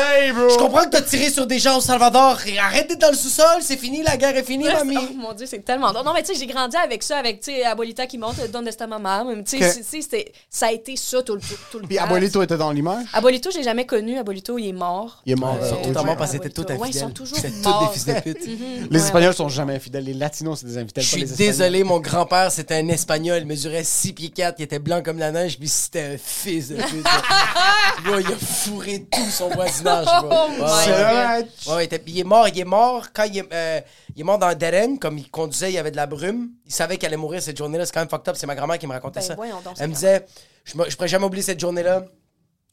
Je 0.52 0.58
comprends 0.58 0.84
que 0.86 0.90
t'as 0.90 1.02
tiré 1.02 1.30
sur 1.30 1.46
des 1.46 1.60
gens 1.60 1.78
au 1.78 1.82
Salvador. 1.82 2.38
Et 2.48 2.58
Arrête 2.60 2.88
d'être 2.90 3.03
dans 3.04 3.12
le 3.12 3.18
sous-sol, 3.18 3.62
c'est 3.62 3.78
fini, 3.78 4.02
la 4.02 4.18
guerre 4.18 4.36
est 4.38 4.44
finie, 4.44 4.66
mamie. 4.66 4.98
Oh 4.98 5.14
mon 5.16 5.34
dieu, 5.34 5.46
c'est 5.46 5.60
tellement 5.64 5.92
drôle. 5.92 6.06
Non, 6.06 6.14
mais 6.14 6.24
tu 6.24 6.34
sais, 6.34 6.40
j'ai 6.40 6.48
grandi 6.48 6.76
avec 6.78 7.04
ça, 7.04 7.18
avec, 7.18 7.42
tu 7.42 7.52
sais, 7.52 7.64
Abuelita 7.64 8.08
qui 8.08 8.18
monte, 8.18 8.36
Donde 8.52 8.68
está 8.68 8.88
maman. 8.88 9.26
Mais 9.26 9.44
Tu 9.44 9.58
sais, 9.60 10.34
ça 10.50 10.68
a 10.68 10.72
été 10.72 10.96
ça 10.96 11.22
tout 11.22 11.36
le, 11.36 11.42
tout, 11.72 11.80
le 11.80 11.88
Puis. 11.88 11.98
Abuelito 11.98 12.42
était 12.42 12.58
dans 12.58 12.72
l'image? 12.72 13.06
Abuelito, 13.14 13.52
je 13.52 13.58
l'ai 13.58 13.64
jamais 13.64 13.86
connu. 13.86 14.18
Abuelito, 14.18 14.58
il 14.58 14.70
est 14.70 14.74
mort. 14.74 15.22
Il 15.26 15.34
est 15.34 15.36
mort. 15.36 15.58
Ils 15.62 15.68
sont 15.70 15.76
Euh, 15.76 15.84
totalement 15.84 16.16
parce 16.16 16.32
que 16.32 16.38
c'était 16.38 16.50
tout 16.50 16.62
Ouais, 16.64 16.76
ils 16.78 16.82
infidèles. 16.84 17.02
sont 17.02 17.10
toujours 17.12 17.38
C'est 17.40 17.52
tous 17.62 17.70
morts. 17.70 17.88
des 17.88 17.94
fils 17.94 18.06
de 18.06 18.14
pute. 18.22 18.46
Les 18.92 19.00
Ouais, 19.00 19.06
Espagnols 19.06 19.34
sont 19.34 19.50
jamais 19.50 19.76
infidèles. 19.76 20.04
Les 20.06 20.14
Latinos, 20.14 20.60
c'est 20.60 20.68
des 20.68 20.78
infidèles, 20.78 21.04
Je 21.04 21.10
pas 21.10 21.18
suis 21.18 21.22
les 21.22 21.32
Espagnols. 21.32 21.52
désolé, 21.54 21.84
mon 21.84 22.00
grand-père, 22.00 22.52
c'était 22.52 22.76
un 22.76 22.88
Espagnol. 22.90 23.40
Il 23.42 23.46
mesurait 23.48 23.84
6 23.84 24.14
pieds 24.14 24.30
4, 24.30 24.56
il 24.60 24.64
était 24.64 24.80
blanc 24.80 25.02
comme 25.04 25.18
la 25.20 25.32
neige, 25.32 25.58
puis 25.60 25.68
c'était 25.68 26.14
un 26.14 26.18
fils 26.18 26.70
de 26.70 26.76
pute. 26.76 27.06
Il 28.06 28.14
a 28.34 28.36
fourré 28.38 29.06
tout 29.12 29.30
son 29.30 29.50
voisinage. 29.50 30.08
Oh 30.26 30.48
Ouais, 30.50 30.58
my 30.60 31.44
God. 31.44 31.76
Ouais, 31.76 31.90
il 32.08 32.20
est 32.20 32.24
mort, 32.24 32.48
il 32.48 32.60
est 32.60 32.64
mort 32.66 32.93
quand 33.14 33.24
il 33.24 33.38
est, 33.40 33.54
euh, 33.54 33.82
il 34.16 34.22
est 34.22 34.24
mort 34.24 34.38
dans 34.40 34.48
un 34.48 34.56
dead 34.56 34.74
end, 34.76 34.98
comme 34.98 35.18
il 35.18 35.30
conduisait, 35.30 35.70
il 35.72 35.76
y 35.76 35.78
avait 35.78 35.92
de 35.92 35.96
la 35.96 36.06
brume. 36.08 36.50
Il 36.66 36.74
savait 36.74 36.98
qu'elle 36.98 37.08
allait 37.10 37.18
mourir 37.18 37.42
cette 37.42 37.58
journée-là. 37.58 37.86
C'est 37.86 37.94
quand 37.94 38.02
même 38.02 38.10
fucked 38.10 38.30
up. 38.30 38.36
C'est 38.38 38.48
ma 38.48 38.56
grand-mère 38.56 38.78
qui 38.80 38.88
me 38.88 38.94
racontait 38.94 39.20
Ben, 39.22 39.26
ça. 39.26 39.36
donc, 39.36 39.76
Elle 39.80 39.90
me 39.90 39.94
disait, 39.94 40.26
je, 40.66 40.74
je 40.88 40.96
pourrais 40.96 41.08
jamais 41.08 41.26
oublier 41.26 41.44
cette 41.44 41.60
journée-là. 41.60 42.06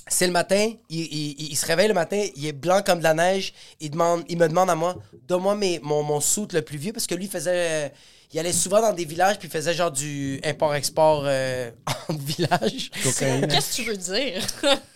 C'est 0.09 0.27
le 0.27 0.33
matin, 0.33 0.73
il, 0.89 1.01
il- 1.01 1.35
il- 1.41 1.53
il 1.53 1.57
se 1.57 1.67
réveille 1.67 1.87
le 1.89 1.95
matin, 1.95 2.21
il 2.35 2.47
est 2.47 2.53
blanc 2.53 2.83
comme 2.85 2.99
de 2.99 3.05
la 3.05 3.15
neige. 3.15 3.53
Il, 3.81 3.91
demande, 3.91 4.25
il 4.29 4.39
me 4.39 4.49
demande 4.49 4.69
à 4.71 4.75
moi, 4.75 4.97
donne-moi 5.29 5.55
mes- 5.55 5.79
mon, 5.83 6.03
mon 6.03 6.21
soute 6.21 6.53
le 6.53 6.63
plus 6.63 6.79
vieux, 6.79 6.93
parce 6.93 7.07
que 7.07 7.15
lui 7.15 7.29
faisait. 7.29 7.87
euh, 7.87 7.89
il 8.33 8.39
allait 8.41 8.53
souvent 8.53 8.81
dans 8.81 8.93
des 8.93 9.05
villages, 9.05 9.39
puis 9.39 9.49
il 9.49 9.51
faisait 9.51 9.75
genre 9.75 9.91
du 9.91 10.41
import-export 10.45 11.23
euh, 11.27 11.71
entre 12.09 12.19
villages. 12.23 12.91
Qu'est-ce 13.03 13.21
que 13.21 13.83
tu 13.83 13.83
veux 13.91 13.97
dire? 13.97 14.45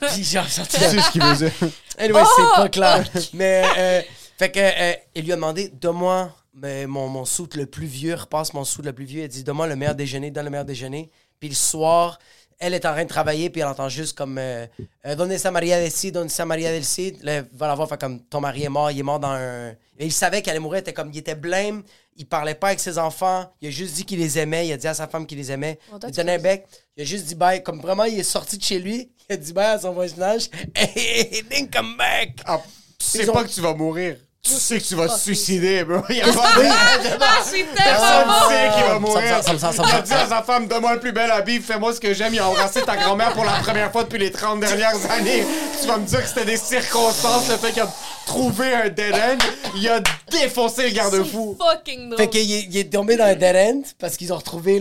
Puis 0.01 0.25
genre, 0.25 0.47
Tu 0.47 0.53
sais 0.79 1.01
ce 1.01 1.11
qu'il 1.13 1.23
veut 1.23 1.37
dire. 1.37 1.53
Anyway, 1.99 2.23
Oh! 2.25 2.29
c'est 2.37 2.63
pas 2.63 2.69
clair. 2.69 3.05
Mais, 3.35 3.63
euh, 3.77 4.03
fait 4.39 4.51
que, 4.51 4.59
euh, 4.61 4.95
il 5.15 5.25
lui 5.25 5.33
a 5.33 5.37
demandé, 5.37 5.69
donne-moi 5.69 6.33
mais 6.57 6.87
mon, 6.87 7.09
mon 7.09 7.25
soute 7.25 7.57
le 7.57 7.67
plus 7.67 7.87
vieux, 7.87 8.15
repasse 8.15 8.55
mon 8.55 8.63
soute 8.65 8.85
le 8.85 8.93
plus 8.93 9.05
vieux. 9.05 9.23
Elle 9.25 9.29
dit, 9.29 9.43
donne-moi 9.43 9.67
le 9.67 9.75
meilleur 9.75 9.97
déjeuner, 9.97 10.31
donne 10.31 10.45
le 10.45 10.51
meilleur 10.51 10.65
déjeuner. 10.65 11.11
Puis 11.41 11.49
le 11.49 11.55
soir, 11.57 12.21
elle 12.61 12.75
est 12.75 12.87
en 12.87 12.93
train 12.93 13.03
de 13.03 13.09
travailler, 13.09 13.51
puis 13.51 13.61
elle 13.61 13.67
entend 13.67 13.89
juste 13.89 14.17
comme, 14.17 14.39
euh, 14.39 14.65
euh, 15.05 15.17
donne 15.17 15.37
ça 15.37 15.51
Maria 15.51 15.81
del 15.81 15.91
Cid, 15.91 16.15
donne 16.15 16.29
ça 16.29 16.47
Maria 16.47 16.71
del 16.71 16.85
Cid. 16.85 17.21
Là, 17.25 17.43
va 17.55 17.67
la 17.67 17.75
voir, 17.75 17.89
fait 17.89 17.99
comme, 18.01 18.21
ton 18.27 18.41
mari 18.41 18.63
est 18.63 18.69
mort, 18.69 18.89
il 18.93 19.01
est 19.01 19.03
mort 19.03 19.19
dans 19.19 19.33
un. 19.33 19.71
Et 19.99 20.07
il 20.07 20.13
savait 20.13 20.43
qu'elle 20.43 20.53
allait 20.53 20.61
mourir, 20.61 20.79
il 20.79 20.83
était 20.83 20.93
comme, 20.93 21.11
il 21.13 21.19
était 21.19 21.35
blême, 21.35 21.83
il 22.17 22.27
parlait 22.27 22.55
pas 22.55 22.69
avec 22.69 22.79
ses 22.79 22.99
enfants, 22.99 23.53
il 23.61 23.67
a 23.67 23.71
juste 23.73 23.95
dit 23.97 24.05
qu'il 24.05 24.21
les 24.21 24.39
aimait, 24.39 24.69
il 24.69 24.73
a 24.73 24.77
dit 24.77 24.87
à 24.87 24.95
sa 24.95 25.09
femme 25.09 25.27
qu'il 25.27 25.39
les 25.39 25.51
aimait. 25.51 25.81
Oh, 25.93 25.97
il 26.07 26.13
donnait 26.13 26.35
un 26.35 26.39
bec, 26.39 26.67
il 26.97 27.03
a 27.03 27.05
juste 27.05 27.25
dit 27.27 27.35
bye, 27.35 27.65
comme 27.65 27.81
vraiment, 27.81 28.05
il 28.05 28.17
est 28.21 28.23
sorti 28.23 28.59
de 28.59 28.63
chez 28.63 28.79
lui, 28.79 29.11
il 29.29 29.33
a 29.33 29.37
dit 29.37 29.53
bye 29.53 29.67
à 29.75 29.79
son 29.81 29.93
voisinage, 29.93 30.49
et 30.77 31.37
he 31.39 31.43
didn't 31.43 31.71
come 31.73 31.97
back. 31.97 32.41
Ah, 32.47 32.61
tu 32.97 33.07
sais 33.07 33.19
Ils 33.25 33.31
ont- 33.31 33.33
pas 33.33 33.43
que 33.43 33.49
tu 33.51 33.61
vas 33.61 33.75
mourir. 33.75 34.19
Tu 34.45 34.53
sais 34.53 34.79
que 34.79 34.85
tu 34.85 34.95
vas 34.95 35.09
te 35.09 35.19
suicider, 35.19 35.85
bro. 35.85 36.03
Il 36.11 36.17
y 36.17 36.21
a 36.21 36.27
pas 36.27 36.33
ah, 36.45 37.43
c'est 37.43 37.65
Personne 37.65 37.75
tellement 37.75 38.27
bon! 38.27 38.49
sait 38.51 38.71
qu'il 38.75 38.83
va 38.83 38.89
Ça 38.89 38.95
me 38.95 38.99
mourir. 39.01 39.37
sent- 39.37 39.43
ça 39.43 39.53
me 39.55 39.59
sent- 39.59 39.77
ça 39.77 39.83
me 39.83 39.89
Il 39.89 39.95
a 39.95 39.97
sent- 39.97 40.03
dit 40.03 40.13
à 40.13 40.29
sa 40.29 40.43
femme, 40.43 40.69
donne-moi 40.69 40.95
le 40.95 41.01
plus 41.01 41.13
bel 41.13 41.31
habit, 41.31 41.61
fais-moi 41.61 41.95
ce 41.95 42.01
que 42.01 42.13
j'aime. 42.13 42.35
Il 42.35 42.41
a 42.41 42.49
embrassé 42.49 42.83
ta 42.83 42.95
grand-mère 42.97 43.33
pour 43.33 43.45
la 43.45 43.53
première 43.61 43.91
fois 43.91 44.05
depuis 44.05 44.19
les 44.19 44.31
30 44.31 44.61
dernières 44.61 45.11
années. 45.11 45.45
Tu 45.81 45.89
vas 45.89 45.97
me 45.97 46.07
dire 46.07 46.21
que 46.23 46.29
c'était 46.29 46.45
des 46.45 46.59
circonstances, 46.59 47.49
le 47.49 47.57
fait 47.57 47.73
qu'il 47.73 47.83
a 47.83 47.93
trouvé 48.27 48.73
un 48.75 48.89
dead 48.91 49.15
end. 49.15 49.39
Il 49.77 49.89
a 49.89 50.01
défoncé 50.31 50.89
le 50.89 50.95
garde-fou. 50.95 51.57
Fucking 51.59 52.09
drôle. 52.11 52.19
Fait 52.19 52.29
qu'il 52.29 52.53
est, 52.53 52.67
il 52.71 52.77
est 52.77 52.93
tombé 52.93 53.17
dans 53.17 53.25
un 53.25 53.35
dead 53.35 53.57
end 53.57 53.83
parce 53.99 54.17
qu'ils 54.19 54.33
ont 54.33 54.37
retrouvé 54.37 54.79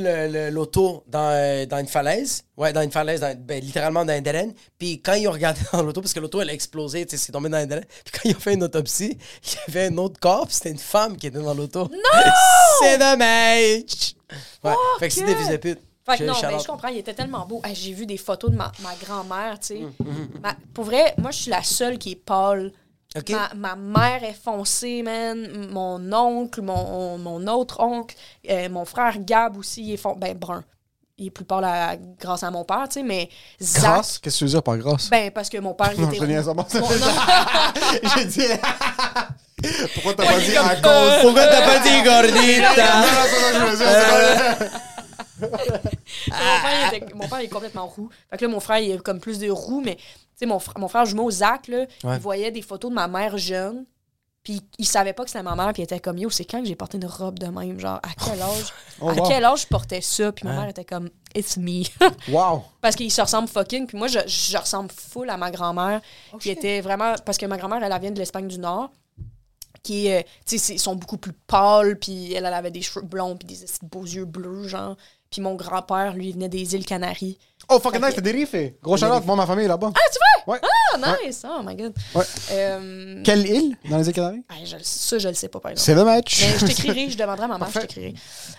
l'auto 0.52 1.04
dans, 1.08 1.30
euh, 1.32 1.66
dans 1.66 1.78
une 1.78 1.88
falaise. 1.88 2.44
Ouais, 2.56 2.72
dans 2.72 2.82
une 2.82 2.92
falaise, 2.92 3.20
dans- 3.20 3.36
ben, 3.36 3.60
littéralement 3.64 4.06
dans 4.06 4.14
un 4.14 4.22
dead 4.22 4.36
end. 4.36 4.50
Puis 4.78 5.02
quand 5.02 5.14
ils 5.14 5.28
ont 5.28 5.32
regardé 5.32 5.60
dans 5.74 5.82
l'auto, 5.82 6.02
parce 6.02 6.14
que 6.14 6.20
l'auto 6.20 6.40
elle 6.42 6.50
a 6.50 6.54
explosé, 6.54 7.06
tu 7.06 7.18
sais, 7.18 7.26
c'est 7.26 7.32
tombé 7.32 7.50
dans 7.50 7.58
un 7.58 7.66
dead 7.66 7.80
end. 7.80 7.88
Puis 8.06 8.14
quand 8.14 8.30
ils 8.30 8.36
ont 8.36 8.40
fait 8.40 8.54
une 8.54 8.64
autopsie, 8.64 9.18
il 9.68 9.74
y 9.74 9.78
avait 9.78 9.88
un 9.94 9.98
autre 9.98 10.20
corps, 10.20 10.46
puis 10.48 10.56
c'était 10.56 10.72
une 10.72 10.78
femme 10.78 11.18
qui 11.18 11.28
était 11.28 11.40
dans 11.40 11.54
l'auto. 11.54 11.84
Non! 11.92 12.22
c'est 12.82 12.98
dommage! 12.98 14.16
Ouais, 14.64 14.74
fait 15.00 15.08
que 15.10 15.14
c'est 15.14 15.26
des 15.26 15.36
fils 15.36 15.50
de 15.50 15.58
pute. 15.58 15.80
Fait 16.06 16.18
que 16.18 16.24
non, 16.26 16.34
mais 16.34 16.60
je 16.60 16.68
comprends, 16.68 16.88
il 16.90 16.98
était 16.98 17.14
tellement 17.14 17.46
beau. 17.46 17.62
J'ai 17.74 17.94
vu 17.94 18.06
des 18.06 18.18
photos 18.18 18.52
de 18.52 18.56
ma, 18.58 18.72
ma 18.82 18.94
grand-mère, 18.96 19.58
tu 19.60 19.68
sais. 19.68 19.82
Ma- 20.42 20.56
Pour 20.74 20.84
vrai, 20.86 21.14
moi, 21.18 21.32
je 21.32 21.38
suis 21.44 21.52
la 21.52 21.64
seule 21.64 21.98
qui 21.98 22.12
est 22.12 22.16
pâle. 22.16 22.72
Ok. 23.16 23.30
Ma, 23.30 23.54
ma 23.54 23.76
mère 23.76 24.24
est 24.24 24.34
foncée, 24.34 25.02
man. 25.04 25.68
Mon 25.72 26.12
oncle, 26.12 26.62
mon, 26.62 27.18
mon 27.20 27.48
autre 27.48 27.80
oncle, 27.80 28.16
euh, 28.50 28.68
mon 28.70 28.84
frère 28.86 29.16
Gab 29.20 29.56
aussi, 29.56 29.84
il 29.84 29.94
est 29.94 29.98
fon- 29.98 30.16
ben, 30.16 30.36
brun. 30.38 30.64
Il 31.18 31.28
est 31.28 31.32
plus 31.32 31.46
pâle 31.46 31.64
à- 31.64 31.96
grâce 32.20 32.42
à 32.44 32.50
mon 32.50 32.64
père, 32.64 32.86
tu 32.88 32.94
sais, 32.96 33.04
mais 33.04 33.30
Zach... 33.62 33.84
Grâce? 33.84 34.18
Qu'est-ce 34.20 34.36
que 34.36 34.40
tu 34.40 34.44
veux 34.46 34.50
dire 34.50 34.64
par 34.64 34.78
grâce? 34.78 35.10
Ben, 35.12 35.30
parce 35.32 35.48
que 35.50 35.58
mon 35.60 35.74
père, 35.76 35.92
il 35.94 36.02
Non, 36.02 36.12
était... 36.12 36.18
J'ai 38.18 38.26
dit. 38.26 38.48
Pourquoi 39.94 40.14
t'as 40.16 40.26
pas 40.26 40.40
dit 40.40 40.58
à 40.58 40.76
cause? 40.78 41.22
Pourquoi 41.22 41.46
t'as 41.48 41.62
pas 41.62 41.80
dit 41.80 42.02
gordita? 42.04 43.04
mon, 45.40 45.48
père, 46.62 46.92
il 46.92 46.98
était- 46.98 47.14
mon 47.16 47.28
père 47.28 47.42
il 47.42 47.46
est 47.46 47.50
complètement 47.50 47.88
roux. 47.88 48.10
Fait 48.30 48.38
que 48.38 48.46
là, 48.46 48.52
mon 48.52 48.60
frère, 48.60 48.80
il 48.80 48.94
a 48.94 48.98
comme 48.98 49.20
plus 49.20 49.40
de 49.40 49.50
roux, 49.50 49.82
mais 49.86 49.96
tu 49.96 50.02
sais, 50.36 50.46
mon, 50.46 50.58
fr- 50.58 50.80
mon 50.80 50.88
frère 50.88 51.06
jumeau, 51.06 51.30
Zach, 51.32 51.68
là, 51.68 51.80
Ouais. 52.04 52.16
il 52.16 52.20
voyait 52.20 52.52
des 52.52 52.62
photos 52.62 52.90
de 52.92 52.96
ma 52.96 53.08
mère 53.08 53.38
jeune, 53.38 53.86
puis 54.44 54.62
il 54.78 54.86
savait 54.86 55.14
pas 55.14 55.24
que 55.24 55.30
c'était 55.30 55.44
ma 55.44 55.56
mère, 55.56 55.72
puis 55.74 55.82
il 55.82 55.86
était 55.86 56.00
comme, 56.00 56.18
yo, 56.18 56.30
c'est 56.30 56.44
quand 56.46 56.60
que 56.62 56.68
j'ai 56.68 56.76
porté 56.76 56.98
une 56.98 57.06
robe 57.06 57.40
de 57.40 57.48
même? 57.48 57.80
Genre, 57.80 57.96
à 58.04 58.10
quel 58.26 58.42
âge? 58.42 58.74
Oh, 59.02 59.10
à 59.10 59.14
wow. 59.14 59.28
quel 59.28 59.44
âge 59.44 59.62
je 59.64 59.68
portais 59.68 60.02
ça? 60.02 60.32
Puis 60.32 60.46
ma 60.46 60.52
Hein? 60.54 60.60
mère 60.62 60.70
était 60.70 60.86
comme, 60.86 61.10
it's 61.36 61.58
me. 61.58 61.84
Wow. 62.30 62.64
parce 62.82 62.96
qu'il 62.96 63.12
se 63.12 63.22
ressemble 63.22 63.48
fucking, 63.48 63.88
puis 63.88 63.98
moi, 63.98 64.08
je, 64.08 64.20
je 64.28 64.58
ressemble 64.58 64.92
full 64.92 65.30
à 65.30 65.38
ma 65.38 65.50
grand-mère, 65.52 66.02
qui 66.40 66.50
était 66.50 66.82
vraiment. 66.82 67.16
Parce 67.26 67.38
que 67.38 67.46
ma 67.46 67.58
grand-mère, 67.58 67.84
elle, 67.84 67.92
elle 67.92 68.02
vient 68.02 68.12
de 68.12 68.20
l'Espagne 68.20 68.48
du 68.48 68.60
Nord. 68.60 68.92
Qui, 69.82 70.10
euh, 70.14 70.22
tu 70.46 70.58
sais, 70.60 70.78
sont 70.78 70.96
beaucoup 70.96 71.18
plus 71.18 71.34
pâles, 71.34 72.00
puis 72.00 72.34
elle, 72.34 72.46
elle 72.46 72.54
avait 72.54 72.72
des 72.72 72.82
cheveux 72.82 73.06
blonds, 73.06 73.36
puis 73.36 73.48
des 73.48 73.66
beaux 73.82 74.06
yeux 74.06 74.24
bleus, 74.26 74.68
genre. 74.70 74.96
Puis 75.30 75.42
mon 75.42 75.56
grand-père, 75.56 76.14
lui, 76.14 76.28
il 76.30 76.34
venait 76.34 76.48
des 76.48 76.76
îles 76.76 76.86
Canaries. 76.86 77.38
Oh, 77.70 77.80
fucking 77.80 78.00
nice, 78.02 78.14
t'as 78.16 78.22
des 78.22 78.32
riffs. 78.32 78.56
Gros 78.82 78.96
shout 78.96 79.08
moi, 79.26 79.36
ma 79.36 79.46
famille 79.46 79.68
là-bas. 79.68 79.92
Ah, 79.94 80.00
tu? 80.12 80.18
Ouais. 80.48 80.60
Ah, 80.94 80.98
nice! 81.26 81.44
Oh 81.48 81.62
my 81.64 81.76
god. 81.76 81.94
Ouais. 82.16 82.24
Euh, 82.52 83.22
Quelle 83.24 83.48
île 83.48 83.78
dans 83.90 83.98
les 83.98 84.12
Canaries? 84.12 84.44
ah, 84.50 84.54
je- 84.66 84.76
ça, 84.82 85.18
je 85.18 85.28
le 85.30 85.34
sais 85.34 85.48
pas, 85.48 85.60
par 85.60 85.72
exemple. 85.72 85.86
C'est 85.86 85.96
le 85.96 86.04
match. 86.04 86.42
Mais 86.42 86.60
je 86.60 86.66
t'écrirai, 86.66 87.10
je 87.10 87.18
demanderai 87.18 87.46
à 87.46 87.48
ma 87.48 87.58
mère, 87.58 87.70
je 87.74 87.80
t'écrirai. 87.80 88.14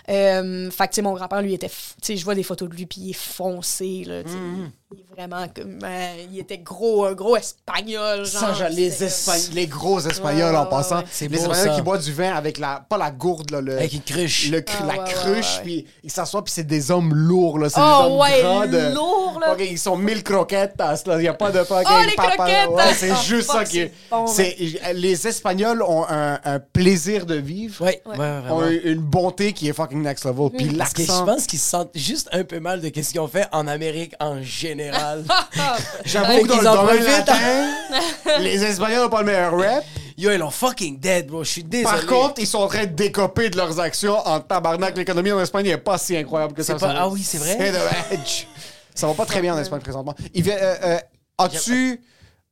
Euh, 0.09 0.71
fait 0.71 0.83
que, 0.87 0.91
tu 0.91 0.95
sais, 0.95 1.01
mon 1.01 1.13
grand-père, 1.13 1.41
lui, 1.41 1.53
était. 1.53 1.67
f- 1.67 1.93
Tu 2.01 2.07
sais, 2.13 2.17
je 2.17 2.23
vois 2.25 2.35
des 2.35 2.43
photos 2.43 2.69
de 2.69 2.75
lui, 2.75 2.85
puis 2.85 3.01
il 3.01 3.09
est 3.11 3.13
foncé, 3.13 4.03
là. 4.05 4.21
Mm-hmm. 4.23 4.69
Il 4.93 4.99
est 4.99 5.15
vraiment 5.15 5.47
comme. 5.53 5.79
euh, 5.83 6.25
il 6.31 6.39
était 6.39 6.59
gros, 6.59 7.05
un 7.05 7.13
gros 7.13 7.35
espagnol, 7.35 8.23
genre. 8.25 8.41
Ça, 8.41 8.53
genre, 8.53 8.69
les, 8.69 9.03
Espagn- 9.03 9.53
les 9.53 9.67
gros 9.67 9.99
Espagnols 9.99 10.51
Ouais, 10.53 10.57
en 10.59 10.63
ouais, 10.63 10.69
passant. 10.69 10.97
ouais. 10.99 11.05
C'est 11.11 11.27
les 11.27 11.37
beau, 11.37 11.43
Espagnols 11.51 11.69
ça. 11.69 11.75
qui 11.75 11.81
boivent 11.81 12.03
du 12.03 12.13
vin 12.13 12.33
avec 12.35 12.59
la. 12.59 12.85
Pas 12.87 12.97
la 12.97 13.11
gourde, 13.11 13.49
là. 13.51 13.61
Le, 13.61 13.73
Avec 13.77 13.93
une 13.93 14.01
cruche. 14.01 14.49
le 14.51 14.63
Ah, 14.67 14.85
la 14.85 14.93
ouais, 14.93 14.99
ouais, 14.99 15.05
cruche, 15.11 15.59
puis 15.63 15.85
ils 16.03 16.11
s'assoient, 16.11 16.43
puis 16.43 16.53
c'est 16.53 16.63
des 16.67 16.91
hommes 16.91 17.13
lourds, 17.13 17.57
là. 17.59 17.69
C'est 17.69 17.79
Oh, 17.81 17.83
des 17.83 18.05
hommes 18.11 18.19
ouais, 18.19 18.41
grands. 18.41 18.65
de- 18.67 18.93
lourds, 18.93 19.39
là. 19.41 19.55
Ils 19.59 19.79
sont 19.79 19.97
mille 19.97 20.23
croquettes, 20.23 20.75
là. 20.77 20.95
Il 21.07 21.17
n'y 21.17 21.27
a 21.27 21.33
pas 21.33 21.51
de 21.51 21.63
fucking 21.83 21.97
Oh, 21.97 22.09
les 22.09 22.15
papa- 22.15 22.31
croquettes! 22.35 22.69
Ouais, 22.69 22.93
c'est 22.95 23.11
Oh, 23.11 23.15
juste 23.25 23.47
fuck, 23.51 23.55
ça 23.57 23.65
qui 23.65 23.79
est. 23.79 23.91
bon, 24.11 24.25
Les 24.93 25.27
Espagnols 25.27 25.81
ont 25.81 26.05
un, 26.07 26.39
un 26.43 26.59
plaisir 26.59 27.25
de 27.25 27.35
vivre. 27.35 27.83
Ouais, 27.85 28.01
ouais, 28.05 28.51
Ont 28.51 28.69
une 28.69 28.99
bonté 28.99 29.53
qui 29.53 29.67
est 29.69 29.73
fucking 29.73 30.01
next 30.01 30.25
level. 30.25 30.49
Puis 30.57 30.67
Parce 30.77 30.93
que 30.93 31.03
je 31.03 31.07
pense 31.25 31.45
qu'ils 31.47 31.59
se 31.59 31.69
sentent 31.69 31.91
juste 31.95 32.29
un 32.31 32.43
peu 32.43 32.59
mal 32.59 32.81
de 32.81 32.85
ce 32.87 32.91
qu'ils 32.91 33.19
ont 33.19 33.27
fait 33.27 33.47
en 33.51 33.67
Amérique 33.67 34.13
en 34.19 34.41
général. 34.41 35.23
J'avoue 36.05 36.43
que 36.43 36.47
dans 36.63 36.71
le 36.71 36.77
domaine 36.77 37.03
latin, 37.03 37.35
les 38.39 38.63
Espagnols 38.63 39.03
n'ont 39.03 39.09
pas 39.09 39.19
le 39.21 39.25
meilleur 39.27 39.57
rap. 39.57 39.83
Yo, 40.17 40.31
ils 40.31 40.37
l'ont 40.37 40.49
fucking 40.49 40.97
dead, 40.97 41.27
bro. 41.27 41.43
Je 41.43 41.49
suis 41.49 41.63
désolé. 41.63 41.83
Par 41.93 42.05
contre, 42.05 42.35
ils 42.39 42.47
sont 42.47 42.59
en 42.59 42.67
train 42.67 42.85
de 42.85 42.91
décoper 42.93 43.49
de 43.49 43.57
leurs 43.57 43.79
actions 43.81 44.17
en 44.25 44.39
tabarnak. 44.39 44.95
L'économie 44.97 45.33
en 45.33 45.41
Espagne 45.41 45.65
n'est 45.65 45.77
pas 45.77 45.97
si 45.97 46.15
incroyable 46.15 46.53
que 46.53 46.63
ça. 46.63 46.75
Pas- 46.75 46.93
ah 46.97 47.09
oui, 47.09 47.21
c'est 47.21 47.37
vrai? 47.37 47.57
C'est 47.59 47.71
dommage. 47.73 48.47
Ça 48.93 49.07
va 49.07 49.13
pas 49.13 49.25
très 49.25 49.41
bien 49.41 49.53
en 49.53 49.59
Espagne 49.59 49.81
présentement. 49.81 50.15
Il 50.33 50.41
vient, 50.43 50.55
euh, 50.55 50.75
euh, 50.83 50.97
As-tu 51.37 52.01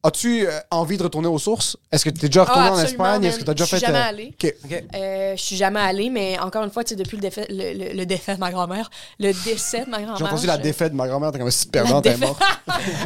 As-tu 0.06 0.46
euh, 0.46 0.60
envie 0.70 0.98
de 0.98 1.04
retourner 1.04 1.30
aux 1.30 1.40
sources? 1.40 1.78
Est-ce 1.90 2.04
que 2.04 2.10
tu 2.10 2.26
es 2.26 2.28
déjà 2.28 2.44
retourné 2.44 2.68
en 2.68 2.76
Ah, 2.76 2.82
absolument, 2.82 3.06
Espagne? 3.06 3.24
Est-ce 3.24 3.40
que 3.40 3.44
tu 3.46 3.50
as 3.52 3.54
déjà 3.54 3.64
Je 3.64 3.70
fait. 3.70 3.78
suis 3.78 3.86
jamais 3.86 4.00
euh, 4.00 4.04
allée. 4.10 4.36
OK. 4.44 4.56
OK. 4.66 4.84
Euh, 4.96 5.36
je 5.38 5.42
suis 5.42 5.56
jamais 5.56 5.80
allée, 5.80 6.10
mais 6.10 6.38
encore 6.40 6.62
une 6.66 6.72
fois, 6.72 6.84
depuis 6.84 7.16
le 7.16 7.22
défait, 7.22 7.46
le, 7.50 7.72
le- 7.74 7.94
le 7.94 8.06
défait 8.06 8.36
de 8.36 8.40
ma 8.42 8.52
grand-mère, 8.52 8.90
le 9.18 9.32
décès 9.46 9.86
de 9.86 9.90
ma 9.90 10.00
grand-mère. 10.02 10.18
J'ai 10.18 10.24
entendu 10.26 10.46
la 10.48 10.58
je- 10.58 10.62
défaite 10.62 10.92
de 10.92 10.98
ma 10.98 11.08
grand-mère, 11.08 11.32
t'es 11.32 11.40
comme 11.40 11.50
si 11.52 11.68
La 11.68 11.72
perdante, 11.72 12.06
elle 12.08 12.16
est 12.16 12.18
morte. 12.18 12.42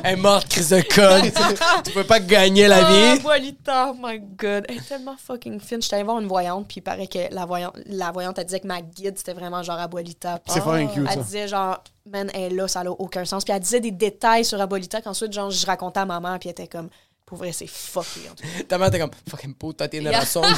Elle 0.03 0.13
est 0.17 0.21
morte, 0.23 0.47
crise 0.49 0.69
de 0.69 0.81
conne. 0.81 1.31
tu 1.85 1.91
peux 1.91 2.03
pas 2.03 2.19
gagner 2.19 2.67
la 2.67 2.77
Ah, 2.83 2.91
vie. 2.91 3.19
Abuelita, 3.19 3.91
oh 3.93 3.97
my 4.01 4.19
god. 4.35 4.65
Elle 4.67 4.77
est 4.77 4.89
tellement 4.89 5.17
fucking 5.23 5.59
fine. 5.59 5.83
J'étais 5.83 5.97
allée 5.97 6.03
voir 6.03 6.19
une 6.19 6.27
voyante, 6.27 6.67
puis 6.67 6.77
il 6.77 6.81
paraît 6.81 7.05
que 7.05 7.31
la 7.31 7.45
voyante, 7.45 7.75
la 7.85 8.11
voyante, 8.11 8.39
elle 8.39 8.45
disait 8.45 8.59
que 8.59 8.65
ma 8.67 8.81
guide, 8.81 9.19
c'était 9.19 9.33
vraiment 9.33 9.61
genre 9.61 9.77
Abuelita. 9.77 10.39
C'est 10.47 10.61
fucking 10.61 10.89
cute, 10.89 11.05
Elle 11.07 11.13
ça. 11.17 11.21
disait 11.21 11.47
genre, 11.47 11.83
man, 12.07 12.29
elle 12.33 12.53
est 12.53 12.55
là, 12.55 12.67
ça 12.67 12.83
n'a 12.83 12.91
aucun 12.91 13.25
sens. 13.25 13.43
Puis 13.43 13.53
elle 13.53 13.59
disait 13.59 13.79
des 13.79 13.91
détails 13.91 14.45
sur 14.45 14.59
Abuelita 14.59 15.01
qu'ensuite, 15.01 15.33
genre, 15.33 15.51
je 15.51 15.65
racontais 15.65 15.99
à 15.99 16.05
ma 16.05 16.19
mère, 16.19 16.39
puis 16.39 16.49
elle 16.49 16.51
était 16.51 16.67
comme, 16.67 16.89
pour 17.27 17.37
vrai, 17.37 17.51
c'est 17.51 17.67
fucké. 17.67 18.29
En 18.31 18.35
tout 18.35 18.43
cas. 18.43 18.63
Ta 18.69 18.77
mère, 18.77 18.89
t'es 18.89 18.99
comme, 18.99 19.11
fucking 19.29 19.53
puta, 19.53 19.89
t'es 19.89 19.97
une 19.97 20.07
razón. 20.07 20.43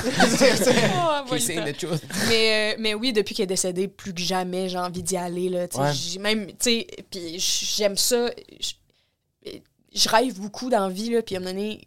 Oh. 1.22 1.36
Mais, 2.28 2.74
euh, 2.74 2.76
mais 2.80 2.94
oui, 2.94 3.14
depuis 3.14 3.36
qu'elle 3.36 3.44
est 3.44 3.48
décédée, 3.48 3.88
plus 3.88 4.14
que 4.14 4.22
jamais, 4.22 4.70
j'ai 4.70 4.78
envie 4.78 5.04
d'y 5.04 5.18
aller. 5.18 5.50
Là. 5.50 5.68
Ouais. 5.76 6.20
Même, 6.20 6.48
tu 6.48 6.56
sais, 6.60 6.88
puis 7.10 7.40
j'aime 7.40 7.98
ça. 7.98 8.30
Je, 9.92 10.10
rêve 10.10 10.40
beaucoup 10.40 10.70
dans 10.70 10.88
la 10.88 10.90
vie, 10.90 11.10
là, 11.10 11.22
puis 11.22 11.36
à 11.36 11.40
un 11.40 11.42
moment 11.42 11.54
donné, 11.54 11.82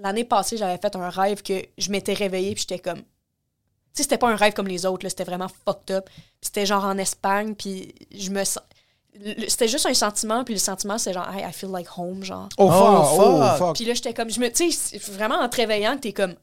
l'année 0.00 0.24
passée, 0.24 0.56
j'avais 0.56 0.78
fait 0.78 0.94
un 0.96 1.10
rêve 1.10 1.42
que 1.42 1.62
je 1.78 1.90
m'étais 1.90 2.14
réveillée, 2.14 2.54
puis 2.54 2.64
j'étais 2.68 2.78
comme. 2.78 3.02
Tu 3.92 3.96
sais, 3.98 4.02
c'était 4.04 4.18
pas 4.18 4.28
un 4.30 4.36
rêve 4.36 4.52
comme 4.52 4.68
les 4.68 4.86
autres, 4.86 5.04
là, 5.04 5.10
c'était 5.10 5.24
vraiment 5.24 5.48
fucked 5.66 5.90
up. 5.90 6.08
C'était 6.40 6.64
genre 6.66 6.84
en 6.84 6.96
Espagne, 6.98 7.54
puis 7.54 7.94
je 8.16 8.30
me 8.30 8.44
sens. 8.44 8.62
C'était 9.48 9.66
juste 9.68 9.86
un 9.86 9.94
sentiment, 9.94 10.44
puis 10.44 10.54
le 10.54 10.60
sentiment, 10.60 10.96
c'est 10.96 11.12
genre, 11.12 11.28
hey, 11.34 11.44
I 11.44 11.52
feel 11.52 11.70
like 11.70 11.88
home, 11.98 12.22
genre. 12.22 12.48
Oh, 12.56 12.68
fuck! 12.70 13.16
fuck. 13.16 13.26
Oh, 13.26 13.56
fuck! 13.58 13.74
Puis 13.76 13.84
là, 13.84 13.94
j'étais 13.94 14.14
comme, 14.14 14.30
je 14.30 14.38
me, 14.40 14.50
tu 14.50 14.70
sais, 14.70 14.98
vraiment 14.98 15.34
en 15.40 15.48
te 15.48 15.56
réveillant, 15.56 15.96
t'es 15.98 16.12
comme, 16.12 16.34
tu 16.34 16.38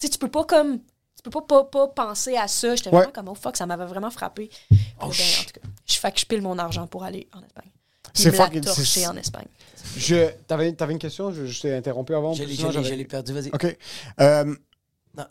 sais, 0.00 0.08
tu 0.08 0.18
peux 0.18 0.28
pas 0.30 0.44
comme, 0.44 0.78
tu 0.80 1.22
peux 1.22 1.30
pas, 1.30 1.42
pas, 1.42 1.64
pas 1.64 1.86
penser 1.88 2.36
à 2.36 2.48
ça. 2.48 2.74
J'étais 2.74 2.90
Ouais. 2.90 2.96
vraiment 2.96 3.12
comme, 3.12 3.28
oh 3.28 3.34
fuck, 3.34 3.56
ça 3.56 3.64
m'avait 3.66 3.86
vraiment 3.86 4.10
frappé. 4.10 4.48
Puis 4.48 4.76
là, 4.78 4.84
ben, 5.00 5.06
en 5.06 5.10
tout 5.10 5.16
cas, 5.60 5.68
je 5.86 5.96
fais 5.98 6.12
que 6.12 6.18
je 6.20 6.26
pile 6.26 6.42
mon 6.42 6.58
argent 6.58 6.86
pour 6.88 7.04
aller 7.04 7.28
en 7.32 7.42
Espagne. 7.42 7.70
C'est 8.14 8.32
fucking- 8.32 8.64
torcher 8.64 8.84
c'est- 8.84 9.06
en 9.06 9.16
Espagne. 9.16 9.46
Je... 9.96 10.30
T'avais, 10.48 10.72
t'avais 10.72 10.92
une 10.94 10.98
question? 10.98 11.32
Je, 11.32 11.46
je 11.46 11.60
t'ai 11.60 11.74
interrompu 11.74 12.14
avant. 12.14 12.32
L'ai 12.34 13.04
perdu, 13.04 13.32
vas-y. 13.32 13.48
OK. 13.50 13.76
Euh, 14.20 14.54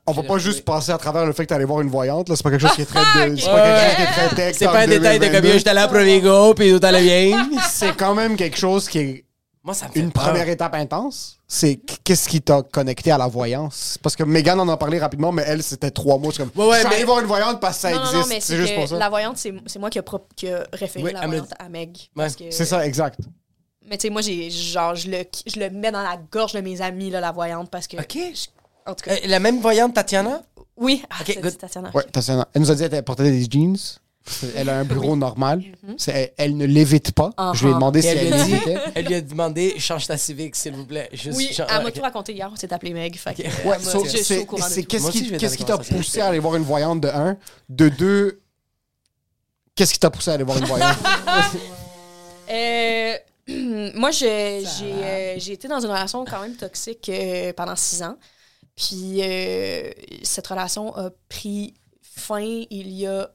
on 0.06 0.12
va 0.12 0.24
pas 0.24 0.38
juste 0.38 0.64
passer 0.66 0.92
à 0.92 0.98
travers 0.98 1.26
le 1.26 1.34
fait 1.34 1.44
que 1.46 1.50
t'allais 1.50 1.66
voir 1.66 1.82
une 1.82 1.90
voyante. 1.90 2.30
Là. 2.30 2.36
C'est 2.36 2.44
pas 2.44 2.52
quelque 2.52 2.62
chose 2.68 2.76
qui 2.76 2.82
est 2.82 2.86
très... 2.86 3.00
de- 3.30 3.36
C'est 3.38 3.46
pas 3.50 3.64
quelque 3.64 3.86
chose 3.88 3.96
qui 3.96 4.02
est 4.02 4.06
très 4.28 4.36
tech. 4.36 4.56
C'est 4.58 4.68
en 4.68 4.72
pas 4.72 4.80
un 4.82 4.88
détail 4.88 5.20
de 5.20 5.26
comme 5.26 5.32
2022. 5.42 5.48
yo, 5.50 5.58
j'étais 5.58 5.70
allé 5.70 5.80
à 5.80 5.88
Provigo, 5.88 6.54
puis 6.54 6.78
tout 6.80 6.86
allait 6.86 7.02
bien. 7.30 7.50
C'est 7.70 7.96
quand 7.96 8.14
même 8.16 8.36
quelque 8.36 8.58
chose 8.58 8.88
qui 8.90 9.00
est 9.00 9.26
Moi, 9.64 9.74
ça 9.74 9.88
me 9.88 9.92
fait 9.94 10.00
une 10.00 10.12
peur. 10.12 10.24
première 10.26 10.48
étape 10.50 10.74
intense. 10.76 11.38
C'est 11.48 11.76
qu- 11.78 11.96
qu'est-ce 12.04 12.28
qui 12.28 12.42
t'a 12.42 12.62
connecté 12.62 13.12
à 13.12 13.18
la 13.18 13.28
voyance? 13.28 13.98
Parce 14.04 14.16
que 14.16 14.24
Megan 14.24 14.60
en 14.60 14.68
a 14.70 14.76
parlé 14.78 15.00
rapidement, 15.00 15.32
mais 15.32 15.44
elle, 15.48 15.64
c'était 15.64 15.92
trois 15.92 16.18
mots. 16.18 16.32
C'est 16.32 16.40
comme, 16.44 16.52
Ouais, 16.56 16.70
ouais, 16.72 16.82
je 16.84 16.88
suis 16.88 16.98
mais- 17.00 17.04
voir 17.06 17.20
une 17.22 17.26
voyante 17.28 17.60
parce 17.62 17.78
que 17.78 17.82
ça 17.84 17.90
non, 17.92 17.96
non, 17.98 18.02
existe. 18.04 18.16
non, 18.22 18.28
mais 18.28 18.40
c'est 18.42 18.48
c'est 18.48 18.58
juste 18.58 18.74
que 18.74 18.80
pour 18.80 18.88
ça. 18.90 18.98
la 18.98 19.10
voyante, 19.10 19.38
c'est 19.38 19.54
c'est 19.66 19.80
moi 19.80 19.90
qui 19.90 20.00
a, 20.00 20.04
pro- 20.04 20.28
qui 20.36 20.50
a 20.50 20.64
référé 20.74 21.06
Oui, 21.06 21.14
la 21.14 21.20
elle 21.22 21.28
me- 21.30 21.38
voyante 21.38 21.54
à 21.60 21.70
Meg. 21.70 21.98
parce 22.16 22.36
que- 22.36 22.52
C'est 22.52 22.66
ça, 22.66 22.86
exact. 22.86 23.20
Mais 23.90 23.98
tu 23.98 24.08
sais, 24.08 24.10
moi, 24.10 24.22
j'ai, 24.22 24.50
genre, 24.50 24.96
je 24.96 25.10
le, 25.10 25.20
je 25.46 25.58
le 25.62 25.70
mets 25.70 25.92
dans 25.92 26.04
la 26.04 26.18
gorge 26.30 26.52
de 26.52 26.60
mes 26.60 26.82
amis, 26.82 27.10
là, 27.10 27.22
la 27.22 27.32
voyante, 27.32 27.70
parce 27.72 27.88
que. 27.88 27.96
OK. 27.96 28.18
je- 28.18 28.48
en 28.88 28.96
tout 28.96 29.06
cas, 29.06 29.14
Euh, 29.16 29.18
la 29.26 29.40
même 29.40 29.60
voyante, 29.62 29.94
Tatiana? 29.94 30.42
oui. 30.78 31.04
Ah, 31.10 31.24
good. 31.42 31.58
Tatiana. 31.58 31.92
Ouais, 31.94 32.04
Tatiana. 32.12 32.48
Elle 32.54 32.62
nous 32.62 32.72
a 32.72 32.76
dit 32.76 32.90
qu'elle 32.90 33.04
portait 33.04 33.30
des 33.32 33.48
jeans. 33.50 33.78
Elle 34.58 34.68
a 34.68 34.80
un 34.80 34.84
bureau 34.84 35.16
normal. 35.16 35.64
C'est- 35.98 36.12
elle, 36.12 36.34
elle 36.38 36.58
ne 36.58 36.66
l'évite 36.66 37.14
pas. 37.14 37.30
Je 37.54 37.62
lui 37.64 37.68
ai 37.68 37.72
Uh-huh. 37.72 37.76
demandé 37.76 38.00
Et 38.00 38.02
si 38.02 38.08
elle, 38.10 38.18
elle 38.18 38.26
lui 38.28 38.34
a 38.34 38.44
dit, 38.44 38.52
l'évitait. 38.52 38.78
elle 38.96 39.06
lui 39.06 39.16
a 39.16 39.22
demandé 39.22 39.80
change 39.80 40.06
ta 40.06 40.18
civique, 40.18 40.54
s'il 40.58 40.74
vous 40.74 40.86
plaît. 40.86 41.08
Juste, 41.14 41.38
Oui, 41.38 41.54
genre, 41.54 41.68
elle 41.70 41.84
m'a 41.84 41.92
tout 41.92 42.02
raconté 42.02 42.34
hier, 42.34 42.50
on 42.52 42.56
s'est 42.58 42.74
appelé 42.74 42.92
Meg. 42.94 43.18
Ouais, 43.66 43.80
so- 43.80 44.04
c'est 44.06 44.84
qu'est-ce 44.84 45.58
qui 45.58 45.64
t'a 45.64 45.78
poussé 45.78 46.20
à 46.20 46.28
aller 46.28 46.40
voir 46.40 46.56
une 46.58 46.64
voyante 46.64 47.00
de 47.00 47.08
un, 47.08 47.38
de 47.70 47.88
deux. 47.88 48.42
Qu'est-ce 49.76 49.94
qui 49.94 50.00
t'a 50.00 50.10
poussé 50.10 50.32
à 50.32 50.34
aller 50.34 50.44
voir 50.44 50.58
une 50.58 50.66
voyante? 50.66 50.98
Euh, 52.50 53.14
moi, 53.96 54.12
je- 54.12 54.66
j'ai 54.80 54.94
euh, 54.94 55.36
j'ai 55.38 55.54
été 55.54 55.68
dans 55.68 55.80
une 55.80 55.88
relation 55.90 56.24
quand 56.26 56.42
même 56.42 56.56
toxique 56.56 57.10
euh, 57.10 57.52
pendant 57.54 57.76
six 57.76 58.02
ans. 58.04 58.16
Puis 58.78 59.22
euh, 59.24 59.92
cette 60.24 60.48
relation 60.48 60.96
a 60.96 61.10
pris 61.28 61.74
fin 62.02 62.40
il 62.70 62.90
y 62.90 63.06
a 63.08 63.30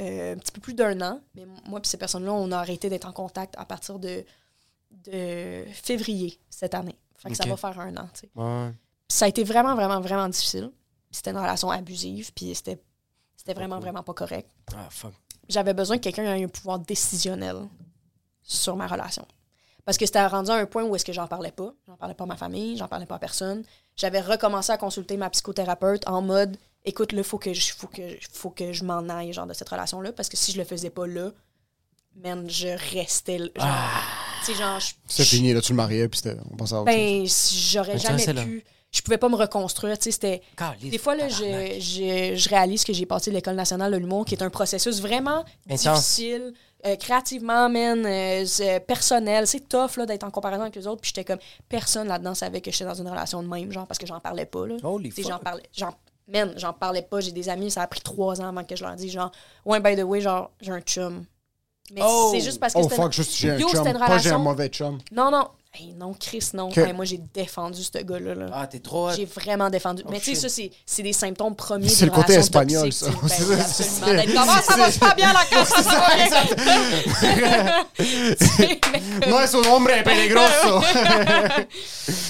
euh, 0.00 0.34
un 0.34 0.36
petit 0.36 0.52
peu 0.52 0.60
plus 0.60 0.74
d'un 0.74 1.00
an. 1.00 1.20
Mais 1.34 1.46
moi 1.66 1.80
et 1.82 1.86
ces 1.86 1.96
personnes-là, 1.96 2.32
on 2.32 2.52
a 2.52 2.58
arrêté 2.58 2.90
d'être 2.90 3.06
en 3.06 3.12
contact 3.12 3.54
à 3.56 3.64
partir 3.64 3.98
de, 3.98 4.24
de 4.90 5.64
février 5.72 6.38
cette 6.50 6.74
année. 6.74 6.98
Fait 7.16 7.30
que 7.30 7.36
ça 7.36 7.46
va 7.46 7.56
faire 7.56 7.78
un 7.80 7.96
an. 7.96 8.08
Ouais. 8.34 8.72
Ça 9.08 9.24
a 9.24 9.28
été 9.28 9.42
vraiment, 9.44 9.74
vraiment, 9.74 10.00
vraiment 10.00 10.28
difficile. 10.28 10.70
C'était 11.10 11.30
une 11.30 11.38
relation 11.38 11.70
abusive, 11.70 12.32
puis 12.34 12.54
c'était 12.54 12.78
c'était 13.36 13.54
vraiment, 13.54 13.76
cool. 13.76 13.84
vraiment 13.84 14.02
pas 14.02 14.12
correct 14.14 14.50
Ah, 14.76 14.88
fuck. 14.90 15.14
j'avais 15.48 15.72
besoin 15.74 15.96
que 15.96 16.02
quelqu'un 16.02 16.34
ait 16.34 16.44
un 16.44 16.48
pouvoir 16.48 16.78
décisionnel 16.80 17.56
sur 18.42 18.76
ma 18.76 18.86
relation. 18.86 19.26
Parce 19.88 19.96
que 19.96 20.04
c'était 20.04 20.26
rendu 20.26 20.50
à 20.50 20.56
un 20.56 20.66
point 20.66 20.84
où 20.84 20.94
est-ce 20.94 21.04
que 21.06 21.14
j'en 21.14 21.26
parlais 21.26 21.50
pas. 21.50 21.72
J'en 21.86 21.96
parlais 21.96 22.12
pas 22.12 22.24
à 22.24 22.26
ma 22.26 22.36
famille, 22.36 22.76
j'en 22.76 22.88
parlais 22.88 23.06
pas 23.06 23.14
à 23.14 23.18
personne. 23.18 23.62
J'avais 23.96 24.20
recommencé 24.20 24.70
à 24.70 24.76
consulter 24.76 25.16
ma 25.16 25.30
psychothérapeute 25.30 26.06
en 26.06 26.20
mode 26.20 26.58
écoute, 26.84 27.12
là, 27.12 27.22
faut 27.22 27.38
que 27.38 27.54
je, 27.54 27.72
faut 27.72 27.86
que, 27.86 28.02
faut 28.30 28.50
que 28.50 28.74
je 28.74 28.84
m'en 28.84 29.08
aille 29.08 29.32
genre, 29.32 29.46
de 29.46 29.54
cette 29.54 29.70
relation-là. 29.70 30.12
Parce 30.12 30.28
que 30.28 30.36
si 30.36 30.52
je 30.52 30.58
le 30.58 30.64
faisais 30.64 30.90
pas 30.90 31.06
là, 31.06 31.30
man, 32.22 32.44
je 32.50 32.68
restais. 32.94 33.38
Genre, 33.38 33.50
tu 34.44 34.52
sais, 34.52 34.58
genre, 34.58 34.78
je- 34.78 34.92
C'est 35.08 35.24
fini, 35.24 35.54
là, 35.54 35.62
tu 35.62 35.72
le 35.72 35.76
mariais, 35.76 36.06
puis 36.06 36.20
c'était- 36.22 36.36
on 36.52 36.56
pensait 36.56 36.74
à 36.74 36.82
autre 36.82 36.92
ben, 36.92 37.26
si 37.26 37.58
j'aurais 37.58 37.96
jamais 37.96 38.26
là. 38.34 38.44
pu. 38.44 38.64
Je 38.90 39.00
pouvais 39.00 39.16
pas 39.18 39.30
me 39.30 39.36
reconstruire. 39.36 39.98
Tu 39.98 40.12
sais, 40.12 40.42
Des 40.82 40.98
fois, 40.98 41.14
là, 41.16 41.28
je, 41.30 41.78
je, 41.80 42.34
je 42.36 42.48
réalise 42.50 42.84
que 42.84 42.92
j'ai 42.92 43.06
passé 43.06 43.30
l'École 43.30 43.54
nationale 43.56 43.90
de 43.92 43.96
l'humour, 43.96 44.26
qui 44.26 44.34
est 44.34 44.42
un 44.42 44.50
processus 44.50 45.00
vraiment 45.00 45.46
Intense. 45.68 45.98
difficile, 45.98 46.52
euh, 46.86 46.96
créativement, 46.96 47.68
man, 47.68 48.04
euh, 48.06 48.80
personnel. 48.86 49.46
C'est 49.46 49.68
tough 49.68 49.96
là, 49.96 50.06
d'être 50.06 50.24
en 50.24 50.30
comparaison 50.30 50.62
avec 50.62 50.76
les 50.76 50.86
autres. 50.86 51.00
Puis 51.00 51.12
j'étais 51.14 51.24
comme, 51.24 51.40
personne 51.68 52.06
là-dedans 52.08 52.34
savait 52.34 52.60
que 52.60 52.70
j'étais 52.70 52.84
dans 52.84 52.94
une 52.94 53.08
relation 53.08 53.42
de 53.42 53.48
même, 53.48 53.72
genre, 53.72 53.86
parce 53.86 53.98
que 53.98 54.06
j'en 54.06 54.20
parlais 54.20 54.46
pas. 54.46 54.66
Là. 54.66 54.76
Holy 54.82 55.12
J'en 55.16 55.38
parlais. 55.38 55.64
Man, 56.28 56.52
j'en 56.56 56.72
parlais 56.72 57.02
pas. 57.02 57.20
J'ai 57.20 57.32
des 57.32 57.48
amis, 57.48 57.70
ça 57.70 57.82
a 57.82 57.86
pris 57.86 58.00
trois 58.00 58.40
ans 58.40 58.48
avant 58.48 58.62
que 58.62 58.76
je 58.76 58.84
leur 58.84 58.94
dise, 58.94 59.12
genre, 59.12 59.32
ouais, 59.64 59.80
by 59.80 59.96
the 59.96 60.04
way, 60.04 60.20
genre, 60.20 60.50
j'ai 60.60 60.72
un 60.72 60.80
chum. 60.80 61.24
Mais 61.94 62.00
Oh! 62.04 62.30
c'est 62.32 62.40
juste 62.40 62.60
parce 62.60 62.74
que 62.74 62.78
Oh 62.78 62.82
c'était- 62.84 62.96
fuck, 62.96 63.12
juste 63.12 63.34
j'ai 63.36 63.50
un 63.50 63.58
Yo, 63.58 63.68
chum, 63.68 63.78
c'était 63.78 63.90
une 63.92 63.98
pas 63.98 64.06
j'ai 64.06 64.12
un 64.12 64.16
relation- 64.36 64.38
mauvais 64.40 64.68
chum. 64.68 64.98
Non, 65.12 65.30
non. 65.30 65.48
Hey, 65.74 65.92
non, 65.92 66.14
Chris, 66.18 66.48
non. 66.54 66.70
Hey, 66.70 66.92
moi, 66.94 67.04
j'ai 67.04 67.20
défendu 67.34 67.82
ce 67.84 67.98
gars-là. 67.98 68.34
Là. 68.34 68.46
Ah, 68.52 68.66
t'es 68.66 68.78
trop 68.80 69.10
hot. 69.10 69.12
J'ai 69.14 69.26
vraiment 69.26 69.68
défendu. 69.68 70.02
mais 70.10 70.18
tu 70.18 70.34
sais, 70.34 70.40
ça, 70.40 70.48
c'est, 70.48 70.70
c'est 70.86 71.02
des 71.02 71.12
symptômes 71.12 71.54
premiers. 71.54 71.88
C'est 71.88 72.06
d'une 72.06 72.06
le 72.06 72.10
côté 72.12 72.32
relation 72.32 72.40
espagnol, 72.40 72.84
toxique, 72.88 73.04
ça. 73.04 73.12
tu 73.20 73.28
sais. 73.28 73.44
Ben 73.48 73.64
C'est 73.66 73.82
ça, 73.84 73.84
absolument. 73.84 74.06
c'est- 74.06 74.16
D'être 74.16 74.34
comme, 74.34 74.48
Ah, 74.48 74.62
ça 74.62 74.76
va 74.76 74.90
super 74.90 75.14
bien 75.14 75.32
la 75.32 75.44
classe, 75.44 75.68
ça 75.68 75.82
va 75.82 76.14
bien. 76.16 77.84
Tu 77.94 78.04
sais, 78.46 78.80
mais- 78.92 79.26
No 79.30 79.40
es 79.40 79.54
un 79.54 79.70
hombre 79.70 80.02
peligroso. 80.04 80.80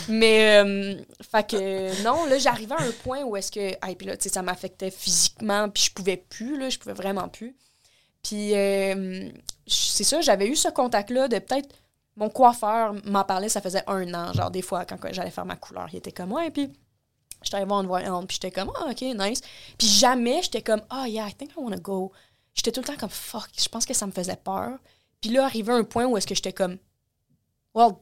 Mais, 0.09 0.59
euh, 0.65 0.95
fait 1.31 1.47
que, 1.51 2.03
non, 2.03 2.27
là, 2.27 2.39
j'arrivais 2.39 2.75
à 2.75 2.83
un 2.83 2.91
point 3.05 3.23
où 3.23 3.37
est-ce 3.37 3.53
que, 3.53 3.73
ah, 3.81 3.89
puis 3.97 4.07
là, 4.07 4.17
tu 4.17 4.25
sais, 4.25 4.35
ça 4.35 4.43
m'affectait 4.43 4.91
physiquement, 4.91 5.69
puis 5.69 5.85
je 5.85 5.93
pouvais 5.93 6.17
plus, 6.17 6.59
là, 6.59 6.69
je 6.71 6.79
pouvais 6.79 6.95
vraiment 6.95 7.29
plus. 7.29 7.55
Puis, 8.29 8.55
euh, 8.55 9.31
c'est 9.67 10.05
ça, 10.05 10.21
j'avais 10.21 10.47
eu 10.49 10.57
ce 10.57 10.69
contact-là 10.69 11.29
de 11.29 11.39
peut-être, 11.39 11.75
mon 12.17 12.29
coiffeur 12.29 12.95
m'en 13.07 13.25
parlait, 13.25 13.49
ça 13.49 13.61
faisait 13.61 13.83
un 13.87 14.13
an, 14.13 14.33
genre, 14.33 14.51
des 14.51 14.61
fois, 14.63 14.85
quand 14.85 14.97
j'allais 15.13 15.31
faire 15.31 15.47
ma 15.47 15.57
couleur, 15.57 15.89
il 15.93 15.97
était 15.97 16.13
comme, 16.13 16.33
ouais, 16.33 16.51
puis 16.51 16.71
j'étais 17.43 17.57
allée 17.57 17.65
voir 17.67 17.81
une 17.81 17.87
voyante, 17.87 18.27
puis 18.27 18.39
j'étais 18.41 18.51
comme, 18.51 18.71
ah, 18.79 18.89
ok, 18.91 19.01
nice. 19.03 19.41
Puis 19.79 19.87
jamais, 19.87 20.43
j'étais 20.43 20.63
comme, 20.63 20.83
ah, 20.91 21.09
yeah, 21.09 21.27
I 21.29 21.33
think 21.35 21.53
I 21.53 21.55
wanna 21.59 21.79
go. 21.79 22.13
J'étais 22.55 22.73
tout 22.73 22.81
le 22.81 22.87
temps 22.87 22.97
comme, 22.99 23.09
fuck, 23.09 23.49
je 23.57 23.69
pense 23.69 23.87
que 23.87 23.95
ça 23.95 24.07
me 24.07 24.13
faisait 24.13 24.37
peur. 24.37 24.79
Puis 25.21 25.31
là, 25.31 25.45
arrivé 25.45 25.73
un 25.73 25.85
point 25.85 26.07
où 26.07 26.17
est-ce 26.17 26.27
que 26.27 26.35
j'étais 26.35 26.53
comme, 26.53 26.77
well, 27.75 27.93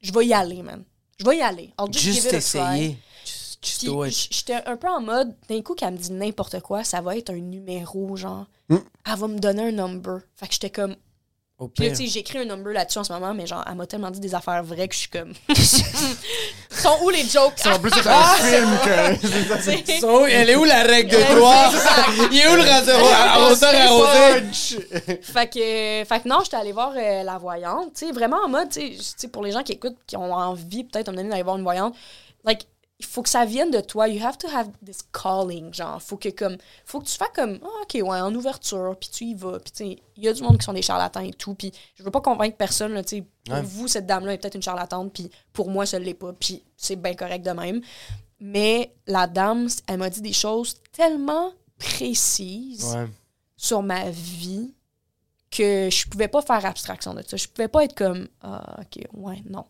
je 0.00 0.12
vais 0.12 0.26
y 0.26 0.34
aller, 0.34 0.62
man. 0.62 0.84
Je 1.18 1.24
vais 1.24 1.38
y 1.38 1.42
aller. 1.42 1.72
I'll 1.80 1.92
just, 1.92 2.04
give 2.04 2.26
it 2.26 2.32
essayer. 2.34 2.98
Just, 3.24 3.80
j- 4.10 4.28
j'étais 4.30 4.62
un 4.66 4.76
peu 4.76 4.88
en 4.88 5.00
mode, 5.00 5.34
d'un 5.48 5.62
coup, 5.62 5.74
qu'elle 5.74 5.92
me 5.94 5.98
dit 5.98 6.12
n'importe 6.12 6.60
quoi, 6.60 6.84
ça 6.84 7.00
va 7.00 7.16
être 7.16 7.30
un 7.30 7.38
numéro, 7.38 8.16
genre. 8.16 8.46
Hmm. 8.72 8.78
Elle 9.06 9.18
va 9.18 9.28
me 9.28 9.38
donner 9.38 9.68
un 9.68 9.72
number. 9.72 10.20
Fait 10.36 10.46
que 10.46 10.54
j'étais 10.54 10.70
comme. 10.70 10.96
Puis 11.76 11.90
tu 11.90 11.94
sais, 11.94 12.06
j'écris 12.06 12.38
un 12.38 12.44
number 12.44 12.72
là-dessus 12.72 12.98
en 12.98 13.04
ce 13.04 13.12
moment, 13.12 13.34
mais 13.34 13.46
genre, 13.46 13.64
elle 13.68 13.76
m'a 13.76 13.86
tellement 13.86 14.10
dit 14.10 14.18
des 14.18 14.34
affaires 14.34 14.64
vraies 14.64 14.88
que 14.88 14.94
je 14.94 15.00
suis 15.00 15.10
comme. 15.10 15.32
sont 16.70 16.98
où 17.02 17.10
les 17.10 17.22
jokes? 17.24 17.60
En 17.66 17.78
plus, 17.78 17.90
c'est 17.90 18.08
un 18.08 18.22
film 18.34 18.78
que. 18.82 20.28
Elle 20.32 20.50
est 20.50 20.56
où 20.56 20.64
la 20.64 20.82
règle 20.82 21.10
de 21.10 21.16
ça. 21.16 22.06
Il 22.32 22.38
est 22.38 22.48
où 22.48 22.56
le 22.56 22.62
rasoir? 22.62 23.54
Fait 25.22 25.46
que, 25.48 26.04
fait 26.08 26.20
que 26.22 26.28
non, 26.28 26.40
j'étais 26.42 26.56
allée 26.56 26.72
voir 26.72 26.94
euh, 26.96 27.22
la 27.22 27.38
voyante, 27.38 27.92
tu 27.94 28.06
sais, 28.06 28.12
vraiment 28.12 28.38
en 28.44 28.48
mode, 28.48 28.70
tu 28.70 28.94
sais, 28.98 29.28
pour 29.28 29.44
les 29.44 29.52
gens 29.52 29.62
qui 29.62 29.72
écoutent, 29.72 29.98
qui 30.06 30.16
ont 30.16 30.32
envie 30.34 30.84
peut-être 30.84 31.08
à 31.08 31.10
un 31.10 31.14
moment 31.14 31.22
donné 31.22 31.30
d'aller 31.30 31.42
voir 31.44 31.58
une 31.58 31.62
voyante, 31.62 31.94
like, 32.44 32.66
il 33.02 33.06
faut 33.06 33.22
que 33.22 33.28
ça 33.28 33.44
vienne 33.44 33.70
de 33.70 33.80
toi. 33.80 34.06
You 34.08 34.24
have 34.24 34.38
to 34.38 34.48
have 34.48 34.68
this 34.84 34.98
calling, 35.12 35.74
genre. 35.74 36.00
Faut 36.00 36.16
que, 36.16 36.28
comme, 36.28 36.56
faut 36.84 37.00
que 37.00 37.06
tu 37.06 37.16
fasses 37.16 37.30
comme, 37.34 37.58
ah, 37.62 37.82
OK, 37.82 37.94
ouais, 37.94 38.20
en 38.20 38.34
ouverture, 38.34 38.96
puis 38.98 39.10
tu 39.12 39.24
y 39.24 39.34
vas. 39.34 39.58
Puis, 39.58 39.72
tu 39.72 39.84
il 40.16 40.24
y 40.24 40.28
a 40.28 40.32
du 40.32 40.42
monde 40.42 40.56
qui 40.58 40.64
sont 40.64 40.72
des 40.72 40.82
charlatans 40.82 41.20
et 41.20 41.32
tout. 41.32 41.54
Puis, 41.54 41.72
je 41.96 42.02
veux 42.02 42.10
pas 42.10 42.20
convaincre 42.20 42.56
personne, 42.56 42.92
là, 42.92 43.02
tu 43.02 43.16
sais. 43.18 43.24
Pour 43.44 43.54
Ouais. 43.56 43.62
vous, 43.62 43.88
cette 43.88 44.06
dame-là 44.06 44.34
est 44.34 44.38
peut-être 44.38 44.54
une 44.54 44.62
charlatane, 44.62 45.10
puis 45.10 45.28
pour 45.52 45.68
moi, 45.68 45.84
ça 45.84 45.98
l'est 45.98 46.14
pas. 46.14 46.32
Puis, 46.32 46.62
c'est 46.76 46.96
bien 46.96 47.14
correct 47.14 47.44
de 47.44 47.50
même. 47.50 47.80
Mais 48.38 48.94
la 49.06 49.26
dame, 49.26 49.68
elle 49.88 49.98
m'a 49.98 50.10
dit 50.10 50.20
des 50.22 50.32
choses 50.32 50.76
tellement 50.92 51.52
précises 51.78 52.94
Ouais. 52.94 53.06
sur 53.56 53.82
ma 53.82 54.10
vie 54.10 54.72
que 55.50 55.88
je 55.90 56.08
pouvais 56.08 56.28
pas 56.28 56.40
faire 56.42 56.64
abstraction 56.64 57.14
de 57.14 57.22
ça. 57.22 57.36
Je 57.36 57.46
pouvais 57.48 57.68
pas 57.68 57.84
être 57.84 57.94
comme 57.94 58.28
ah 58.40 58.80
OK, 58.80 59.04
ouais, 59.12 59.42
non. 59.48 59.64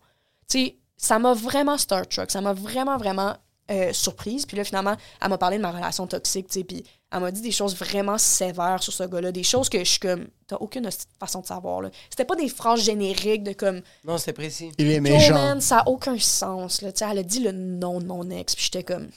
Tu 0.49 0.59
sais, 0.59 0.77
ça 1.03 1.19
m'a 1.19 1.35
vraiment 1.35 1.77
Star 1.77 2.07
Trek, 2.07 2.27
ça 2.29 2.41
m'a 2.41 2.55
vraiment 2.55 2.97
vraiment 2.97 3.37
euh, 3.71 3.93
surprise. 3.93 4.47
Puis 4.47 4.57
là 4.57 4.65
finalement, 4.65 4.97
elle 5.21 5.29
m'a 5.29 5.37
parlé 5.37 5.59
de 5.59 5.63
ma 5.63 5.73
relation 5.73 6.07
toxique, 6.07 6.47
tu 6.49 6.61
sais, 6.61 6.65
puis 6.65 6.85
elle 7.11 7.21
m'a 7.21 7.31
dit 7.31 7.43
des 7.43 7.51
choses 7.51 7.77
vraiment 7.77 8.17
sévères 8.17 8.83
sur 8.83 8.93
ce 8.93 9.03
gars-là, 9.03 9.33
des 9.33 9.43
choses 9.43 9.69
que 9.69 9.81
je 9.81 9.85
suis 9.85 9.99
comme 9.99 10.29
t'as 10.47 10.57
aucune 10.57 10.89
façon 11.19 11.41
de 11.41 11.47
savoir 11.47 11.83
là. 11.83 11.91
C'était 12.09 12.25
pas 12.25 12.37
des 12.37 12.49
phrases 12.49 12.85
génériques 12.85 13.43
de 13.43 13.53
comme 13.53 13.83
Non, 14.05 14.17
c'était 14.17 14.33
précis. 14.33 14.71
Il 14.79 14.91
est 14.91 15.01
méchant. 15.01 15.35
man, 15.35 15.61
ça 15.61 15.81
a 15.81 15.89
aucun 15.89 16.19
sens 16.19 16.81
là, 16.83 16.93
tu 16.93 16.99
sais, 16.99 17.11
elle 17.11 17.19
a 17.19 17.23
dit 17.23 17.41
le 17.41 17.53
nom 17.53 18.01
de 18.01 18.07
mon 18.07 18.31
ex, 18.31 18.55
puis 18.55 18.65
j'étais 18.65 18.85
comme 18.85 19.09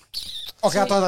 Ok, 0.67 0.75
attends, 0.75 0.99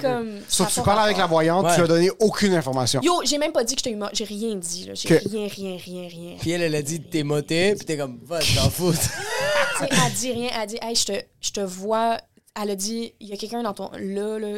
comme, 0.00 0.38
a 0.38 0.66
tu 0.70 0.82
parles 0.82 1.04
avec 1.04 1.16
la 1.18 1.26
voyante, 1.26 1.64
Ouais. 1.66 1.74
tu 1.74 1.80
as 1.82 1.86
donné 1.86 2.10
aucune 2.20 2.54
information. 2.54 3.00
Yo, 3.02 3.22
j'ai 3.24 3.38
même 3.38 3.52
pas 3.52 3.64
dit 3.64 3.74
que 3.74 3.80
j'étais 3.80 3.90
humain, 3.94 4.10
j'ai 4.12 4.24
rien 4.24 4.54
dit 4.56 4.84
là, 4.86 4.94
j'ai 4.94 5.08
Que- 5.08 5.28
rien 5.28 5.48
rien 5.48 5.76
rien 5.82 6.08
rien. 6.08 6.36
Puis 6.40 6.50
elle, 6.50 6.62
elle 6.62 6.74
a 6.74 6.82
dit 6.82 7.00
t'es 7.00 7.22
moté, 7.22 7.74
puis 7.74 7.84
t'es 7.86 7.96
comme, 7.96 8.18
va 8.24 8.38
t'en 8.40 8.70
foutre. 8.70 8.98
Tu 9.00 9.84
sais, 9.84 9.88
elle 10.06 10.12
dit 10.14 10.32
rien, 10.32 10.50
elle 10.60 10.68
dit, 10.68 10.78
hey, 10.82 10.94
je 10.94 11.04
te, 11.04 11.12
je 11.40 11.50
te 11.50 11.60
vois. 11.60 12.18
Elle 12.60 12.70
a 12.70 12.74
dit, 12.76 13.12
il 13.20 13.28
y 13.28 13.32
a 13.32 13.36
quelqu'un 13.36 13.62
dans 13.62 13.74
ton. 13.74 13.90
Là, 13.92 14.38
là, 14.38 14.48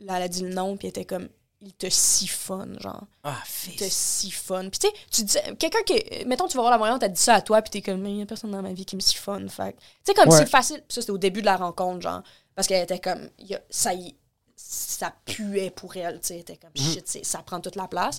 là, 0.00 0.16
elle 0.16 0.22
a 0.22 0.28
dit 0.28 0.42
le 0.42 0.48
nom, 0.52 0.76
puis 0.76 0.88
elle 0.88 0.90
était 0.90 1.04
comme, 1.04 1.28
il 1.60 1.72
te 1.72 1.88
siphonne, 1.88 2.76
genre. 2.80 3.04
ah, 3.24 3.36
Il 3.68 3.76
te 3.76 3.84
fils. 3.84 3.92
siphonne. 3.94 4.70
Puis 4.70 4.80
tu 4.80 4.86
sais, 4.88 4.92
tu 5.10 5.22
dis, 5.22 5.56
quelqu'un 5.58 5.82
qui. 5.86 6.24
Mettons, 6.26 6.48
tu 6.48 6.56
vas 6.56 6.62
voir 6.62 6.70
la 6.72 6.78
voyante, 6.78 7.02
elle 7.02 7.12
dit 7.12 7.20
ça 7.22 7.34
à 7.34 7.40
toi, 7.40 7.62
puis 7.62 7.70
t'es 7.70 7.82
comme, 7.82 8.00
mais 8.00 8.10
il 8.10 8.18
y 8.18 8.22
a 8.22 8.26
personne 8.26 8.50
dans 8.50 8.62
ma 8.62 8.72
vie 8.72 8.84
qui 8.84 8.96
me 8.96 9.00
siphonne. 9.00 9.48
Fait 9.48 9.72
tu 9.72 9.78
sais, 10.04 10.14
comme 10.14 10.28
Ouais. 10.28 10.38
c'est 10.38 10.48
facile. 10.48 10.82
Ça, 10.88 11.00
c'était 11.00 11.12
au 11.12 11.18
début 11.18 11.40
de 11.40 11.46
la 11.46 11.56
rencontre, 11.56 12.00
genre. 12.02 12.22
Parce 12.58 12.66
qu'elle 12.66 12.82
était 12.82 12.98
comme, 12.98 13.28
il 13.38 13.46
y 13.46 13.54
a- 13.54 13.60
ça 13.70 13.94
y. 13.94 14.16
Ça 14.56 15.12
puait 15.24 15.70
pour 15.70 15.96
elle, 15.96 16.14
tu 16.20 16.26
sais. 16.26 16.34
Elle 16.34 16.40
était 16.40 16.56
comme, 16.56 16.72
shit, 16.74 17.06
c'est- 17.06 17.24
ça 17.24 17.38
prend 17.38 17.60
toute 17.60 17.76
la 17.76 17.86
place. 17.86 18.18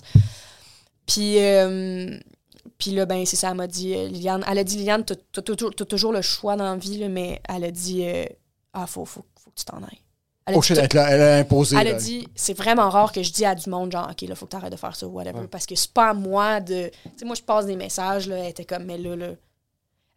Puis. 1.06 1.38
euh, 1.38 2.18
puis 2.78 2.92
là, 2.92 3.04
ben, 3.06 3.24
c'est 3.26 3.36
ça, 3.36 3.50
elle 3.50 3.56
m'a 3.56 3.66
dit, 3.66 3.94
euh, 3.94 4.06
Liliane, 4.08 4.42
elle 4.50 4.58
a 4.58 4.64
dit, 4.64 4.76
Liliane, 4.76 5.04
t'as 5.04 5.42
toujours, 5.42 6.12
le 6.12 6.22
choix 6.22 6.56
dans 6.56 6.64
la 6.64 6.76
vie, 6.76 6.98
là, 6.98 7.08
mais 7.08 7.40
elle 7.48 7.64
a 7.64 7.70
dit, 7.70 8.06
euh, 8.06 8.24
ah, 8.72 8.86
faut, 8.86 9.04
faut, 9.04 9.24
faut 9.42 9.50
que 9.50 9.56
tu 9.56 9.64
t'en 9.64 9.78
ailles. 9.82 10.00
Elle 10.46 10.54
a 10.54 10.56
Oh 10.58 10.60
dit, 10.60 10.66
shit, 10.68 10.78
elle, 10.78 10.98
a- 10.98 11.10
elle 11.10 11.20
a 11.22 11.36
imposé. 11.38 11.76
elle 11.76 11.88
a 11.88 11.92
dit, 11.94 12.26
c'est 12.34 12.54
vraiment 12.54 12.88
rare 12.88 13.12
que 13.12 13.22
je 13.22 13.32
dis 13.32 13.44
à 13.44 13.54
du 13.54 13.68
monde, 13.68 13.92
genre, 13.92 14.08
OK, 14.10 14.22
là, 14.22 14.34
faut 14.34 14.46
que 14.46 14.50
t'arrêtes 14.52 14.72
de 14.72 14.76
faire 14.78 14.96
ça, 14.96 15.06
whatever. 15.06 15.40
Parce 15.48 15.66
que 15.66 15.74
c'est 15.74 15.92
pas 15.92 16.10
à 16.10 16.14
moi 16.14 16.60
de. 16.60 16.88
Tu 16.90 17.10
sais, 17.18 17.24
moi, 17.26 17.34
je 17.34 17.42
passe 17.42 17.66
des 17.66 17.76
messages, 17.76 18.26
là, 18.28 18.36
elle 18.38 18.50
était 18.50 18.64
comme, 18.64 18.84
mais 18.84 18.96
là, 18.98 19.16
là. 19.16 19.28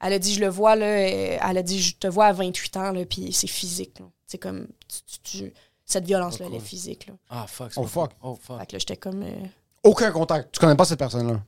Elle 0.05 0.13
a 0.13 0.19
dit, 0.19 0.33
je 0.33 0.39
le 0.41 0.47
vois, 0.49 0.75
là. 0.75 0.85
euh, 0.85 1.37
Elle 1.41 1.57
a 1.57 1.63
dit, 1.63 1.81
je 1.81 1.95
te 1.95 2.07
vois 2.07 2.25
à 2.27 2.33
28 2.33 2.77
ans, 2.77 2.91
là, 2.91 3.05
puis 3.05 3.31
c'est 3.33 3.47
physique. 3.47 3.97
C'est 4.27 4.37
comme, 4.37 4.67
tu- 4.87 5.19
tu- 5.21 5.37
tu- 5.39 5.53
cette 5.85 6.05
violence-là, 6.05 6.45
elle 6.47 6.55
est 6.55 6.59
physique, 6.59 7.07
là. 7.07 7.13
Ah, 7.29 7.45
fuck. 7.47 7.73
c'est 7.73 7.79
Oh, 7.79 7.85
fuck. 7.87 8.11
Oh, 8.21 8.37
fuck. 8.41 8.59
Fait 8.59 8.65
que 8.67 8.71
là, 8.73 8.79
j'étais 8.79 8.97
comme. 8.97 9.21
euh, 9.23 9.35
Aucun 9.83 10.11
contact. 10.11 10.51
Tu 10.53 10.59
connais 10.59 10.75
pas 10.75 10.85
cette 10.85 10.99
personne-là? 10.99 11.43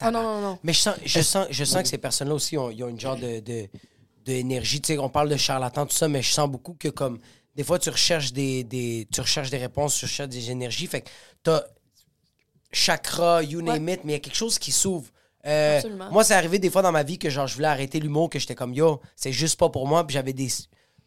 Ah 0.00 0.10
non, 0.10 0.22
non, 0.22 0.40
non. 0.40 0.58
Mais 0.62 0.72
je 0.72 0.80
sens, 0.80 0.96
je 1.04 1.20
sens, 1.20 1.46
je 1.50 1.62
sens 1.64 1.82
que 1.82 1.88
ces 1.88 1.98
personnes-là 1.98 2.34
aussi, 2.34 2.56
ont, 2.56 2.70
ils 2.70 2.82
ont 2.82 2.88
une 2.88 2.98
genre 2.98 3.16
de, 3.16 3.40
de, 3.40 3.68
de 4.24 4.32
énergie. 4.32 4.80
Tu 4.80 4.94
sais, 4.94 4.98
on 4.98 5.08
parle 5.10 5.28
de 5.28 5.36
charlatan, 5.36 5.86
tout 5.86 5.94
ça, 5.94 6.08
mais 6.08 6.22
je 6.22 6.32
sens 6.32 6.48
beaucoup 6.48 6.74
que 6.74 6.88
comme 6.88 7.18
des 7.54 7.64
fois, 7.64 7.78
tu 7.78 7.90
recherches 7.90 8.32
des, 8.32 8.64
des, 8.64 9.06
tu 9.12 9.20
recherches 9.20 9.50
des 9.50 9.58
réponses, 9.58 9.96
tu 9.96 10.06
recherches 10.06 10.30
des 10.30 10.50
énergies. 10.50 10.86
Fait 10.86 11.02
que 11.02 11.10
t'as 11.42 11.62
chakra, 12.72 13.42
you 13.42 13.60
name 13.60 13.88
it, 13.90 14.00
mais 14.04 14.12
il 14.12 14.16
y 14.16 14.16
a 14.16 14.20
quelque 14.20 14.34
chose 14.36 14.58
qui 14.58 14.72
s'ouvre. 14.72 15.10
Euh, 15.48 15.80
moi, 16.10 16.24
c'est 16.24 16.34
arrivé 16.34 16.58
des 16.58 16.70
fois 16.70 16.82
dans 16.82 16.92
ma 16.92 17.02
vie 17.02 17.18
que 17.18 17.30
genre 17.30 17.46
je 17.46 17.54
voulais 17.54 17.68
arrêter 17.68 18.00
l'humour, 18.00 18.28
que 18.30 18.38
j'étais 18.38 18.54
comme 18.54 18.74
yo, 18.74 19.00
c'est 19.16 19.32
juste 19.32 19.58
pas 19.58 19.68
pour 19.68 19.86
moi. 19.88 20.06
Puis 20.06 20.14
j'avais 20.14 20.32
des. 20.32 20.48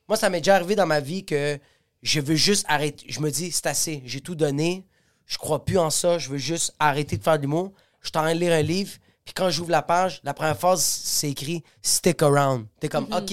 Moi, 0.08 0.18
ça 0.18 0.30
m'est 0.30 0.40
déjà 0.40 0.56
arrivé 0.56 0.76
dans 0.76 0.86
ma 0.88 1.00
vie 1.00 1.24
que 1.26 1.60
je 2.02 2.20
veux 2.20 2.36
juste 2.36 2.66
arrêter. 2.68 3.06
Je 3.08 3.20
me 3.20 3.30
dis, 3.30 3.52
c'est 3.52 3.68
assez, 3.68 4.02
j'ai 4.06 4.20
tout 4.22 4.36
donné, 4.36 4.86
je 5.28 5.38
crois 5.38 5.64
plus 5.64 5.78
en 5.78 5.90
ça, 5.90 6.18
je 6.18 6.30
veux 6.30 6.38
juste 6.38 6.74
arrêter 6.80 7.18
de 7.18 7.24
faire 7.24 7.38
de 7.38 7.44
l'humour. 7.44 7.72
Je 8.02 8.08
suis 8.10 8.18
en 8.18 8.22
train 8.24 8.34
de 8.34 8.40
lire 8.40 8.54
un 8.54 8.64
livre, 8.64 8.94
puis 9.24 9.34
quand 9.36 9.50
j'ouvre 9.52 9.70
la 9.70 9.84
page, 9.84 10.20
la 10.24 10.34
première 10.34 10.58
phrase, 10.58 10.82
c'est 10.84 11.30
écrit 11.30 11.64
stick 11.84 12.24
around. 12.24 12.66
T'es 12.80 12.90
comme, 12.90 13.06
Mm-hmm. 13.06 13.24
OK, 13.24 13.32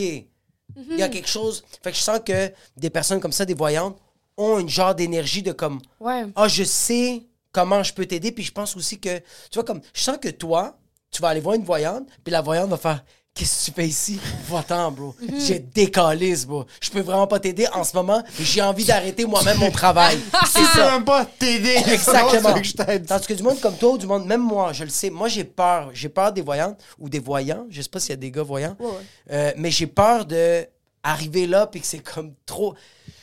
il 0.91 0.99
y 0.99 1.03
a 1.03 1.09
quelque 1.09 1.29
chose. 1.29 1.65
Fait 1.83 1.91
que 1.91 1.97
je 1.97 2.03
sens 2.03 2.21
que 2.25 2.53
des 2.77 2.91
personnes 2.91 3.21
comme 3.21 3.33
ça, 3.33 3.45
des 3.47 3.55
voyantes, 3.55 3.99
ont 4.37 4.59
une 4.61 4.69
genre 4.69 4.95
d'énergie 4.95 5.43
de 5.43 5.53
comme, 5.53 5.81
Ouais. 5.99 6.27
ah, 6.37 6.47
je 6.47 6.63
sais 6.63 7.23
comment 7.51 7.83
je 7.83 7.93
peux 7.95 8.07
t'aider. 8.07 8.31
Puis 8.31 8.45
je 8.45 8.53
pense 8.53 8.77
aussi 8.77 9.01
que, 9.01 9.19
tu 9.19 9.55
vois, 9.55 9.65
comme, 9.65 9.81
je 9.95 10.01
sens 10.03 10.19
que 10.19 10.29
toi, 10.29 10.78
tu 11.11 11.23
vas 11.23 11.29
aller 11.29 11.41
voir 11.41 11.55
une 11.55 11.65
voyante, 11.65 12.07
puis 12.25 12.31
la 12.33 12.41
voyante 12.43 12.69
va 12.71 12.77
faire, 12.77 13.05
qu'est-ce 13.35 13.61
que 13.61 13.65
tu 13.71 13.81
fais 13.81 13.89
ici? 13.89 14.21
Va-t'en, 14.49 14.91
bro. 14.91 15.15
Mhm. 15.21 15.41
J'ai 15.41 15.59
décalé, 15.61 16.35
bro. 16.47 16.65
Je 16.81 16.91
peux 16.91 17.01
vraiment 17.01 17.27
pas 17.27 17.39
t'aider 17.41 17.67
en 17.73 17.85
ce 17.85 17.97
moment. 17.97 18.23
J'ai 18.41 18.61
envie 18.63 18.85
d'arrêter 18.85 19.25
moi-même 19.25 19.59
mon 19.59 19.71
travail. 19.71 20.19
C'est 20.53 20.61
Tu 20.61 20.67
peux 20.67 20.79
ça. 20.81 20.91
même 20.93 21.05
pas 21.05 21.25
t'aider. 21.25 21.77
Exactement. 21.87 22.55
Que 22.55 22.63
je 22.65 22.73
t'aide? 22.75 23.07
Tandis 23.07 23.27
que 23.27 23.35
du 23.35 23.43
monde 23.43 23.61
comme 23.61 23.77
toi 23.77 23.93
ou 23.93 23.99
du 23.99 24.07
monde, 24.07 24.27
même 24.27 24.43
moi, 24.43 24.73
je 24.73 24.85
le 24.85 24.91
sais, 24.91 25.09
moi 25.11 25.29
j'ai 25.29 25.45
peur. 25.45 25.91
J'ai 25.95 26.09
peur 26.09 26.33
des 26.33 26.43
voyantes 26.43 26.81
ou 26.99 27.09
des 27.09 27.21
voyants. 27.21 27.65
Je 27.71 27.81
sais 27.81 27.89
pas 27.89 28.01
s'il 28.01 28.11
y 28.11 28.15
a 28.15 28.17
des 28.17 28.31
gars 28.31 28.43
voyants. 28.43 28.77
Ouais, 28.81 28.87
ouais. 28.87 28.93
Euh, 29.31 29.53
mais 29.57 29.71
j'ai 29.71 29.87
peur 29.87 30.27
de 30.27 30.67
arriver 31.03 31.47
là 31.47 31.67
puis 31.69 31.81
que 31.81 31.87
c'est 31.87 32.01
comme 32.01 32.35
trop. 32.45 32.75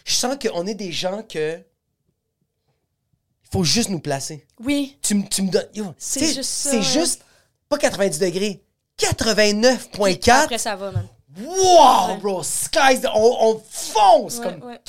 Je 0.05 0.13
sens 0.13 0.35
qu'on 0.41 0.65
est 0.65 0.75
des 0.75 0.91
gens 0.91 1.23
que. 1.23 1.57
Il 3.43 3.49
faut 3.57 3.63
juste 3.63 3.89
nous 3.89 3.99
placer. 3.99 4.45
Oui. 4.59 4.97
Tu, 5.01 5.15
me- 5.15 5.27
tu 5.27 5.41
me 5.43 5.49
donnes. 5.51 5.67
C'est 5.97 6.19
tu 6.21 6.25
sais, 6.27 6.33
juste 6.35 6.49
ça, 6.49 6.69
C'est 6.71 6.77
hein. 6.77 6.81
juste 6.81 7.24
pas 7.69 7.77
90 7.77 8.19
degrés. 8.19 8.61
89.4. 8.99 10.31
Après, 10.43 10.57
ça 10.57 10.75
va, 10.75 10.91
man. 10.91 11.07
Wow, 11.37 12.17
bro, 12.21 12.43
skies, 12.43 13.05
on, 13.13 13.37
on 13.49 13.61
fonce 13.69 14.37
Ouais, 14.37 14.43
comme 14.59 14.69
ouais. 14.69 14.79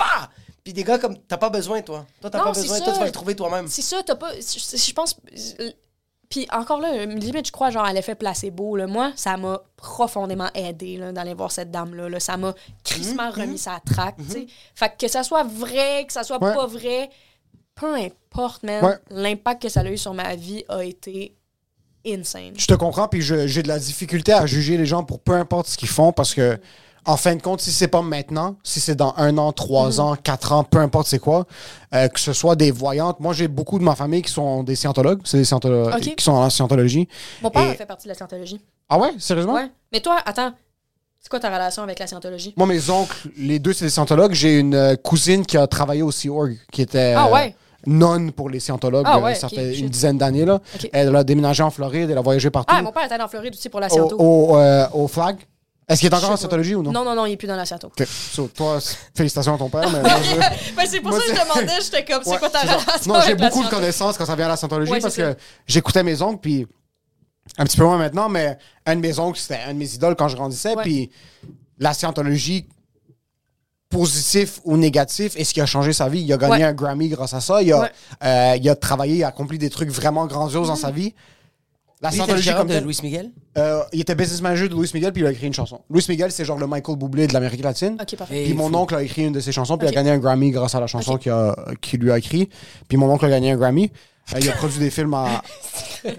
Puis 0.62 0.72
des 0.72 0.84
gars 0.84 0.98
comme 0.98 1.16
t'as 1.18 1.36
pas 1.38 1.50
besoin 1.50 1.80
toi. 1.82 2.06
Toi 2.20 2.30
t'as 2.30 2.38
pas 2.42 2.52
besoin, 2.52 2.78
ça. 2.78 2.84
toi 2.84 2.92
tu 2.92 2.98
vas 3.00 3.06
le 3.06 3.12
trouver 3.12 3.34
toi-même. 3.34 3.66
C'est 3.68 3.82
ça, 3.82 4.00
t'as 4.04 4.14
pas. 4.14 4.32
Je, 4.34 4.76
je 4.76 4.92
pense. 4.92 5.16
Puis 6.28 6.46
encore 6.52 6.80
là, 6.80 7.04
limite, 7.06 7.46
je 7.46 7.52
crois, 7.52 7.70
genre, 7.70 7.84
à 7.84 7.92
l'effet 7.92 8.16
placebo. 8.16 8.74
Là. 8.76 8.86
Moi, 8.88 9.12
ça 9.16 9.36
m'a 9.36 9.60
profondément 9.76 10.48
aidé 10.54 10.98
d'aller 11.12 11.34
voir 11.34 11.52
cette 11.52 11.70
dame-là. 11.70 12.08
là. 12.08 12.18
Ça 12.20 12.36
m'a 12.36 12.52
crissement 12.84 13.26
Mhm. 13.30 13.40
remis 13.40 13.58
sa 13.58 13.80
traque. 13.84 14.16
tu 14.16 14.30
sais. 14.32 14.46
Fait 14.74 14.88
que 14.90 15.06
que 15.06 15.08
ça 15.08 15.22
soit 15.22 15.44
vrai, 15.44 16.04
que 16.06 16.12
ça 16.12 16.24
soit 16.24 16.42
Ouais. 16.42 16.52
pas 16.54 16.66
vrai, 16.66 17.10
peu 17.76 17.94
importe, 17.94 18.62
man, 18.64 18.84
Ouais. 18.84 18.98
l'impact 19.10 19.62
que 19.62 19.68
ça 19.68 19.80
a 19.80 19.84
eu 19.84 19.98
sur 19.98 20.14
ma 20.14 20.34
vie 20.34 20.64
a 20.68 20.84
été 20.84 21.36
insane. 22.06 22.52
Je 22.56 22.66
te 22.66 22.74
comprends, 22.74 23.08
puis 23.08 23.22
j'ai 23.22 23.62
de 23.62 23.68
la 23.68 23.78
difficulté 23.78 24.32
à 24.32 24.46
juger 24.46 24.76
les 24.76 24.86
gens 24.86 25.02
pour 25.04 25.20
peu 25.20 25.32
importe 25.32 25.66
ce 25.68 25.76
qu'ils 25.76 25.88
font 25.88 26.12
parce 26.12 26.34
que, 26.34 26.58
en 27.04 27.16
fin 27.16 27.36
de 27.36 27.42
compte, 27.42 27.60
si 27.60 27.70
c'est 27.70 27.88
pas 27.88 28.02
maintenant, 28.02 28.56
si 28.64 28.80
c'est 28.80 28.94
dans 28.96 29.14
un 29.16 29.38
an, 29.38 29.52
trois 29.52 29.92
Mhm. 29.94 30.00
ans, 30.00 30.16
quatre 30.16 30.52
ans, 30.52 30.64
peu 30.64 30.78
importe 30.78 31.06
c'est 31.06 31.18
quoi, 31.20 31.46
euh, 31.94 32.08
que 32.08 32.18
ce 32.18 32.32
soit 32.32 32.56
des 32.56 32.70
voyantes. 32.72 33.20
Moi, 33.20 33.32
j'ai 33.32 33.46
beaucoup 33.48 33.78
de 33.78 33.84
ma 33.84 33.94
famille 33.94 34.22
qui 34.22 34.32
sont 34.32 34.62
des 34.64 34.74
scientologues, 34.76 35.20
c'est 35.24 35.38
des 35.38 35.44
scientologues 35.44 36.00
qui 36.00 36.24
sont 36.24 36.32
dans 36.32 36.42
la 36.44 36.50
scientologie. 36.50 37.08
Mon 37.42 37.50
père 37.50 37.62
Et- 37.62 37.70
a 37.70 37.74
fait 37.74 37.86
partie 37.86 38.04
de 38.06 38.10
la 38.10 38.16
scientologie. 38.16 38.60
Ah 38.88 38.98
ouais, 38.98 39.10
sérieusement? 39.18 39.54
Ouais. 39.54 39.70
Mais 39.92 40.00
toi, 40.00 40.16
attends, 40.24 40.52
c'est 41.20 41.28
quoi 41.28 41.40
ta 41.40 41.48
relation 41.48 41.82
avec 41.84 41.98
la 41.98 42.06
scientologie? 42.08 42.54
Moi, 42.56 42.66
mes 42.66 42.90
oncles, 42.90 43.30
les 43.36 43.58
deux, 43.60 43.72
c'est 43.72 43.84
des 43.84 43.90
scientologues. 43.90 44.32
J'ai 44.32 44.58
une 44.58 44.74
euh, 44.74 44.96
cousine 44.96 45.44
qui 45.46 45.56
a 45.56 45.66
travaillé 45.66 46.02
au 46.02 46.10
Sea 46.12 46.28
Org, 46.28 46.56
qui 46.72 46.82
était 46.82 47.14
Ah 47.16 47.26
euh, 47.28 47.30
nonne 47.86 48.32
pour 48.32 48.50
les 48.50 48.60
scientologues. 48.60 49.06
Ah 49.08 49.18
euh, 49.18 49.22
ouais, 49.22 49.34
ça 49.34 49.48
fait 49.48 49.72
shit. 49.74 49.82
une 49.82 49.88
dizaine 49.88 50.18
d'années. 50.18 50.44
là. 50.44 50.60
Elle 50.92 51.14
a 51.14 51.24
déménagé 51.24 51.62
en 51.62 51.70
Floride, 51.70 52.10
elle 52.10 52.18
a 52.18 52.22
voyagé 52.22 52.50
partout. 52.50 52.74
Ah, 52.76 52.82
mon 52.82 52.92
père 52.92 53.04
était 53.04 53.14
allé 53.14 53.24
en 53.24 53.28
Floride 53.28 53.54
aussi 53.54 53.68
pour 53.68 53.80
la 53.80 53.86
au, 53.86 53.90
sciento. 53.90 54.16
au, 54.18 54.56
euh, 54.56 54.86
au 54.92 55.08
flag. 55.08 55.36
Est-ce 55.88 56.00
qu'il 56.00 56.10
est 56.12 56.14
encore 56.16 56.32
en 56.32 56.36
scientologie 56.36 56.74
ou 56.74 56.82
non? 56.82 56.90
Non, 56.90 57.04
non, 57.04 57.14
non, 57.14 57.26
il 57.26 57.32
est 57.32 57.36
plus 57.36 57.46
dans 57.46 57.54
la 57.54 57.64
sciento. 57.64 57.86
Ok. 57.86 58.04
So, 58.08 58.48
toi, 58.48 58.78
félicitations 59.14 59.54
à 59.54 59.58
ton 59.58 59.68
père, 59.68 59.88
mais 59.88 60.02
Ben, 60.76 60.84
c'est 60.84 61.00
pour 61.00 61.12
Moi, 61.12 61.20
ça 61.20 61.32
que 61.32 61.38
je 61.38 61.42
demandais, 61.44 61.80
j'étais 61.80 62.04
comme, 62.04 62.22
c'est 62.24 62.30
Ouais, 62.30 62.38
quoi 62.38 62.50
ta 62.50 62.60
relation 62.62 63.12
Non, 63.14 63.20
j'ai 63.24 63.36
beaucoup 63.36 63.62
de 63.62 63.68
connaissances 63.68 64.18
quand 64.18 64.26
ça 64.26 64.34
vient 64.34 64.46
à 64.46 64.48
la 64.48 64.56
scientologie 64.56 64.90
Ouais, 64.90 65.00
parce 65.00 65.14
que 65.14 65.36
j'écoutais 65.66 66.02
mes 66.02 66.20
oncles, 66.22 66.40
puis 66.42 66.66
un 67.56 67.64
petit 67.64 67.76
peu 67.76 67.84
moins 67.84 67.98
maintenant, 67.98 68.28
mais 68.28 68.58
un 68.84 68.96
de 68.96 69.00
mes 69.00 69.16
oncles, 69.20 69.38
c'était 69.38 69.60
un 69.64 69.74
de 69.74 69.78
mes 69.78 69.94
idoles 69.94 70.16
quand 70.16 70.26
je 70.26 70.34
grandissais, 70.34 70.74
puis 70.82 71.08
la 71.78 71.94
scientologie, 71.94 72.66
positif 73.98 74.60
ou 74.64 74.76
négatif, 74.76 75.32
et 75.36 75.44
ce 75.44 75.52
qui 75.54 75.60
a 75.60 75.66
changé 75.66 75.92
sa 75.92 76.08
vie, 76.08 76.20
il 76.20 76.32
a 76.32 76.36
gagné 76.36 76.56
Ouais. 76.56 76.62
un 76.64 76.72
Grammy 76.72 77.08
grâce 77.08 77.34
à 77.34 77.40
ça, 77.40 77.62
il 77.62 77.72
a, 77.72 77.80
Ouais. 77.80 77.90
euh, 78.24 78.56
il 78.60 78.68
a 78.68 78.74
travaillé, 78.76 79.16
il 79.16 79.24
a 79.24 79.28
accompli 79.28 79.58
des 79.58 79.70
trucs 79.70 79.90
vraiment 79.90 80.26
grandioses 80.26 80.68
dans 80.68 80.74
Mm. 80.74 80.76
sa 80.76 80.90
vie. 80.90 81.14
La 82.02 82.10
Lui, 82.10 82.18
gérant 82.42 82.58
comme 82.58 82.68
de 82.68 82.74
telle- 82.74 82.84
Luis 82.84 82.98
Miguel? 83.02 83.30
euh, 83.56 83.80
il 83.92 84.02
était 84.02 84.14
business 84.14 84.42
manager 84.42 84.68
de 84.68 84.74
Luis 84.74 84.90
Miguel, 84.92 85.12
puis 85.14 85.22
il 85.22 85.26
a 85.26 85.32
écrit 85.32 85.46
une 85.46 85.54
chanson. 85.54 85.80
Luis 85.90 86.04
Miguel, 86.10 86.30
c'est 86.30 86.44
genre 86.44 86.58
le 86.58 86.66
Michael 86.66 86.96
Bublé 86.98 87.26
de 87.26 87.32
l'Amérique 87.32 87.62
latine. 87.64 87.96
Puis 88.28 88.52
mon 88.52 88.68
fou. 88.68 88.76
oncle 88.76 88.94
a 88.96 89.02
écrit 89.02 89.24
une 89.24 89.32
de 89.32 89.40
ses 89.40 89.50
chansons, 89.50 89.78
puis 89.78 89.86
il 89.88 89.90
a 89.90 89.94
gagné 89.94 90.10
un 90.10 90.18
Grammy 90.18 90.50
grâce 90.50 90.74
à 90.74 90.80
la 90.80 90.86
chanson 90.86 91.12
Ok. 91.14 91.20
qu'il 91.22 91.32
a- 91.32 91.56
qu'il 91.80 92.00
lui 92.00 92.12
a 92.12 92.18
écrit. 92.18 92.50
Puis 92.86 92.98
mon 92.98 93.10
oncle 93.10 93.24
a 93.24 93.30
gagné 93.30 93.52
un 93.52 93.56
Grammy. 93.56 93.90
Euh, 94.34 94.38
il 94.40 94.48
a 94.50 94.52
produit 94.54 94.78
des 94.80 94.90
films 94.90 95.14
à. 95.14 95.40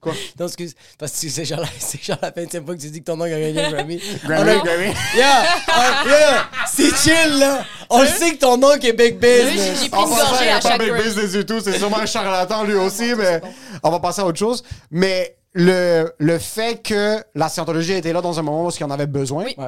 Quoi? 0.00 0.12
Non, 0.38 0.46
excuse. 0.46 0.74
Parce 0.98 1.12
que 1.20 1.28
c'est 1.28 1.44
genre, 1.44 1.60
la- 1.60 1.66
c'est 1.78 2.02
genre 2.02 2.18
la 2.22 2.30
20 2.30 2.64
fois 2.64 2.74
que 2.76 2.80
tu 2.80 2.90
dis 2.90 3.00
que 3.00 3.04
ton 3.06 3.14
oncle 3.20 3.32
a 3.32 3.40
gagné 3.40 3.60
un 3.64 3.70
Grammy. 3.70 4.00
Grammy, 4.24 4.50
On 4.50 4.60
a- 4.60 4.64
Grammy. 4.64 4.92
Yeah! 5.16 5.44
ah, 5.68 6.04
yeah! 6.06 6.48
C'est 6.70 6.94
chill, 6.96 7.38
là! 7.38 7.64
On 7.90 8.02
le 8.02 8.06
sait 8.08 8.32
que 8.32 8.38
ton 8.38 8.62
oncle 8.62 8.86
est 8.86 8.92
big 8.92 9.18
business. 9.18 9.82
j'ai 9.82 9.88
pris 9.88 9.98
En 10.00 10.06
une 10.06 10.14
passant, 10.14 10.30
gorgée 10.30 10.44
il 10.44 10.48
a 10.50 10.56
à 10.56 10.60
pas 10.60 10.78
big 10.78 10.94
business 11.02 11.32
du 11.32 11.44
tout. 11.44 11.60
C'est 11.60 11.78
sûrement 11.78 11.98
un 11.98 12.06
charlatan 12.06 12.64
lui 12.64 12.74
aussi, 12.74 13.14
mais 13.14 13.40
on 13.82 13.90
va 13.90 14.00
passer 14.00 14.20
à 14.20 14.26
autre 14.26 14.38
chose. 14.38 14.62
Mais 14.90 15.36
le, 15.52 16.12
le 16.18 16.38
fait 16.38 16.82
que 16.82 17.22
la 17.34 17.48
scientologie 17.48 17.92
était 17.94 18.12
là 18.12 18.20
dans 18.20 18.38
un 18.38 18.42
moment 18.42 18.66
où 18.66 18.70
il 18.70 18.84
en 18.84 18.90
avait 18.90 19.06
besoin, 19.06 19.44
Oui. 19.56 19.64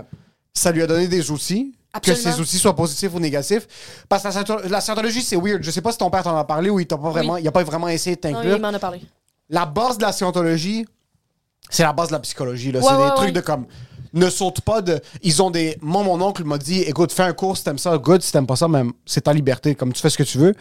Ça 0.55 0.73
lui 0.73 0.83
a 0.83 0.87
donné 0.87 1.07
des 1.07 1.31
outils. 1.31 1.75
Absolument. 1.97 2.25
Que 2.25 2.31
ces 2.37 2.41
outils 2.41 2.59
soient 2.59 2.75
positifs 2.77 3.13
ou 3.15 3.21
négatifs. 3.21 3.67
Parce 4.09 4.23
que 4.23 4.29
la, 4.29 4.33
sciento- 4.33 4.69
la 4.69 4.81
scientologie, 4.81 5.23
c'est 5.23 5.37
weird. 5.37 5.63
Je 5.63 5.71
sais 5.71 5.81
pas 5.81 5.93
si 5.93 5.99
ton 5.99 6.11
père 6.11 6.23
t'en 6.23 6.37
a 6.37 6.45
parlé 6.45 6.71
ou 6.71 6.81
il 6.81 6.87
t'a 6.87 6.97
pas 6.99 7.11
vraiment, 7.11 7.37
il 7.37 7.47
a 7.47 7.53
pas 7.53 7.63
vraiment 7.65 7.89
essayé 7.89 8.17
de 8.17 8.21
t'inclure. 8.21 8.57
il 8.57 8.63
m'en 8.63 8.69
a 8.69 8.79
parlé. 8.79 9.01
la 9.49 9.67
base 9.67 9.99
de 9.99 10.03
la 10.03 10.13
scientologie, 10.13 10.87
c'est 11.71 11.83
la 11.83 11.93
base 11.93 12.09
de 12.09 12.13
la 12.13 12.21
psychologie. 12.21 12.73
là. 12.73 12.81
Ouais, 12.81 12.87
c'est 12.89 12.97
ouais, 12.97 13.09
des 13.11 13.15
trucs 13.15 13.33
de 13.33 13.41
comme. 13.41 13.67
Ne 14.13 14.31
saute 14.31 14.61
pas 14.63 14.81
de. 14.81 15.01
Ils 15.23 15.43
ont 15.43 15.51
des. 15.51 15.77
Moi, 15.83 16.03
mon 16.03 16.21
oncle 16.23 16.43
m'a 16.45 16.57
dit 16.59 16.81
écoute, 16.83 17.13
fais 17.13 17.25
un 17.25 17.33
cours 17.33 17.57
si 17.57 17.65
t'aimes 17.65 17.77
ça, 17.79 17.99
good. 17.99 18.23
Si 18.23 18.33
t'aimes 18.33 18.47
pas 18.47 18.57
ça, 18.57 18.67
même, 18.69 18.93
c'est 19.05 19.23
ta 19.23 19.33
liberté. 19.33 19.75
Comme 19.75 19.93
tu 19.93 20.01
fais 20.01 20.09
ce 20.11 20.17
que 20.17 20.23
tu 20.23 20.39
veux. 20.39 20.55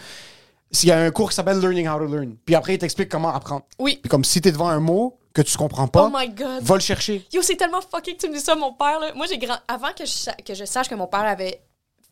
S'il 0.72 0.90
y 0.90 0.91
a 0.91 0.99
un 0.99 1.12
cours 1.12 1.30
qui 1.30 1.36
s'appelle 1.36 1.60
Learning 1.60 1.88
How 1.88 1.99
to 1.99 2.06
Learn. 2.07 2.36
Puis 2.44 2.53
après, 2.56 2.74
il 2.74 2.78
t'explique 2.80 3.07
comment 3.07 3.34
apprendre. 3.34 3.62
Oui. 3.80 3.99
Puis 4.02 4.10
comme 4.10 4.26
si 4.26 4.41
t'es 4.41 4.52
devant 4.52 4.68
un 4.68 4.80
mot 4.80 5.18
que 5.36 5.41
tu 5.44 5.57
comprends 5.57 5.88
pas, 5.88 6.06
Oh 6.12 6.12
my 6.18 6.30
god. 6.30 6.64
va 6.64 6.76
le 6.76 6.82
chercher. 6.82 7.26
Yo, 7.32 7.41
c'est 7.44 7.56
tellement 7.57 7.82
fucké 7.82 8.16
que 8.16 8.22
tu 8.22 8.30
me 8.30 8.34
dis 8.34 8.40
ça, 8.40 8.56
mon 8.56 8.74
père. 8.74 8.99
Là. 8.99 9.14
Moi, 9.14 9.28
j'ai 9.28 9.38
grand. 9.38 9.57
Avant 9.68 9.91
que 9.94 10.06
je, 10.06 10.30
que 10.44 10.53
je 10.56 10.66
sache 10.66 10.88
que 10.90 10.95
mon 10.95 11.07
père 11.07 11.24
avait 11.26 11.62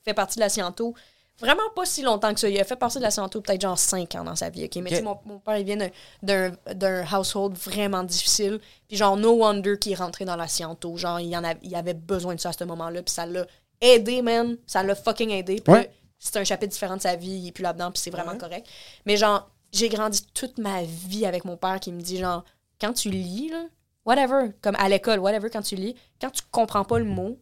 fait 0.06 0.14
partie 0.14 0.36
de 0.36 0.42
la 0.42 0.50
Sciento, 0.50 0.94
vraiment 1.40 1.64
pas 1.76 1.86
si 1.86 2.02
longtemps 2.04 2.34
que 2.34 2.40
ça. 2.40 2.50
Il 2.50 2.60
a 2.60 2.64
fait 2.66 2.76
partie 2.76 2.98
de 2.98 3.04
la 3.04 3.12
Sciento 3.12 3.40
peut-être 3.42 3.62
genre 3.62 3.80
5 3.80 4.14
ans 4.16 4.24
dans 4.26 4.36
sa 4.36 4.50
vie. 4.50 4.66
ok? 4.66 4.76
Mais 4.76 4.90
tu 4.90 4.96
sais, 4.98 5.02
mon, 5.02 5.18
mon 5.26 5.40
père, 5.40 5.58
il 5.58 5.66
vient 5.66 5.78
d'un- 6.22 7.06
household 7.18 7.56
vraiment 7.58 8.04
difficile. 8.04 8.60
Puis 8.88 8.98
genre, 8.98 9.18
no 9.18 9.32
wonder 9.32 9.78
qu'il 9.80 9.94
est 9.94 9.96
rentré 9.96 10.26
dans 10.26 10.36
la 10.36 10.48
Sciento. 10.48 10.96
Genre, 10.98 11.20
il, 11.20 11.36
en 11.38 11.44
a, 11.44 11.54
il 11.62 11.74
avait 11.76 11.94
besoin 11.94 12.36
de 12.36 12.40
ça 12.40 12.50
à 12.50 12.54
ce 12.54 12.64
moment-là. 12.66 13.02
Puis 13.02 13.14
ça 13.14 13.26
l'a 13.26 13.46
aidé, 13.82 14.22
man. 14.22 14.58
Ça 14.68 14.84
l'a 14.84 14.96
fucking 14.96 15.30
aidé. 15.32 15.62
Puis 15.62 15.74
Ouais. 15.74 15.90
c'est 16.20 16.38
un 16.38 16.44
chapitre 16.44 16.74
différent 16.74 16.98
de 16.98 17.02
sa 17.02 17.16
vie. 17.16 17.32
Il 17.32 17.48
est 17.48 17.52
plus 17.52 17.64
là-dedans. 17.64 17.92
Puis 17.92 18.02
c'est 18.02 18.12
vraiment 18.12 18.38
correct. 18.38 18.68
Mais 19.06 19.18
genre, 19.18 19.50
j'ai 19.72 19.90
grandi 19.90 20.26
toute 20.34 20.58
ma 20.60 20.84
vie 20.84 21.26
avec 21.26 21.46
mon 21.46 21.58
père 21.58 21.80
qui 21.80 21.92
me 21.92 22.02
dit 22.02 22.18
genre, 22.20 22.44
quand 22.84 22.94
tu 22.94 23.10
lis, 23.10 23.50
là, 23.50 23.64
whatever, 24.06 24.52
comme 24.62 24.76
à 24.78 24.90
l'école, 24.90 25.20
whatever, 25.20 25.50
quand 25.50 25.62
tu 25.62 25.76
lis, 25.76 25.96
quand 26.20 26.30
tu 26.32 26.42
comprends 26.52 26.84
pas 26.84 27.00
le 27.00 27.06
mot, 27.06 27.40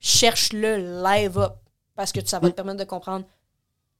cherche-le 0.00 1.02
live 1.02 1.38
up 1.38 1.54
parce 1.94 2.12
que 2.12 2.24
ça 2.24 2.38
va 2.38 2.50
te 2.50 2.54
permettre 2.54 2.78
de 2.78 2.84
comprendre 2.84 3.24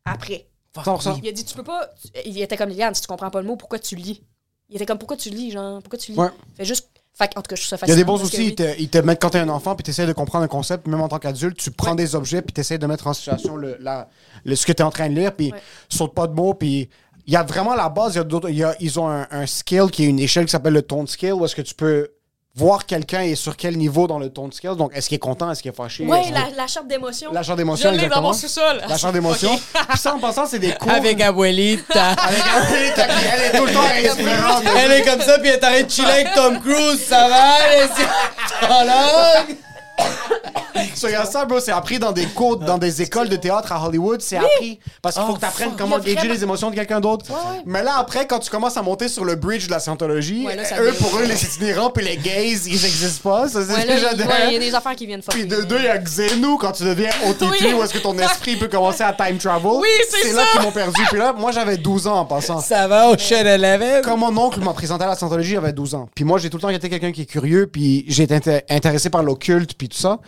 après. 0.04 0.46
100%. 0.76 1.20
Il 1.22 1.28
a 1.28 1.32
dit, 1.32 1.44
tu 1.44 1.54
peux 1.54 1.62
pas. 1.62 1.88
Il 2.26 2.38
était 2.42 2.56
comme 2.58 2.68
Liliane, 2.68 2.94
si 2.94 3.00
tu 3.00 3.08
comprends 3.08 3.30
pas 3.30 3.40
le 3.40 3.46
mot, 3.46 3.56
pourquoi 3.56 3.78
tu 3.78 3.96
lis? 3.96 4.22
Il 4.68 4.76
était 4.76 4.84
comme, 4.84 4.98
pourquoi 4.98 5.16
tu 5.16 5.30
lis, 5.30 5.50
genre, 5.52 5.80
pourquoi 5.80 5.98
tu 5.98 6.12
lis? 6.12 6.18
Ouais. 6.18 6.28
Fais 6.54 6.64
juste. 6.66 6.90
Fait 7.14 7.28
que, 7.32 7.38
en 7.38 7.42
tout 7.42 7.48
cas, 7.48 7.56
je 7.56 7.62
trouve 7.66 7.78
ça 7.78 7.86
Il 7.86 7.88
y 7.88 7.92
a 7.92 7.96
des 7.96 8.04
bons 8.04 8.22
outils. 8.22 8.36
oui. 8.36 8.46
Ils 8.48 8.54
te, 8.54 8.78
ils 8.78 8.90
te 8.90 8.98
mettent 8.98 9.22
quand 9.22 9.30
t'es 9.30 9.38
un 9.38 9.48
enfant, 9.48 9.74
puis 9.74 9.82
t'essayes 9.84 10.06
de 10.06 10.12
comprendre 10.12 10.44
un 10.44 10.48
concept, 10.48 10.86
même 10.86 11.00
en 11.00 11.08
tant 11.08 11.18
qu'adulte, 11.18 11.56
tu 11.56 11.70
prends 11.70 11.94
des 11.94 12.14
objets, 12.14 12.42
puis 12.42 12.52
t'essayes 12.52 12.78
de 12.78 12.86
mettre 12.86 13.06
en 13.06 13.14
situation 13.14 13.56
le, 13.56 13.78
la- 13.80 14.10
le- 14.44 14.54
ce 14.54 14.66
que 14.66 14.72
t'es 14.72 14.82
en 14.82 14.90
train 14.90 15.08
de 15.08 15.14
lire, 15.14 15.34
puis 15.34 15.50
Ouais. 15.50 15.62
saute 15.88 16.12
pas 16.12 16.26
de 16.26 16.34
mots, 16.34 16.52
puis 16.52 16.90
il 17.26 17.32
y 17.32 17.36
a 17.36 17.42
vraiment 17.42 17.74
la 17.74 17.88
base. 17.88 18.14
il 18.14 18.18
Y 18.18 18.20
a 18.20 18.24
d'autres- 18.24 18.48
il 18.50 18.56
y 18.56 18.64
a- 18.64 18.74
ils 18.80 18.98
ont 19.00 19.08
un, 19.08 19.26
un 19.30 19.46
scale 19.46 19.90
qui 19.90 20.04
est 20.04 20.06
une 20.06 20.18
échelle 20.20 20.44
qui 20.46 20.52
s'appelle 20.52 20.72
le 20.74 20.82
tone 20.82 21.06
scale, 21.06 21.32
où 21.34 21.44
est-ce 21.44 21.54
que 21.56 21.62
tu 21.62 21.74
peux 21.74 22.08
voir 22.54 22.86
quelqu'un 22.86 23.20
est 23.20 23.34
sur 23.34 23.54
quel 23.54 23.76
niveau 23.76 24.06
dans 24.06 24.18
le 24.18 24.30
tone 24.30 24.50
scale. 24.50 24.76
Donc, 24.76 24.90
est-ce 24.96 25.08
qu'il 25.08 25.16
est 25.16 25.18
content, 25.18 25.50
est-ce 25.50 25.60
qu'il 25.60 25.70
est 25.70 25.74
fâché? 25.76 26.06
Ouais, 26.06 26.22
est-ce 26.22 26.32
la, 26.32 26.56
la 26.56 26.66
charte 26.66 26.86
d'émotion. 26.88 27.30
La 27.30 27.42
charte 27.42 27.58
d'émotion, 27.58 27.90
Je 27.90 27.92
l'ai 27.92 27.98
dans 27.98 28.04
exactement. 28.04 28.28
mon 28.28 28.32
sous-sol. 28.32 28.80
La 28.88 28.96
charte 28.96 29.12
d'émotion. 29.12 29.50
Puis 29.90 29.98
ça, 29.98 30.14
en 30.14 30.18
passant, 30.18 30.46
c'est 30.46 30.58
des 30.58 30.72
cours. 30.72 30.90
Avec 30.90 31.20
Abuelita. 31.20 32.12
Avec 32.12 32.40
Abuelita, 32.56 33.06
elle 33.34 33.42
est 33.54 33.58
tout 33.58 33.66
le 33.66 33.72
temps 33.74 33.80
inspirante. 33.82 34.62
Elle 34.78 34.92
est 34.92 35.02
comme 35.02 35.20
ça, 35.20 35.38
puis 35.38 35.50
elle 35.50 35.56
est 35.56 35.64
en 35.66 35.70
train 35.70 35.82
de 35.82 35.90
chiller 35.90 36.10
avec 36.10 36.32
Tom 36.34 36.60
Cruise. 36.60 37.04
Ça 37.06 37.28
va, 37.28 37.58
elle 37.68 39.48
est? 39.50 39.56
So, 40.94 41.08
ça, 41.30 41.44
bro, 41.44 41.60
c'est 41.60 41.72
appris 41.72 41.98
dans 41.98 42.12
des 42.12 42.26
cours, 42.26 42.56
dans 42.56 42.78
des 42.78 43.02
écoles 43.02 43.28
de 43.28 43.36
théâtre 43.36 43.72
à 43.72 43.84
Hollywood. 43.86 44.20
C'est 44.22 44.36
appris 44.36 44.78
parce 45.02 45.14
qu'il 45.16 45.24
faut 45.24 45.32
Oh, 45.32 45.34
que 45.34 45.40
tu 45.40 45.46
apprennes 45.46 45.72
comment 45.76 45.98
gager 45.98 46.14
vraiment- 46.14 46.34
les 46.34 46.42
émotions 46.42 46.70
de 46.70 46.74
quelqu'un 46.74 47.00
d'autre. 47.00 47.26
Ouais, 47.28 47.34
ouais. 47.36 47.62
Mais 47.66 47.82
là, 47.82 47.96
après, 47.98 48.26
quand 48.26 48.38
tu 48.38 48.50
commences 48.50 48.76
à 48.76 48.82
monter 48.82 49.08
sur 49.08 49.24
le 49.24 49.34
bridge 49.34 49.66
de 49.66 49.70
la 49.70 49.78
scientologie, 49.80 50.46
Ouais, 50.46 50.56
là, 50.56 50.62
eux, 50.80 50.92
pour 50.98 51.18
eux, 51.18 51.24
les 51.28 51.44
itinérants 51.44 51.90
puis 51.90 52.04
les 52.04 52.16
gays, 52.16 52.52
ils 52.66 52.72
n'existent 52.72 53.28
pas. 53.30 53.48
Ça, 53.48 53.60
c'est 53.64 53.72
Ouais, 53.72 53.84
là, 53.86 53.94
déjà 53.94 54.12
il 54.12 54.18
de- 54.18 54.22
ouais, 54.24 54.46
il 54.48 54.52
y 54.54 54.56
a 54.56 54.60
des 54.60 54.74
affaires 54.74 54.94
qui 54.96 55.06
viennent 55.06 55.22
fucker. 55.22 55.38
Puis 55.38 55.46
de 55.46 55.62
deux, 55.62 55.78
il 55.78 55.84
y 55.84 55.88
a 55.88 55.98
Xenu 55.98 56.56
quand 56.58 56.72
tu 56.72 56.84
deviens 56.84 57.10
OTT, 57.28 57.44
Oui. 57.62 57.72
où 57.74 57.82
est-ce 57.82 57.92
que 57.92 57.98
ton 57.98 58.16
esprit 58.18 58.56
peut 58.56 58.68
commencer 58.68 59.02
à 59.02 59.12
time 59.12 59.38
travel. 59.38 59.72
Oui, 59.80 59.88
c'est 60.10 60.32
là 60.32 60.42
ça. 60.42 60.46
qu'ils 60.52 60.60
m'ont 60.62 60.72
perdu. 60.72 61.00
Puis 61.08 61.18
là, 61.18 61.32
moi, 61.36 61.52
j'avais 61.52 61.76
12 61.76 62.06
ans 62.06 62.18
en 62.20 62.24
passant. 62.24 62.60
Ça 62.60 62.86
va 62.88 63.08
au 63.08 63.18
Shed 63.18 63.46
Eleven? 63.46 64.02
Quand 64.02 64.16
mon 64.16 64.36
oncle 64.36 64.60
m'a 64.60 64.72
présenté 64.72 65.04
à 65.04 65.08
la 65.08 65.14
Scientologie, 65.16 65.52
j'avais 65.52 65.72
12 65.72 65.94
ans. 65.94 66.08
Puis 66.14 66.24
moi, 66.24 66.38
j'ai 66.38 66.50
tout 66.50 66.56
le 66.56 66.62
temps 66.62 66.68
été 66.68 66.88
quelqu'un 66.88 67.12
qui 67.12 67.22
est 67.22 67.26
curieux, 67.26 67.66
puis 67.66 68.04
j'ai 68.08 68.24
été 68.24 68.36
inté- 68.36 68.62
intéressé 68.68 69.10
par 69.10 69.22
l'occulte, 69.22 69.74
puis 69.76 69.88
tout 69.88 69.98
ça. 69.98 70.18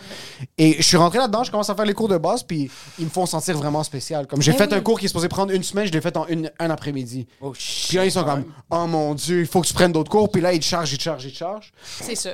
Et 0.57 0.75
je 0.77 0.81
suis 0.83 0.97
rentré 0.97 1.17
là-dedans, 1.19 1.43
je 1.43 1.51
commence 1.51 1.69
à 1.69 1.75
faire 1.75 1.85
les 1.85 1.93
cours 1.93 2.07
de 2.07 2.17
base, 2.17 2.43
puis 2.43 2.69
ils 2.97 3.05
me 3.05 3.09
font 3.09 3.25
sentir 3.25 3.57
vraiment 3.57 3.83
spécial. 3.83 4.27
Comme 4.27 4.41
j'ai 4.41 4.51
Ben 4.51 4.57
fait 4.59 4.71
oui. 4.71 4.77
un 4.77 4.81
cours 4.81 4.99
qui 4.99 5.05
est 5.05 5.07
supposé 5.09 5.27
prendre 5.27 5.51
une 5.53 5.63
semaine, 5.63 5.85
je 5.85 5.91
l'ai 5.91 6.01
fait 6.01 6.15
en 6.17 6.25
une, 6.27 6.51
un 6.59 6.69
après-midi. 6.69 7.27
Oh. 7.41 7.51
Puis 7.51 7.97
là, 7.97 8.05
ils 8.05 8.11
sont 8.11 8.23
comme, 8.23 8.45
oh 8.69 8.87
mon 8.87 9.15
Dieu, 9.15 9.41
il 9.41 9.47
faut 9.47 9.61
que 9.61 9.67
tu 9.67 9.73
prennes 9.73 9.91
d'autres 9.91 10.11
cours, 10.11 10.29
puis 10.31 10.41
là, 10.41 10.53
ils 10.53 10.59
te 10.59 10.65
chargent, 10.65 10.91
ils 10.93 10.97
te 10.97 11.03
chargent, 11.03 11.25
ils 11.25 11.31
te 11.31 11.37
chargent. 11.37 11.71
C'est 12.01 12.15
ça. 12.15 12.31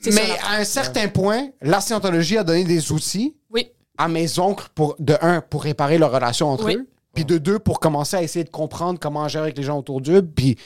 C'est 0.00 0.14
Mais 0.14 0.26
ça, 0.26 0.34
à 0.48 0.56
un 0.56 0.64
certain 0.64 1.08
point, 1.08 1.48
la 1.60 1.80
Scientologie 1.80 2.38
a 2.38 2.44
donné 2.44 2.64
des 2.64 2.90
outils 2.92 3.36
Oui. 3.50 3.70
à 3.98 4.08
mes 4.08 4.38
oncles, 4.38 4.68
pour, 4.74 4.96
de 4.98 5.16
un, 5.20 5.40
pour 5.42 5.62
réparer 5.64 5.98
leur 5.98 6.10
relation 6.12 6.48
entre 6.48 6.64
Oui. 6.64 6.76
eux, 6.76 6.88
puis 7.12 7.24
de 7.26 7.36
deux, 7.38 7.58
pour 7.58 7.80
commencer 7.80 8.16
à 8.16 8.22
essayer 8.22 8.44
de 8.44 8.50
comprendre 8.50 8.98
comment 8.98 9.28
gérer 9.28 9.44
avec 9.44 9.58
les 9.58 9.64
gens 9.64 9.78
autour 9.78 10.00
d'eux, 10.00 10.22
puis 10.22 10.56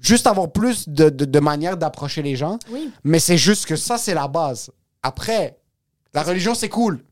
juste 0.00 0.26
avoir 0.26 0.52
plus 0.52 0.88
de, 0.88 1.08
de, 1.10 1.24
de 1.24 1.40
manières 1.40 1.76
d'approcher 1.76 2.22
les 2.22 2.36
gens. 2.36 2.58
Oui. 2.70 2.90
Mais 3.02 3.18
c'est 3.18 3.36
juste 3.38 3.66
que 3.66 3.76
ça, 3.76 3.98
c'est 3.98 4.14
la 4.14 4.28
base. 4.28 4.70
Après, 5.02 5.56
la 6.14 6.22
religion, 6.22 6.54
c'est 6.54 6.68
cool. 6.68 7.04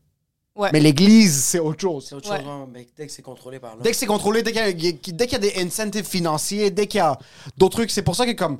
Ouais. 0.55 0.69
Mais 0.73 0.79
l'Église, 0.81 1.41
c'est 1.43 1.59
autre 1.59 1.79
chose. 1.81 2.07
C'est 2.09 2.15
autre 2.15 2.29
Ouais. 2.29 2.39
chose, 2.39 2.47
hein, 2.47 2.67
mais 2.71 2.85
dès 2.97 3.05
que 3.07 3.11
c'est 3.13 3.21
contrôlé 3.21 3.59
par 3.59 3.77
là. 3.77 3.81
Dès 3.81 3.91
que 3.91 3.95
c'est 3.97 4.05
contrôlé, 4.05 4.43
dès 4.43 4.51
qu'il 4.51 4.85
y, 4.85 5.31
y 5.31 5.35
a 5.35 5.39
des 5.39 5.53
incentives 5.57 6.05
financiers, 6.05 6.69
dès 6.69 6.85
qu'il 6.87 6.97
y 6.97 7.01
a 7.01 7.17
d'autres 7.57 7.77
trucs, 7.77 7.91
c'est 7.91 8.01
pour 8.01 8.15
ça 8.15 8.25
que 8.25 8.31
comme 8.33 8.59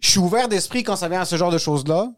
je 0.00 0.10
suis 0.10 0.18
ouvert 0.20 0.48
d'esprit 0.48 0.82
quand 0.84 0.96
ça 0.96 1.08
vient 1.08 1.20
à 1.22 1.24
ce 1.24 1.36
genre 1.36 1.50
de 1.50 1.58
choses-là. 1.58 2.12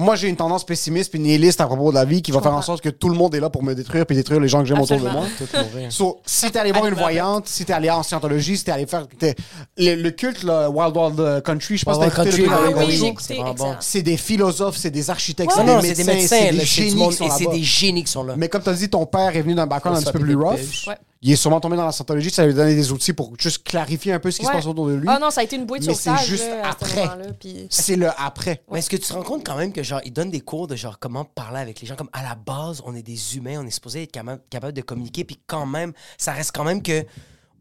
Moi, 0.00 0.14
j'ai 0.14 0.28
une 0.28 0.36
tendance 0.36 0.64
pessimiste 0.64 1.10
puis 1.10 1.18
nihiliste 1.18 1.60
à 1.60 1.66
propos 1.66 1.90
de 1.90 1.94
la 1.96 2.04
vie 2.04 2.22
qui 2.22 2.30
va 2.30 2.40
faire 2.40 2.54
en 2.54 2.62
sorte 2.62 2.80
que 2.80 2.88
tout 2.88 3.08
le 3.08 3.16
monde 3.16 3.34
est 3.34 3.40
là 3.40 3.50
pour 3.50 3.64
me 3.64 3.74
détruire 3.74 4.06
puis 4.06 4.14
détruire 4.14 4.38
les 4.40 4.46
gens 4.48 4.60
que 4.60 4.64
j'aime 4.66 4.80
autour 4.80 4.96
de 5.00 5.08
moi. 5.08 5.24
So, 5.90 6.20
si 6.24 6.50
t'es 6.50 6.58
allé 6.60 6.70
voir 6.72 6.86
une 6.86 6.94
voyante, 6.94 7.48
si 7.48 7.64
t'es 7.64 7.72
allé 7.72 7.90
en 7.90 8.02
scientologie, 8.04 8.56
si 8.56 8.64
t'es 8.64 8.70
allé 8.72 8.86
faire 8.86 9.06
t'es- 9.18 9.34
le, 9.76 9.96
le 9.96 10.10
culte 10.12 10.44
là, 10.44 10.70
Wild 10.70 10.96
Wild 10.96 11.42
Country, 11.42 11.76
je 11.78 11.84
pense 11.84 11.96
que 11.96 12.02
Wild 12.02 12.14
t'as 12.14 12.22
écouté 12.22 12.42
Country, 12.42 12.42
le 12.42 12.50
là, 12.50 12.58
Ah 12.80 12.84
oui, 12.86 12.96
j'ai 12.96 13.06
écouté, 13.08 13.34
c'est 13.34 13.34
vraiment 13.34 14.02
des 14.02 14.16
philosophes, 14.16 14.76
c'est 14.76 14.90
des 14.90 15.10
architectes, 15.10 15.50
c'est 15.54 15.64
non, 15.64 15.80
des 15.80 15.88
c'est 15.88 15.94
des 15.94 16.04
médecins, 16.04 16.14
médecins, 16.14 16.36
c'est 16.38 16.44
là, 16.44 16.52
des 16.52 16.58
c'est 16.66 16.80
du 16.82 16.88
génies 16.88 16.94
monde, 17.00 17.10
qui 17.10 17.16
sont 17.16 17.24
et 17.26 17.30
c'est 17.30 17.44
là-bas. 17.44 17.56
des 17.56 17.62
génies 17.62 18.04
qui 18.04 18.12
sont 18.12 18.22
là. 18.22 18.34
Mais 18.36 18.48
comme 18.48 18.62
tu 18.62 18.68
as 18.68 18.74
dit, 18.74 18.88
ton 18.88 19.04
père 19.06 19.34
est 19.34 19.42
venu 19.42 19.54
d'un 19.56 19.66
background 19.66 19.98
un 19.98 20.02
petit 20.02 20.12
peu 20.12 20.20
plus 20.20 20.36
rough. 20.36 20.86
Ouais. 20.86 20.94
Il 21.20 21.32
est 21.32 21.36
sûrement 21.36 21.58
tombé 21.58 21.76
dans 21.76 21.84
la 21.84 21.90
scientologie, 21.90 22.30
ça 22.30 22.44
lui 22.44 22.52
a 22.52 22.54
donné 22.54 22.76
des 22.76 22.92
outils 22.92 23.12
pour 23.12 23.32
juste 23.40 23.64
clarifier 23.64 24.12
un 24.12 24.20
peu 24.20 24.30
ce 24.30 24.38
qui 24.38 24.46
Ouais. 24.46 24.52
se 24.52 24.56
passe 24.58 24.66
autour 24.66 24.86
de 24.86 24.94
lui. 24.94 25.08
Ah 25.10 25.18
non, 25.20 25.30
ça 25.32 25.40
a 25.40 25.44
été 25.44 25.56
une 25.56 25.66
bouée 25.66 25.80
de 25.80 25.86
Mais 25.86 25.94
c'est 25.94 26.10
sauvetage 26.10 26.26
juste 26.28 26.44
là, 26.48 26.60
à 26.60 26.64
ce 26.64 26.68
après. 26.70 27.00
moment-là. 27.02 27.24
Puis... 27.40 27.66
C'est 27.70 27.96
le 27.96 28.08
après. 28.16 28.62
Mais 28.70 28.78
est-ce 28.78 28.88
que 28.88 28.96
tu 28.96 29.02
te 29.02 29.12
rends 29.12 29.22
compte 29.24 29.44
quand 29.44 29.56
même 29.56 29.72
que 29.72 29.82
genre 29.88 30.00
ils 30.04 30.12
donnent 30.12 30.30
des 30.30 30.40
cours 30.40 30.66
de 30.68 30.76
genre 30.76 30.98
comment 30.98 31.24
parler 31.24 31.58
avec 31.60 31.80
les 31.80 31.86
gens. 31.86 31.96
Comme 31.96 32.10
à 32.12 32.22
la 32.22 32.34
base 32.34 32.82
on 32.84 32.94
est 32.94 33.02
des 33.02 33.36
humains 33.36 33.60
on 33.62 33.66
est 33.66 33.70
supposé 33.70 34.04
être 34.04 34.12
capable, 34.12 34.42
capable 34.50 34.72
de 34.74 34.82
communiquer 34.82 35.24
puis 35.24 35.40
quand 35.46 35.66
même 35.66 35.92
ça 36.16 36.32
reste 36.32 36.52
quand 36.54 36.64
même 36.64 36.82
que 36.82 37.04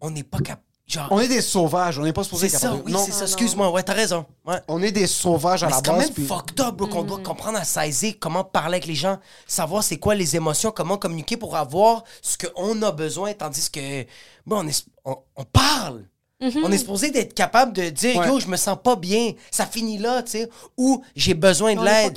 on 0.02 0.12
n'est 0.12 0.24
pas 0.24 0.38
capable 0.40 0.62
genre 0.86 1.08
On 1.12 1.20
est 1.20 1.28
des 1.28 1.41
sauvages, 1.41 1.99
on 1.99 2.04
n'est 2.04 2.14
pas 2.14 2.24
supposé 2.24 2.48
c'est 2.48 2.56
être 2.56 2.62
ça 2.62 2.68
capable 2.70 2.84
de- 2.84 2.88
oui 2.88 2.94
Non, 2.94 3.04
c'est 3.06 3.12
ça. 3.12 3.24
Excuse-moi 3.26 3.70
ouais 3.72 3.84
t'as 3.84 3.94
raison 3.94 4.26
ouais. 4.45 4.62
On 4.70 4.82
est 4.82 4.91
des 4.94 5.06
sauvages 5.08 5.64
à 5.64 5.66
Mais 5.68 5.72
la 5.72 5.78
c'est 5.78 5.86
quand 5.86 5.94
base. 5.98 6.06
même 6.06 6.14
puis- 6.14 6.26
fucked 6.26 6.60
up, 6.62 6.76
bro, 6.76 6.88
qu'on 6.88 7.04
doit 7.04 7.20
comprendre 7.20 7.58
à 7.58 7.64
saisir 7.66 8.14
comment 8.22 8.44
parler 8.45 8.76
avec 8.76 8.86
les 8.86 8.95
gens, 8.95 9.20
savoir 9.48 9.84
c'est 9.84 9.98
quoi 9.98 10.16
les 10.16 10.36
émotions, 10.38 10.72
comment 10.72 10.98
communiquer 10.98 11.36
pour 11.36 11.56
avoir 11.58 12.04
ce 12.22 12.38
qu'on 12.38 12.82
a 12.84 12.91
besoin, 12.91 13.34
tandis 13.34 13.70
que, 13.70 14.04
bon, 14.45 14.64
on, 14.64 14.68
est, 14.68 14.86
on, 15.04 15.18
on 15.36 15.44
parle. 15.44 16.06
On 16.39 16.72
est 16.72 16.77
supposé 16.77 17.09
d'être 17.09 17.34
capable 17.34 17.73
de 17.73 17.89
dire, 17.89 18.15
Ouais. 18.18 18.27
yo, 18.27 18.39
je 18.39 18.47
me 18.47 18.57
sens 18.57 18.77
pas 18.84 18.95
bien, 18.95 19.34
ça 19.49 19.65
finit 19.65 19.97
là, 19.97 20.22
tu 20.22 20.31
sais, 20.34 20.49
ou 20.77 21.03
j'ai 21.15 21.34
besoin 21.34 21.73
de 21.76 21.84
l'aide. 21.84 22.15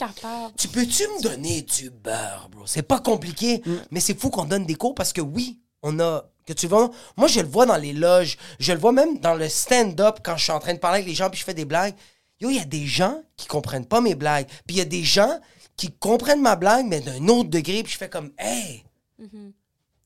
Tu 0.59 0.68
peux-tu 0.68 1.05
me 1.05 1.22
donner 1.22 1.62
du 1.62 1.88
beurre, 1.90 2.48
bro? 2.52 2.62
C'est 2.66 2.82
pas 2.82 2.98
compliqué, 3.01 3.62
Mm. 3.64 3.74
mais 3.90 4.01
c'est 4.01 4.18
fou 4.20 4.28
qu'on 4.28 4.44
donne 4.44 4.66
des 4.66 4.74
cours 4.74 4.94
parce 4.94 5.12
que 5.12 5.20
oui, 5.22 5.59
on 5.82 5.98
a. 6.01 6.24
Que 6.47 6.52
tu 6.55 6.66
vois, 6.66 6.90
moi 7.16 7.28
je 7.28 7.40
le 7.40 7.47
vois 7.47 7.64
dans 7.64 7.76
les 7.76 7.92
loges, 7.92 8.36
je 8.59 8.72
le 8.72 8.78
vois 8.78 8.92
même 8.92 9.18
dans 9.20 9.34
le 9.34 9.48
stand-up 9.48 10.18
quand 10.24 10.36
je 10.36 10.42
suis 10.44 10.52
en 10.52 10.59
train 10.59 10.74
de 10.74 10.78
parler 10.80 10.97
avec 10.98 11.09
les 11.09 11.14
gens 11.14 11.30
puis 11.30 11.38
je 11.38 11.44
fais 11.44 11.55
des 11.55 11.64
blagues. 11.66 11.94
Yo, 12.40 12.51
il 12.51 12.56
y 12.56 12.60
a 12.60 12.64
des 12.64 12.86
gens 12.86 13.22
qui 13.36 13.47
comprennent 13.47 13.86
pas 13.86 14.01
mes 14.01 14.14
blagues, 14.16 14.47
puis 14.66 14.76
il 14.76 14.78
y 14.78 14.80
a 14.80 14.84
des 14.86 15.05
gens 15.05 15.38
qui 15.76 15.92
comprennent 15.92 16.40
ma 16.40 16.56
blague 16.56 16.86
mais 16.86 17.01
d'un 17.01 17.28
autre 17.28 17.51
degré 17.51 17.82
puis 17.84 17.92
je 17.92 17.98
fais 17.98 18.09
comme, 18.09 18.32
hey, 18.38 18.82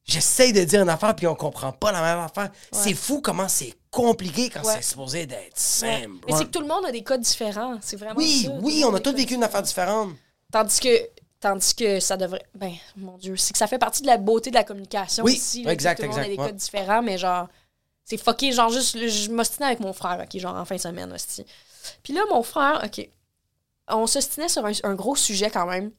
j'essaye 0.05 0.53
de 0.53 0.63
dire 0.65 0.83
une 0.83 0.89
affaire 0.89 1.15
puis 1.17 1.27
on 1.27 1.35
comprend 1.35 1.73
pas 1.73 1.93
la 1.93 2.03
même 2.03 2.19
affaire. 2.19 2.51
C'est 2.73 2.95
fou 2.95 3.21
comment 3.21 3.49
c'est 3.49 3.75
compliqué 3.91 4.51
quand 4.51 4.63
Ouais. 4.65 4.75
c'est 4.77 4.83
supposé 4.83 5.27
d'être 5.27 5.57
simple. 5.59 6.11
Mais 6.27 6.35
c'est 6.37 6.45
que 6.45 6.51
tout 6.51 6.61
le 6.61 6.67
monde 6.67 6.85
a 6.87 6.93
des 6.93 7.03
cas 7.05 7.17
différents. 7.19 7.79
C'est 7.81 7.97
vraiment 7.97 8.17
Oui, 8.17 8.49
oui, 8.63 8.85
on 8.87 8.95
a 8.95 9.01
tous 9.01 9.13
vécu 9.13 9.35
une 9.35 9.45
affaire 9.45 9.63
différente. 9.63 10.11
Tandis 10.53 10.81
que, 10.81 11.09
tandis 11.41 11.75
que 11.75 12.01
ça 12.01 12.17
devrait. 12.17 12.45
Ben, 12.55 12.73
mon 12.97 13.17
Dieu, 13.19 13.37
c'est 13.37 13.53
que 13.53 13.59
ça 13.59 13.67
fait 13.67 13.79
partie 13.79 14.03
de 14.03 14.07
la 14.07 14.19
beauté 14.19 14.51
de 14.51 14.55
la 14.57 14.65
communication 14.65 15.25
Oui, 15.25 15.37
aussi. 15.37 15.63
là, 15.65 15.73
exact, 15.73 15.97
tout 15.99 16.03
le 16.03 16.09
monde 16.11 16.19
a 16.19 16.25
des 16.25 16.31
ouais. 16.37 16.47
cas 16.47 16.53
différents, 16.53 17.03
mais 17.03 17.19
genre, 17.19 17.49
C'est 18.05 18.19
fucké, 18.19 18.53
genre 18.53 18.69
juste, 18.71 18.99
je 18.99 19.31
m'ostinais 19.31 19.67
avec 19.67 19.81
mon 19.81 19.93
frère, 19.95 20.21
ok, 20.23 20.39
genre 20.39 20.55
en 20.57 20.65
fin 20.67 20.77
de 20.77 20.81
semaine, 20.81 21.11
hostie. 21.13 21.47
Puis 22.03 22.13
là, 22.13 22.21
mon 22.31 22.43
frère, 22.43 22.83
ok, 22.85 23.09
on 23.89 24.07
s'ostinait 24.07 24.49
sur 24.49 24.65
un, 24.67 24.73
un 24.83 24.95
gros 24.95 25.17
sujet 25.17 25.51
quand 25.51 25.67
même. 25.67 25.91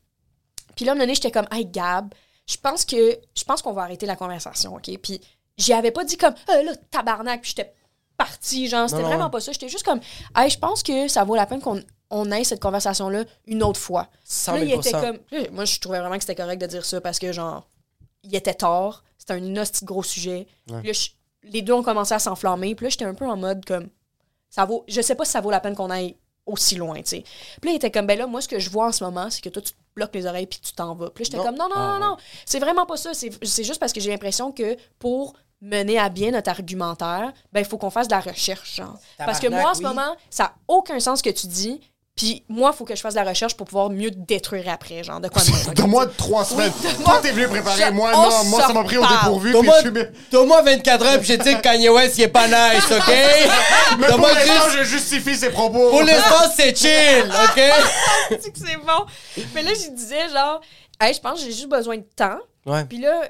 Puis 0.76 0.86
là, 0.86 0.92
à 0.92 0.94
un 0.94 0.96
moment 0.96 1.04
donné, 1.06 1.16
j'étais 1.16 1.32
comme, 1.32 1.48
hey 1.52 1.66
Gab, 1.66 2.14
je 2.48 2.58
pense 2.58 2.86
que, 2.86 3.20
je 3.36 3.44
pense 3.44 3.62
qu'on 3.62 3.74
va 3.74 3.84
arrêter 3.84 4.06
la 4.06 4.16
conversation, 4.16 4.76
ok? 4.76 4.98
Puis 5.02 5.22
j'y 5.58 5.74
avais 5.74 5.92
pas 5.92 6.04
dit 6.04 6.18
comme, 6.18 6.34
euh, 6.50 6.64
là, 6.64 6.76
tabarnak, 6.92 7.42
puis 7.42 7.54
j'étais 7.56 7.74
partie, 8.18 8.68
genre, 8.68 8.90
c'était 8.90 9.02
vraiment 9.04 9.26
ouais. 9.26 9.32
pas 9.32 9.40
ça. 9.40 9.52
J'étais 9.52 9.68
juste 9.70 9.84
comme, 9.86 10.00
hey, 10.36 10.50
je 10.50 10.58
pense 10.58 10.84
que 10.84 11.08
ça 11.08 11.24
vaut 11.24 11.36
la 11.36 11.46
peine 11.46 11.62
qu'on 11.62 11.82
on 12.12 12.32
ait 12.32 12.44
cette 12.44 12.62
conversation-là 12.62 13.26
une 13.48 13.64
autre 13.64 13.80
fois. 13.80 14.08
100 14.24 14.54
Là, 14.54 14.60
000 14.60 14.70
il 14.72 14.76
était 14.80 14.92
comme. 14.92 15.18
là, 15.32 15.40
moi, 15.52 15.66
je 15.66 15.80
trouvais 15.80 16.00
vraiment 16.00 16.16
que 16.16 16.22
c'était 16.22 16.36
correct 16.36 16.62
de 16.62 16.68
dire 16.68 16.86
ça 16.86 17.02
parce 17.02 17.20
que, 17.20 17.32
genre, 17.34 17.68
il 18.24 18.36
était 18.36 18.54
tard. 18.54 19.04
C'était 19.18 19.34
un 19.34 19.58
hostie 19.58 19.86
gros 19.86 20.04
sujet. 20.04 20.48
Puis 20.68 20.76
là, 20.88 20.94
je- 20.94 21.10
les 21.44 21.62
deux 21.62 21.74
ont 21.74 21.84
commencé 21.84 22.14
à 22.14 22.20
s'enflammer. 22.20 22.76
Puis 22.76 22.86
là, 22.86 22.90
j'étais 22.90 23.06
un 23.06 23.16
peu 23.16 23.26
en 23.28 23.36
mode 23.38 23.66
comme. 23.66 23.90
Ça 24.50 24.66
vaut, 24.66 24.86
je 24.88 25.02
sais 25.02 25.16
pas 25.16 25.26
si 25.26 25.32
ça 25.32 25.42
vaut 25.42 25.52
la 25.52 25.60
peine 25.60 25.76
qu'on 25.76 25.90
aille 25.90 26.16
aussi 26.46 26.76
loin, 26.76 26.98
tu 27.02 27.10
sais. 27.10 27.24
Puis 27.60 27.70
là, 27.70 27.72
il 27.72 27.76
était 27.76 27.92
comme, 27.92 28.06
ben 28.06 28.18
là, 28.18 28.28
moi, 28.28 28.40
ce 28.40 28.48
que 28.48 28.60
je 28.60 28.70
vois 28.70 28.88
en 28.88 28.92
ce 28.92 29.04
moment, 29.04 29.30
c'est 29.32 29.42
que 29.42 29.50
toi, 29.50 29.62
tu 29.62 29.72
te 29.74 29.78
bloques 29.96 30.14
les 30.14 30.26
oreilles 30.26 30.48
puis 30.48 30.60
tu 30.60 30.74
t'en 30.74 30.94
vas. 30.94 31.10
Puis 31.10 31.26
j'étais 31.26 31.38
comme, 31.38 31.56
non, 31.56 31.70
non, 31.70 31.80
non, 31.80 32.00
non. 32.00 32.18
C'est 32.46 32.60
vraiment 32.60 32.86
pas 32.86 32.98
ça. 32.98 33.14
C'est 33.14 33.64
juste 33.64 33.80
parce 33.80 33.94
que 33.94 34.00
j'ai 34.00 34.12
l'impression 34.12 34.52
que 34.52 34.76
pour 35.00 35.34
mener 35.62 35.98
à 35.98 36.10
bien 36.10 36.32
notre 36.32 36.50
argumentaire, 36.50 37.34
ben, 37.52 37.62
il 37.62 37.66
faut 37.66 37.78
qu'on 37.78 37.90
fasse 37.90 38.08
de 38.08 38.14
la 38.14 38.20
recherche, 38.20 38.76
genre. 38.76 38.98
Parce 39.18 39.40
que 39.40 39.48
moi, 39.48 39.72
en 39.72 39.74
ce 39.74 39.80
oui. 39.80 39.86
moment, 39.86 40.16
ça 40.30 40.44
n'a 40.44 40.56
aucun 40.68 41.00
sens 41.00 41.20
ce 41.20 41.24
que 41.24 41.30
tu 41.30 41.48
dis. 41.48 41.80
Puis 42.16 42.46
moi, 42.48 42.72
il 42.74 42.78
faut 42.78 42.86
que 42.86 42.96
je 42.96 43.02
fasse 43.02 43.14
de 43.16 43.20
la 43.20 43.26
recherche 43.30 43.56
pour 43.58 43.68
pouvoir 43.68 43.90
mieux 43.90 44.10
te 44.10 44.16
détruire 44.18 44.70
après, 44.70 45.04
genre, 45.04 45.20
de 45.20 45.28
quoi 45.28 45.42
de? 45.42 45.74
Donne-moi 45.76 46.06
trois 46.18 46.46
semaines. 46.46 46.72
Toi, 47.04 47.20
t'es 47.22 47.32
venu 47.32 47.50
préparer. 47.50 47.92
Moi, 47.92 48.12
on 48.16 48.22
non. 48.30 48.44
Moi, 48.46 48.62
ça 48.62 48.72
m'a 48.72 48.84
pris 48.86 48.98
au 48.98 49.06
dépourvu. 49.06 49.50
Puis 49.52 49.54
Donne-moi 49.60 49.76
je 49.76 49.82
suis 49.82 49.92
bien- 49.92 50.08
donne-moi 50.32 50.62
24 50.62 51.06
heures, 51.06 51.18
puis 51.20 51.28
je 51.28 51.34
te 51.34 51.44
dis 51.44 51.56
que 51.56 51.62
Kanye 51.62 51.90
West, 51.90 52.18
il 52.18 52.22
est 52.24 52.28
pas 52.30 52.48
nice, 52.48 52.86
OK? 52.90 53.14
Mais 54.00 54.08
pour 54.08 54.18
l'instant, 54.28 54.54
juste- 54.54 54.78
je 54.78 54.84
justifie 54.86 55.36
ses 55.36 55.50
propos. 55.50 55.90
Pour 55.90 56.04
l'instant, 56.04 56.50
c'est 56.56 56.74
chill, 56.78 57.26
OK? 57.44 57.62
C'est 58.32 58.78
bon. 58.78 59.44
Mais 59.54 59.64
là, 59.64 59.72
je 59.74 59.92
disais, 59.92 60.30
genre, 60.30 60.62
hey, 61.02 61.14
je 61.14 61.20
pense 61.20 61.40
que 61.40 61.46
j'ai 61.46 61.52
juste 61.52 61.68
besoin 61.70 61.98
de 61.98 62.06
temps. 62.16 62.40
Ouais. 62.66 62.86
Puis 62.86 63.00
là, 63.00 63.24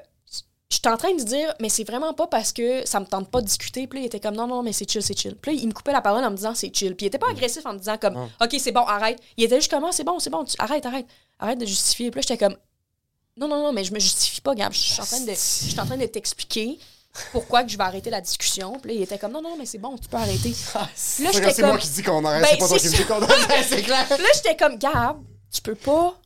je 0.71 0.77
suis 0.77 0.87
en 0.87 0.97
train 0.97 1.13
de 1.13 1.21
dire, 1.23 1.53
mais 1.61 1.69
c'est 1.69 1.83
vraiment 1.83 2.13
pas 2.13 2.25
parce 2.27 2.51
que 2.51 2.85
ça 2.87 2.99
me 2.99 3.05
tente 3.05 3.29
pas 3.29 3.39
de 3.41 3.45
discuter. 3.45 3.85
Puis 3.87 3.99
là, 3.99 4.03
il 4.03 4.07
était 4.07 4.19
comme, 4.19 4.35
non, 4.35 4.47
non, 4.47 4.63
mais 4.63 4.73
c'est 4.73 4.89
chill, 4.89 5.03
c'est 5.03 5.17
chill. 5.17 5.35
Puis 5.35 5.51
là, 5.55 5.59
il 5.61 5.67
me 5.67 5.73
coupait 5.73 5.91
la 5.91 6.01
parole 6.01 6.23
en 6.23 6.31
me 6.31 6.35
disant, 6.35 6.55
c'est 6.55 6.75
chill. 6.75 6.95
Puis 6.95 7.05
il 7.05 7.07
était 7.07 7.19
pas 7.19 7.29
agressif 7.29 7.65
en 7.65 7.73
me 7.73 7.77
disant, 7.77 7.97
comme, 7.97 8.15
OK, 8.41 8.55
c'est 8.59 8.71
bon, 8.71 8.81
arrête. 8.81 9.19
Il 9.37 9.43
était 9.43 9.57
juste 9.57 9.69
comme, 9.71 9.83
Ah, 9.83 9.89
c'est 9.91 10.03
bon, 10.03 10.19
c'est 10.19 10.29
bon, 10.31 10.43
tu- 10.43 10.55
arrête, 10.59 10.85
arrête. 10.85 11.05
Arrête 11.39 11.59
de 11.59 11.65
justifier. 11.65 12.09
Puis 12.11 12.19
là, 12.19 12.25
j'étais 12.27 12.43
comme, 12.43 12.57
non, 13.37 13.47
non, 13.47 13.57
non, 13.61 13.73
mais 13.73 13.83
je 13.83 13.93
me 13.93 13.99
justifie 13.99 14.41
pas, 14.41 14.55
Gab. 14.55 14.71
Je 14.73 14.77
suis 14.79 15.01
en 15.01 15.05
train 15.05 15.19
de, 15.19 15.29
je 15.31 15.35
suis 15.35 15.79
en 15.79 15.85
train 15.85 15.97
de 15.97 16.05
t'expliquer 16.07 16.79
pourquoi 17.31 17.63
que 17.63 17.69
je 17.69 17.77
vais 17.77 17.83
arrêter 17.83 18.09
la 18.09 18.19
discussion. 18.21 18.79
Puis 18.79 18.89
là, 18.91 18.95
il 18.97 19.01
était 19.03 19.17
comme, 19.19 19.31
non, 19.33 19.41
non, 19.41 19.55
mais 19.57 19.65
c'est 19.65 19.77
bon, 19.77 19.95
tu 19.97 20.07
peux 20.09 20.17
arrêter. 20.17 20.49
Puis 20.53 20.73
là, 20.73 20.87
C'est 20.95 21.31
j'étais 21.31 21.51
c'est 21.53 21.61
comme, 21.61 21.69
moi 21.71 21.77
qui 21.79 21.89
dis 21.89 22.01
qu'on 22.03 22.25
arrête. 22.25 22.41
Ben, 22.41 22.47
c'est 22.51 22.57
pas 22.57 22.67
toi 22.67 22.79
c'est 22.79 22.89
qui 22.89 22.93
me 22.95 23.01
dis 23.01 23.05
qu'on 23.05 23.21
arrête. 23.21 23.65
C'est 23.69 23.81
clair. 23.83 24.05
Là, 24.09 24.17
j'étais 24.35 24.55
comme, 24.57 24.77
Gab, 24.77 25.17
tu 25.53 25.61
peux 25.61 25.75
pas 25.75 26.19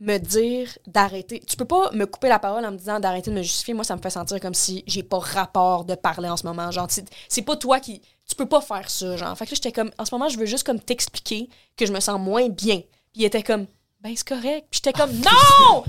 me 0.00 0.18
dire 0.18 0.68
d'arrêter. 0.86 1.40
Tu 1.46 1.56
peux 1.56 1.64
pas 1.64 1.90
me 1.92 2.04
couper 2.04 2.28
la 2.28 2.38
parole 2.38 2.64
en 2.66 2.70
me 2.72 2.76
disant 2.76 3.00
d'arrêter 3.00 3.30
de 3.30 3.36
me 3.36 3.42
justifier. 3.42 3.72
Moi, 3.74 3.84
ça 3.84 3.96
me 3.96 4.02
fait 4.02 4.10
sentir 4.10 4.38
comme 4.40 4.52
si 4.54 4.84
j'ai 4.86 5.02
pas 5.02 5.18
rapport 5.18 5.84
de 5.84 5.94
parler 5.94 6.28
en 6.28 6.36
ce 6.36 6.46
moment. 6.46 6.70
Genre, 6.70 6.86
c'est- 6.90 7.08
c'est 7.28 7.42
pas 7.42 7.56
toi 7.56 7.80
qui. 7.80 8.02
Tu 8.28 8.34
peux 8.34 8.46
pas 8.46 8.60
faire 8.60 8.90
ça, 8.90 9.16
genre. 9.16 9.36
Fait 9.38 9.46
que 9.46 9.50
là, 9.52 9.54
j'étais 9.54 9.72
comme, 9.72 9.90
en 9.98 10.04
ce 10.04 10.14
moment, 10.14 10.28
je 10.28 10.38
veux 10.38 10.46
juste 10.46 10.64
comme 10.64 10.80
t'expliquer 10.80 11.48
que 11.76 11.86
je 11.86 11.92
me 11.92 12.00
sens 12.00 12.20
moins 12.20 12.48
bien. 12.48 12.78
Puis 13.12 13.22
il 13.22 13.24
était 13.24 13.42
comme, 13.42 13.66
ben, 14.00 14.12
c'est 14.14 14.26
correct. 14.28 14.66
Puis 14.70 14.80
j'étais 14.84 14.92
comme, 14.92 15.12
non! 15.12 15.84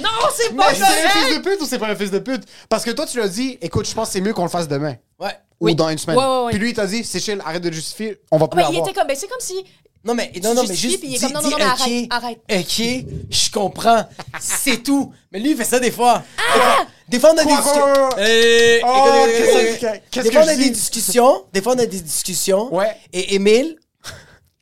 non, 0.00 0.08
c'est 0.34 0.56
pas 0.56 0.68
Mais 0.70 0.74
c'est 0.76 0.82
un 0.82 1.08
fils 1.10 1.36
de 1.36 1.42
pute 1.42 1.60
ou 1.60 1.66
c'est 1.66 1.78
pas 1.78 1.88
un 1.90 1.96
fils 1.96 2.10
de 2.10 2.18
pute? 2.18 2.44
Parce 2.68 2.84
que 2.84 2.90
toi, 2.92 3.06
tu 3.06 3.18
l'as 3.18 3.28
dit, 3.28 3.58
écoute, 3.60 3.86
je 3.86 3.94
pense 3.94 4.08
que 4.08 4.12
c'est 4.14 4.20
mieux 4.20 4.32
qu'on 4.32 4.44
le 4.44 4.48
fasse 4.48 4.68
demain. 4.68 4.94
Ouais. 5.18 5.36
Ou 5.60 5.66
Oui. 5.66 5.74
dans 5.74 5.88
une 5.90 5.98
semaine. 5.98 6.16
Ouais, 6.16 6.24
ouais, 6.24 6.44
ouais. 6.44 6.50
Puis 6.52 6.58
lui, 6.58 6.70
il 6.70 6.74
t'a 6.74 6.86
dit, 6.86 7.04
c'est 7.04 7.20
chill, 7.20 7.40
arrête 7.44 7.62
de 7.62 7.68
le 7.68 7.74
justifier, 7.74 8.18
on 8.30 8.38
va 8.38 8.48
plus 8.48 8.56
Ouais, 8.58 8.64
il 8.70 8.72
l'avoir. 8.72 8.88
était 8.88 8.98
comme, 8.98 9.06
ben, 9.08 9.16
c'est 9.16 9.28
comme 9.28 9.40
si. 9.40 9.62
Non, 10.02 10.14
mais, 10.14 10.32
non, 10.42 10.54
non, 10.54 10.62
mais 10.66 10.74
juste 10.74 11.02
dis, 11.02 11.18
comme, 11.20 11.32
non, 11.32 11.42
non, 11.42 11.50
non, 11.50 11.56
mais 11.58 12.06
arrête, 12.10 12.38
ok, 12.50 12.82
je 13.30 13.50
comprends, 13.52 14.08
c'est 14.40 14.78
tout. 14.82 15.12
Mais 15.30 15.38
lui, 15.40 15.50
il 15.50 15.56
fait 15.58 15.64
ça 15.64 15.78
des 15.78 15.90
fois. 15.90 16.22
Des 16.54 16.80
fois- 16.80 17.08
Des 17.08 17.20
fois, 17.20 17.32
on 17.34 17.38
a 17.38 17.44
des 17.44 17.50
discussions. 17.50 20.22
Des 20.22 20.32
fois, 20.32 20.42
on 20.42 20.48
a 20.48 20.56
des 20.56 20.64
dis? 20.64 20.70
discussions. 20.70 21.44
Des 21.52 21.60
fois, 21.62 21.74
on 21.74 21.78
a 21.80 21.86
des 21.86 22.00
discussions. 22.00 22.74
Ouais. 22.74 22.96
Et 23.12 23.34
Émile, 23.34 23.76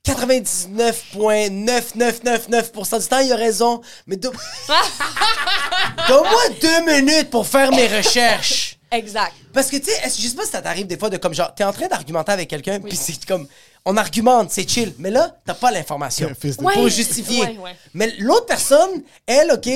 99,9999% 0.04 2.98
du 3.00 3.06
temps, 3.06 3.18
il 3.20 3.32
a 3.32 3.36
raison. 3.36 3.80
Mais 4.06 4.16
do- 4.16 4.32
donne-moi 6.08 6.42
deux 6.60 6.84
minutes 7.00 7.30
pour 7.30 7.46
faire 7.46 7.70
mes 7.72 7.86
recherches. 7.86 8.76
Exact. 8.90 9.32
Parce 9.52 9.68
que, 9.70 9.76
tu 9.76 9.84
sais, 9.90 10.00
je 10.04 10.10
sais 10.28 10.34
pas 10.34 10.44
si 10.46 10.50
ça 10.50 10.62
t'arrive 10.62 10.86
des 10.86 10.96
fois 10.96 11.10
de 11.10 11.18
comme 11.18 11.34
genre, 11.34 11.54
t'es 11.54 11.64
en 11.64 11.72
train 11.72 11.88
d'argumenter 11.88 12.32
avec 12.32 12.48
quelqu'un, 12.48 12.80
puis 12.80 12.96
c'est 12.96 13.22
comme, 13.26 13.46
on 13.90 13.96
argumente, 13.96 14.50
c'est 14.50 14.68
chill, 14.68 14.92
mais 14.98 15.10
là, 15.10 15.34
t'as 15.46 15.54
pas 15.54 15.70
l'information 15.70 16.30
pour 16.74 16.88
justifier. 16.90 17.40
Ouais, 17.40 17.58
ouais. 17.58 17.76
Mais 17.94 18.12
l'autre 18.18 18.44
personne, 18.44 19.02
elle, 19.26 19.50
ok, 19.50 19.66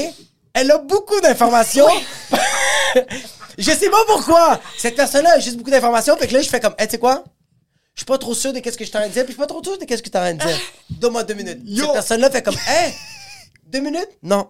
elle 0.52 0.70
a 0.70 0.76
beaucoup 0.76 1.18
d'informations. 1.22 1.88
je 3.58 3.70
sais 3.70 3.88
pas 3.88 4.04
pourquoi. 4.06 4.60
Cette 4.76 4.96
personne-là 4.96 5.36
a 5.36 5.38
juste 5.38 5.56
beaucoup 5.56 5.70
d'informations, 5.70 6.14
fait 6.18 6.28
que 6.28 6.34
là, 6.34 6.42
je 6.42 6.48
fais 6.50 6.60
comme, 6.60 6.74
hey, 6.78 6.86
tu 6.86 6.92
sais 6.92 6.98
quoi? 6.98 7.24
Je 7.94 8.00
suis 8.00 8.06
pas 8.06 8.18
trop 8.18 8.34
sûr 8.34 8.52
de 8.52 8.58
qu'est-ce 8.58 8.76
que 8.76 8.84
je 8.84 8.90
t'en 8.90 8.98
train 8.98 9.08
de 9.08 9.14
dire, 9.14 9.24
puis 9.24 9.32
je 9.32 9.38
suis 9.38 9.40
pas 9.40 9.46
trop 9.46 9.64
sûr 9.64 9.78
de 9.78 9.84
qu'est-ce 9.86 10.02
que 10.02 10.10
t'es 10.10 10.18
en 10.18 10.20
train 10.20 10.34
de 10.34 10.44
dire. 10.44 10.60
Donne-moi 10.90 11.24
deux 11.24 11.34
minutes. 11.34 11.60
Yo. 11.64 11.84
Cette 11.84 11.92
personne-là 11.94 12.30
fait 12.30 12.42
comme, 12.42 12.58
hey, 12.68 12.92
deux 13.64 13.80
minutes? 13.80 14.10
Non. 14.22 14.48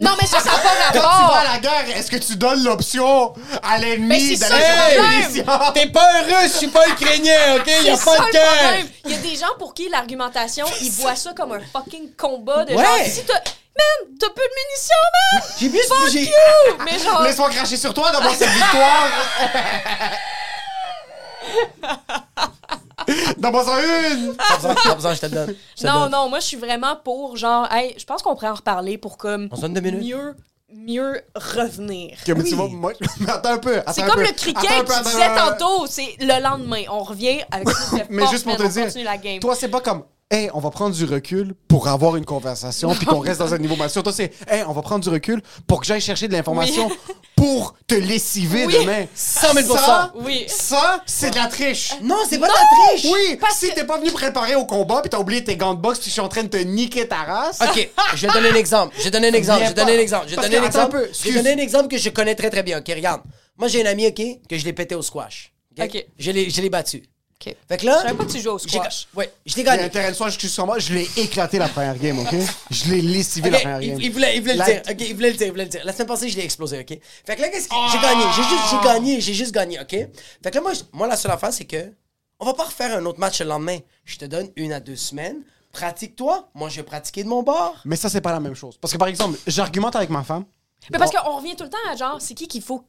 Non, 0.00 0.10
mais 0.20 0.26
ça, 0.26 0.40
ça 0.40 0.50
n'a 0.50 0.58
pas 0.58 0.70
Quand 0.92 0.92
tu 0.92 0.98
rapport. 0.98 1.30
vas 1.32 1.40
à 1.40 1.44
la 1.52 1.58
guerre, 1.58 1.96
est-ce 1.96 2.10
que 2.10 2.16
tu 2.16 2.34
donnes 2.36 2.64
l'option 2.64 3.32
à 3.62 3.78
Mais 3.78 3.96
l'ennemi 3.96 4.36
c'est 4.36 4.48
d'aller 4.48 4.62
ça 4.64 4.88
le 4.88 4.94
problème. 4.96 5.20
munition? 5.22 5.44
T'es 5.74 5.86
pas 5.88 6.08
un 6.14 6.22
russe, 6.22 6.52
je 6.54 6.58
suis 6.58 6.66
pas 6.68 6.88
ukrainien, 6.88 7.56
ok? 7.56 7.66
Y 7.66 7.70
a 7.90 7.96
C'est 7.96 8.04
pas 8.04 8.16
ça 8.16 8.22
de 8.22 8.26
le 8.26 8.32
guerre. 8.32 8.52
problème. 8.62 8.88
Il 9.04 9.10
y 9.10 9.14
a 9.14 9.18
des 9.18 9.36
gens 9.36 9.54
pour 9.58 9.74
qui 9.74 9.88
l'argumentation, 9.88 10.66
ils 10.80 10.90
voient 10.90 11.14
ça 11.16 11.32
comme 11.36 11.52
un 11.52 11.60
fucking 11.72 12.14
combat 12.16 12.64
de 12.64 12.74
Ouais. 12.74 12.84
genre, 12.84 12.98
si 13.06 13.22
t'as. 13.24 13.34
Man, 13.34 14.08
t'as 14.18 14.28
peu 14.30 14.42
de 14.42 14.54
munitions, 14.58 15.04
man! 15.14 15.42
J'ai 15.60 15.68
plus, 15.68 15.86
Fuck 15.86 16.08
j'ai, 16.10 16.24
you! 16.24 16.76
Mais 16.84 16.98
genre. 17.04 17.22
Laisse-moi 17.22 17.50
cracher 17.50 17.76
sur 17.76 17.94
toi 17.94 18.10
d'abord 18.10 18.34
cette 18.34 18.48
victoire. 18.50 19.08
D'abord 23.38 23.64
ça 23.64 23.78
une? 24.10 24.34
Pas 24.36 24.56
besoin, 24.56 24.94
besoin, 24.94 25.14
je 25.14 25.20
te 25.20 25.26
le 25.26 25.32
donne. 25.32 25.54
Non, 25.84 26.08
non, 26.08 26.28
moi, 26.28 26.40
je 26.40 26.46
suis 26.46 26.56
vraiment 26.56 26.96
pour, 26.96 27.36
genre, 27.36 27.70
hey, 27.72 27.94
je 27.98 28.04
pense 28.04 28.22
qu'on 28.22 28.34
pourrait 28.34 28.48
en 28.48 28.54
reparler 28.54 28.98
pour 28.98 29.16
comme. 29.18 29.48
On 29.50 29.56
se 29.56 29.60
donne 29.62 29.74
deux 29.74 29.80
minutes? 29.80 30.02
Mieux, 30.04 30.34
mieux 30.72 31.20
revenir. 31.34 32.16
Ok, 32.22 32.28
mais 32.36 32.42
Oui. 32.42 32.48
tu 32.50 32.54
vois, 32.56 32.68
moi, 32.68 32.92
mais 33.20 33.30
attends 33.30 33.52
un 33.54 33.58
peu. 33.58 33.78
attends 33.78 33.92
C'est 33.92 34.02
un 34.02 34.06
comme 34.06 34.20
peu. 34.20 34.26
le 34.26 34.32
cricket 34.32 34.70
Attends 34.70 34.84
peu, 34.84 34.92
attends, 34.92 35.02
disait 35.10 35.22
attends, 35.22 35.56
tantôt, 35.58 35.86
c'est 35.88 36.14
le 36.20 36.42
lendemain. 36.42 36.82
On 36.90 37.00
revient 37.02 37.40
avec 37.50 37.68
plus 37.90 37.98
de 37.98 38.04
Mais 38.10 38.26
juste 38.28 38.44
pour 38.44 38.56
te 38.56 38.66
dire, 38.66 38.84
continue 38.86 39.04
la 39.04 39.16
game. 39.18 39.40
toi, 39.40 39.54
c'est 39.54 39.68
pas 39.68 39.80
comme, 39.80 40.04
hey, 40.30 40.48
on 40.54 40.60
va 40.60 40.70
prendre 40.70 40.94
du 40.94 41.04
recul 41.04 41.54
pour 41.68 41.88
avoir 41.88 42.16
une 42.16 42.24
conversation 42.24 42.94
puis 42.94 43.06
qu'on 43.06 43.18
reste 43.18 43.40
dans 43.40 43.52
un 43.52 43.58
niveau 43.58 43.76
mature. 43.76 44.02
Toi, 44.02 44.12
c'est, 44.12 44.32
hey, 44.48 44.62
on 44.66 44.72
va 44.72 44.82
prendre 44.82 45.02
du 45.02 45.08
recul 45.10 45.42
pour 45.66 45.80
que 45.80 45.86
j'aille 45.86 46.00
chercher 46.00 46.28
de 46.28 46.32
l'information 46.32 46.90
pour 47.36 47.74
te 47.86 47.94
lessiver 47.94 48.66
Oui. 48.66 48.74
demain. 48.80 49.06
100 49.14 49.52
000 49.54 49.76
Ça, 49.76 50.12
Oui. 50.16 50.44
ça, 50.46 51.02
c'est 51.06 51.30
de 51.30 51.36
la 51.36 51.46
triche. 51.46 51.94
Non, 52.02 52.16
c'est 52.28 52.38
pas 52.38 52.48
de 52.48 52.52
la 52.52 52.94
triche. 52.96 53.10
Oui, 53.12 53.36
Parce 53.40 53.56
si 53.58 53.70
que- 53.70 53.74
t'es 53.74 53.84
pas 53.84 53.98
venu 53.98 54.10
préparer 54.12 54.54
au 54.54 54.64
combat 54.66 55.00
puis 55.00 55.10
t'as 55.10 55.18
oublié 55.18 55.42
tes 55.42 55.56
gants 55.56 55.74
de 55.74 55.80
boxe 55.80 55.98
puis 55.98 56.08
je 56.08 56.12
suis 56.12 56.20
en 56.20 56.28
train 56.28 56.42
de 56.44 56.48
te 56.48 56.56
niquer 56.58 57.08
ta 57.08 57.16
race. 57.24 57.58
Ok, 57.62 57.90
je 58.14 58.26
vais 58.26 58.32
donner 58.32 58.50
un 58.50 58.54
exemple. 58.54 58.94
Je 58.98 59.04
vais 59.04 59.10
donner 59.10 59.28
un 59.28 59.32
exemple. 59.34 59.62
Je 59.64 59.68
vais 59.68 59.74
donner 59.74 59.96
un 59.96 60.00
exemple. 60.00 60.26
Je 60.28 60.36
vais 60.36 60.42
donner 60.42 60.58
un 60.58 60.64
exemple. 60.64 60.96
un 60.96 61.00
peu, 61.00 61.08
Je 61.12 61.28
vais 61.30 61.42
donner 61.42 61.52
un 61.54 61.58
exemple 61.64 61.88
que 61.88 61.98
je 61.98 62.10
connais 62.10 62.34
très 62.34 62.50
très 62.50 62.62
bien. 62.62 62.78
Ok, 62.78 62.86
regarde. 62.88 63.22
Moi, 63.58 63.68
j'ai 63.68 63.84
un 63.86 63.90
ami, 63.90 64.06
ok, 64.06 64.22
que 64.48 64.56
je 64.56 64.64
l'ai 64.64 64.72
pété 64.72 64.94
au 64.94 65.02
squash. 65.02 65.52
Ok. 65.80 66.06
Je 66.18 66.30
l'ai, 66.30 66.50
je 66.50 66.60
l'ai 66.60 66.70
battu. 66.70 67.02
Ok. 67.40 67.56
Fait 67.68 67.76
que 67.78 67.86
là. 67.86 67.96
Je 67.98 68.02
savais 68.06 68.18
pas 68.18 68.24
que 68.26 68.30
tu 68.32 68.40
jouais 68.40 68.52
au 68.52 68.58
j'ai 68.58 68.68
squash. 68.68 69.08
Ouais, 69.14 69.32
je 69.46 69.56
l'ai 69.56 69.62
Il 69.62 69.64
y 69.64 69.68
a 69.68 69.72
un 69.72 69.76
gagné. 69.76 69.90
terrain 69.90 70.10
de 70.10 70.14
soir, 70.14 70.28
excuse 70.28 70.58
moi, 70.58 70.78
je 70.78 70.92
l'ai 70.92 71.08
éclaté 71.16 71.58
la 71.58 71.68
première 71.68 71.96
game, 71.98 72.18
ok? 72.18 72.34
Je 72.70 72.90
l'ai 72.90 73.00
lessivé 73.00 73.48
la 73.50 73.60
première 73.60 73.80
game. 73.80 73.96
il, 73.98 74.04
il 74.06 74.12
voulait, 74.12 74.36
il 74.36 74.40
voulait 74.42 74.56
La- 74.56 74.66
le 74.66 74.72
dire. 74.74 74.82
Ok, 74.90 74.96
il 75.00 75.14
voulait 75.14 75.30
le 75.30 75.36
dire, 75.36 75.46
il 75.46 75.50
voulait 75.50 75.64
le 75.64 75.70
dire. 75.70 75.80
La 75.84 75.92
semaine 75.94 76.08
passée, 76.08 76.28
je 76.28 76.36
l'ai 76.36 76.44
explosé, 76.44 76.80
ok? 76.80 76.98
Fait 77.26 77.36
que 77.36 77.40
là, 77.40 77.48
qu'est-ce 77.48 77.68
que. 77.68 77.74
J'ai 77.92 77.98
gagné. 77.98 78.24
J'ai 78.36 78.42
juste, 78.42 78.62
j'ai 78.70 78.86
gagné. 78.88 79.20
J'ai 79.20 79.34
juste 79.34 79.52
gagné, 79.54 79.80
ok? 79.80 79.88
Fait 80.42 80.50
que 80.50 80.54
là, 80.56 80.60
moi, 80.60 80.72
je- 80.74 80.82
moi, 80.92 81.06
la 81.06 81.16
seule 81.16 81.32
affaire, 81.32 81.52
c'est 81.52 81.64
que. 81.64 81.92
On 82.38 82.44
va 82.46 82.54
pas 82.54 82.64
refaire 82.64 82.96
un 82.96 83.04
autre 83.06 83.18
match 83.20 83.40
le 83.40 83.46
lendemain. 83.46 83.78
Je 84.04 84.16
te 84.16 84.24
donne 84.26 84.50
une 84.56 84.72
à 84.72 84.80
deux 84.80 84.96
semaines. 84.96 85.38
Pratique-toi. 85.72 86.48
Moi, 86.54 86.68
je 86.68 86.76
vais 86.76 86.82
pratiquer 86.82 87.22
de 87.24 87.28
mon 87.28 87.42
bord. 87.42 87.76
Mais 87.84 87.96
ça, 87.96 88.08
c'est 88.08 88.20
pas 88.20 88.32
la 88.32 88.40
même 88.40 88.54
chose. 88.54 88.76
Parce 88.80 88.92
que, 88.92 88.98
par 88.98 89.08
exemple, 89.08 89.38
j'argumente 89.46 89.94
avec 89.96 90.10
ma 90.10 90.24
femme. 90.24 90.44
Mais 90.90 90.98
parce 90.98 91.10
qu'on 91.10 91.36
revient 91.36 91.54
tout 91.56 91.64
le 91.64 91.70
temps 91.70 91.76
à 91.90 91.96
genre, 91.96 92.16
c'est 92.20 92.34
qui 92.34 92.48
qu'il 92.48 92.62
faut. 92.62 92.84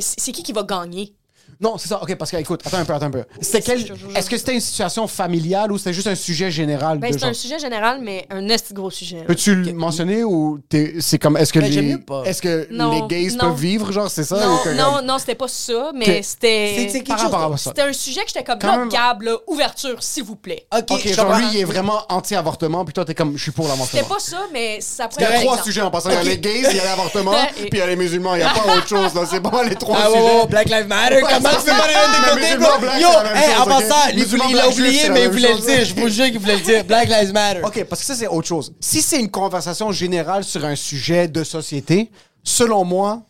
C'est 0.00 0.32
qui 0.32 0.42
qui 0.42 0.52
va 0.52 0.62
gagner? 0.62 1.14
Non, 1.60 1.78
c'est 1.78 1.88
ça. 1.88 2.02
OK, 2.02 2.14
parce 2.16 2.30
que, 2.30 2.36
écoute, 2.36 2.62
attends 2.66 2.78
un 2.78 2.84
peu, 2.84 2.92
attends 2.94 3.06
un 3.06 3.10
peu. 3.10 3.24
C'était 3.40 3.60
quel... 3.62 3.80
Est-ce 4.16 4.28
que 4.28 4.36
c'était 4.36 4.54
une 4.54 4.60
situation 4.60 5.06
familiale 5.06 5.70
ou 5.72 5.78
c'était 5.78 5.92
juste 5.92 6.08
un 6.08 6.14
sujet 6.16 6.50
général 6.50 6.98
Ben, 6.98 7.12
de 7.12 7.18
c'est 7.18 7.24
un 7.24 7.32
sujet 7.32 7.58
général, 7.58 8.00
mais 8.02 8.26
un 8.30 8.48
esti 8.48 8.74
gros 8.74 8.90
sujet. 8.90 9.18
là. 9.18 9.24
Peux-tu 9.26 9.54
le 9.54 9.72
mentionner 9.72 10.24
ou 10.24 10.58
t'es- 10.68 10.94
c'est 11.00 11.18
comme... 11.18 11.36
Est-ce 11.36 11.52
que, 11.52 11.60
Ben, 11.60 11.70
j'aime 11.72 11.84
les... 11.86 11.92
mieux 11.92 12.00
pas. 12.02 12.24
Est-ce 12.24 12.42
que 12.42 12.66
Non, 12.72 12.90
les 12.92 13.06
gays 13.08 13.30
non. 13.34 13.38
peuvent 13.38 13.54
vivre, 13.60 13.92
genre, 13.92 14.10
c'est 14.10 14.24
ça? 14.24 14.44
Non, 14.44 14.54
ou 14.54 14.58
que- 14.64 14.68
non, 14.76 15.00
non, 15.02 15.18
c'était 15.18 15.36
pas 15.36 15.48
ça, 15.48 15.92
mais 15.94 16.18
Ok. 16.18 16.24
c'était. 16.24 16.72
C'est- 16.76 16.88
c'est 16.88 17.00
quelque 17.02 17.08
Par 17.08 17.20
rapport 17.20 17.54
à 17.54 17.56
ça. 17.56 17.70
C'était 17.70 17.82
un 17.82 17.92
sujet 17.92 18.20
que 18.22 18.28
j'étais 18.28 18.44
comme, 18.44 18.58
Quand 18.58 18.72
là, 18.72 18.78
même- 18.78 18.88
Gab, 18.88 19.22
là, 19.22 19.36
ouverture, 19.46 20.02
s'il 20.02 20.24
vous 20.24 20.36
plaît. 20.36 20.66
Ok, 20.76 20.84
OK, 20.90 21.00
je 21.04 21.12
genre, 21.14 21.26
comprends. 21.26 21.38
lui, 21.40 21.46
il 21.54 21.60
est 21.60 21.64
vraiment 21.64 22.00
anti-avortement, 22.08 22.84
puis 22.84 22.92
toi, 22.94 23.04
t'es 23.04 23.14
comme, 23.14 23.36
je 23.36 23.42
suis 23.42 23.52
pour 23.52 23.68
l'avortement. 23.68 23.86
C'était 24.02 24.08
pas 24.12 24.18
ça, 24.20 24.42
mais 24.52 24.80
ça 24.80 25.08
Il 25.16 25.22
y 25.22 25.24
pourrait 25.24 25.36
a 25.36 25.40
trois 25.40 25.56
être 25.56 25.64
sujets 25.64 25.80
en 25.82 25.90
passant. 25.90 26.10
Il 26.10 26.14
y 26.14 26.18
a 26.18 26.22
les 26.24 26.38
gays, 26.38 26.62
il 26.70 26.76
y 26.76 26.80
a 26.80 26.84
l'avortement, 26.84 27.32
Et- 27.34 27.52
puis 27.68 27.68
il 27.72 27.78
y 27.78 27.82
a 27.82 27.86
les 27.86 27.96
musulmans. 27.96 28.34
Il 28.34 28.38
n'y 28.38 28.44
a 28.44 28.50
pas 28.50 28.76
autre 28.76 28.88
chose, 28.88 29.14
là. 29.14 29.22
C'est 29.30 29.40
bon, 29.40 29.62
les 29.62 29.76
trois 29.76 29.98
Ah, 30.02 30.08
sujets. 30.08 30.46
Black 30.48 30.68
Lives 30.68 30.88
Matter, 30.88 31.20
comment 31.42 31.48
tu 31.58 31.64
peux 31.64 31.70
pas 31.70 31.86
les 31.88 31.94
mettre 31.94 32.10
de 32.10 32.24
Mais 32.24 32.28
côté, 32.30 32.40
musulman 32.42 32.68
bro? 32.68 32.78
black, 32.80 33.00
Yo, 33.00 33.08
la 33.08 33.46
hey, 33.46 33.56
en 33.56 33.64
passant, 33.66 34.08
il, 34.10 34.18
Musulman 34.18 34.44
voulait- 34.44 34.54
il 34.54 34.58
a 34.58 34.62
black 34.62 34.74
juif, 34.74 34.86
oublié, 34.86 35.02
la 35.08 35.08
mais 35.14 35.22
il 35.24 35.28
voulait 35.30 35.54
le 35.54 35.60
dire. 35.60 35.84
Je 35.84 35.94
vous 35.94 36.08
jure 36.08 36.24
qu'il 36.26 36.38
voulait 36.38 36.56
le 36.56 36.62
dire. 36.62 36.84
Black 36.84 37.08
Lives 37.08 37.32
Matter. 37.32 37.60
OK, 37.64 37.84
parce 37.84 38.00
que 38.00 38.06
ça, 38.06 38.14
c'est 38.14 38.26
autre 38.28 38.46
chose. 38.48 38.72
Si 38.80 39.02
c'est 39.02 39.18
une 39.20 39.30
conversation 39.30 39.92
générale 39.92 40.44
sur 40.44 40.64
un 40.64 40.76
sujet 40.76 41.28
de 41.28 41.44
société, 41.44 42.10
selon 42.42 42.84
moi, 42.84 43.22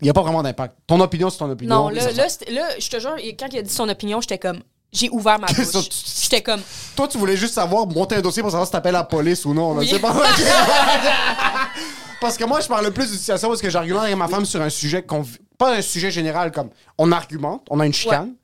il 0.00 0.04
n'y 0.04 0.10
a 0.10 0.12
pas 0.12 0.22
vraiment 0.22 0.42
d'impact. 0.42 0.76
Ton 0.86 1.00
opinion, 1.00 1.28
c'est 1.30 1.38
ton 1.38 1.50
opinion. 1.50 1.74
Non, 1.74 1.88
là, 1.88 2.10
là, 2.12 2.28
c'était- 2.28 2.50
là, 2.52 2.68
je 2.78 2.88
te 2.88 2.98
jure, 3.00 3.16
quand 3.38 3.48
il 3.52 3.58
a 3.58 3.62
dit 3.62 3.72
son 3.72 3.88
opinion, 3.88 4.20
j'étais 4.20 4.38
comme. 4.38 4.60
J'ai 4.92 5.08
ouvert 5.10 5.38
ma 5.38 5.46
bouche. 5.52 5.88
J'étais 6.22 6.42
comme. 6.42 6.60
Toi, 6.96 7.06
tu 7.06 7.16
voulais 7.16 7.36
juste 7.36 7.54
savoir, 7.54 7.86
monter 7.86 8.16
un 8.16 8.20
dossier 8.20 8.42
pour 8.42 8.50
savoir 8.50 8.66
si 8.66 8.72
t'appelles 8.72 8.92
la 8.92 9.04
police 9.04 9.44
ou 9.44 9.54
non. 9.54 9.72
là. 9.74 9.80
Oui. 9.80 9.88
C'est 9.88 10.00
pas 10.00 10.12
Parce 12.20 12.36
que 12.36 12.44
moi, 12.44 12.60
je 12.60 12.68
parle 12.68 12.90
plus 12.92 13.10
de 13.10 13.16
situation 13.16 13.48
parce 13.48 13.62
que 13.62 13.70
j'argumente 13.70 14.04
avec 14.04 14.16
ma 14.16 14.28
femme 14.28 14.44
sur 14.44 14.60
un 14.60 14.70
sujet 14.70 15.02
qu'on 15.02 15.24
Pas 15.58 15.76
un 15.76 15.82
sujet 15.82 16.10
général 16.10 16.52
comme 16.52 16.70
on 16.98 17.12
argumente, 17.12 17.66
on 17.70 17.80
a 17.80 17.86
une 17.86 17.92
chicane. 17.92 18.34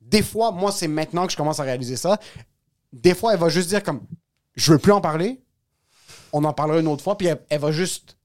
Des 0.00 0.22
fois, 0.22 0.52
moi, 0.52 0.70
c'est 0.70 0.88
maintenant 0.88 1.26
que 1.26 1.32
je 1.32 1.36
commence 1.36 1.58
à 1.58 1.62
réaliser 1.62 1.96
ça. 1.96 2.18
Des 2.92 3.14
fois, 3.14 3.32
elle 3.32 3.40
va 3.40 3.48
juste 3.48 3.68
dire 3.68 3.82
comme 3.82 4.02
je 4.54 4.72
veux 4.72 4.78
plus 4.78 4.92
en 4.92 5.00
parler. 5.00 5.40
On 6.32 6.44
en 6.44 6.52
parlera 6.52 6.80
une 6.80 6.88
autre 6.88 7.02
fois, 7.02 7.16
puis 7.16 7.28
elle, 7.28 7.40
elle 7.48 7.60
va 7.60 7.72
juste 7.72 8.16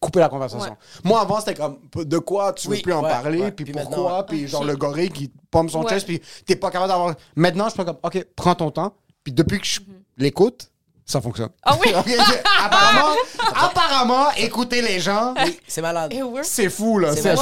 couper 0.00 0.20
la 0.20 0.28
conversation. 0.28 0.70
Ouais. 0.70 0.76
Moi, 1.04 1.20
avant, 1.20 1.40
c'était 1.40 1.54
comme 1.54 1.78
de 1.94 2.18
quoi 2.18 2.52
tu 2.52 2.68
veux 2.68 2.74
Oui, 2.74 2.82
plus 2.82 2.92
en 2.92 3.02
parler, 3.02 3.50
puis 3.52 3.64
pourquoi, 3.66 4.24
puis 4.26 4.46
genre 4.48 4.64
le 4.64 4.76
gorille 4.76 5.10
qui 5.10 5.30
pomme 5.50 5.68
son 5.68 5.86
chest, 5.86 6.06
puis 6.06 6.20
t'es 6.46 6.56
pas 6.56 6.70
capable 6.70 6.90
d'avoir. 6.90 7.14
Maintenant, 7.36 7.68
je 7.68 7.74
suis 7.74 7.84
comme 7.84 7.98
OK, 8.02 8.26
prends 8.36 8.54
ton 8.54 8.70
temps. 8.70 8.94
Puis 9.24 9.32
depuis 9.32 9.60
que 9.60 9.66
je 9.66 9.80
l'écoute, 10.16 10.70
ça 11.10 11.20
fonctionne. 11.20 11.48
Ah 11.62 11.76
oui? 11.80 11.92
Ok, 11.96 12.06
ok. 12.06 12.42
apparemment, 12.64 13.14
apparemment, 13.54 14.30
écouter 14.36 14.82
les 14.82 15.00
gens, 15.00 15.34
C'est 15.66 15.80
malade. 15.82 16.12
Eh 16.14 16.22
c'est 16.42 16.68
fou, 16.68 16.98
là. 16.98 17.14
C'est 17.16 17.34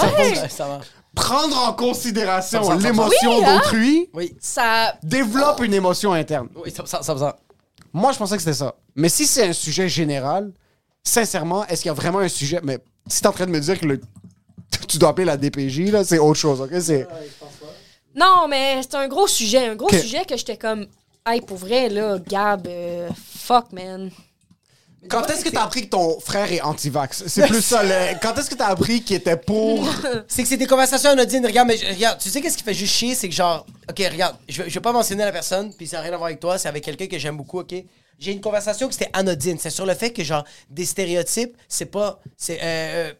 Ça- 0.48 0.66
marche. 0.68 0.86
Prendre 1.14 1.56
en 1.68 1.72
considération 1.72 2.62
100%. 2.62 2.82
l'émotion 2.82 3.38
Oui, 3.38 3.44
hein? 3.46 3.56
d'autrui 3.58 4.10
Oui, 4.12 4.36
Ça. 4.38 4.94
développe 5.02 5.60
une 5.62 5.72
émotion 5.74 6.12
interne. 6.12 6.48
oui, 6.62 6.70
ça 6.70 6.84
ça, 6.86 7.02
ça, 7.02 7.16
ça. 7.16 7.36
Moi, 7.92 8.12
je 8.12 8.18
pensais 8.18 8.36
que 8.36 8.42
c'était 8.42 8.52
ça. 8.54 8.74
Mais 8.94 9.08
si 9.08 9.26
c'est 9.26 9.48
un 9.48 9.52
sujet 9.54 9.88
général, 9.88 10.52
sincèrement, 11.02 11.66
est-ce 11.66 11.82
qu'il 11.82 11.88
y 11.88 11.90
a 11.90 11.94
vraiment 11.94 12.18
un 12.18 12.28
sujet... 12.28 12.60
Mais 12.62 12.78
si 13.06 13.22
t'es 13.22 13.26
en 13.28 13.32
train 13.32 13.46
de 13.46 13.50
me 13.50 13.60
dire 13.60 13.80
que 13.80 13.86
le- 13.86 14.00
tu 14.88 14.98
dois 14.98 15.08
appeler 15.08 15.24
la 15.24 15.38
DPJ, 15.38 15.90
là, 15.90 16.04
c'est 16.04 16.18
autre 16.18 16.38
chose, 16.38 16.60
OK? 16.60 16.70
C'est... 16.80 17.08
Non, 18.14 18.46
mais 18.48 18.80
c'est 18.82 18.94
un 18.96 19.08
gros 19.08 19.26
sujet. 19.26 19.68
Un 19.68 19.74
gros 19.76 19.88
Ok. 19.88 19.94
sujet 19.98 20.24
que 20.26 20.36
j'étais 20.36 20.56
comme. 20.58 20.86
Hey, 21.26 21.40
pour 21.40 21.56
vrai, 21.56 21.88
là, 21.88 22.18
Gab, 22.18 22.66
euh, 22.68 23.08
fuck, 23.38 23.72
man. 23.72 24.10
Quand 25.08 25.28
est-ce 25.30 25.44
que 25.44 25.50
t'as 25.50 25.62
appris 25.64 25.82
que 25.82 25.88
ton 25.90 26.18
frère 26.20 26.52
est 26.52 26.60
anti-vax? 26.60 27.24
C'est 27.26 27.46
plus 27.48 27.62
ça. 27.64 27.82
le- 27.82 28.18
Quand 28.20 28.36
est-ce 28.38 28.48
que 28.50 28.54
t'as 28.54 28.66
appris 28.68 29.02
qu'il 29.02 29.16
était 29.16 29.36
pour... 29.36 29.88
C'est 30.28 30.42
que 30.42 30.48
c'est 30.48 30.56
des 30.56 30.66
conversations 30.66 31.10
anodines. 31.10 31.44
Regarde, 31.46 31.68
mais 31.68 31.76
je- 31.76 31.86
regarde, 31.86 32.18
tu 32.20 32.28
sais 32.28 32.40
qu'est-ce 32.40 32.56
qui 32.56 32.64
fait 32.64 32.74
juste 32.74 32.92
chier, 32.94 33.14
c'est 33.14 33.28
que 33.28 33.34
genre, 33.34 33.66
ok, 33.88 33.98
regarde, 34.10 34.36
je 34.48 34.62
vais, 34.62 34.68
je 34.70 34.74
vais 34.74 34.80
pas 34.80 34.92
mentionner 34.92 35.24
la 35.24 35.32
personne, 35.32 35.72
puis 35.74 35.86
ça 35.86 35.98
n'a 35.98 36.02
rien 36.04 36.12
à 36.12 36.16
voir 36.16 36.26
avec 36.28 36.40
toi, 36.40 36.58
c'est 36.58 36.68
avec 36.68 36.82
quelqu'un 36.84 37.06
que 37.06 37.18
j'aime 37.18 37.36
beaucoup, 37.36 37.60
ok? 37.60 37.74
J'ai 38.18 38.32
une 38.32 38.40
conversation 38.40 38.88
que 38.88 38.94
c'était 38.94 39.10
anodine, 39.12 39.58
c'est 39.60 39.70
sur 39.70 39.84
le 39.86 39.94
fait 39.94 40.12
que 40.12 40.24
genre 40.24 40.44
des 40.70 40.86
stéréotypes, 40.86 41.56
c'est 41.68 41.86
pas, 41.86 42.20
c'est 42.36 42.58
euh, 42.62 42.64
euh, 42.64 43.12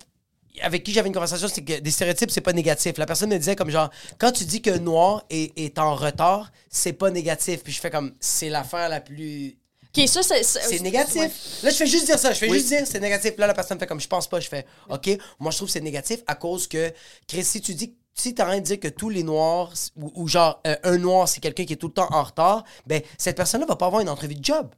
avec 0.62 0.85
qui 0.85 0.93
j'avais 0.93 1.09
une 1.09 1.15
conversation, 1.15 1.49
c'est 1.49 1.62
que 1.62 1.78
des 1.81 1.91
stéréotypes, 1.91 2.31
c'est 2.31 2.41
pas 2.41 2.53
négatif. 2.53 2.97
La 2.99 3.07
personne 3.07 3.31
me 3.31 3.39
disait 3.39 3.57
comme 3.57 3.70
genre, 3.70 3.91
quand 4.19 4.33
tu 4.33 4.45
dis 4.45 4.62
que 4.62 4.70
un 4.70 4.78
noir 4.78 5.24
est, 5.31 5.57
est 5.59 5.78
en 5.78 5.95
retard, 5.95 6.51
c'est 6.69 6.93
pas 6.93 7.11
négatif. 7.11 7.62
Puis 7.62 7.73
je 7.73 7.81
fais 7.81 7.91
comme, 7.91 8.12
c'est 8.20 8.49
l'affaire 8.49 8.89
la 8.89 9.01
plus 9.01 9.59
Ok, 9.97 10.09
ça, 10.09 10.23
c'est. 10.23 10.43
c'est 10.43 10.81
négatif. 10.81 11.62
Là, 11.62 11.70
je 11.70 11.77
fais 11.77 11.87
juste 11.87 12.07
dire 12.07 12.19
ça. 12.19 12.33
Je 12.33 12.39
fais 12.39 12.51
juste 12.51 12.69
dire 12.69 12.83
c'est 12.85 13.01
négatif. 13.01 13.33
Là, 13.39 13.47
la 13.47 13.55
personne 13.55 13.78
fait 13.78 13.87
comme 13.87 14.01
je 14.01 14.09
pense 14.09 14.28
pas. 14.28 14.41
Je 14.41 14.49
fais 14.49 14.66
OK, 14.91 15.09
moi, 15.39 15.51
je 15.51 15.57
trouve 15.57 15.69
que 15.69 15.73
c'est 15.73 15.81
négatif 15.81 16.20
à 16.27 16.35
cause 16.35 16.66
que, 16.66 16.93
Chris, 17.27 17.45
si 17.45 17.61
tu 17.61 17.74
dis 17.74 17.95
si 18.12 18.35
t'as 18.35 18.47
rien 18.47 18.61
de 18.61 18.65
dire 18.65 18.81
que 18.81 18.89
tous 18.89 19.11
les 19.11 19.23
noirs, 19.23 19.73
ou, 19.97 20.11
ou 20.15 20.28
genre 20.28 20.61
euh, 20.66 20.77
un 20.85 20.97
noir, 20.97 21.28
c'est 21.28 21.41
quelqu'un 21.41 21.65
qui 21.65 21.74
est 21.74 21.77
tout 21.77 21.89
le 21.89 21.93
temps 21.93 22.09
en 22.11 22.23
retard, 22.23 22.65
ben 22.87 23.03
cette 23.19 23.37
personne-là 23.37 23.66
va 23.66 23.77
pas 23.77 23.87
avoir 23.87 24.01
une 24.01 24.09
entrevue 24.09 24.35
de 24.35 24.45
job. 24.45 24.69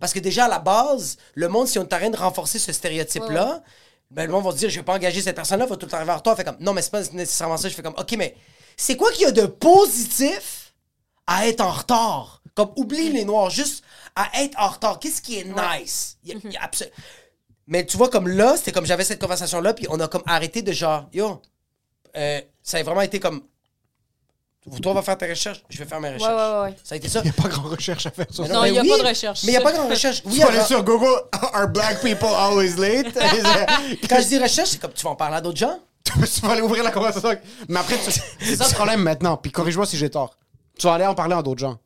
Parce 0.00 0.12
que 0.12 0.18
déjà, 0.20 0.46
à 0.46 0.48
la 0.48 0.58
base, 0.58 1.16
le 1.34 1.48
monde, 1.48 1.66
si 1.66 1.78
on 1.78 1.86
train 1.86 2.10
de 2.10 2.16
renforcer 2.16 2.58
ce 2.58 2.72
stéréotype-là, 2.72 3.62
ben 4.14 4.26
le 4.26 4.32
monde 4.32 4.44
va 4.44 4.52
se 4.52 4.56
dire 4.56 4.70
je 4.70 4.76
vais 4.76 4.84
pas 4.84 4.94
engager 4.94 5.20
cette 5.20 5.36
personne-là, 5.36 5.66
va 5.66 5.76
tout 5.76 5.86
le 5.86 5.90
temps 5.90 5.96
arriver 5.98 6.12
en 6.12 6.16
retard. 6.16 6.36
Fait 6.36 6.44
comme 6.44 6.56
non, 6.60 6.72
mais 6.72 6.82
c'est 6.82 6.90
pas 6.90 7.02
nécessairement 7.12 7.56
ça. 7.56 7.68
Je 7.68 7.74
fais 7.74 7.82
comme 7.82 7.94
OK, 7.98 8.14
mais 8.16 8.34
c'est 8.76 8.96
quoi 8.96 9.10
qu'il 9.12 9.22
y 9.22 9.26
a 9.26 9.32
de 9.32 9.46
positif 9.46 10.72
à 11.26 11.46
être 11.48 11.60
en 11.60 11.70
retard? 11.72 12.40
Comme, 12.54 12.70
oublie 12.76 13.10
les 13.10 13.24
noirs, 13.24 13.50
juste 13.50 13.82
à 14.14 14.30
être 14.42 14.56
en 14.60 14.68
retard. 14.68 15.00
Qu'est-ce 15.00 15.20
qui 15.20 15.38
est 15.38 15.44
nice? 15.44 16.16
Il 16.22 16.30
y 16.30 16.36
a- 16.36 16.38
il 16.44 16.52
y 16.52 16.56
a 16.56 16.62
absolu- 16.64 16.90
Mais 17.66 17.84
tu 17.84 17.96
vois, 17.96 18.08
comme 18.08 18.28
là, 18.28 18.56
c'était 18.56 18.70
comme 18.72 18.86
j'avais 18.86 19.04
cette 19.04 19.20
conversation-là, 19.20 19.74
puis 19.74 19.86
on 19.90 19.98
a 19.98 20.06
comme 20.06 20.22
arrêté 20.26 20.62
de 20.62 20.70
genre, 20.70 21.08
yo, 21.12 21.42
euh, 22.16 22.40
ça 22.62 22.76
a 22.78 22.82
vraiment 22.84 23.00
été 23.00 23.18
comme, 23.18 23.42
toi, 24.82 24.92
va 24.94 25.02
faire 25.02 25.18
tes 25.18 25.28
recherches, 25.28 25.62
je 25.68 25.78
vais 25.78 25.84
faire 25.84 26.00
mes 26.00 26.08
Ouais, 26.08 26.14
recherches. 26.14 26.32
ouais, 26.32 26.62
ouais. 26.70 26.76
Ça 26.82 26.94
a 26.94 26.98
été 26.98 27.08
ça. 27.08 27.20
Il 27.20 27.24
n'y 27.24 27.30
a 27.30 27.42
pas 27.42 27.48
grand 27.48 27.68
recherche 27.68 28.06
à 28.06 28.10
faire 28.10 28.26
sur 28.30 28.46
ça. 28.46 28.52
Non, 28.52 28.64
il 28.64 28.74
y 28.74 28.78
a 28.78 28.82
oui, 28.82 28.88
pas 28.88 28.98
de 28.98 29.08
recherche. 29.08 29.42
Mais 29.44 29.48
il 29.52 29.56
n'y 29.56 29.56
a 29.58 29.60
pas 29.60 29.72
grande 29.72 29.90
recherche. 29.90 30.22
Oui, 30.24 30.32
Tu 30.34 30.38
vas 30.40 30.46
aller 30.46 30.54
alors, 30.56 30.66
sur 30.66 30.82
Google, 30.84 31.20
are 31.52 31.68
black 31.68 32.00
people 32.00 32.28
always 32.28 32.76
late? 32.76 33.12
quand 34.08 34.20
je 34.20 34.28
dis 34.28 34.38
recherche, 34.38 34.70
c'est 34.70 34.80
comme 34.80 34.92
tu 34.92 35.04
vas 35.04 35.10
en 35.10 35.16
parler 35.16 35.36
à 35.36 35.40
d'autres 35.40 35.58
gens. 35.58 35.78
tu 36.04 36.40
vas 36.40 36.52
aller 36.52 36.62
ouvrir 36.62 36.82
la 36.84 36.90
conversation. 36.90 37.30
Mais 37.68 37.80
après, 37.80 37.96
tu- 37.98 38.10
c'est 38.40 38.56
ça 38.56 38.68
le 38.68 38.74
problème 38.74 39.00
maintenant. 39.02 39.36
Puis 39.36 39.50
corrige-moi 39.52 39.86
si 39.86 39.96
j'ai 39.96 40.10
tort. 40.10 40.36
Tu 40.78 40.86
vas 40.86 40.94
aller 40.94 41.06
en 41.06 41.14
parler 41.14 41.34
à 41.34 41.42
d'autres 41.42 41.60
gens. 41.60 41.78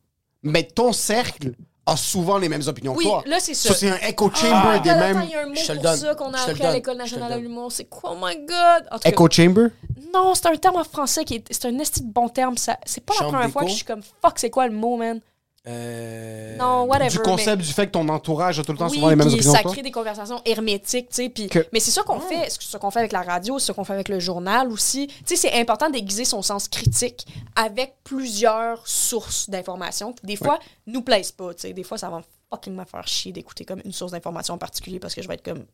Mais 0.43 0.63
ton 0.63 0.93
cercle 0.93 1.53
a 1.89 1.97
souvent 1.97 2.39
les 2.39 2.49
mêmes 2.49 2.63
opinions 2.67 2.95
Oui, 2.95 3.05
que 3.05 3.09
toi. 3.11 3.23
là, 3.27 3.39
c'est 3.41 3.55
ça. 3.55 3.71
Ça, 3.71 3.75
c'est 3.75 3.91
un 3.91 3.97
echo 4.09 4.31
chamber 4.35 4.53
Ah, 4.55 4.79
des 4.79 4.91
attends, 4.91 5.01
mêmes. 5.01 5.23
il 5.25 5.31
y 5.31 5.35
a 5.35 5.41
un 5.43 5.47
mot 5.47 5.55
Je 5.55 5.73
pour 5.73 5.91
ça 5.97 6.15
qu'on 6.15 6.33
a 6.33 6.41
appris 6.41 6.63
à 6.67 6.73
l'École 6.73 6.97
nationale 6.97 7.35
de 7.35 7.39
l'humour. 7.41 7.73
C'est 7.73 7.85
quoi? 7.85 8.13
Oh 8.13 8.17
my 8.21 8.37
God! 8.37 8.87
En 8.91 8.97
tout 8.97 9.03
cas, 9.03 9.09
Echo 9.11 9.29
chamber? 9.31 9.67
Non, 10.15 10.35
c'est 10.35 10.47
un 10.47 10.57
terme 10.57 10.77
en 10.77 10.85
français 10.85 11.25
qui 11.25 11.35
est. 11.37 11.45
C'est 11.51 11.67
un 11.67 11.79
esti 11.79 12.03
de 12.03 12.13
bon 12.13 12.29
terme. 12.29 12.57
ça- 12.57 12.79
C'est 12.87 13.05
pas 13.05 13.15
la 13.21 13.27
première 13.27 13.51
fois 13.51 13.63
que 13.65 13.69
je 13.71 13.75
suis 13.75 13.85
comme 13.85 14.03
fuck, 14.03 14.39
c'est 14.39 14.51
quoi 14.51 14.67
le 14.67 14.75
mot, 14.75 14.97
man? 14.97 15.21
Euh... 15.69 16.57
Non, 16.57 16.85
whatever. 16.85 17.11
Du 17.11 17.19
mais- 17.19 17.25
concept 17.25 17.63
du 17.63 17.73
fait 17.73 17.87
que 17.87 17.93
ton 17.93 18.09
entourage 18.09 18.59
a 18.59 18.65
tout 18.65 18.73
le 18.73 18.79
temps 18.79 18.89
oui, 18.89 18.95
souvent 18.97 19.11
les 19.11 19.17
mêmes 19.17 19.29
opinions 19.29 19.53
ça 19.53 19.63
crée 19.63 19.83
des 19.83 19.91
conversations 19.91 20.41
hermétiques, 20.45 21.11
tu 21.11 21.15
sais. 21.17 21.29
puis- 21.29 21.49
Que- 21.49 21.67
Mais 21.73 21.81
c'est 21.81 21.91
ça 21.91 22.03
qu'on 22.03 22.21
fait, 22.21 22.49
c'est 22.49 22.63
ce 22.63 22.77
qu'on 22.79 22.91
fait 22.91 23.01
avec 23.01 23.13
la 23.13 23.23
radio, 23.23 23.59
c'est 23.59 23.67
ce 23.67 23.73
qu'on 23.73 23.85
fait 23.85 23.93
avec 23.93 24.09
le 24.09 24.19
journal 24.19 24.73
aussi. 24.73 25.09
Tu 25.09 25.15
sais, 25.27 25.37
c'est 25.37 25.53
important 25.61 25.91
d'aiguiser 25.91 26.25
son 26.25 26.43
sens 26.43 26.69
critique 26.69 27.27
avec 27.55 27.95
plusieurs 28.03 28.87
sources 28.89 29.51
d'informations 29.51 30.13
qui, 30.13 30.27
des 30.27 30.37
fois, 30.37 30.59
nous 30.87 31.03
plaisent 31.03 31.33
pas, 31.33 31.53
tu 31.55 31.63
sais. 31.63 31.73
Des 31.73 31.83
fois, 31.85 31.99
ça 31.99 32.09
va 32.09 32.23
fucking 32.51 32.75
me 32.75 32.85
faire 32.85 33.07
chier 33.07 33.33
d'écouter 33.33 33.65
comme 33.65 33.83
une 33.85 33.93
source 33.93 34.13
d'information 34.13 34.55
en 34.55 34.59
particulier 34.59 34.99
parce 34.99 35.15
que 35.15 35.23
je 35.23 35.29
vais 35.29 35.35
être 35.35 35.45
comme... 35.45 35.65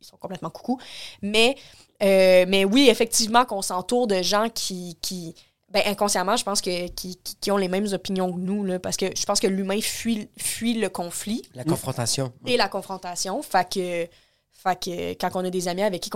Ils 0.00 0.06
sont 0.06 0.16
complètement 0.16 0.50
coucou. 0.50 0.78
Mais, 1.22 1.54
euh, 2.02 2.44
mais 2.48 2.64
oui, 2.66 2.88
effectivement, 2.90 3.44
qu'on 3.44 3.62
s'entoure 3.62 4.06
de 4.08 4.20
gens 4.20 4.48
qui... 4.52 4.98
qui 5.00 5.34
ben, 5.74 5.82
inconsciemment, 5.86 6.36
je 6.36 6.44
pense 6.44 6.60
que 6.62 6.86
qui, 6.88 7.18
qui- 7.40 7.50
ont 7.50 7.56
les 7.58 7.68
mêmes 7.68 7.88
opinions 7.92 8.32
que 8.32 8.38
nous, 8.38 8.64
là, 8.64 8.78
parce 8.78 8.96
que 8.96 9.06
je 9.14 9.24
pense 9.26 9.40
que 9.40 9.48
l'humain 9.48 9.80
fuit, 9.82 10.28
fuit 10.38 10.74
le 10.74 10.88
conflit 10.88 11.42
La 11.54 11.64
confrontation. 11.64 12.32
et 12.46 12.56
la 12.56 12.68
confrontation. 12.68 13.42
Fait 13.42 13.68
que, 13.68 14.08
fait 14.52 14.80
que 14.82 15.10
quand 15.14 15.30
on 15.34 15.44
a 15.44 15.50
des 15.50 15.66
amis 15.68 15.82
avec 15.82 16.00
qui 16.02 16.10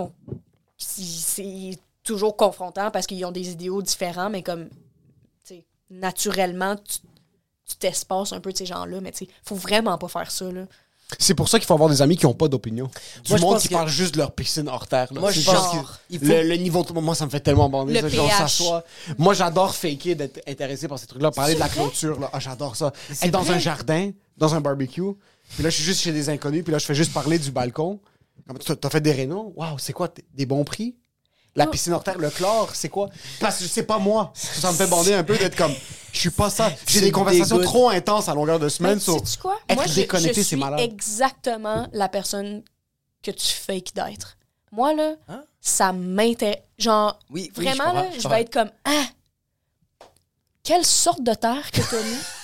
c'est 0.78 1.78
toujours 2.04 2.36
confrontant 2.36 2.90
parce 2.92 3.06
qu'ils 3.06 3.24
ont 3.26 3.32
des 3.32 3.50
idéaux 3.50 3.82
différents, 3.82 4.30
mais 4.30 4.42
comme, 4.42 4.68
naturellement, 5.90 6.76
tu 6.76 6.98
tu 7.70 7.76
t'espaces 7.76 8.32
un 8.32 8.40
peu 8.40 8.50
de 8.50 8.56
ces 8.56 8.64
gens-là, 8.64 8.98
mais 9.02 9.12
tu 9.12 9.26
sais, 9.26 9.28
faut 9.44 9.54
vraiment 9.54 9.98
pas 9.98 10.08
faire 10.08 10.30
ça, 10.30 10.50
là. 10.50 10.62
C'est 11.18 11.34
pour 11.34 11.48
ça 11.48 11.58
qu'il 11.58 11.66
faut 11.66 11.72
avoir 11.74 11.88
des 11.88 12.02
amis 12.02 12.16
qui 12.18 12.26
n'ont 12.26 12.34
pas 12.34 12.48
d'opinion. 12.48 12.90
Du 13.24 13.30
Moi, 13.32 13.40
monde 13.40 13.58
qui 13.58 13.68
que- 13.68 13.72
parle 13.72 13.88
juste 13.88 14.12
de 14.14 14.18
leur 14.18 14.32
piscine 14.32 14.68
hors 14.68 14.86
terre. 14.86 15.12
là. 15.14 15.20
Moi, 15.20 15.30
je 15.32 15.40
pense 15.40 15.72
que- 15.72 16.18
faut- 16.18 16.24
le, 16.26 16.42
le 16.42 16.56
niveau 16.56 16.82
de... 16.84 16.92
Moi, 17.00 17.14
ça 17.14 17.24
me 17.24 17.30
fait 17.30 17.40
tellement 17.40 17.70
bander. 17.70 17.98
Le 17.98 18.10
ça, 18.10 18.46
genre. 18.46 18.82
Moi, 19.16 19.32
j'adore 19.32 19.74
faker 19.74 20.14
d'être 20.16 20.40
intéressé 20.46 20.86
par 20.86 20.98
ces 20.98 21.06
trucs-là. 21.06 21.30
Parler 21.30 21.54
de 21.54 21.60
la 21.60 21.68
clôture, 21.70 22.20
là. 22.20 22.28
Ah, 22.32 22.40
j'adore 22.40 22.76
ça. 22.76 22.92
Être 23.22 23.30
dans 23.30 23.50
un 23.50 23.58
jardin, 23.58 24.10
dans 24.36 24.54
un 24.54 24.60
barbecue. 24.60 25.00
Puis 25.54 25.62
là, 25.62 25.70
je 25.70 25.76
suis 25.76 25.84
juste 25.84 26.02
chez 26.02 26.12
des 26.12 26.28
inconnus. 26.28 26.62
Puis 26.62 26.72
là, 26.72 26.78
je 26.78 26.84
fais 26.84 26.94
juste 26.94 27.14
parler 27.14 27.38
du 27.38 27.50
balcon. 27.50 28.00
T'as 28.80 28.90
fait 28.90 29.00
des 29.00 29.12
rénaux? 29.12 29.52
Waouh, 29.56 29.78
c'est 29.78 29.92
quoi? 29.94 30.08
Des 30.34 30.44
bons 30.46 30.64
prix? 30.64 30.94
La 31.58 31.66
piscine 31.66 31.92
hors 31.92 32.02
terre, 32.04 32.18
le 32.18 32.30
chlore, 32.30 32.70
c'est 32.74 32.88
quoi? 32.88 33.08
Parce 33.40 33.58
que 33.58 33.64
c'est 33.66 33.82
pas 33.82 33.98
moi. 33.98 34.32
Ça, 34.34 34.70
me 34.72 34.76
fait 34.76 34.86
bander 34.86 35.14
un 35.14 35.24
peu 35.24 35.36
d'être 35.36 35.56
comme... 35.56 35.74
Je 36.12 36.18
suis 36.20 36.30
pas 36.30 36.48
ça. 36.50 36.70
J'ai 36.86 37.00
des 37.02 37.10
conversations 37.12 37.60
trop 37.60 37.90
intenses 37.90 38.28
à 38.28 38.34
longueur 38.34 38.58
de 38.58 38.68
semaine 38.68 38.98
sur... 38.98 39.14
sais-tu 39.14 39.38
quoi? 39.38 39.58
être 39.68 39.76
Moi, 39.76 39.86
je- 39.86 39.94
déconnecté, 39.94 40.42
je 40.42 40.46
c'est 40.48 40.56
malade. 40.56 40.80
exactement 40.80 41.86
la 41.92 42.08
personne 42.08 42.62
que 43.22 43.30
tu 43.30 43.46
fakes 43.54 43.94
d'être. 43.94 44.36
Moi, 44.72 44.94
là, 44.94 45.14
Hein? 45.28 45.44
ça 45.60 45.92
m'intéresse. 45.92 46.62
Genre, 46.78 47.18
Oui, 47.30 47.50
oui, 47.56 47.66
je 47.68 47.74
vraiment, 47.76 47.92
là, 47.92 48.06
je 48.18 48.26
vais 48.28 48.40
être 48.42 48.52
comme, 48.52 48.70
ah, 48.84 49.04
quelle 50.62 50.84
sorte 50.84 51.22
de 51.22 51.34
terre 51.34 51.70
que 51.72 51.80
t'as 51.80 52.02
mis? 52.02 52.16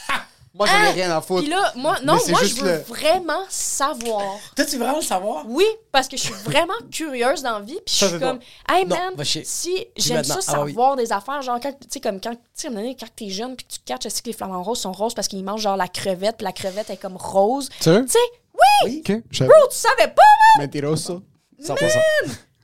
Moi, 0.57 0.69
j'en 0.69 0.73
ai 0.75 0.87
Ah! 0.89 0.93
rien 0.93 1.17
à 1.17 1.21
foutre. 1.21 1.43
Puis 1.43 1.51
là, 1.51 1.73
moi, 1.75 1.97
non, 2.05 2.17
moi, 2.29 2.41
je 2.45 2.55
veux 2.55 2.65
le- 2.65 2.79
vraiment 2.83 3.43
savoir. 3.49 4.23
Toi, 4.55 4.65
tu 4.65 4.73
veux 4.77 4.85
vraiment 4.85 4.99
le 4.99 5.03
savoir? 5.05 5.45
Oui, 5.49 5.65
parce 5.91 6.07
que 6.07 6.17
je 6.17 6.23
suis 6.23 6.35
vraiment 6.45 6.75
curieuse 6.93 7.43
dans 7.43 7.59
la 7.59 7.65
vie. 7.65 7.79
Puis 7.85 7.97
je 7.99 8.07
suis 8.07 8.19
comme, 8.21 8.39
hey 8.71 8.87
Non, 8.87 8.97
man, 9.17 9.25
si 9.45 9.85
j'aime 9.97 10.23
ça 10.23 10.35
Ah 10.47 10.63
oui. 10.63 10.71
savoir 10.73 10.95
des 10.97 11.11
affaires, 11.13 11.43
genre, 11.43 11.59
quand, 11.61 11.73
tu 11.73 11.89
sais, 11.91 12.01
comme 12.01 12.21
quand, 12.21 12.31
tu 12.35 12.39
sais, 12.55 12.69
à 12.69 12.71
un 12.71 12.75
moment 12.75 12.83
donné, 12.85 12.97
quand 12.99 13.09
t'es 13.17 13.31
jeune, 13.31 13.57
puis 13.57 13.67
que 13.67 13.73
tu 13.73 13.79
catches 13.85 14.07
aussi 14.07 14.23
que 14.23 14.29
les 14.29 14.33
flamants 14.33 14.63
roses 14.63 14.79
sont 14.79 14.93
roses 14.93 15.15
parce 15.15 15.27
qu'ils 15.27 15.43
mangent 15.45 15.63
genre 15.63 15.77
la 15.77 15.89
crevette, 15.89 16.37
puis 16.37 16.45
la 16.45 16.53
crevette 16.53 16.89
est 16.89 16.97
comme 16.99 17.17
rose? 17.17 17.69
Tu 17.81 17.91
sais, 17.91 18.19
oui, 18.85 19.03
je 19.33 19.45
bro, 19.45 19.53
tu 19.71 19.77
savais 19.77 20.13
pas, 20.13 20.23
man! 20.59 20.67
Mentiroso. 20.67 21.21
100%. 21.61 21.77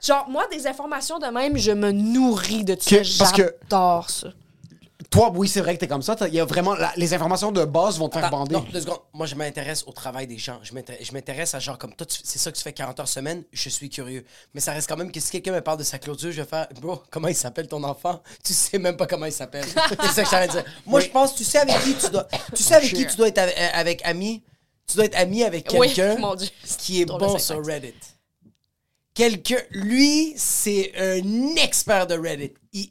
Genre, 0.07 0.27
moi, 0.31 0.47
des 0.51 0.67
informations 0.67 1.19
de 1.19 1.27
même, 1.27 1.57
je 1.59 1.73
me 1.73 1.91
nourris 1.91 2.65
de 2.65 2.75
Ok, 2.75 2.83
ça. 2.83 2.97
parce 3.19 3.33
que- 3.33 3.55
J'adore 3.63 4.09
ça. 4.09 4.29
Toi, 5.11 5.33
oui, 5.35 5.49
c'est 5.49 5.61
vrai 5.61 5.75
que 5.75 5.81
t'es 5.81 5.89
comme 5.89 6.03
ça. 6.03 6.17
Il 6.29 6.35
y 6.35 6.39
a 6.39 6.45
vraiment. 6.45 6.75
la- 6.77 6.93
les 6.97 7.13
informations 7.15 7.51
de 7.51 7.65
base 7.65 7.99
vont 7.99 8.09
te 8.09 8.15
faire 8.15 8.27
Attends, 8.27 8.39
bander. 8.45 8.55
non, 8.55 8.65
deux 8.73 8.81
secondes. 8.81 9.01
Moi, 9.13 9.27
je 9.27 9.35
m'intéresse 9.35 9.83
au 9.89 9.93
travail 9.93 10.29
des 10.29 10.39
gens. 10.39 10.61
Je 10.63 10.73
m'intér- 10.73 10.99
je 11.01 11.13
m'intéresse 11.13 11.53
à 11.55 11.59
genre 11.59 11.77
comme 11.79 11.93
toi, 11.97 12.07
tu- 12.07 12.21
c'est 12.23 12.39
ça 12.39 12.53
que 12.53 12.57
tu 12.57 12.63
fais 12.63 12.73
40 12.73 13.01
heures 13.01 13.09
semaine. 13.09 13.43
Je 13.53 13.69
suis 13.69 13.91
curieux. 13.91 14.25
Mais 14.55 14.61
ça 14.61 14.71
reste 14.73 14.89
quand 14.89 14.97
même 14.97 15.11
que 15.11 15.19
si 15.19 15.33
quelqu'un 15.33 15.51
me 15.53 15.61
parle 15.63 15.79
de 15.79 15.83
sa 15.83 15.99
clôture, 15.99 16.31
je 16.31 16.41
vais 16.43 16.49
faire 16.49 16.69
Bro, 16.81 17.03
comment 17.11 17.27
il 17.27 17.35
s'appelle 17.35 17.67
ton 17.67 17.83
enfant? 17.83 18.23
Tu 18.45 18.53
sais 18.55 18.79
même 18.79 18.97
pas 18.97 19.09
comment 19.09 19.27
il 19.27 19.33
s'appelle. 19.33 19.65
c'est 20.15 20.25
ça 20.25 20.47
que 20.47 20.47
de 20.47 20.53
dire. 20.53 20.65
Moi, 20.87 21.01
je 21.01 21.09
pense, 21.09 21.35
tu 21.35 21.43
sais 21.43 21.59
avec 21.59 21.81
qui 21.83 21.95
tu 21.95 22.09
dois. 22.09 22.29
Tu 22.55 22.63
sais 22.63 22.75
avec 22.77 22.95
qui 22.95 23.05
tu 23.05 23.17
dois 23.17 23.27
être 23.29 23.39
avec, 23.39 23.57
avec 23.59 24.03
ami? 24.07 24.45
Tu 24.87 24.95
dois 24.95 25.07
être 25.07 25.17
ami 25.19 25.43
avec 25.43 25.69
Oui, 25.73 25.93
quelqu'un 25.93 26.21
mon 26.21 26.37
Dieu. 26.37 26.49
qui 26.79 27.03
est 27.03 27.05
Drôle 27.05 27.21
de 27.21 27.27
bon 27.27 27.33
syntaxe. 27.39 27.47
sur 27.47 27.67
Reddit. 27.67 27.95
Quelqu'un. 29.15 29.59
Lui, 29.71 30.35
c'est 30.37 30.93
un 30.97 31.57
expert 31.57 32.07
de 32.07 32.15
Reddit. 32.17 32.53
Il- 32.73 32.91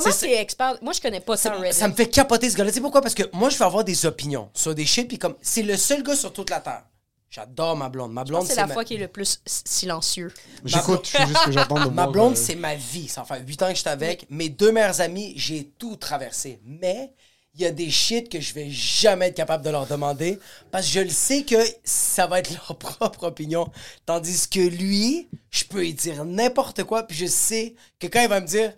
Comment 0.00 0.14
c'est- 0.14 0.32
expert? 0.32 0.78
Moi, 0.82 0.92
je 0.92 1.00
connais 1.00 1.20
pas 1.20 1.36
ça, 1.36 1.50
ça, 1.50 1.56
Reddit. 1.58 1.76
ça 1.76 1.88
me 1.88 1.94
fait 1.94 2.08
capoter 2.08 2.50
ce 2.50 2.56
gars-là. 2.56 2.70
Tu 2.70 2.76
sais 2.76 2.80
pourquoi? 2.80 3.00
Parce 3.00 3.14
que 3.14 3.24
moi, 3.32 3.50
je 3.50 3.58
vais 3.58 3.64
avoir 3.64 3.84
des 3.84 4.06
opinions 4.06 4.50
sur 4.54 4.74
des 4.74 4.86
shit, 4.86 5.08
puis 5.08 5.18
comme, 5.18 5.34
c'est 5.42 5.62
le 5.62 5.76
seul 5.76 6.02
gars 6.02 6.16
sur 6.16 6.32
toute 6.32 6.50
la 6.50 6.60
Terre. 6.60 6.84
J'adore 7.30 7.76
ma 7.76 7.88
blonde. 7.88 8.12
Ma 8.12 8.24
blonde, 8.24 8.46
c'est 8.46 8.54
c'est 8.54 8.60
la 8.60 8.66
ma... 8.66 8.74
fois 8.74 8.84
qui 8.84 8.94
est 8.94 8.98
le 8.98 9.08
plus 9.08 9.40
silencieux. 9.44 10.32
J'écoute, 10.64 11.06
je 11.06 11.10
fais 11.10 11.26
juste 11.26 11.38
ce 11.40 11.46
que 11.46 11.52
j'entends 11.52 11.84
de 11.84 11.90
Ma 11.90 12.06
blonde, 12.06 12.32
euh, 12.32 12.40
c'est 12.40 12.54
ma 12.54 12.74
vie. 12.76 13.08
Ça 13.08 13.24
fait 13.24 13.40
8 13.40 13.62
ans 13.62 13.68
que 13.68 13.74
je 13.74 13.80
suis 13.80 13.88
avec. 13.88 14.26
Mes 14.30 14.48
deux 14.48 14.72
meilleurs 14.72 15.00
amis, 15.00 15.34
j'ai 15.36 15.64
tout 15.78 15.96
traversé. 15.96 16.60
Mais 16.64 17.12
il 17.54 17.62
y 17.62 17.66
a 17.66 17.72
des 17.72 17.90
shit 17.90 18.30
que 18.30 18.40
je 18.40 18.54
vais 18.54 18.70
jamais 18.70 19.28
être 19.28 19.34
capable 19.34 19.64
de 19.64 19.70
leur 19.70 19.86
demander 19.86 20.38
parce 20.70 20.86
que 20.86 20.92
je 20.92 21.00
le 21.00 21.10
sais 21.10 21.42
que 21.42 21.56
ça 21.84 22.26
va 22.26 22.38
être 22.38 22.50
leur 22.68 22.78
propre 22.78 23.24
opinion. 23.24 23.68
Tandis 24.06 24.48
que 24.48 24.60
lui, 24.60 25.28
je 25.50 25.64
peux 25.64 25.80
lui 25.80 25.94
dire 25.94 26.24
n'importe 26.24 26.84
quoi, 26.84 27.02
puis 27.02 27.16
je 27.16 27.26
sais 27.26 27.74
que 27.98 28.06
quand 28.06 28.22
il 28.22 28.28
va 28.28 28.40
me 28.40 28.46
dire 28.46 28.72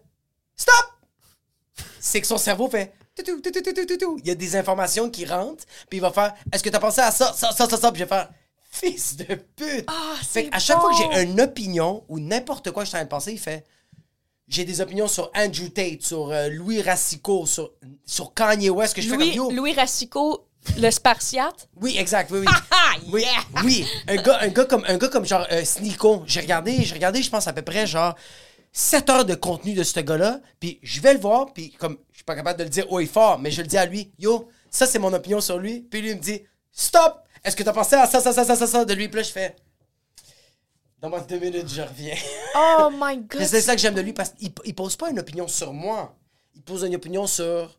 Stop! 0.56 0.97
C'est 2.00 2.20
que 2.20 2.26
son 2.26 2.38
cerveau 2.38 2.68
fait. 2.68 2.92
toutou, 3.16 3.40
toutou, 3.40 3.60
toutou. 3.86 4.18
Il 4.22 4.28
y 4.28 4.30
a 4.30 4.34
des 4.34 4.56
informations 4.56 5.10
qui 5.10 5.24
rentrent, 5.26 5.64
puis 5.88 5.98
il 5.98 6.00
va 6.00 6.10
faire 6.12 6.34
Est-ce 6.52 6.62
que 6.62 6.70
tu 6.70 6.76
as 6.76 6.80
pensé 6.80 7.00
à 7.00 7.10
ça, 7.10 7.32
ça, 7.32 7.52
ça, 7.52 7.68
ça, 7.68 7.76
ça? 7.76 7.90
Puis 7.92 8.00
je 8.00 8.04
vais 8.04 8.08
faire 8.08 8.28
Fils 8.70 9.16
de 9.16 9.24
pute! 9.24 9.84
Ah, 9.86 10.14
fait 10.22 10.44
c'est 10.44 10.54
à 10.54 10.58
chaque 10.58 10.78
fois 10.80 10.90
que 10.90 10.96
j'ai 10.96 11.22
une 11.22 11.40
opinion 11.40 12.04
ou 12.08 12.20
n'importe 12.20 12.70
quoi 12.70 12.82
que 12.82 12.86
je 12.86 12.90
suis 12.90 12.96
en 12.96 13.00
train 13.00 13.04
de 13.06 13.10
penser, 13.10 13.32
il 13.32 13.38
fait 13.38 13.64
J'ai 14.46 14.64
des 14.64 14.80
opinions 14.80 15.08
sur 15.08 15.30
Andrew 15.34 15.68
Tate, 15.70 16.02
sur 16.02 16.30
euh, 16.30 16.48
Louis 16.48 16.82
Racicot, 16.82 17.46
sur, 17.46 17.72
sur 18.04 18.34
Kanye 18.34 18.70
West, 18.70 18.94
que 18.94 19.00
je 19.02 19.08
fais 19.08 19.16
Louis, 19.16 19.36
comme 19.36 19.36
yo. 19.36 19.50
Louis 19.52 19.72
Racicot, 19.72 20.46
le 20.76 20.90
Spartiate? 20.90 21.68
Oui, 21.80 21.96
exact, 21.98 22.30
oui, 22.30 22.40
oui. 22.40 22.46
Ah, 22.70 22.92
Oui, 23.10 23.22
yeah! 23.22 23.62
oui. 23.64 23.86
Un 24.06 24.16
gars, 24.16 24.38
un 24.42 24.48
gars 24.48 24.64
comme, 24.66 24.84
un 24.86 24.98
gars 24.98 25.08
comme 25.08 25.24
genre 25.24 25.46
euh, 25.50 25.64
Sneeko. 25.64 26.24
J'ai 26.26 26.40
regardé, 26.40 26.82
j'ai 26.84 26.94
regardé, 26.94 27.22
je 27.22 27.30
pense 27.30 27.48
à 27.48 27.52
peu 27.54 27.62
près 27.62 27.86
genre 27.86 28.14
7 28.78 29.10
heures 29.10 29.24
de 29.24 29.34
contenu 29.34 29.74
de 29.74 29.82
ce 29.82 29.98
gars-là. 29.98 30.40
Puis 30.60 30.78
je 30.84 31.00
vais 31.00 31.12
le 31.12 31.18
voir, 31.18 31.52
puis 31.52 31.72
comme 31.72 31.98
je 32.12 32.18
suis 32.18 32.24
pas 32.24 32.36
capable 32.36 32.60
de 32.60 32.64
le 32.64 32.70
dire 32.70 32.90
haut 32.92 33.00
et 33.00 33.06
fort, 33.06 33.40
mais 33.40 33.50
je 33.50 33.60
le 33.60 33.66
dis 33.66 33.76
à 33.76 33.84
lui, 33.84 34.12
yo, 34.20 34.48
ça 34.70 34.86
c'est 34.86 35.00
mon 35.00 35.12
opinion 35.12 35.40
sur 35.40 35.58
lui. 35.58 35.80
Puis 35.80 36.00
lui 36.00 36.10
il 36.10 36.16
me 36.16 36.20
dit, 36.20 36.42
stop. 36.70 37.20
Est-ce 37.42 37.56
que 37.56 37.64
t'as 37.64 37.72
pensé 37.72 37.96
à 37.96 38.06
ça, 38.06 38.20
ça, 38.20 38.32
ça, 38.32 38.44
ça, 38.44 38.54
ça, 38.54 38.66
ça? 38.68 38.84
De 38.84 38.94
lui? 38.94 39.08
Puis 39.08 39.16
là 39.16 39.22
je 39.24 39.32
fais, 39.32 39.56
dans 41.00 41.10
moins 41.10 41.20
de 41.20 41.26
deux 41.26 41.40
minutes 41.40 41.68
je 41.68 41.82
reviens. 41.82 42.14
Oh 42.54 42.88
my 42.92 43.16
god. 43.16 43.40
Mais 43.40 43.48
c'est 43.48 43.62
ça 43.62 43.74
que 43.74 43.80
j'aime 43.80 43.94
de 43.94 44.00
lui 44.00 44.12
parce 44.12 44.30
qu'il 44.30 44.52
il 44.64 44.74
pose 44.76 44.94
pas 44.94 45.10
une 45.10 45.18
opinion 45.18 45.48
sur 45.48 45.72
moi. 45.72 46.16
Il 46.54 46.62
pose 46.62 46.84
une 46.84 46.94
opinion 46.94 47.26
sur 47.26 47.76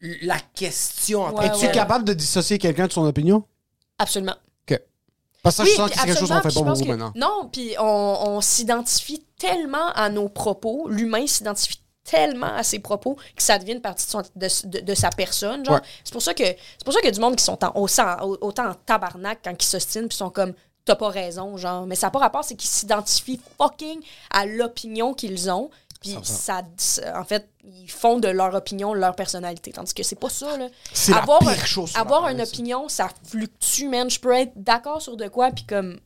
la 0.00 0.40
question 0.56 1.22
en 1.22 1.32
tant 1.32 1.42
Ouais, 1.42 1.46
Es-tu 1.46 1.70
capable 1.70 2.04
de 2.04 2.12
dissocier 2.12 2.58
quelqu'un 2.58 2.88
de 2.88 2.92
son 2.92 3.06
opinion? 3.06 3.44
Absolument. 4.00 4.34
Parce 5.42 5.56
que 5.56 5.64
ça, 5.64 5.70
je 5.70 5.76
sens 5.76 5.90
que 5.90 5.98
c'est 5.98 6.06
quelque 6.06 6.18
chose 6.20 6.28
qu'on 6.28 6.34
fait 6.40 6.54
pas 6.54 6.60
beaucoup 6.62 6.84
maintenant. 6.84 7.12
Non, 7.16 7.48
puis 7.52 7.74
on, 7.78 7.84
on 8.26 8.40
s'identifie 8.40 9.24
tellement 9.38 9.88
à 9.94 10.08
nos 10.08 10.28
propos, 10.28 10.88
l'humain 10.88 11.26
s'identifie 11.26 11.80
tellement 12.04 12.54
à 12.54 12.62
ses 12.62 12.78
propos 12.80 13.16
que 13.36 13.42
ça 13.42 13.58
devient 13.58 13.72
une 13.74 13.80
partie 13.80 14.06
de, 14.06 14.10
son- 14.10 14.22
de, 14.34 14.48
de- 14.78 14.80
de 14.84 14.94
sa 14.94 15.10
personne. 15.10 15.62
Ouais. 15.68 15.78
C'est 16.04 16.12
pour 16.12 16.22
ça 16.22 16.34
que 16.34 16.44
c'est 16.44 16.84
pour 16.84 16.92
ça 16.92 17.00
qu'il 17.00 17.06
y 17.08 17.12
a 17.12 17.14
du 17.14 17.20
monde 17.20 17.36
qui 17.36 17.44
sont 17.44 17.58
en, 17.64 17.72
autant, 17.80 18.16
autant 18.40 18.68
en 18.70 18.74
tabarnak 18.74 19.38
quand 19.44 19.52
ils 19.60 19.66
s'ostinent 19.66 20.08
puis 20.08 20.16
sont 20.16 20.30
comme 20.30 20.52
t'as 20.84 20.96
pas 20.96 21.10
raison, 21.10 21.56
genre. 21.56 21.86
Mais 21.86 21.94
ça 21.94 22.08
n'a 22.08 22.10
pas 22.10 22.18
rapport, 22.18 22.42
c'est 22.42 22.56
qu'ils 22.56 22.68
s'identifient 22.70 23.40
fucking 23.56 24.00
à 24.32 24.46
l'opinion 24.46 25.14
qu'ils 25.14 25.48
ont. 25.48 25.70
Puis 26.02 26.18
ça, 26.22 26.62
en 27.16 27.24
fait, 27.24 27.48
ils 27.64 27.90
font 27.90 28.18
de 28.18 28.28
leur 28.28 28.54
opinion 28.54 28.92
leur 28.94 29.14
personnalité. 29.14 29.72
Tandis 29.72 29.94
que 29.94 30.02
c'est 30.02 30.18
pas 30.18 30.28
ça, 30.28 30.56
là. 30.56 30.68
C'est 30.92 31.12
la 31.12 31.18
avoir 31.18 31.38
pire 31.40 31.66
chose 31.66 31.92
Avoir 31.94 32.28
une 32.28 32.40
opinion, 32.40 32.88
ça 32.88 33.08
fluctue, 33.24 33.88
man. 33.88 34.10
Je 34.10 34.18
peux 34.20 34.32
être 34.32 34.52
d'accord 34.56 35.00
sur 35.00 35.16
de 35.16 35.28
quoi, 35.28 35.50
puis 35.50 35.64
comme 35.64 35.98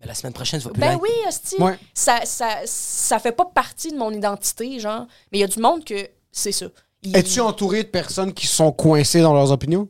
Mais 0.00 0.06
la 0.06 0.14
semaine 0.14 0.32
prochaine, 0.32 0.60
tu 0.60 0.66
vas 0.66 0.72
plus 0.72 0.80
ben 0.80 0.98
oui, 1.00 1.08
hostie. 1.28 1.60
Ouais. 1.60 1.78
Ça, 1.94 2.20
ça, 2.24 2.48
ça 2.66 3.18
fait 3.18 3.32
pas 3.32 3.44
partie 3.46 3.92
de 3.92 3.96
mon 3.96 4.12
identité, 4.12 4.78
genre. 4.80 5.06
Mais 5.32 5.38
il 5.38 5.40
y 5.40 5.44
a 5.44 5.48
du 5.48 5.60
monde 5.60 5.84
que 5.84 6.08
c'est 6.32 6.52
ça. 6.52 6.66
Il- 7.02 7.16
Es-tu 7.16 7.40
entouré 7.40 7.84
de 7.84 7.88
personnes 7.88 8.32
qui 8.34 8.46
sont 8.46 8.72
coincées 8.72 9.20
dans 9.20 9.32
leurs 9.32 9.52
opinions? 9.52 9.88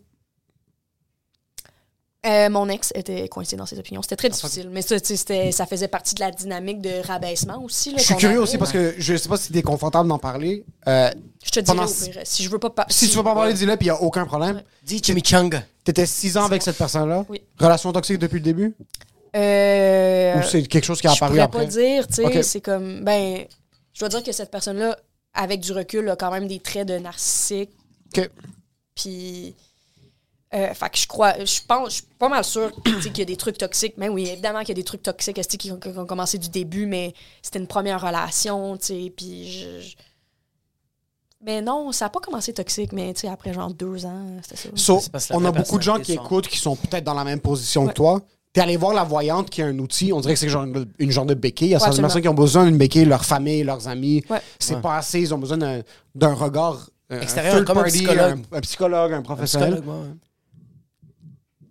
Euh, 2.27 2.51
mon 2.51 2.69
ex 2.69 2.93
était 2.97 3.29
coincé 3.29 3.55
dans 3.57 3.67
ses 3.67 3.79
opinions. 3.79 4.03
C'était 4.03 4.17
très 4.17 4.29
difficile. 4.29 4.69
Mais 4.73 4.83
ça, 4.83 4.99
tu 4.99 5.07
sais, 5.07 5.17
c'était- 5.17 5.53
ça 5.53 5.65
faisait 5.65 5.87
partie 5.87 6.15
de 6.15 6.21
la 6.21 6.31
dynamique 6.33 6.81
de 6.81 7.07
rabaissement 7.07 7.63
aussi. 7.63 7.93
là, 7.93 7.99
Je 7.99 8.03
suis 8.05 8.17
curieux 8.17 8.37
avait, 8.37 8.43
aussi 8.43 8.59
parce 8.59 8.73
que 8.73 8.95
je 8.99 9.17
sais 9.17 9.29
pas 9.29 9.37
si 9.37 9.53
t'es 9.53 9.63
confortable 9.63 10.09
d'en 10.09 10.19
parler. 10.19 10.65
Euh, 10.89 11.11
Je 11.45 11.51
te 11.51 11.61
dirais 11.61 11.77
pire. 11.87 12.21
Si 12.25 12.43
je 12.43 12.51
veux 12.51 12.59
pas... 12.59 12.71
par- 12.71 12.87
si 12.91 13.09
tu 13.09 13.17
veux 13.17 13.23
pas 13.23 13.35
parler, 13.35 13.55
dis-le, 13.55 13.77
puis 13.77 13.87
il 13.87 13.89
y 13.89 13.91
a 13.93 14.03
aucun 14.03 14.27
problème. 14.27 14.63
Dis 14.83 15.01
chimichanga. 15.01 15.63
T'étais 15.85 16.07
six 16.07 16.37
ans 16.37 16.45
avec 16.47 16.63
cette 16.63 16.77
personne-là? 16.79 17.25
Oui. 17.29 17.41
Relation 17.61 17.93
toxique 17.93 18.19
depuis 18.19 18.39
le 18.39 18.45
début? 18.45 18.75
Euh, 19.37 20.39
Ou 20.39 20.43
c'est 20.43 20.63
quelque 20.65 20.85
chose 20.85 21.01
qui 21.01 21.07
a 21.07 21.11
je 21.11 21.17
apparu 21.17 21.33
pourrais 21.33 21.43
après? 21.43 21.65
pas 21.67 21.71
dire, 21.71 22.07
tu 22.09 22.15
sais, 22.15 22.25
Ok. 22.25 22.39
c'est 22.43 22.61
comme, 22.61 23.05
ben, 23.05 23.45
je 23.93 24.01
dois 24.01 24.09
dire 24.09 24.23
que 24.23 24.33
cette 24.33 24.51
personne-là, 24.51 24.97
avec 25.35 25.61
du 25.61 25.73
recul, 25.73 26.09
a 26.09 26.17
quand 26.17 26.31
même 26.31 26.49
des 26.49 26.59
traits 26.59 26.89
de 26.89 26.99
narcissique, 26.99 27.71
Ok. 28.17 28.31
puis, 28.95 29.55
euh, 30.55 30.73
fait 30.75 30.91
que 30.91 30.99
je 30.99 31.07
crois, 31.09 31.45
je 31.45 31.61
pense, 31.67 31.89
je 31.91 31.95
suis 31.97 32.05
pas 32.19 32.29
mal 32.29 32.45
sais, 32.45 32.71
qu'il 33.01 33.19
y 33.19 33.23
a 33.23 33.25
des 33.25 33.37
trucs 33.37 33.59
toxiques, 33.59 33.95
mais 33.97 34.09
oui, 34.09 34.29
évidemment 34.29 34.61
qu'il 34.61 34.69
y 34.69 34.73
a 34.73 34.75
des 34.75 34.85
trucs 34.85 35.03
toxiques, 35.03 35.37
qui, 35.59 35.73
ont- 35.73 35.77
qui 35.79 35.89
ont 35.89 36.07
commencé 36.07 36.39
du 36.39 36.49
début, 36.49 36.87
mais 36.87 37.15
c'était 37.43 37.59
une 37.59 37.67
première 37.67 38.01
relation, 38.01 38.77
tu 38.77 38.87
sais, 38.87 39.13
puis 39.17 39.51
je... 39.51 39.81
je- 39.81 39.97
Mais 41.43 41.61
non, 41.63 41.93
ça 41.93 42.07
a 42.07 42.09
pas 42.11 42.21
commencé 42.21 42.53
toxique, 42.53 42.93
mais 42.93 43.13
tu 43.15 43.23
sais, 43.23 43.29
après 43.29 43.53
genre 43.53 43.73
deux 43.73 44.07
ans, 44.07 44.25
c'était 44.43 44.57
ça. 44.57 44.69
So, 44.75 45.01
on 45.33 45.45
a 45.45 45.53
beaucoup 45.53 45.79
de 45.79 45.83
gens 45.83 45.99
qui 46.01 46.15
sont- 46.15 46.23
écoutent 46.25 46.49
qui 46.49 46.59
sont 46.59 46.77
peut-être 46.77 47.05
dans 47.05 47.15
la 47.15 47.25
même 47.25 47.41
position 47.41 47.87
que 47.87 47.93
toi. 47.93 48.21
T'es 48.53 48.63
allé 48.63 48.79
voir 48.79 48.95
la 48.95 49.05
voyante 49.05 49.51
qui 49.51 49.61
a 49.61 49.67
un 49.67 49.79
outil, 49.79 50.15
on 50.15 50.21
dirait 50.21 50.33
que 50.33 50.41
c'est 50.41 50.49
genre 50.49 50.65
une, 50.65 50.87
une 50.99 51.11
genre 51.11 51.27
de 51.27 51.35
béquille. 51.35 51.69
Il 51.69 51.71
y 51.73 51.75
a 51.75 51.79
certaines 51.79 52.01
personnes 52.03 52.23
qui 52.23 52.29
ont 52.29 52.35
besoin 52.35 52.65
d'une 52.65 52.79
béquille, 52.79 53.05
leur 53.05 53.23
famille, 53.23 53.63
leurs 53.65 53.87
amis. 53.87 54.25
Ouais. 54.31 54.41
C'est 54.59 54.81
pas 54.81 54.97
assez, 54.97 55.21
ils 55.21 55.35
ont 55.35 55.39
besoin 55.39 55.59
d'un- 55.59 56.33
regard 56.35 56.89
euh, 57.13 57.21
Extérieur, 57.21 57.55
third 57.57 57.67
comme 57.67 57.79
un 57.79 57.85
psychologue. 57.85 58.41
un, 58.53 58.57
un 58.57 58.61
psychologue, 58.63 59.13
un 59.13 59.23
professionnel. 59.23 59.75
Psychologue, 59.75 59.85
moi, 59.95 60.05
ouais. 60.07 60.15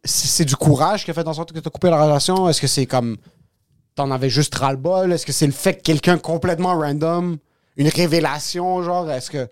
C'est 0.06 0.46
du 0.46 0.56
courage 0.56 1.04
qui 1.04 1.12
a 1.12 1.14
fait 1.14 1.28
en 1.28 1.34
sorte 1.34 1.52
que 1.52 1.60
tu 1.60 1.68
as 1.68 1.72
coupé 1.72 1.90
la 1.90 2.02
relation? 2.04 2.48
Est-ce 2.48 2.62
que 2.62 2.68
c'est 2.68 2.86
comme. 2.86 3.18
T'en 3.96 4.12
avais 4.12 4.30
juste 4.30 4.54
ras-le-bol? 4.56 5.12
Est-ce 5.14 5.26
que 5.26 5.32
c'est 5.32 5.46
le 5.48 5.52
fait 5.54 5.76
que 5.78 5.82
quelqu'un 5.82 6.18
complètement 6.18 6.76
random, 6.78 7.38
une 7.78 7.88
révélation, 7.90 8.82
genre? 8.84 9.10
Est-ce 9.12 9.30
que. 9.32 9.48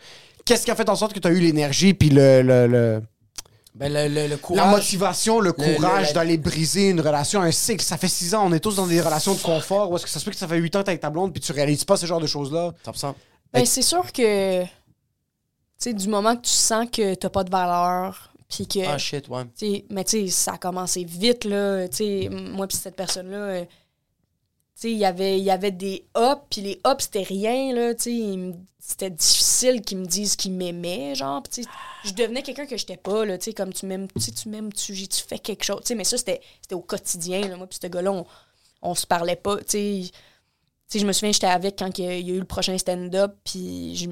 Qu'est-ce 0.45 0.65
qui 0.65 0.71
a 0.71 0.75
fait 0.75 0.89
en 0.89 0.95
sorte 0.95 1.13
que 1.13 1.19
tu 1.19 1.27
as 1.27 1.31
eu 1.31 1.39
l'énergie 1.39 1.93
puis 1.93 2.09
le, 2.09 2.41
le- 2.41 2.67
le- 2.67 3.01
Ben, 3.75 3.91
le, 3.91 4.07
le, 4.13 4.23
le 4.25 4.27
la 4.31 4.37
courage. 4.37 4.69
motivation, 4.69 5.39
le 5.39 5.53
courage 5.53 6.11
d'aller 6.13 6.37
briser 6.37 6.89
une 6.89 6.99
relation, 6.99 7.41
un 7.41 7.51
cycle? 7.51 7.83
Ça 7.83 7.97
fait 7.97 8.09
six 8.09 8.35
ans, 8.35 8.45
on 8.45 8.51
est 8.53 8.59
tous 8.59 8.75
dans 8.75 8.85
des 8.85 8.99
relations 9.01 9.33
de 9.33 9.39
confort. 9.39 9.89
Ou 9.89 9.95
est-ce 9.95 10.03
que 10.03 10.09
ça 10.11 10.19
se 10.19 10.25
peut 10.25 10.31
que 10.31 10.37
ça 10.37 10.47
fait 10.47 10.57
huit 10.57 10.75
ans 10.75 10.79
que 10.79 10.85
t'es 10.85 10.91
avec 10.91 11.01
ta 11.01 11.09
blonde 11.09 11.31
puis 11.31 11.41
tu 11.41 11.53
réalises 11.53 11.85
pas 11.85 11.95
ce 11.97 12.05
genre 12.05 12.19
de 12.19 12.27
choses-là? 12.27 12.71
100%. 12.85 13.13
Ben, 13.53 13.65
c'est 13.65 13.81
sûr 13.81 14.11
que, 14.11 14.63
tu 14.63 14.69
sais, 15.77 15.93
du 15.93 16.09
moment 16.09 16.35
que 16.35 16.41
tu 16.41 16.51
sens 16.51 16.87
que 16.91 17.15
t'as 17.15 17.29
pas 17.29 17.43
de 17.45 17.49
valeur, 17.49 18.32
puis 18.53 18.67
que... 18.67 18.85
Ah, 18.85 18.97
shit, 18.97 19.27
ouais. 19.29 19.43
Tu 19.57 19.65
sais, 19.65 19.85
mais 19.89 20.03
tu 20.03 20.11
sais, 20.11 20.27
ça 20.27 20.53
a 20.53 20.57
commencé 20.57 21.03
vite, 21.03 21.45
là. 21.45 21.87
Tu 21.87 21.97
sais, 21.97 22.29
moi 22.29 22.67
puis 22.67 22.77
cette 22.77 22.95
personne-là, 22.95 23.37
euh, 23.37 23.65
tu 23.65 23.69
sais, 24.75 24.91
il 24.91 24.97
y 24.97 25.05
avait- 25.05 25.37
il 25.39 25.43
y 25.43 25.51
avait 25.51 25.71
des 25.71 26.05
ups, 26.17 26.41
puis 26.49 26.61
les 26.61 26.79
ups, 26.85 27.03
c'était 27.03 27.23
rien, 27.23 27.73
là. 27.73 27.93
Tu 27.95 28.03
sais, 28.03 28.55
c'était 28.79 29.09
difficile 29.09 29.81
qu'ils 29.81 29.97
me 29.99 30.05
disent 30.05 30.35
qu'ils 30.35 30.51
m'aimaient, 30.51 31.15
genre. 31.15 31.41
Puis 31.43 31.51
tu 31.51 31.63
sais, 31.63 31.69
je 32.05 32.13
devenais 32.13 32.41
quelqu'un 32.43 32.65
que 32.65 32.75
j'étais 32.77 32.97
pas, 32.97 33.25
là. 33.25 33.37
Tu 33.37 33.45
sais, 33.45 33.53
comme 33.53 33.73
tu 33.73 33.85
m'aimes, 33.85 34.07
tu 34.13 34.19
sais, 34.21 34.31
tu 34.31 34.49
m'aimes, 34.49 34.71
tu, 34.73 34.93
tu 35.07 35.23
fais 35.23 35.39
quelque 35.39 35.63
chose. 35.63 35.79
Tu 35.81 35.87
sais, 35.87 35.95
mais 35.95 36.03
ça, 36.03 36.17
c'était 36.17 36.41
c'était 36.61 36.75
au 36.75 36.81
quotidien, 36.81 37.47
là. 37.47 37.55
Moi 37.55 37.67
puis 37.67 37.79
ce 37.81 37.87
gars-là, 37.87 38.11
on, 38.11 38.25
on 38.81 38.95
se 38.95 39.07
parlait 39.07 39.35
pas, 39.37 39.57
tu 39.57 39.63
sais. 39.67 40.01
Je 40.93 41.05
me 41.07 41.11
souviens, 41.11 41.31
j'étais 41.31 41.47
avec 41.47 41.79
quand 41.79 41.97
il 41.97 42.05
y 42.05 42.31
a 42.31 42.35
eu 42.35 42.39
le 42.39 42.45
prochain 42.45 42.77
stand-up, 42.77 43.35
puis 43.43 43.95
je, 43.95 44.07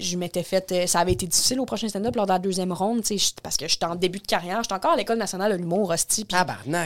je 0.00 0.16
m'étais 0.16 0.42
fait. 0.42 0.72
euh, 0.72 0.86
Ça 0.86 1.00
avait 1.00 1.12
été 1.12 1.26
difficile 1.26 1.60
au 1.60 1.66
prochain 1.66 1.88
stand-up 1.88 2.16
lors 2.16 2.24
de 2.24 2.32
la 2.32 2.38
deuxième 2.38 2.72
ronde, 2.72 3.02
tu 3.02 3.18
sais, 3.18 3.18
je- 3.18 3.32
parce 3.42 3.58
que 3.58 3.68
j'étais 3.68 3.84
en 3.84 3.96
début 3.96 4.18
de 4.18 4.26
carrière. 4.26 4.62
J'étais 4.62 4.74
encore 4.74 4.92
à 4.92 4.96
l'École 4.96 5.18
nationale 5.18 5.52
de 5.52 5.58
l'humour, 5.58 5.90
hostie. 5.90 6.24
Puis 6.24 6.34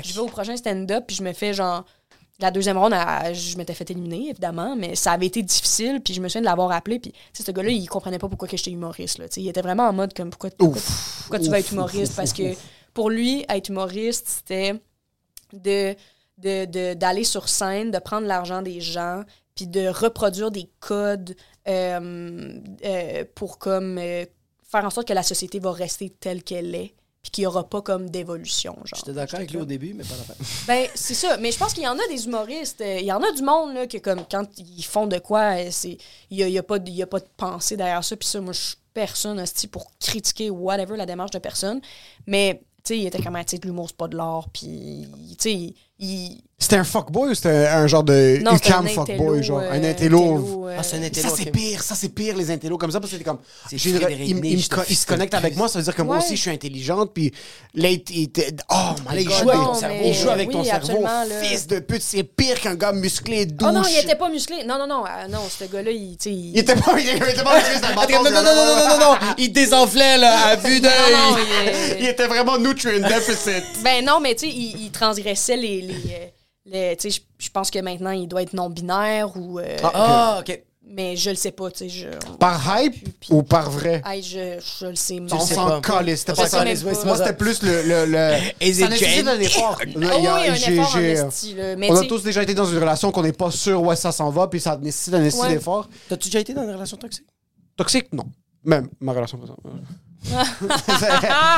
je 0.04 0.14
vais 0.14 0.18
au 0.20 0.26
prochain 0.26 0.56
stand-up, 0.56 1.04
puis 1.06 1.14
je 1.14 1.22
me 1.22 1.32
fais 1.32 1.54
genre. 1.54 1.84
La 2.38 2.50
deuxième 2.50 2.76
ronde, 2.76 2.92
à- 2.92 3.32
je 3.32 3.56
m'étais 3.56 3.72
fait 3.72 3.90
éliminer, 3.90 4.28
évidemment, 4.30 4.76
mais 4.76 4.94
ça 4.94 5.12
avait 5.12 5.24
été 5.26 5.42
difficile, 5.42 6.02
puis 6.04 6.12
je 6.12 6.20
me 6.20 6.28
souviens 6.28 6.42
de 6.42 6.46
l'avoir 6.46 6.70
appelé, 6.72 6.98
puis 6.98 7.10
ce 7.32 7.50
gars-là, 7.50 7.70
il 7.70 7.88
comprenait 7.88 8.18
pas 8.18 8.28
pourquoi 8.28 8.46
que 8.46 8.58
j'étais 8.58 8.72
humoriste, 8.72 9.16
là, 9.18 9.24
il 9.38 9.48
était 9.48 9.62
vraiment 9.62 9.84
en 9.84 9.94
mode 9.94 10.12
comme, 10.12 10.28
pourquoi, 10.28 10.50
pourquoi, 10.50 10.82
pourquoi 11.20 11.38
tu 11.38 11.48
vas 11.48 11.60
être 11.60 11.72
humoriste, 11.72 12.14
parce 12.16 12.32
que 12.34 12.42
pour 12.92 13.08
lui, 13.08 13.46
être 13.48 13.70
humoriste, 13.70 14.28
c'était 14.28 14.74
de 15.54 15.94
de- 16.38 16.94
d'aller 16.94 17.24
sur 17.24 17.48
scène, 17.48 17.90
de 17.90 17.98
prendre 17.98 18.26
l'argent 18.26 18.62
des 18.62 18.80
gens, 18.80 19.22
puis 19.54 19.66
de 19.66 19.88
reproduire 19.88 20.50
des 20.50 20.68
codes 20.80 21.34
euh, 21.68 22.60
euh, 22.84 23.24
pour 23.34 23.58
comme 23.58 23.98
euh, 23.98 24.24
faire 24.70 24.84
en 24.84 24.90
sorte 24.90 25.08
que 25.08 25.12
la 25.14 25.22
société 25.22 25.58
va 25.58 25.72
rester 25.72 26.10
telle 26.10 26.42
qu'elle 26.42 26.74
est, 26.74 26.94
puis 27.22 27.30
qu'il 27.30 27.42
n'y 27.42 27.46
aura 27.46 27.68
pas 27.68 27.80
comme 27.82 28.10
d'évolution. 28.10 28.76
J'étais 28.84 29.12
d'accord 29.12 29.38
avec 29.38 29.50
lui 29.50 29.58
au 29.60 29.64
début, 29.64 29.94
mais 29.94 30.04
pas 30.04 30.14
la 30.16 30.22
fin. 30.24 30.34
Ben, 30.66 30.86
c'est 30.94 31.14
ça. 31.14 31.36
Mais 31.38 31.50
je 31.52 31.58
pense 31.58 31.72
qu'il 31.72 31.82
y 31.82 31.88
en 31.88 31.98
a 31.98 32.06
des 32.08 32.26
humoristes. 32.26 32.82
Il 32.86 33.04
y 33.04 33.12
en 33.12 33.22
a 33.22 33.32
du 33.32 33.42
monde, 33.42 33.74
là, 33.74 33.86
que 33.86 33.98
comme 33.98 34.22
quand 34.30 34.46
ils 34.58 34.84
font 34.84 35.06
de 35.06 35.18
quoi, 35.18 35.56
il 35.60 35.96
n'y 36.30 36.42
a, 36.42 36.48
y 36.48 36.58
a, 36.58 36.62
pas 36.62 36.78
de- 36.78 36.90
y 36.90 37.02
a 37.02 37.06
pas 37.06 37.20
de 37.20 37.26
pensée 37.36 37.76
derrière 37.76 38.04
ça. 38.04 38.16
Puis 38.16 38.28
ça, 38.28 38.40
moi, 38.40 38.52
je 38.52 38.60
suis 38.60 38.76
personne, 38.94 39.40
hostie, 39.40 39.66
pour 39.66 39.90
critiquer 39.98 40.50
whatever 40.50 40.96
la 40.96 41.06
démarche 41.06 41.30
de 41.32 41.38
personne. 41.38 41.80
Mais, 42.26 42.60
tu 42.84 42.94
sais, 42.94 42.98
il 42.98 43.06
était 43.06 43.22
comme, 43.22 43.34
Ah, 43.36 43.44
tu 43.44 43.52
sais, 43.52 43.58
de 43.58 43.66
l'humour, 43.66 43.88
c'est 43.88 43.96
pas 43.96 44.08
de 44.08 44.16
l'art. 44.16 44.48
Puis, 44.52 45.06
tu 45.38 45.50
sais, 45.50 45.74
il- 45.98 46.42
il... 46.55 46.55
C'était 46.58 46.76
un 46.76 46.84
fuckboy 46.84 47.30
ou 47.30 47.34
c'était 47.34 47.66
un 47.68 47.86
genre 47.86 48.02
de 48.02 48.38
Non, 48.42 48.52
UCAM 48.56 48.86
un 48.86 48.88
fuckboy, 48.88 49.12
intello, 49.38 49.42
genre 49.42 49.58
euh, 49.60 49.70
un 49.72 49.84
intello? 49.84 50.18
intello, 50.36 50.68
euh, 50.68 50.76
Ah, 50.78 50.82
c'est 50.82 50.96
un 50.96 51.02
intello. 51.02 51.28
Ça, 51.28 51.34
c'est 51.36 51.50
pire, 51.50 51.82
ça, 51.82 51.94
c'est 51.94 52.08
pire, 52.08 52.34
les 52.34 52.50
intellos 52.50 52.78
comme 52.78 52.90
ça, 52.90 52.98
parce 52.98 53.10
que 53.12 53.18
c'était 53.18 53.28
comme. 53.28 53.40
C'est 53.68 53.76
j'ai 53.76 53.90
une- 53.90 53.98
il, 54.10 54.28
il 54.46 54.56
me 54.56 54.74
co- 54.74 54.80
il 54.88 54.96
se 54.96 55.04
connecte 55.04 55.34
avec 55.34 55.54
moi, 55.54 55.68
ça 55.68 55.78
veut 55.78 55.84
dire 55.84 55.94
que 55.94 56.00
moi 56.00 56.16
Ouais. 56.16 56.24
aussi, 56.24 56.34
je 56.34 56.40
suis 56.40 56.50
intelligente, 56.50 57.10
puis 57.12 57.30
là, 57.74 57.90
il, 57.90 58.02
il 58.10 58.22
était- 58.22 58.54
Oh 58.70 58.74
my 59.06 59.16
Là, 59.16 59.20
il 59.20 59.26
god. 59.28 59.36
joue 59.42 59.50
avec 59.50 59.64
ton 59.66 59.74
cerveau. 59.74 59.96
mais- 60.00 60.08
Il 60.08 60.14
joue 60.14 60.30
avec 60.30 60.50
ton 60.50 60.58
oui, 60.60 60.64
cerveau. 60.64 60.86
absolument, 60.86 61.24
là. 61.28 61.40
Fils 61.42 61.66
de 61.66 61.78
pute, 61.78 62.02
c'est 62.02 62.22
pire 62.24 62.58
qu'un 62.58 62.74
gars 62.74 62.92
musclé, 62.92 63.44
douche. 63.44 63.68
Oh 63.70 63.74
non, 63.74 63.82
il 63.90 63.98
était 63.98 64.16
pas 64.16 64.30
musclé. 64.30 64.64
Non, 64.64 64.78
non, 64.78 64.86
non. 64.86 65.04
ah, 65.06 65.28
non, 65.28 65.40
ce 65.50 65.64
gars-là, 65.64 65.90
il, 65.90 66.16
il... 66.24 66.50
Il 66.52 66.58
était 66.58 66.74
pas, 66.74 66.98
il 66.98 67.06
était 67.06 67.42
pas 67.44 67.54
musclé, 67.56 67.74
c'était 67.74 67.86
un 67.88 67.94
bâton, 67.94 68.12
Non, 68.24 68.30
non, 68.30 68.42
non, 68.42 68.54
non, 68.54 68.88
non, 68.88 68.98
non, 69.12 69.18
il 69.36 69.52
désenflait, 69.52 70.16
là, 70.16 70.46
à 70.46 70.56
vue 70.56 70.80
d'œil. 70.80 70.92
il 72.00 72.06
était 72.06 72.26
vraiment 72.26 72.56
nutrient 72.58 73.00
deficit. 73.02 73.62
Ben 73.84 74.02
non, 74.02 74.20
mais 74.20 74.34
tu 74.34 74.46
sais, 74.46 74.52
il, 74.56 74.84
il 74.86 74.90
transgressait 74.90 75.58
les. 75.58 75.86
Je- 76.72 77.20
je 77.38 77.50
pense 77.50 77.70
que 77.70 77.78
maintenant, 77.78 78.10
il 78.10 78.26
doit 78.28 78.42
être 78.42 78.52
non-binaire 78.54 79.36
ou. 79.36 79.58
euh, 79.60 79.76
Ah, 79.82 80.38
ok. 80.40 80.62
Mais 80.88 81.16
je 81.16 81.30
le 81.30 81.36
sais 81.36 81.50
pas, 81.50 81.68
tu 81.72 81.78
sais. 81.78 81.88
Je... 81.88 82.06
Par 82.38 82.62
hype 82.80 82.94
ou 83.30 83.42
par 83.42 83.72
vrai? 83.72 84.00
Je, 84.22 84.60
je 84.80 84.86
le 84.86 84.94
sais. 84.94 85.18
On 85.32 85.40
s'en 85.40 85.80
pas. 85.80 85.80
calait, 85.80 86.14
c'était 86.14 86.30
On 86.30 86.36
pas 86.36 86.42
s'en 86.48 86.58
ça. 86.58 86.64
Moi, 86.64 86.92
pas 86.92 86.94
ça. 86.94 87.16
c'était 87.16 87.32
plus 87.36 87.60
le. 87.64 87.82
le, 87.82 88.06
le... 88.06 88.36
Ça 88.72 88.84
it 88.84 88.90
nécessite 88.90 89.26
un 89.26 89.40
effort? 89.40 89.78
Ah 89.80 89.84
Il 89.86 90.00
y 90.00 90.26
a- 90.28 90.34
oui, 90.36 90.48
un 90.48 90.54
j'ai- 90.54 90.74
effort 90.76 90.86
en 90.94 90.98
j'ai- 90.98 91.10
esti, 91.12 91.54
là. 91.54 91.74
Mais 91.74 91.90
On 91.90 91.96
a 91.96 92.04
tous 92.06 92.22
déjà 92.22 92.40
été 92.44 92.54
dans 92.54 92.66
une 92.66 92.78
relation 92.78 93.10
qu'on 93.10 93.22
n'est 93.22 93.32
pas 93.32 93.50
sûr 93.50 93.82
où 93.82 93.92
ça 93.96 94.12
s'en 94.12 94.30
va, 94.30 94.46
puis 94.46 94.60
ça 94.60 94.76
nécessite 94.76 95.12
un 95.14 95.22
Ouais. 95.22 95.48
d'effort. 95.54 95.88
T'as-tu 96.08 96.28
déjà 96.28 96.38
été 96.38 96.54
dans 96.54 96.62
une 96.62 96.70
relation 96.74 96.96
toxique? 96.96 97.26
Toxique, 97.76 98.12
non. 98.12 98.24
Même 98.64 98.88
ma 99.00 99.12
relation 99.12 99.38
présente. 99.38 99.58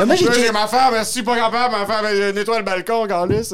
Mais 0.01 0.07
moi, 0.07 0.17
j'ai 0.17 0.53
ma 0.53 0.67
femme, 0.67 1.05
suis 1.05 1.23
pas 1.23 1.37
capable, 1.37 1.75
ma 1.77 1.87
femme, 1.87 2.07
elle 2.07 2.35
nettoie 2.35 2.59
le 2.59 2.65
balcon, 2.65 3.07
Carlis. 3.07 3.51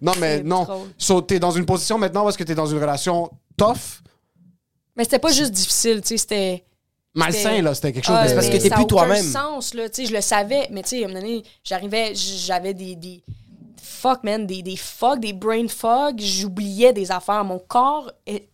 Non, 0.00 0.12
mais 0.18 0.42
non. 0.42 0.66
So, 0.96 1.20
t'es 1.22 1.38
dans 1.38 1.50
une 1.50 1.66
position 1.66 1.98
maintenant 1.98 2.24
où 2.24 2.28
est-ce 2.28 2.38
que 2.38 2.44
t'es 2.44 2.54
dans 2.54 2.66
une 2.66 2.78
relation 2.78 3.30
tough, 3.56 4.02
Mais 4.96 5.04
c'était 5.04 5.18
pas 5.18 5.32
juste 5.32 5.52
difficile, 5.52 6.00
tu 6.02 6.08
sais, 6.08 6.16
c'était. 6.18 6.64
malsain, 7.14 7.62
là. 7.62 7.74
C'était 7.74 7.92
quelque 7.92 8.04
chose 8.06 8.16
Ah, 8.18 8.28
de. 8.28 8.34
parce 8.34 8.48
que 8.48 8.56
t'es 8.56 8.70
plus 8.70 8.86
toi-même. 8.86 9.24
sens, 9.24 9.74
là. 9.74 9.88
Tu 9.88 10.02
sais, 10.02 10.08
je 10.08 10.14
le 10.14 10.20
savais, 10.20 10.68
mais 10.70 10.82
tu 10.82 10.90
sais, 10.90 11.02
à 11.02 11.06
un 11.06 11.08
moment 11.08 11.20
donné, 11.20 11.42
j'arrivais, 11.64 12.12
j'avais 12.14 12.74
des, 12.74 12.94
des. 12.96 13.22
Fuck, 13.82 14.22
man, 14.22 14.46
des, 14.46 14.62
des 14.62 14.76
fuck, 14.76 15.18
des 15.18 15.32
brain 15.32 15.66
fog. 15.66 16.20
J'oubliais 16.20 16.92
des 16.92 17.10
affaires. 17.10 17.42
Mon 17.44 17.58
corps 17.58 18.12
eh, 18.28 18.48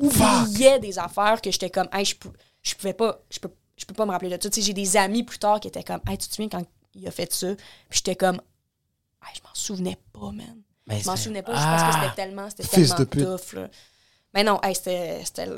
oubliait 0.00 0.80
des 0.80 0.98
affaires 0.98 1.40
que 1.40 1.52
j'étais 1.52 1.70
comme, 1.70 1.86
hey, 1.92 2.04
je, 2.04 2.16
pou- 2.16 2.32
je 2.62 2.74
pouvais 2.74 2.94
pas, 2.94 3.20
je 3.30 3.38
peux, 3.38 3.50
je 3.78 3.86
peux 3.86 3.94
pas 3.94 4.04
me 4.04 4.10
rappeler 4.10 4.28
de 4.36 4.42
ça. 4.42 4.50
Tu 4.50 4.60
sais, 4.60 4.66
j'ai 4.66 4.74
des 4.74 4.96
amis 4.98 5.22
plus 5.22 5.38
tard 5.38 5.60
qui 5.60 5.68
étaient 5.68 5.82
comme, 5.84 6.00
hey, 6.08 6.18
tu 6.18 6.28
te 6.28 6.34
souviens 6.34 6.48
quand 6.50 6.64
il 6.94 7.06
a 7.08 7.10
fait 7.10 7.32
ça? 7.32 7.54
Puis 7.88 7.98
j'étais 7.98 8.16
comme, 8.16 8.36
hey, 9.26 9.32
je 9.34 9.40
m'en 9.42 9.54
souvenais 9.54 9.96
pas, 10.12 10.30
man. 10.32 10.60
Mais 10.86 11.00
Je 11.00 11.06
m'en 11.08 11.16
souvenais 11.16 11.42
pas, 11.42 11.52
juste 11.54 11.64
parce 11.66 11.82
que 11.82 11.88
Ah. 11.90 12.00
c'était 12.02 12.22
tellement, 12.22 12.48
c'était 12.50 12.62
Fils 12.64 12.88
tellement 12.90 12.98
de 12.98 13.04
pute. 13.04 13.24
tough, 13.24 13.52
là. 13.54 13.68
Mais 14.34 14.44
non, 14.44 14.60
hey, 14.62 14.74
c'était. 14.74 15.22
c'était- 15.24 15.48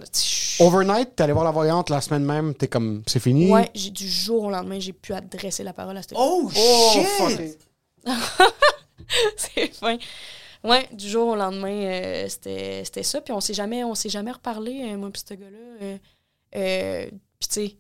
Overnight, 0.61 1.17
t'es 1.17 1.23
allé 1.25 1.33
voir 1.33 1.45
la 1.45 1.51
voyante 1.51 1.89
la 1.91 2.01
semaine 2.01 2.25
même, 2.25 2.55
t'es 2.55 2.69
comme, 2.69 3.03
c'est 3.07 3.19
fini? 3.21 3.51
Ouais, 3.51 3.71
j'ai 3.75 3.91
du 3.91 4.07
jour 4.09 4.45
au 4.45 4.51
lendemain, 4.51 4.79
j'ai 4.79 4.93
pu 4.93 5.13
adresser 5.15 5.65
la 5.65 5.73
parole 5.73 5.97
à 5.97 6.03
cette 6.03 6.13
Oh, 6.17 6.51
Oh, 6.55 6.93
shit! 6.93 7.07
fuck. 7.07 7.59
C'est 9.37 9.75
fin. 9.75 9.97
Ouais, 10.63 10.87
du 10.93 11.09
jour 11.09 11.29
au 11.29 11.37
lendemain, 11.37 11.71
euh, 11.73 12.29
c'était 12.29 12.83
c'était 12.85 13.03
ça. 13.03 13.21
Puis 13.21 13.33
on 13.33 13.41
s'est 13.41 13.55
jamais, 13.55 13.83
on 13.83 13.95
s'est 13.95 14.09
jamais 14.11 14.31
reparlé, 14.31 14.83
euh, 14.93 14.97
moi 14.99 15.11
puis 15.11 15.23
ce 15.27 15.35
gars-là. 15.35 15.59
Euh, 15.83 15.99
euh, 16.57 17.07
puis 17.39 17.49
tu 17.49 17.55
sais, 17.55 17.77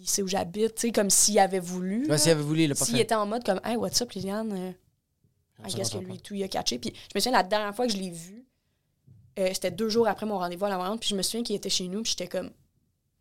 il 0.00 0.08
sait 0.08 0.22
où 0.22 0.28
j'habite, 0.28 0.74
tu 0.76 0.82
sais, 0.88 0.92
comme 0.92 1.10
s'il 1.10 1.38
avait 1.38 1.60
voulu. 1.60 2.08
Ouais, 2.08 2.18
s'il 2.18 2.30
avait 2.32 2.42
voulu, 2.42 2.62
il 2.64 2.68
l'a 2.68 2.74
pas 2.74 2.84
S'il 2.84 2.96
fait. 2.96 3.02
était 3.02 3.14
en 3.14 3.26
mode 3.26 3.44
comme, 3.44 3.60
hey, 3.64 3.76
what's 3.76 4.00
up, 4.00 4.12
Liliane? 4.12 4.52
Euh, 4.52 4.72
I 5.68 5.74
guess 5.74 5.90
que 5.90 5.98
lui, 5.98 6.18
tout, 6.20 6.34
il 6.34 6.42
a 6.44 6.48
catché. 6.48 6.78
Puis 6.78 6.92
je 6.94 7.12
me 7.14 7.20
souviens, 7.20 7.36
la 7.38 7.42
dernière 7.44 7.74
fois 7.74 7.86
que 7.86 7.92
je 7.92 7.98
l'ai 7.98 8.10
vu, 8.10 8.44
euh, 9.38 9.50
c'était 9.52 9.70
deux 9.70 9.88
jours 9.88 10.06
après 10.08 10.26
mon 10.26 10.38
rendez-vous 10.38 10.64
à 10.64 10.68
la 10.68 10.76
voyante. 10.76 11.00
Puis 11.00 11.10
je 11.10 11.16
me 11.16 11.22
souviens 11.22 11.42
qu'il 11.42 11.56
était 11.56 11.68
chez 11.70 11.88
nous. 11.88 12.02
Puis 12.02 12.10
j'étais 12.16 12.28
comme, 12.28 12.50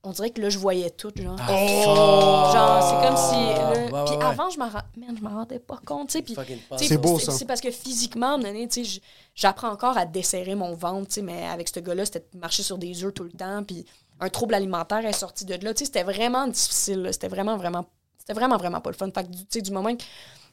on 0.03 0.11
dirait 0.11 0.29
que 0.29 0.39
là, 0.41 0.49
je 0.49 0.57
voyais 0.59 0.89
tout, 0.91 1.11
genre. 1.15 1.35
Oh! 1.49 2.51
Genre, 2.53 2.83
c'est 2.83 3.07
comme 3.07 3.17
si. 3.17 3.35
là- 3.35 3.69
Ouais, 3.71 3.91
ouais, 3.91 4.05
puis 4.05 4.15
ouais. 4.15 4.23
avant, 4.23 4.49
je 4.49 4.59
m'en 4.59 4.69
rend- 4.69 4.81
je 4.95 5.27
rendais 5.27 5.59
pas 5.59 5.79
compte, 5.85 6.09
tu 6.09 6.19
sais. 6.19 6.47
C'est 6.77 6.97
beau, 6.97 7.17
ça. 7.19 7.31
C'est 7.31 7.45
parce 7.45 7.61
que 7.61 7.71
physiquement, 7.71 8.27
à 8.27 8.33
un 8.33 8.37
moment 8.37 8.49
donné, 8.49 8.67
tu 8.67 8.85
sais, 8.85 9.01
j'apprends 9.35 9.69
encore 9.69 9.97
à 9.97 10.05
desserrer 10.05 10.55
mon 10.55 10.73
ventre, 10.75 11.07
tu 11.07 11.13
sais, 11.15 11.21
mais 11.23 11.45
avec 11.47 11.67
ce 11.69 11.79
gars-là, 11.79 12.05
c'était 12.05 12.25
de 12.33 12.39
marcher 12.39 12.63
sur 12.63 12.77
des 12.77 13.03
œufs 13.03 13.13
tout 13.13 13.23
le 13.23 13.31
temps. 13.31 13.63
Puis 13.63 13.85
un 14.19 14.29
trouble 14.29 14.53
alimentaire 14.55 15.05
est 15.05 15.13
sorti 15.13 15.45
de 15.45 15.53
là. 15.63 15.73
Tu 15.73 15.79
sais, 15.79 15.85
c'était 15.85 16.03
vraiment 16.03 16.47
difficile. 16.47 17.07
C'était 17.11 17.27
vraiment, 17.27 17.57
vraiment. 17.57 17.85
C'était 18.17 18.33
vraiment, 18.33 18.57
vraiment 18.57 18.81
pas 18.81 18.89
le 18.89 18.95
fun. 18.95 19.09
Fait 19.13 19.23
que, 19.23 19.29
du- 19.29 19.39
tu 19.39 19.45
sais, 19.49 19.61
du 19.61 19.71
moment 19.71 19.95
que. 19.95 20.03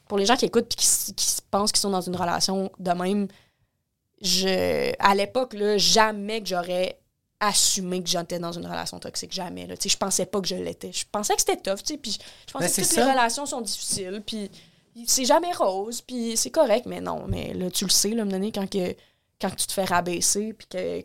Pour 0.07 0.19
les 0.19 0.25
gens 0.27 0.35
qui 0.35 0.45
écoutent 0.45 0.67
puis 0.67 0.85
qui, 1.15 1.37
pensent 1.49 1.71
qu'ils 1.71 1.79
sont 1.81 1.89
dans 1.89 2.01
une 2.01 2.15
relation 2.15 2.71
de 2.77 2.91
même, 2.91 3.27
je. 4.21 4.93
À 4.99 5.15
l'époque, 5.15 5.53
là, 5.53 5.77
jamais 5.77 6.41
que 6.41 6.47
j'aurais 6.49 6.99
assumé 7.39 8.01
que 8.01 8.09
j'étais 8.09 8.39
dans 8.39 8.51
une 8.53 8.65
relation 8.65 8.99
toxique. 8.99 9.31
Jamais. 9.33 9.67
Là. 9.67 9.75
Tu 9.77 9.83
sais, 9.83 9.89
Je 9.89 9.97
pensais 9.97 10.25
pas 10.25 10.41
que 10.41 10.47
je 10.47 10.55
l'étais. 10.55 10.91
Je 10.91 11.05
pensais 11.11 11.33
que 11.35 11.41
c'était 11.41 11.57
tough. 11.57 11.79
tu 11.79 11.93
sais, 11.93 11.97
Puis 11.97 12.17
je 12.47 12.53
pensais 12.53 12.65
Ben, 12.67 12.71
que 12.71 12.81
toutes 12.81 12.85
ça. 12.85 13.05
les 13.05 13.11
relations 13.11 13.45
sont 13.45 13.61
difficiles. 13.61 14.23
Puis 14.25 14.49
c'est 15.05 15.25
jamais 15.25 15.51
rose. 15.53 16.01
Puis 16.01 16.37
c'est 16.37 16.51
correct. 16.51 16.85
Mais 16.85 17.01
non. 17.01 17.25
Mais 17.27 17.53
là, 17.53 17.69
tu 17.69 17.83
le 17.85 17.89
sais, 17.89 18.09
là, 18.09 18.19
à 18.19 18.21
un 18.21 18.25
moment 18.25 18.37
donné, 18.37 18.51
quand, 18.51 18.69
que, 18.69 18.95
quand 19.41 19.49
tu 19.55 19.67
te 19.67 19.73
fais 19.73 19.83
rabaisser, 19.85 20.53
puis 20.53 20.67
que, 20.67 21.01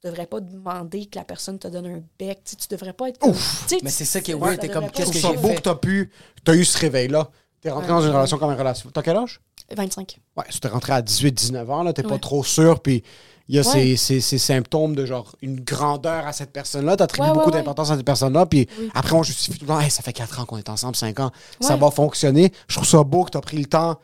tu- 0.00 0.08
devrais 0.08 0.26
pas 0.26 0.40
demander 0.40 1.06
que 1.06 1.18
la 1.18 1.24
personne 1.24 1.58
te 1.58 1.68
donne 1.68 1.86
un 1.86 2.00
bec. 2.18 2.40
Tu 2.44 2.50
sais, 2.52 2.56
tu 2.56 2.68
devrais 2.68 2.92
pas 2.92 3.08
être. 3.08 3.18
comme- 3.18 3.32
tu 3.32 3.38
sais, 3.66 3.78
Mais 3.82 3.90
c'est 3.90 4.04
ça 4.04 4.20
qui 4.20 4.30
est 4.30 4.34
weird, 4.34 4.58
t'es 4.60 4.68
comme, 4.68 4.90
qu'est-ce 4.90 5.12
Je 5.12 5.18
que 5.18 5.18
trouve 5.22 5.32
être 5.34 5.40
ça 5.40 5.42
j'ai 5.42 5.48
beau 5.48 5.54
que 5.58 5.62
t'as 5.62 5.74
pu. 5.74 6.10
T'as 6.44 6.54
eu 6.54 6.64
ce 6.64 6.78
réveil-là. 6.78 7.28
T'es 7.60 7.70
rentré 7.70 7.88
dans 7.88 8.00
une 8.02 8.10
relation 8.12 8.38
comme 8.38 8.50
une 8.52 8.58
relation. 8.58 8.88
T'as 8.92 9.02
quel 9.02 9.16
âge? 9.16 9.40
25. 9.76 10.18
Ouais, 10.36 10.44
si 10.48 10.60
t'es 10.60 10.68
rentré 10.68 10.92
à 10.92 11.02
18-19 11.02 11.68
ans, 11.70 11.82
là, 11.82 11.92
t'es 11.92 12.04
pas 12.04 12.18
trop 12.18 12.44
sûr, 12.44 12.80
puis 12.80 13.02
il 13.48 13.56
y 13.56 13.58
a 13.58 13.62
Ouais. 13.62 13.72
ces, 13.72 13.96
ces- 13.96 14.20
ces 14.20 14.38
symptômes 14.38 14.94
de 14.94 15.04
genre 15.04 15.34
une 15.42 15.60
grandeur 15.60 16.26
à 16.26 16.32
cette 16.32 16.52
personne-là, 16.52 16.96
t'attribues 16.96 17.28
Ouais, 17.28 17.34
beaucoup 17.34 17.50
d'importance 17.50 17.90
à 17.90 17.96
cette 17.96 18.06
personne-là, 18.06 18.46
puis 18.46 18.68
Oui. 18.78 18.88
après 18.94 19.14
on 19.14 19.22
justifie 19.24 19.58
tout 19.58 19.64
le 19.64 19.68
temps, 19.68 19.80
Hey, 19.80 19.90
ça 19.90 20.02
fait 20.02 20.12
4 20.12 20.38
ans 20.40 20.44
qu'on 20.44 20.56
est 20.58 20.68
ensemble, 20.68 20.94
5 20.94 21.18
ans, 21.18 21.32
ça 21.60 21.74
va 21.76 21.90
fonctionner. 21.90 22.52
Je 22.68 22.76
trouve 22.76 22.86
ça 22.88 23.02
beau 23.02 23.24
que 23.24 23.30
t'as 23.30 23.40
pris 23.40 23.56
le 23.58 23.66
temps 23.66 23.98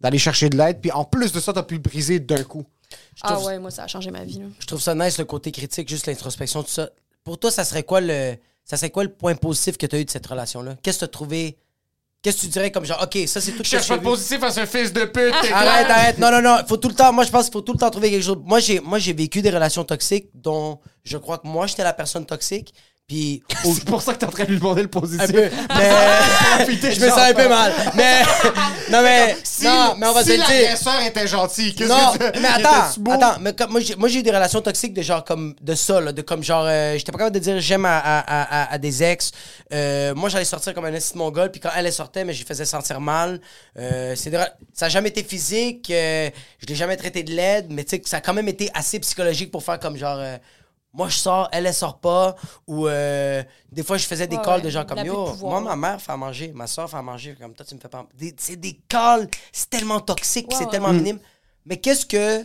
d'aller 0.00 0.18
chercher 0.18 0.48
de 0.48 0.56
l'aide, 0.56 0.80
puis 0.80 0.92
en 0.92 1.04
plus 1.04 1.32
de 1.32 1.40
ça, 1.40 1.52
t'as 1.52 1.62
pu 1.64 1.74
le 1.74 1.80
briser 1.80 2.20
d'un 2.20 2.44
coup. 2.44 2.64
Ah 3.22 3.34
trouve- 3.34 3.46
ouais, 3.46 3.58
moi, 3.58 3.70
ça 3.70 3.84
a 3.84 3.86
changé 3.86 4.10
ma 4.10 4.24
vie. 4.24 4.38
là. 4.38 4.46
Je 4.58 4.66
trouve 4.66 4.80
ça 4.80 4.94
nice, 4.94 5.18
le 5.18 5.24
côté 5.24 5.52
critique, 5.52 5.88
juste 5.88 6.06
l'introspection, 6.06 6.62
tout 6.62 6.70
ça. 6.70 6.90
Pour 7.24 7.38
toi, 7.38 7.50
ça 7.50 7.64
serait 7.64 7.82
quoi 7.82 8.00
le, 8.00 8.34
ça 8.64 8.76
serait 8.76 8.90
quoi 8.90 9.04
le 9.04 9.10
point 9.12 9.34
positif 9.34 9.76
que 9.76 9.86
tu 9.86 9.96
as 9.96 10.00
eu 10.00 10.04
de 10.04 10.10
cette 10.10 10.26
relation-là? 10.26 10.76
Qu'est-ce 10.82 10.98
que 10.98 11.00
tu 11.00 11.04
as 11.04 11.08
trouvé? 11.08 11.56
Qu'est-ce 12.22 12.36
que 12.36 12.42
tu 12.42 12.48
dirais 12.48 12.70
comme 12.70 12.84
genre, 12.84 13.02
OK, 13.02 13.16
ça 13.26 13.40
c'est 13.40 13.52
tout 13.52 13.64
ce 13.64 13.76
que 13.76 13.82
j'ai 13.82 13.94
vu. 13.94 14.00
positif 14.02 14.42
à 14.42 14.50
ce 14.50 14.66
fils 14.66 14.92
de 14.92 15.04
pute. 15.06 15.32
Arrête, 15.52 15.86
arrête. 15.90 16.18
Non, 16.18 16.30
non, 16.30 16.42
non. 16.42 16.58
Faut 16.68 16.76
tout 16.76 16.88
le 16.88 16.94
temps, 16.94 17.12
moi, 17.14 17.24
je 17.24 17.30
pense 17.30 17.44
qu'il 17.44 17.52
faut 17.52 17.62
tout 17.62 17.72
le 17.72 17.78
temps 17.78 17.88
trouver 17.90 18.10
quelque 18.10 18.22
chose. 18.24 18.36
Moi, 18.44 18.60
j'ai, 18.60 18.78
moi, 18.80 18.98
j'ai 18.98 19.14
vécu 19.14 19.40
des 19.40 19.48
relations 19.50 19.84
toxiques 19.84 20.28
dont 20.34 20.78
je 21.02 21.16
crois 21.16 21.38
que 21.38 21.46
moi, 21.46 21.66
j'étais 21.66 21.82
la 21.84 21.94
personne 21.94 22.26
toxique. 22.26 22.74
Puis, 23.10 23.42
au- 23.64 23.74
C'est 23.74 23.84
pour 23.86 24.00
ça 24.02 24.14
que 24.14 24.18
t'es 24.18 24.26
en 24.26 24.30
train 24.30 24.44
de 24.44 24.50
lui 24.50 24.58
demander 24.58 24.82
le 24.82 24.88
positif. 24.88 25.20
un 25.20 25.32
peu. 25.32 25.50
Mais, 25.76 25.90
je 26.94 27.00
me 27.04 27.08
sens 27.08 27.18
un 27.18 27.34
peu 27.34 27.48
mal. 27.48 27.72
Mais, 27.96 28.22
non, 28.88 29.02
mais, 29.02 29.36
Si, 29.42 29.64
non, 29.64 29.96
mais 29.98 30.06
on 30.06 30.12
va 30.12 30.22
si 30.22 30.28
se 30.30 30.36
le 30.36 30.46
dire. 30.46 30.46
l'agresseur 30.48 31.00
était 31.02 31.26
gentil, 31.26 31.74
qu'est-ce 31.74 31.88
que 32.18 32.32
tu 32.32 32.40
mais 32.40 32.46
attends, 32.48 33.10
attends, 33.10 33.40
mais 33.40 33.52
comme, 33.52 33.72
moi, 33.72 33.80
j'ai, 33.80 33.96
moi, 33.96 34.08
j'ai 34.08 34.20
eu 34.20 34.22
des 34.22 34.30
relations 34.30 34.60
toxiques 34.60 34.94
de 34.94 35.02
genre 35.02 35.24
comme 35.24 35.56
de 35.60 35.74
ça, 35.74 36.00
là, 36.00 36.12
de 36.12 36.22
comme 36.22 36.44
genre, 36.44 36.64
euh, 36.68 36.96
j'étais 36.96 37.10
pas 37.10 37.18
capable 37.18 37.34
de 37.34 37.40
dire 37.40 37.58
j'aime 37.58 37.84
à, 37.84 37.98
à, 37.98 38.20
à, 38.20 38.72
à 38.74 38.78
des 38.78 39.02
ex. 39.02 39.32
Euh, 39.72 40.14
moi, 40.14 40.28
j'allais 40.28 40.44
sortir 40.44 40.72
comme 40.72 40.84
un 40.84 40.94
esti 40.94 41.14
de 41.14 41.18
mongol, 41.18 41.50
puis 41.50 41.60
quand 41.60 41.70
elle 41.76 41.92
sortait, 41.92 42.24
mais 42.24 42.32
je 42.32 42.38
lui 42.38 42.46
faisais 42.46 42.64
sentir 42.64 43.00
mal. 43.00 43.40
Euh, 43.76 44.14
c'est 44.14 44.30
ça 44.72 44.86
a 44.86 44.88
jamais 44.88 45.08
été 45.08 45.24
physique, 45.24 45.90
euh, 45.90 46.30
je 46.60 46.66
l'ai 46.66 46.76
jamais 46.76 46.96
traité 46.96 47.24
de 47.24 47.32
l'aide, 47.32 47.66
mais 47.70 47.82
tu 47.82 47.90
sais, 47.90 47.98
que 47.98 48.08
ça 48.08 48.18
a 48.18 48.20
quand 48.20 48.34
même 48.34 48.46
été 48.48 48.70
assez 48.72 49.00
psychologique 49.00 49.50
pour 49.50 49.64
faire 49.64 49.80
comme 49.80 49.96
genre. 49.96 50.20
Moi, 50.92 51.08
je 51.08 51.16
sors, 51.16 51.48
elle, 51.52 51.66
elle 51.66 51.74
sort 51.74 52.00
pas. 52.00 52.34
Ou 52.66 52.88
euh, 52.88 53.42
des 53.70 53.82
fois, 53.82 53.96
je 53.96 54.06
faisais 54.06 54.26
des 54.26 54.36
Ouais, 54.36 54.42
calls 54.44 54.56
ouais, 54.60 54.64
de 54.66 54.70
gens 54.70 54.84
comme 54.84 54.98
Yo, 55.04 55.26
pouvoir. 55.26 55.60
moi, 55.60 55.76
ma 55.76 55.88
mère 55.88 56.00
fait 56.00 56.12
à 56.12 56.16
manger, 56.16 56.52
ma 56.54 56.66
soeur 56.66 56.90
fait 56.90 56.96
à 56.96 57.02
manger, 57.02 57.36
comme 57.40 57.54
toi, 57.54 57.64
tu 57.64 57.74
me 57.74 57.80
fais 57.80 57.88
pas. 57.88 58.06
C'est 58.38 58.56
des 58.56 58.80
calls, 58.88 59.28
c'est 59.52 59.70
tellement 59.70 60.00
toxique, 60.00 60.48
c'est 60.50 60.64
ouais. 60.64 60.70
tellement 60.70 60.92
minime. 60.92 61.18
Mais 61.64 61.76
qu'est-ce 61.76 62.06
que. 62.06 62.44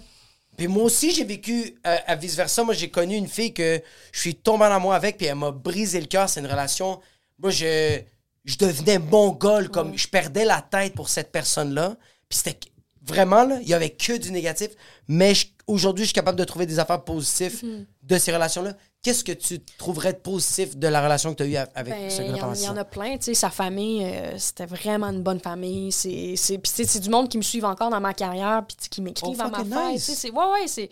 Puis 0.58 0.68
moi 0.68 0.84
aussi, 0.84 1.12
j'ai 1.12 1.26
vécu 1.26 1.76
euh, 1.86 1.98
à 2.08 2.16
vice-versa. 2.16 2.64
Moi, 2.64 2.74
j'ai 2.76 2.90
connu 2.90 3.16
une 3.16 3.28
fille 3.28 3.54
que 3.54 3.82
je 4.12 4.20
suis 4.20 4.36
tombé 4.36 4.66
en 4.66 4.72
amour 4.72 4.94
avec, 4.94 5.18
puis 5.18 5.26
elle 5.26 5.36
m'a 5.36 5.52
brisé 5.52 6.00
le 6.00 6.06
cœur. 6.06 6.30
C'est 6.30 6.40
une 6.40 6.46
relation. 6.48 7.02
Moi, 7.40 7.50
je, 7.52 8.00
je 8.46 8.58
devenais 8.58 9.00
mongol, 9.00 9.70
comme 9.70 9.98
je 9.98 10.08
perdais 10.08 10.46
la 10.46 10.62
tête 10.62 10.94
pour 10.94 11.10
cette 11.10 11.32
personne-là. 11.32 11.98
Puis 12.30 12.38
c'était 12.38 12.60
vraiment, 13.06 13.44
là, 13.46 13.60
il 13.62 13.68
y 13.68 13.74
avait 13.74 13.90
que 13.92 14.18
du 14.18 14.32
négatif. 14.32 14.70
Mais 15.08 15.34
aujourd'hui, 15.68 16.04
je 16.06 16.10
suis 16.10 16.14
capable 16.14 16.38
de 16.40 16.44
trouver 16.44 16.66
des 16.66 16.80
affaires 16.80 17.04
positives 17.04 17.64
Mhm. 17.64 17.86
de 18.04 18.18
ces 18.18 18.34
relations-là. 18.34 18.74
Qu'est-ce 19.02 19.24
que 19.24 19.32
tu 19.34 19.60
trouverais 19.78 20.14
de 20.14 20.18
positif 20.18 20.76
de 20.76 20.88
la 20.88 21.00
relation 21.04 21.32
que 21.32 21.38
tu 21.38 21.44
as 21.44 21.46
eue 21.64 21.68
avec 21.76 21.94
Ben, 21.94 22.10
ce 22.10 22.22
gars 22.24 22.52
il 22.56 22.62
y 22.64 22.68
en 22.68 22.76
a 22.78 22.84
plein, 22.86 23.18
tu 23.18 23.26
sais, 23.26 23.34
sa 23.36 23.52
famille, 23.52 24.04
euh, 24.04 24.36
c'était 24.40 24.66
vraiment 24.66 25.08
une 25.12 25.22
bonne 25.22 25.40
famille. 25.40 25.92
C'est, 25.92 27.00
du 27.00 27.10
monde 27.10 27.30
qui 27.30 27.38
me 27.38 27.44
suivent 27.44 27.66
encore 27.66 27.92
dans 27.92 28.02
ma 28.02 28.16
carrière, 28.16 28.64
puis 28.68 28.76
qui 28.90 29.02
m'écrivent 29.04 29.38
Oh, 29.40 29.44
à 29.44 29.50
ma 29.50 29.60
fête. 29.60 29.94
nice. 29.94 30.24
ouais, 30.24 30.32
ouais, 30.32 30.68
c'est... 30.68 30.90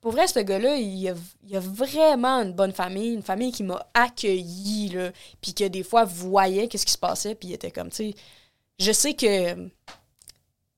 Pour 0.00 0.10
vrai, 0.10 0.26
ce 0.26 0.40
gars-là, 0.40 0.74
il 0.74 1.10
a, 1.10 1.14
il 1.46 1.56
a 1.56 1.60
vraiment 1.60 2.42
une 2.42 2.52
bonne 2.52 2.72
famille, 2.72 3.14
une 3.14 3.22
famille 3.22 3.52
qui 3.52 3.62
m'a 3.62 3.86
accueilli, 3.94 4.88
là, 4.88 5.12
puis 5.40 5.54
que 5.54 5.68
des 5.68 5.84
fois 5.84 6.04
voyait 6.04 6.66
qu'est-ce 6.66 6.84
qui 6.86 6.92
se 6.92 6.98
passait, 6.98 7.36
puis 7.36 7.50
il 7.50 7.54
était 7.54 7.70
comme, 7.70 7.88
tu 7.90 8.10
sais, 8.10 8.14
je 8.80 8.90
sais 8.90 9.14
que... 9.14 9.54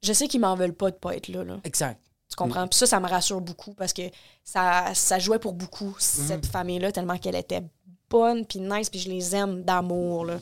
Je 0.05 0.12
sais 0.12 0.28
qu'ils 0.28 0.40
m'en 0.40 0.55
veulent 0.55 0.74
pas 0.74 0.90
de 0.90 0.97
pas 0.97 1.16
être 1.16 1.28
là, 1.28 1.43
là. 1.44 1.59
Exact. 1.64 2.01
Tu 2.28 2.36
comprends? 2.36 2.66
Puis 2.68 2.78
ça, 2.78 2.86
ça 2.86 3.01
me 3.01 3.09
rassure 3.09 3.40
beaucoup 3.40 3.74
parce 3.74 3.93
que 3.93 4.02
ça, 4.43 4.93
ça 4.94 5.18
jouait 5.18 5.39
pour 5.39 5.52
beaucoup, 5.52 5.89
Mhm. 5.90 5.94
cette 5.98 6.47
famille-là, 6.47 6.90
tellement 6.93 7.16
qu'elle 7.18 7.36
était 7.36 7.62
bonne, 8.10 8.44
puis 8.47 8.59
nice, 8.60 8.90
puis 8.90 8.98
je 9.01 9.09
les 9.09 9.35
aime 9.36 9.62
d'amour, 9.62 10.24
là. 10.26 10.39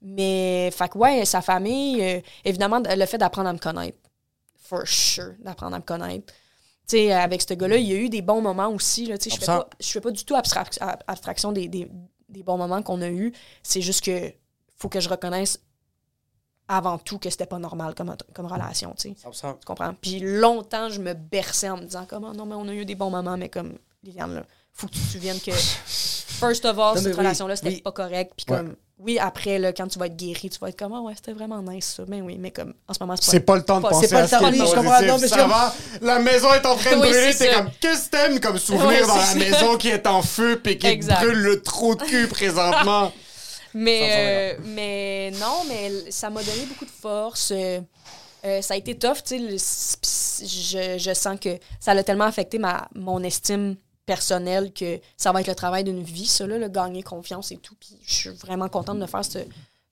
Mais, 0.00 0.70
fait 0.72 0.88
que, 0.88 0.98
ouais, 0.98 1.24
sa 1.24 1.40
famille, 1.42 2.02
euh, 2.02 2.20
évidemment, 2.44 2.80
le 2.84 3.06
fait 3.06 3.18
d'apprendre 3.18 3.48
à 3.48 3.52
me 3.52 3.58
connaître. 3.58 3.98
For 4.58 4.86
sure, 4.86 5.34
d'apprendre 5.40 5.76
à 5.76 5.78
me 5.78 5.84
connaître. 5.84 6.32
Tu 6.88 6.96
sais, 6.96 7.12
avec 7.12 7.42
ce 7.42 7.54
gars-là, 7.54 7.76
il 7.76 7.86
y 7.86 7.92
a 7.92 7.96
eu 7.96 8.08
des 8.08 8.22
bons 8.22 8.40
moments 8.40 8.68
aussi, 8.68 9.06
là. 9.06 9.16
Tu 9.18 9.30
sais, 9.30 9.36
je 9.36 9.40
fais 9.40 9.46
100%. 9.46 9.58
pas, 9.58 9.70
je 9.78 9.86
fais 9.88 10.00
pas 10.00 10.10
du 10.10 10.24
tout 10.24 10.34
abstrac- 10.34 10.78
ab- 10.80 11.02
abstraction 11.06 11.52
des, 11.52 11.68
des, 11.68 11.88
des 12.28 12.42
bons 12.42 12.56
moments 12.56 12.82
qu'on 12.82 13.00
a 13.02 13.08
eus. 13.10 13.32
C'est 13.62 13.80
juste 13.82 14.04
que 14.04 14.32
faut 14.76 14.88
que 14.88 14.98
je 15.00 15.08
reconnaisse 15.08 15.60
avant 16.68 16.98
tout 16.98 17.18
que 17.18 17.28
c'était 17.30 17.46
pas 17.46 17.58
normal 17.58 17.94
comme, 17.94 18.14
comme 18.34 18.46
relation, 18.46 18.94
tu 18.98 19.10
sais. 19.10 19.14
100%. 19.28 19.58
Tu 19.60 19.64
comprends? 19.66 19.94
Puis 20.00 20.20
longtemps, 20.20 20.88
je 20.88 21.00
me 21.00 21.12
berçais 21.14 21.68
en 21.68 21.76
me 21.76 21.82
disant 21.84 22.06
comme 22.06 22.24
Ah 22.24 22.32
non, 22.34 22.46
mais 22.46 22.54
on 22.54 22.68
a 22.68 22.72
eu 22.74 22.84
des 22.84 22.94
bons 22.94 23.10
moments, 23.10 23.36
mais 23.36 23.48
comme 23.48 23.74
Liliane, 24.04 24.34
là, 24.34 24.42
faut 24.72 24.86
que 24.86 24.92
tu 24.92 25.00
te 25.00 25.12
souviennes 25.12 25.40
que 25.40 25.50
first 25.52 26.64
of 26.64 26.78
all, 26.78 26.88
Non, 26.88 26.94
mais 26.94 27.00
cette 27.02 27.12
oui, 27.12 27.18
relation-là, 27.18 27.56
c'était 27.56 27.68
oui. 27.68 27.82
pas 27.82 27.92
correct. 27.92 28.32
Puis 28.36 28.46
Ouais. 28.48 28.56
comme 28.58 28.74
oui, 28.98 29.18
après, 29.18 29.58
là, 29.58 29.72
quand 29.72 29.88
tu 29.88 29.98
vas 29.98 30.06
être 30.06 30.16
guéri, 30.16 30.48
tu 30.48 30.58
vas 30.60 30.68
être 30.68 30.78
comme 30.78 30.92
Ah 30.94 31.00
ouais, 31.00 31.12
c'était 31.16 31.32
vraiment 31.32 31.60
nice 31.60 31.94
ça. 31.96 32.04
Ben 32.06 32.22
oui, 32.22 32.36
mais 32.38 32.52
comme 32.52 32.72
en 32.88 32.94
ce 32.94 32.98
moment, 33.00 33.14
C'est 33.20 33.40
pas 33.40 33.56
le 33.56 33.62
temps 33.64 33.78
de 33.78 33.82
pas- 33.82 33.90
penser 33.90 34.06
c'est 34.06 34.14
pas 34.14 34.18
à 34.20 34.22
le 34.22 34.28
ce 34.28 34.32
temps, 34.32 34.38
qui 34.38 34.44
est 34.44 34.60
oui, 34.62 34.66
je 34.70 34.74
comprends, 34.74 35.02
non, 35.02 35.18
mais 35.18 35.28
ça 35.28 35.46
va, 35.46 35.74
la 36.00 36.18
maison 36.20 36.54
est 36.54 36.64
en 36.64 36.76
train 36.76 36.90
de 36.96 36.96
Oui, 37.02 37.08
brûler, 37.10 37.32
c'est 37.32 37.46
t'es 37.46 37.52
ça. 37.52 37.58
comme, 37.62 37.70
qu'est-ce 37.80 38.04
que 38.06 38.10
t'aimes 38.10 38.40
comme 38.40 38.58
souvenir 38.58 39.06
dans 39.06 39.16
la 39.16 39.24
ça. 39.26 39.34
maison 39.38 39.76
qui 39.76 39.88
est 39.88 40.06
en 40.06 40.22
feu 40.22 40.60
puis 40.62 40.78
qui 40.78 40.86
Exact. 40.86 41.16
brûle 41.20 41.38
le 41.42 41.60
trou 41.62 41.96
de 41.96 42.02
cul 42.04 42.28
présentement? 42.28 43.12
Mais, 43.74 44.56
euh, 44.58 44.60
mais 44.64 45.30
non, 45.40 45.62
mais 45.68 46.10
ça 46.10 46.30
m'a 46.30 46.42
donné 46.42 46.66
beaucoup 46.66 46.84
de 46.84 46.90
force. 46.90 47.50
euh, 47.52 47.80
euh, 48.44 48.60
ça 48.60 48.74
a 48.74 48.76
été 48.76 48.96
tough, 48.98 49.22
tu 49.24 49.58
sais. 49.58 50.44
Je, 50.44 50.98
je 50.98 51.14
sens 51.14 51.38
que 51.40 51.58
ça 51.78 51.92
a 51.92 52.02
tellement 52.02 52.24
affecté 52.24 52.58
ma, 52.58 52.88
mon 52.94 53.22
estime 53.22 53.76
personnelle 54.04 54.72
que 54.72 54.98
ça 55.16 55.30
va 55.30 55.40
être 55.40 55.46
le 55.46 55.54
travail 55.54 55.84
d'une 55.84 56.02
vie, 56.02 56.26
ça, 56.26 56.46
là, 56.46 56.58
le 56.58 56.68
gagner 56.68 57.02
confiance 57.04 57.52
et 57.52 57.56
tout. 57.58 57.76
Puis 57.78 57.96
je 58.04 58.12
suis 58.14 58.30
vraiment 58.30 58.68
contente 58.68 58.98
de 58.98 59.06
faire 59.06 59.24
ce, 59.24 59.38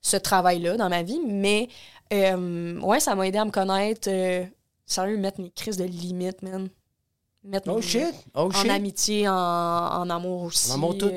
ce 0.01 0.17
travail-là 0.17 0.75
dans 0.75 0.89
ma 0.89 1.01
vie. 1.03 1.21
Mais, 1.25 1.69
euh, 2.11 2.77
ouais, 2.81 2.99
ça 2.99 3.15
m'a 3.15 3.25
aidé 3.27 3.37
à 3.37 3.45
me 3.45 3.51
connaître. 3.51 4.09
Sérieux, 4.85 5.15
mettre 5.17 5.39
mes 5.39 5.49
crises 5.51 5.77
de 5.77 5.85
limites, 5.85 6.41
man. 6.41 6.67
Mettre 7.45 7.69
Oh 7.71 7.77
mes- 7.77 7.81
shit. 7.81 8.13
Oh 8.35 8.49
En 8.49 8.51
shit. 8.51 8.69
amitié, 8.69 9.27
en, 9.29 9.33
en 9.33 10.09
amour 10.09 10.43
aussi. 10.43 10.69
En 10.71 10.75
amour, 10.75 10.97
tout. 10.97 11.09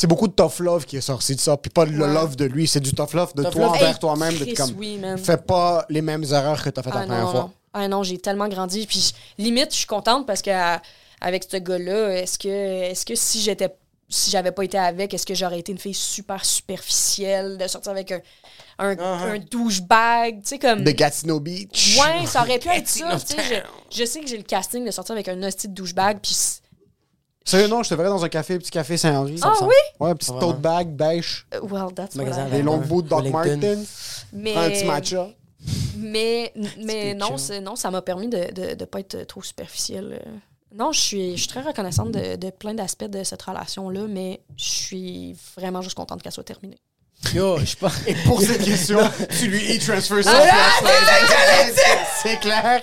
Euh, 0.00 0.02
C'est 0.02 0.06
beaucoup 0.06 0.28
de 0.28 0.32
tough 0.32 0.60
love 0.60 0.84
qui 0.86 0.96
est 0.96 1.00
sorti 1.02 1.34
de 1.34 1.40
ça, 1.40 1.56
puis 1.56 1.70
pas 1.70 1.84
le 1.84 1.98
Ouais. 2.00 2.12
love 2.12 2.36
de 2.36 2.44
lui, 2.46 2.66
c'est 2.66 2.80
du 2.80 2.92
tough 2.94 3.12
love 3.14 3.34
de 3.34 3.42
Tough 3.44 3.52
toi 3.52 3.60
love. 3.62 3.70
envers 3.70 3.88
Hey, 3.88 3.98
toi-même, 3.98 4.34
de 4.38 4.54
comme, 4.56 4.70
oui, 4.78 5.00
fais 5.22 5.36
pas 5.36 5.84
les 5.88 6.02
mêmes 6.02 6.24
erreurs 6.24 6.62
que 6.62 6.70
t'as 6.70 6.82
faites 6.82 6.94
la 6.94 7.00
Ah 7.00 7.04
première 7.06 7.24
non, 7.24 7.30
fois. 7.30 7.40
non. 7.40 7.50
Ah 7.72 7.88
non, 7.88 8.02
j'ai 8.02 8.18
tellement 8.18 8.48
grandi. 8.48 8.86
Puis 8.86 9.12
je- 9.38 9.42
limite, 9.42 9.70
je 9.72 9.76
suis 9.78 9.86
contente 9.86 10.26
parce 10.26 10.42
que 10.42 10.50
à- 10.50 10.80
avec 11.20 11.44
ce 11.48 11.56
gars-là, 11.58 12.20
est-ce 12.22 12.38
que, 12.38 12.48
est-ce 12.48 13.04
que 13.06 13.14
si 13.14 13.40
j'étais 13.42 13.68
si 14.12 14.28
j'avais 14.30 14.50
pas 14.50 14.64
été 14.64 14.76
avec, 14.76 15.14
est-ce 15.14 15.24
que 15.24 15.34
j'aurais 15.36 15.60
été 15.60 15.70
une 15.70 15.78
fille 15.78 15.94
super 15.94 16.44
superficielle 16.44 17.58
de 17.58 17.68
sortir 17.68 17.92
avec 17.92 18.10
un, 18.10 18.20
un, 18.80 18.98
un 18.98 19.38
douchebag, 19.38 20.42
tu 20.42 20.48
sais, 20.48 20.58
comme... 20.58 20.82
De 20.82 20.90
Gatineau 20.90 21.38
Beach. 21.38 21.96
Ouais, 21.96 22.26
ça 22.26 22.40
aurait 22.42 22.58
pu 22.58 22.68
être 22.70 22.88
ça, 22.88 23.16
tu 23.20 23.36
sais. 23.36 23.62
Je, 23.90 24.00
je 24.00 24.04
sais 24.04 24.18
que 24.20 24.26
j'ai 24.26 24.36
le 24.36 24.42
casting 24.42 24.84
de 24.84 24.90
sortir 24.90 25.12
avec 25.14 25.28
un 25.28 25.40
hostie 25.44 25.68
de 25.68 25.74
douchebag, 25.74 26.18
puis... 26.20 26.36
Sérieux, 27.44 27.68
non, 27.68 27.82
je 27.82 27.88
te 27.88 27.94
verrais 27.94 28.08
dans 28.10 28.24
un 28.24 28.28
café, 28.28 28.58
petit 28.58 28.70
café 28.70 28.96
Saint-Henri. 28.96 29.36
Ah 29.42 29.52
Ça 29.58 29.64
me 29.64 29.68
oui? 29.70 29.74
Ouais, 29.98 30.14
petite 30.14 30.38
tote 30.38 30.60
bag, 30.60 30.88
beige, 30.88 31.46
euh, 31.54 31.60
Well, 31.62 31.92
that's 31.94 32.14
what 32.14 32.24
I 32.24 32.50
des 32.50 32.62
longs 32.62 32.78
bouts 32.78 33.02
de 33.02 33.08
Doc. 33.08 33.26
Martens, 33.30 34.24
Mais, 34.32 34.54
un 34.56 34.70
petit 34.70 34.84
matcha. 34.84 35.28
mais, 35.96 36.52
mais 36.84 37.14
non, 37.14 37.36
non, 37.62 37.76
ça 37.76 37.90
m'a 37.90 38.02
permis 38.02 38.28
de 38.28 38.36
ne 38.38 38.50
de, 38.52 38.74
de 38.74 38.84
pas 38.84 39.00
être 39.00 39.24
trop 39.26 39.42
superficielle. 39.42 40.20
euh. 40.24 40.30
Non, 40.72 40.92
je 40.92 41.00
suis, 41.00 41.32
je 41.32 41.38
suis 41.38 41.48
très 41.48 41.62
reconnaissante 41.62 42.12
de, 42.12 42.36
de 42.36 42.50
plein 42.50 42.74
d'aspects 42.74 43.04
de 43.04 43.24
cette 43.24 43.42
relation-là, 43.42 44.02
mais 44.08 44.40
je 44.56 44.64
suis 44.70 45.36
vraiment 45.56 45.82
juste 45.82 45.96
contente 45.96 46.22
qu'elle 46.22 46.30
soit 46.32 46.44
terminée. 46.44 46.78
Yo, 47.34 47.58
je 47.58 47.64
sais 47.64 47.76
pas. 47.76 47.90
Et 48.06 48.14
pour 48.24 48.40
cette 48.40 48.62
question, 48.64 48.98
tu 49.38 49.48
lui 49.48 49.76
e-transfers 49.76 50.24
ça. 50.24 50.40
C'est 52.22 52.38
clair. 52.40 52.82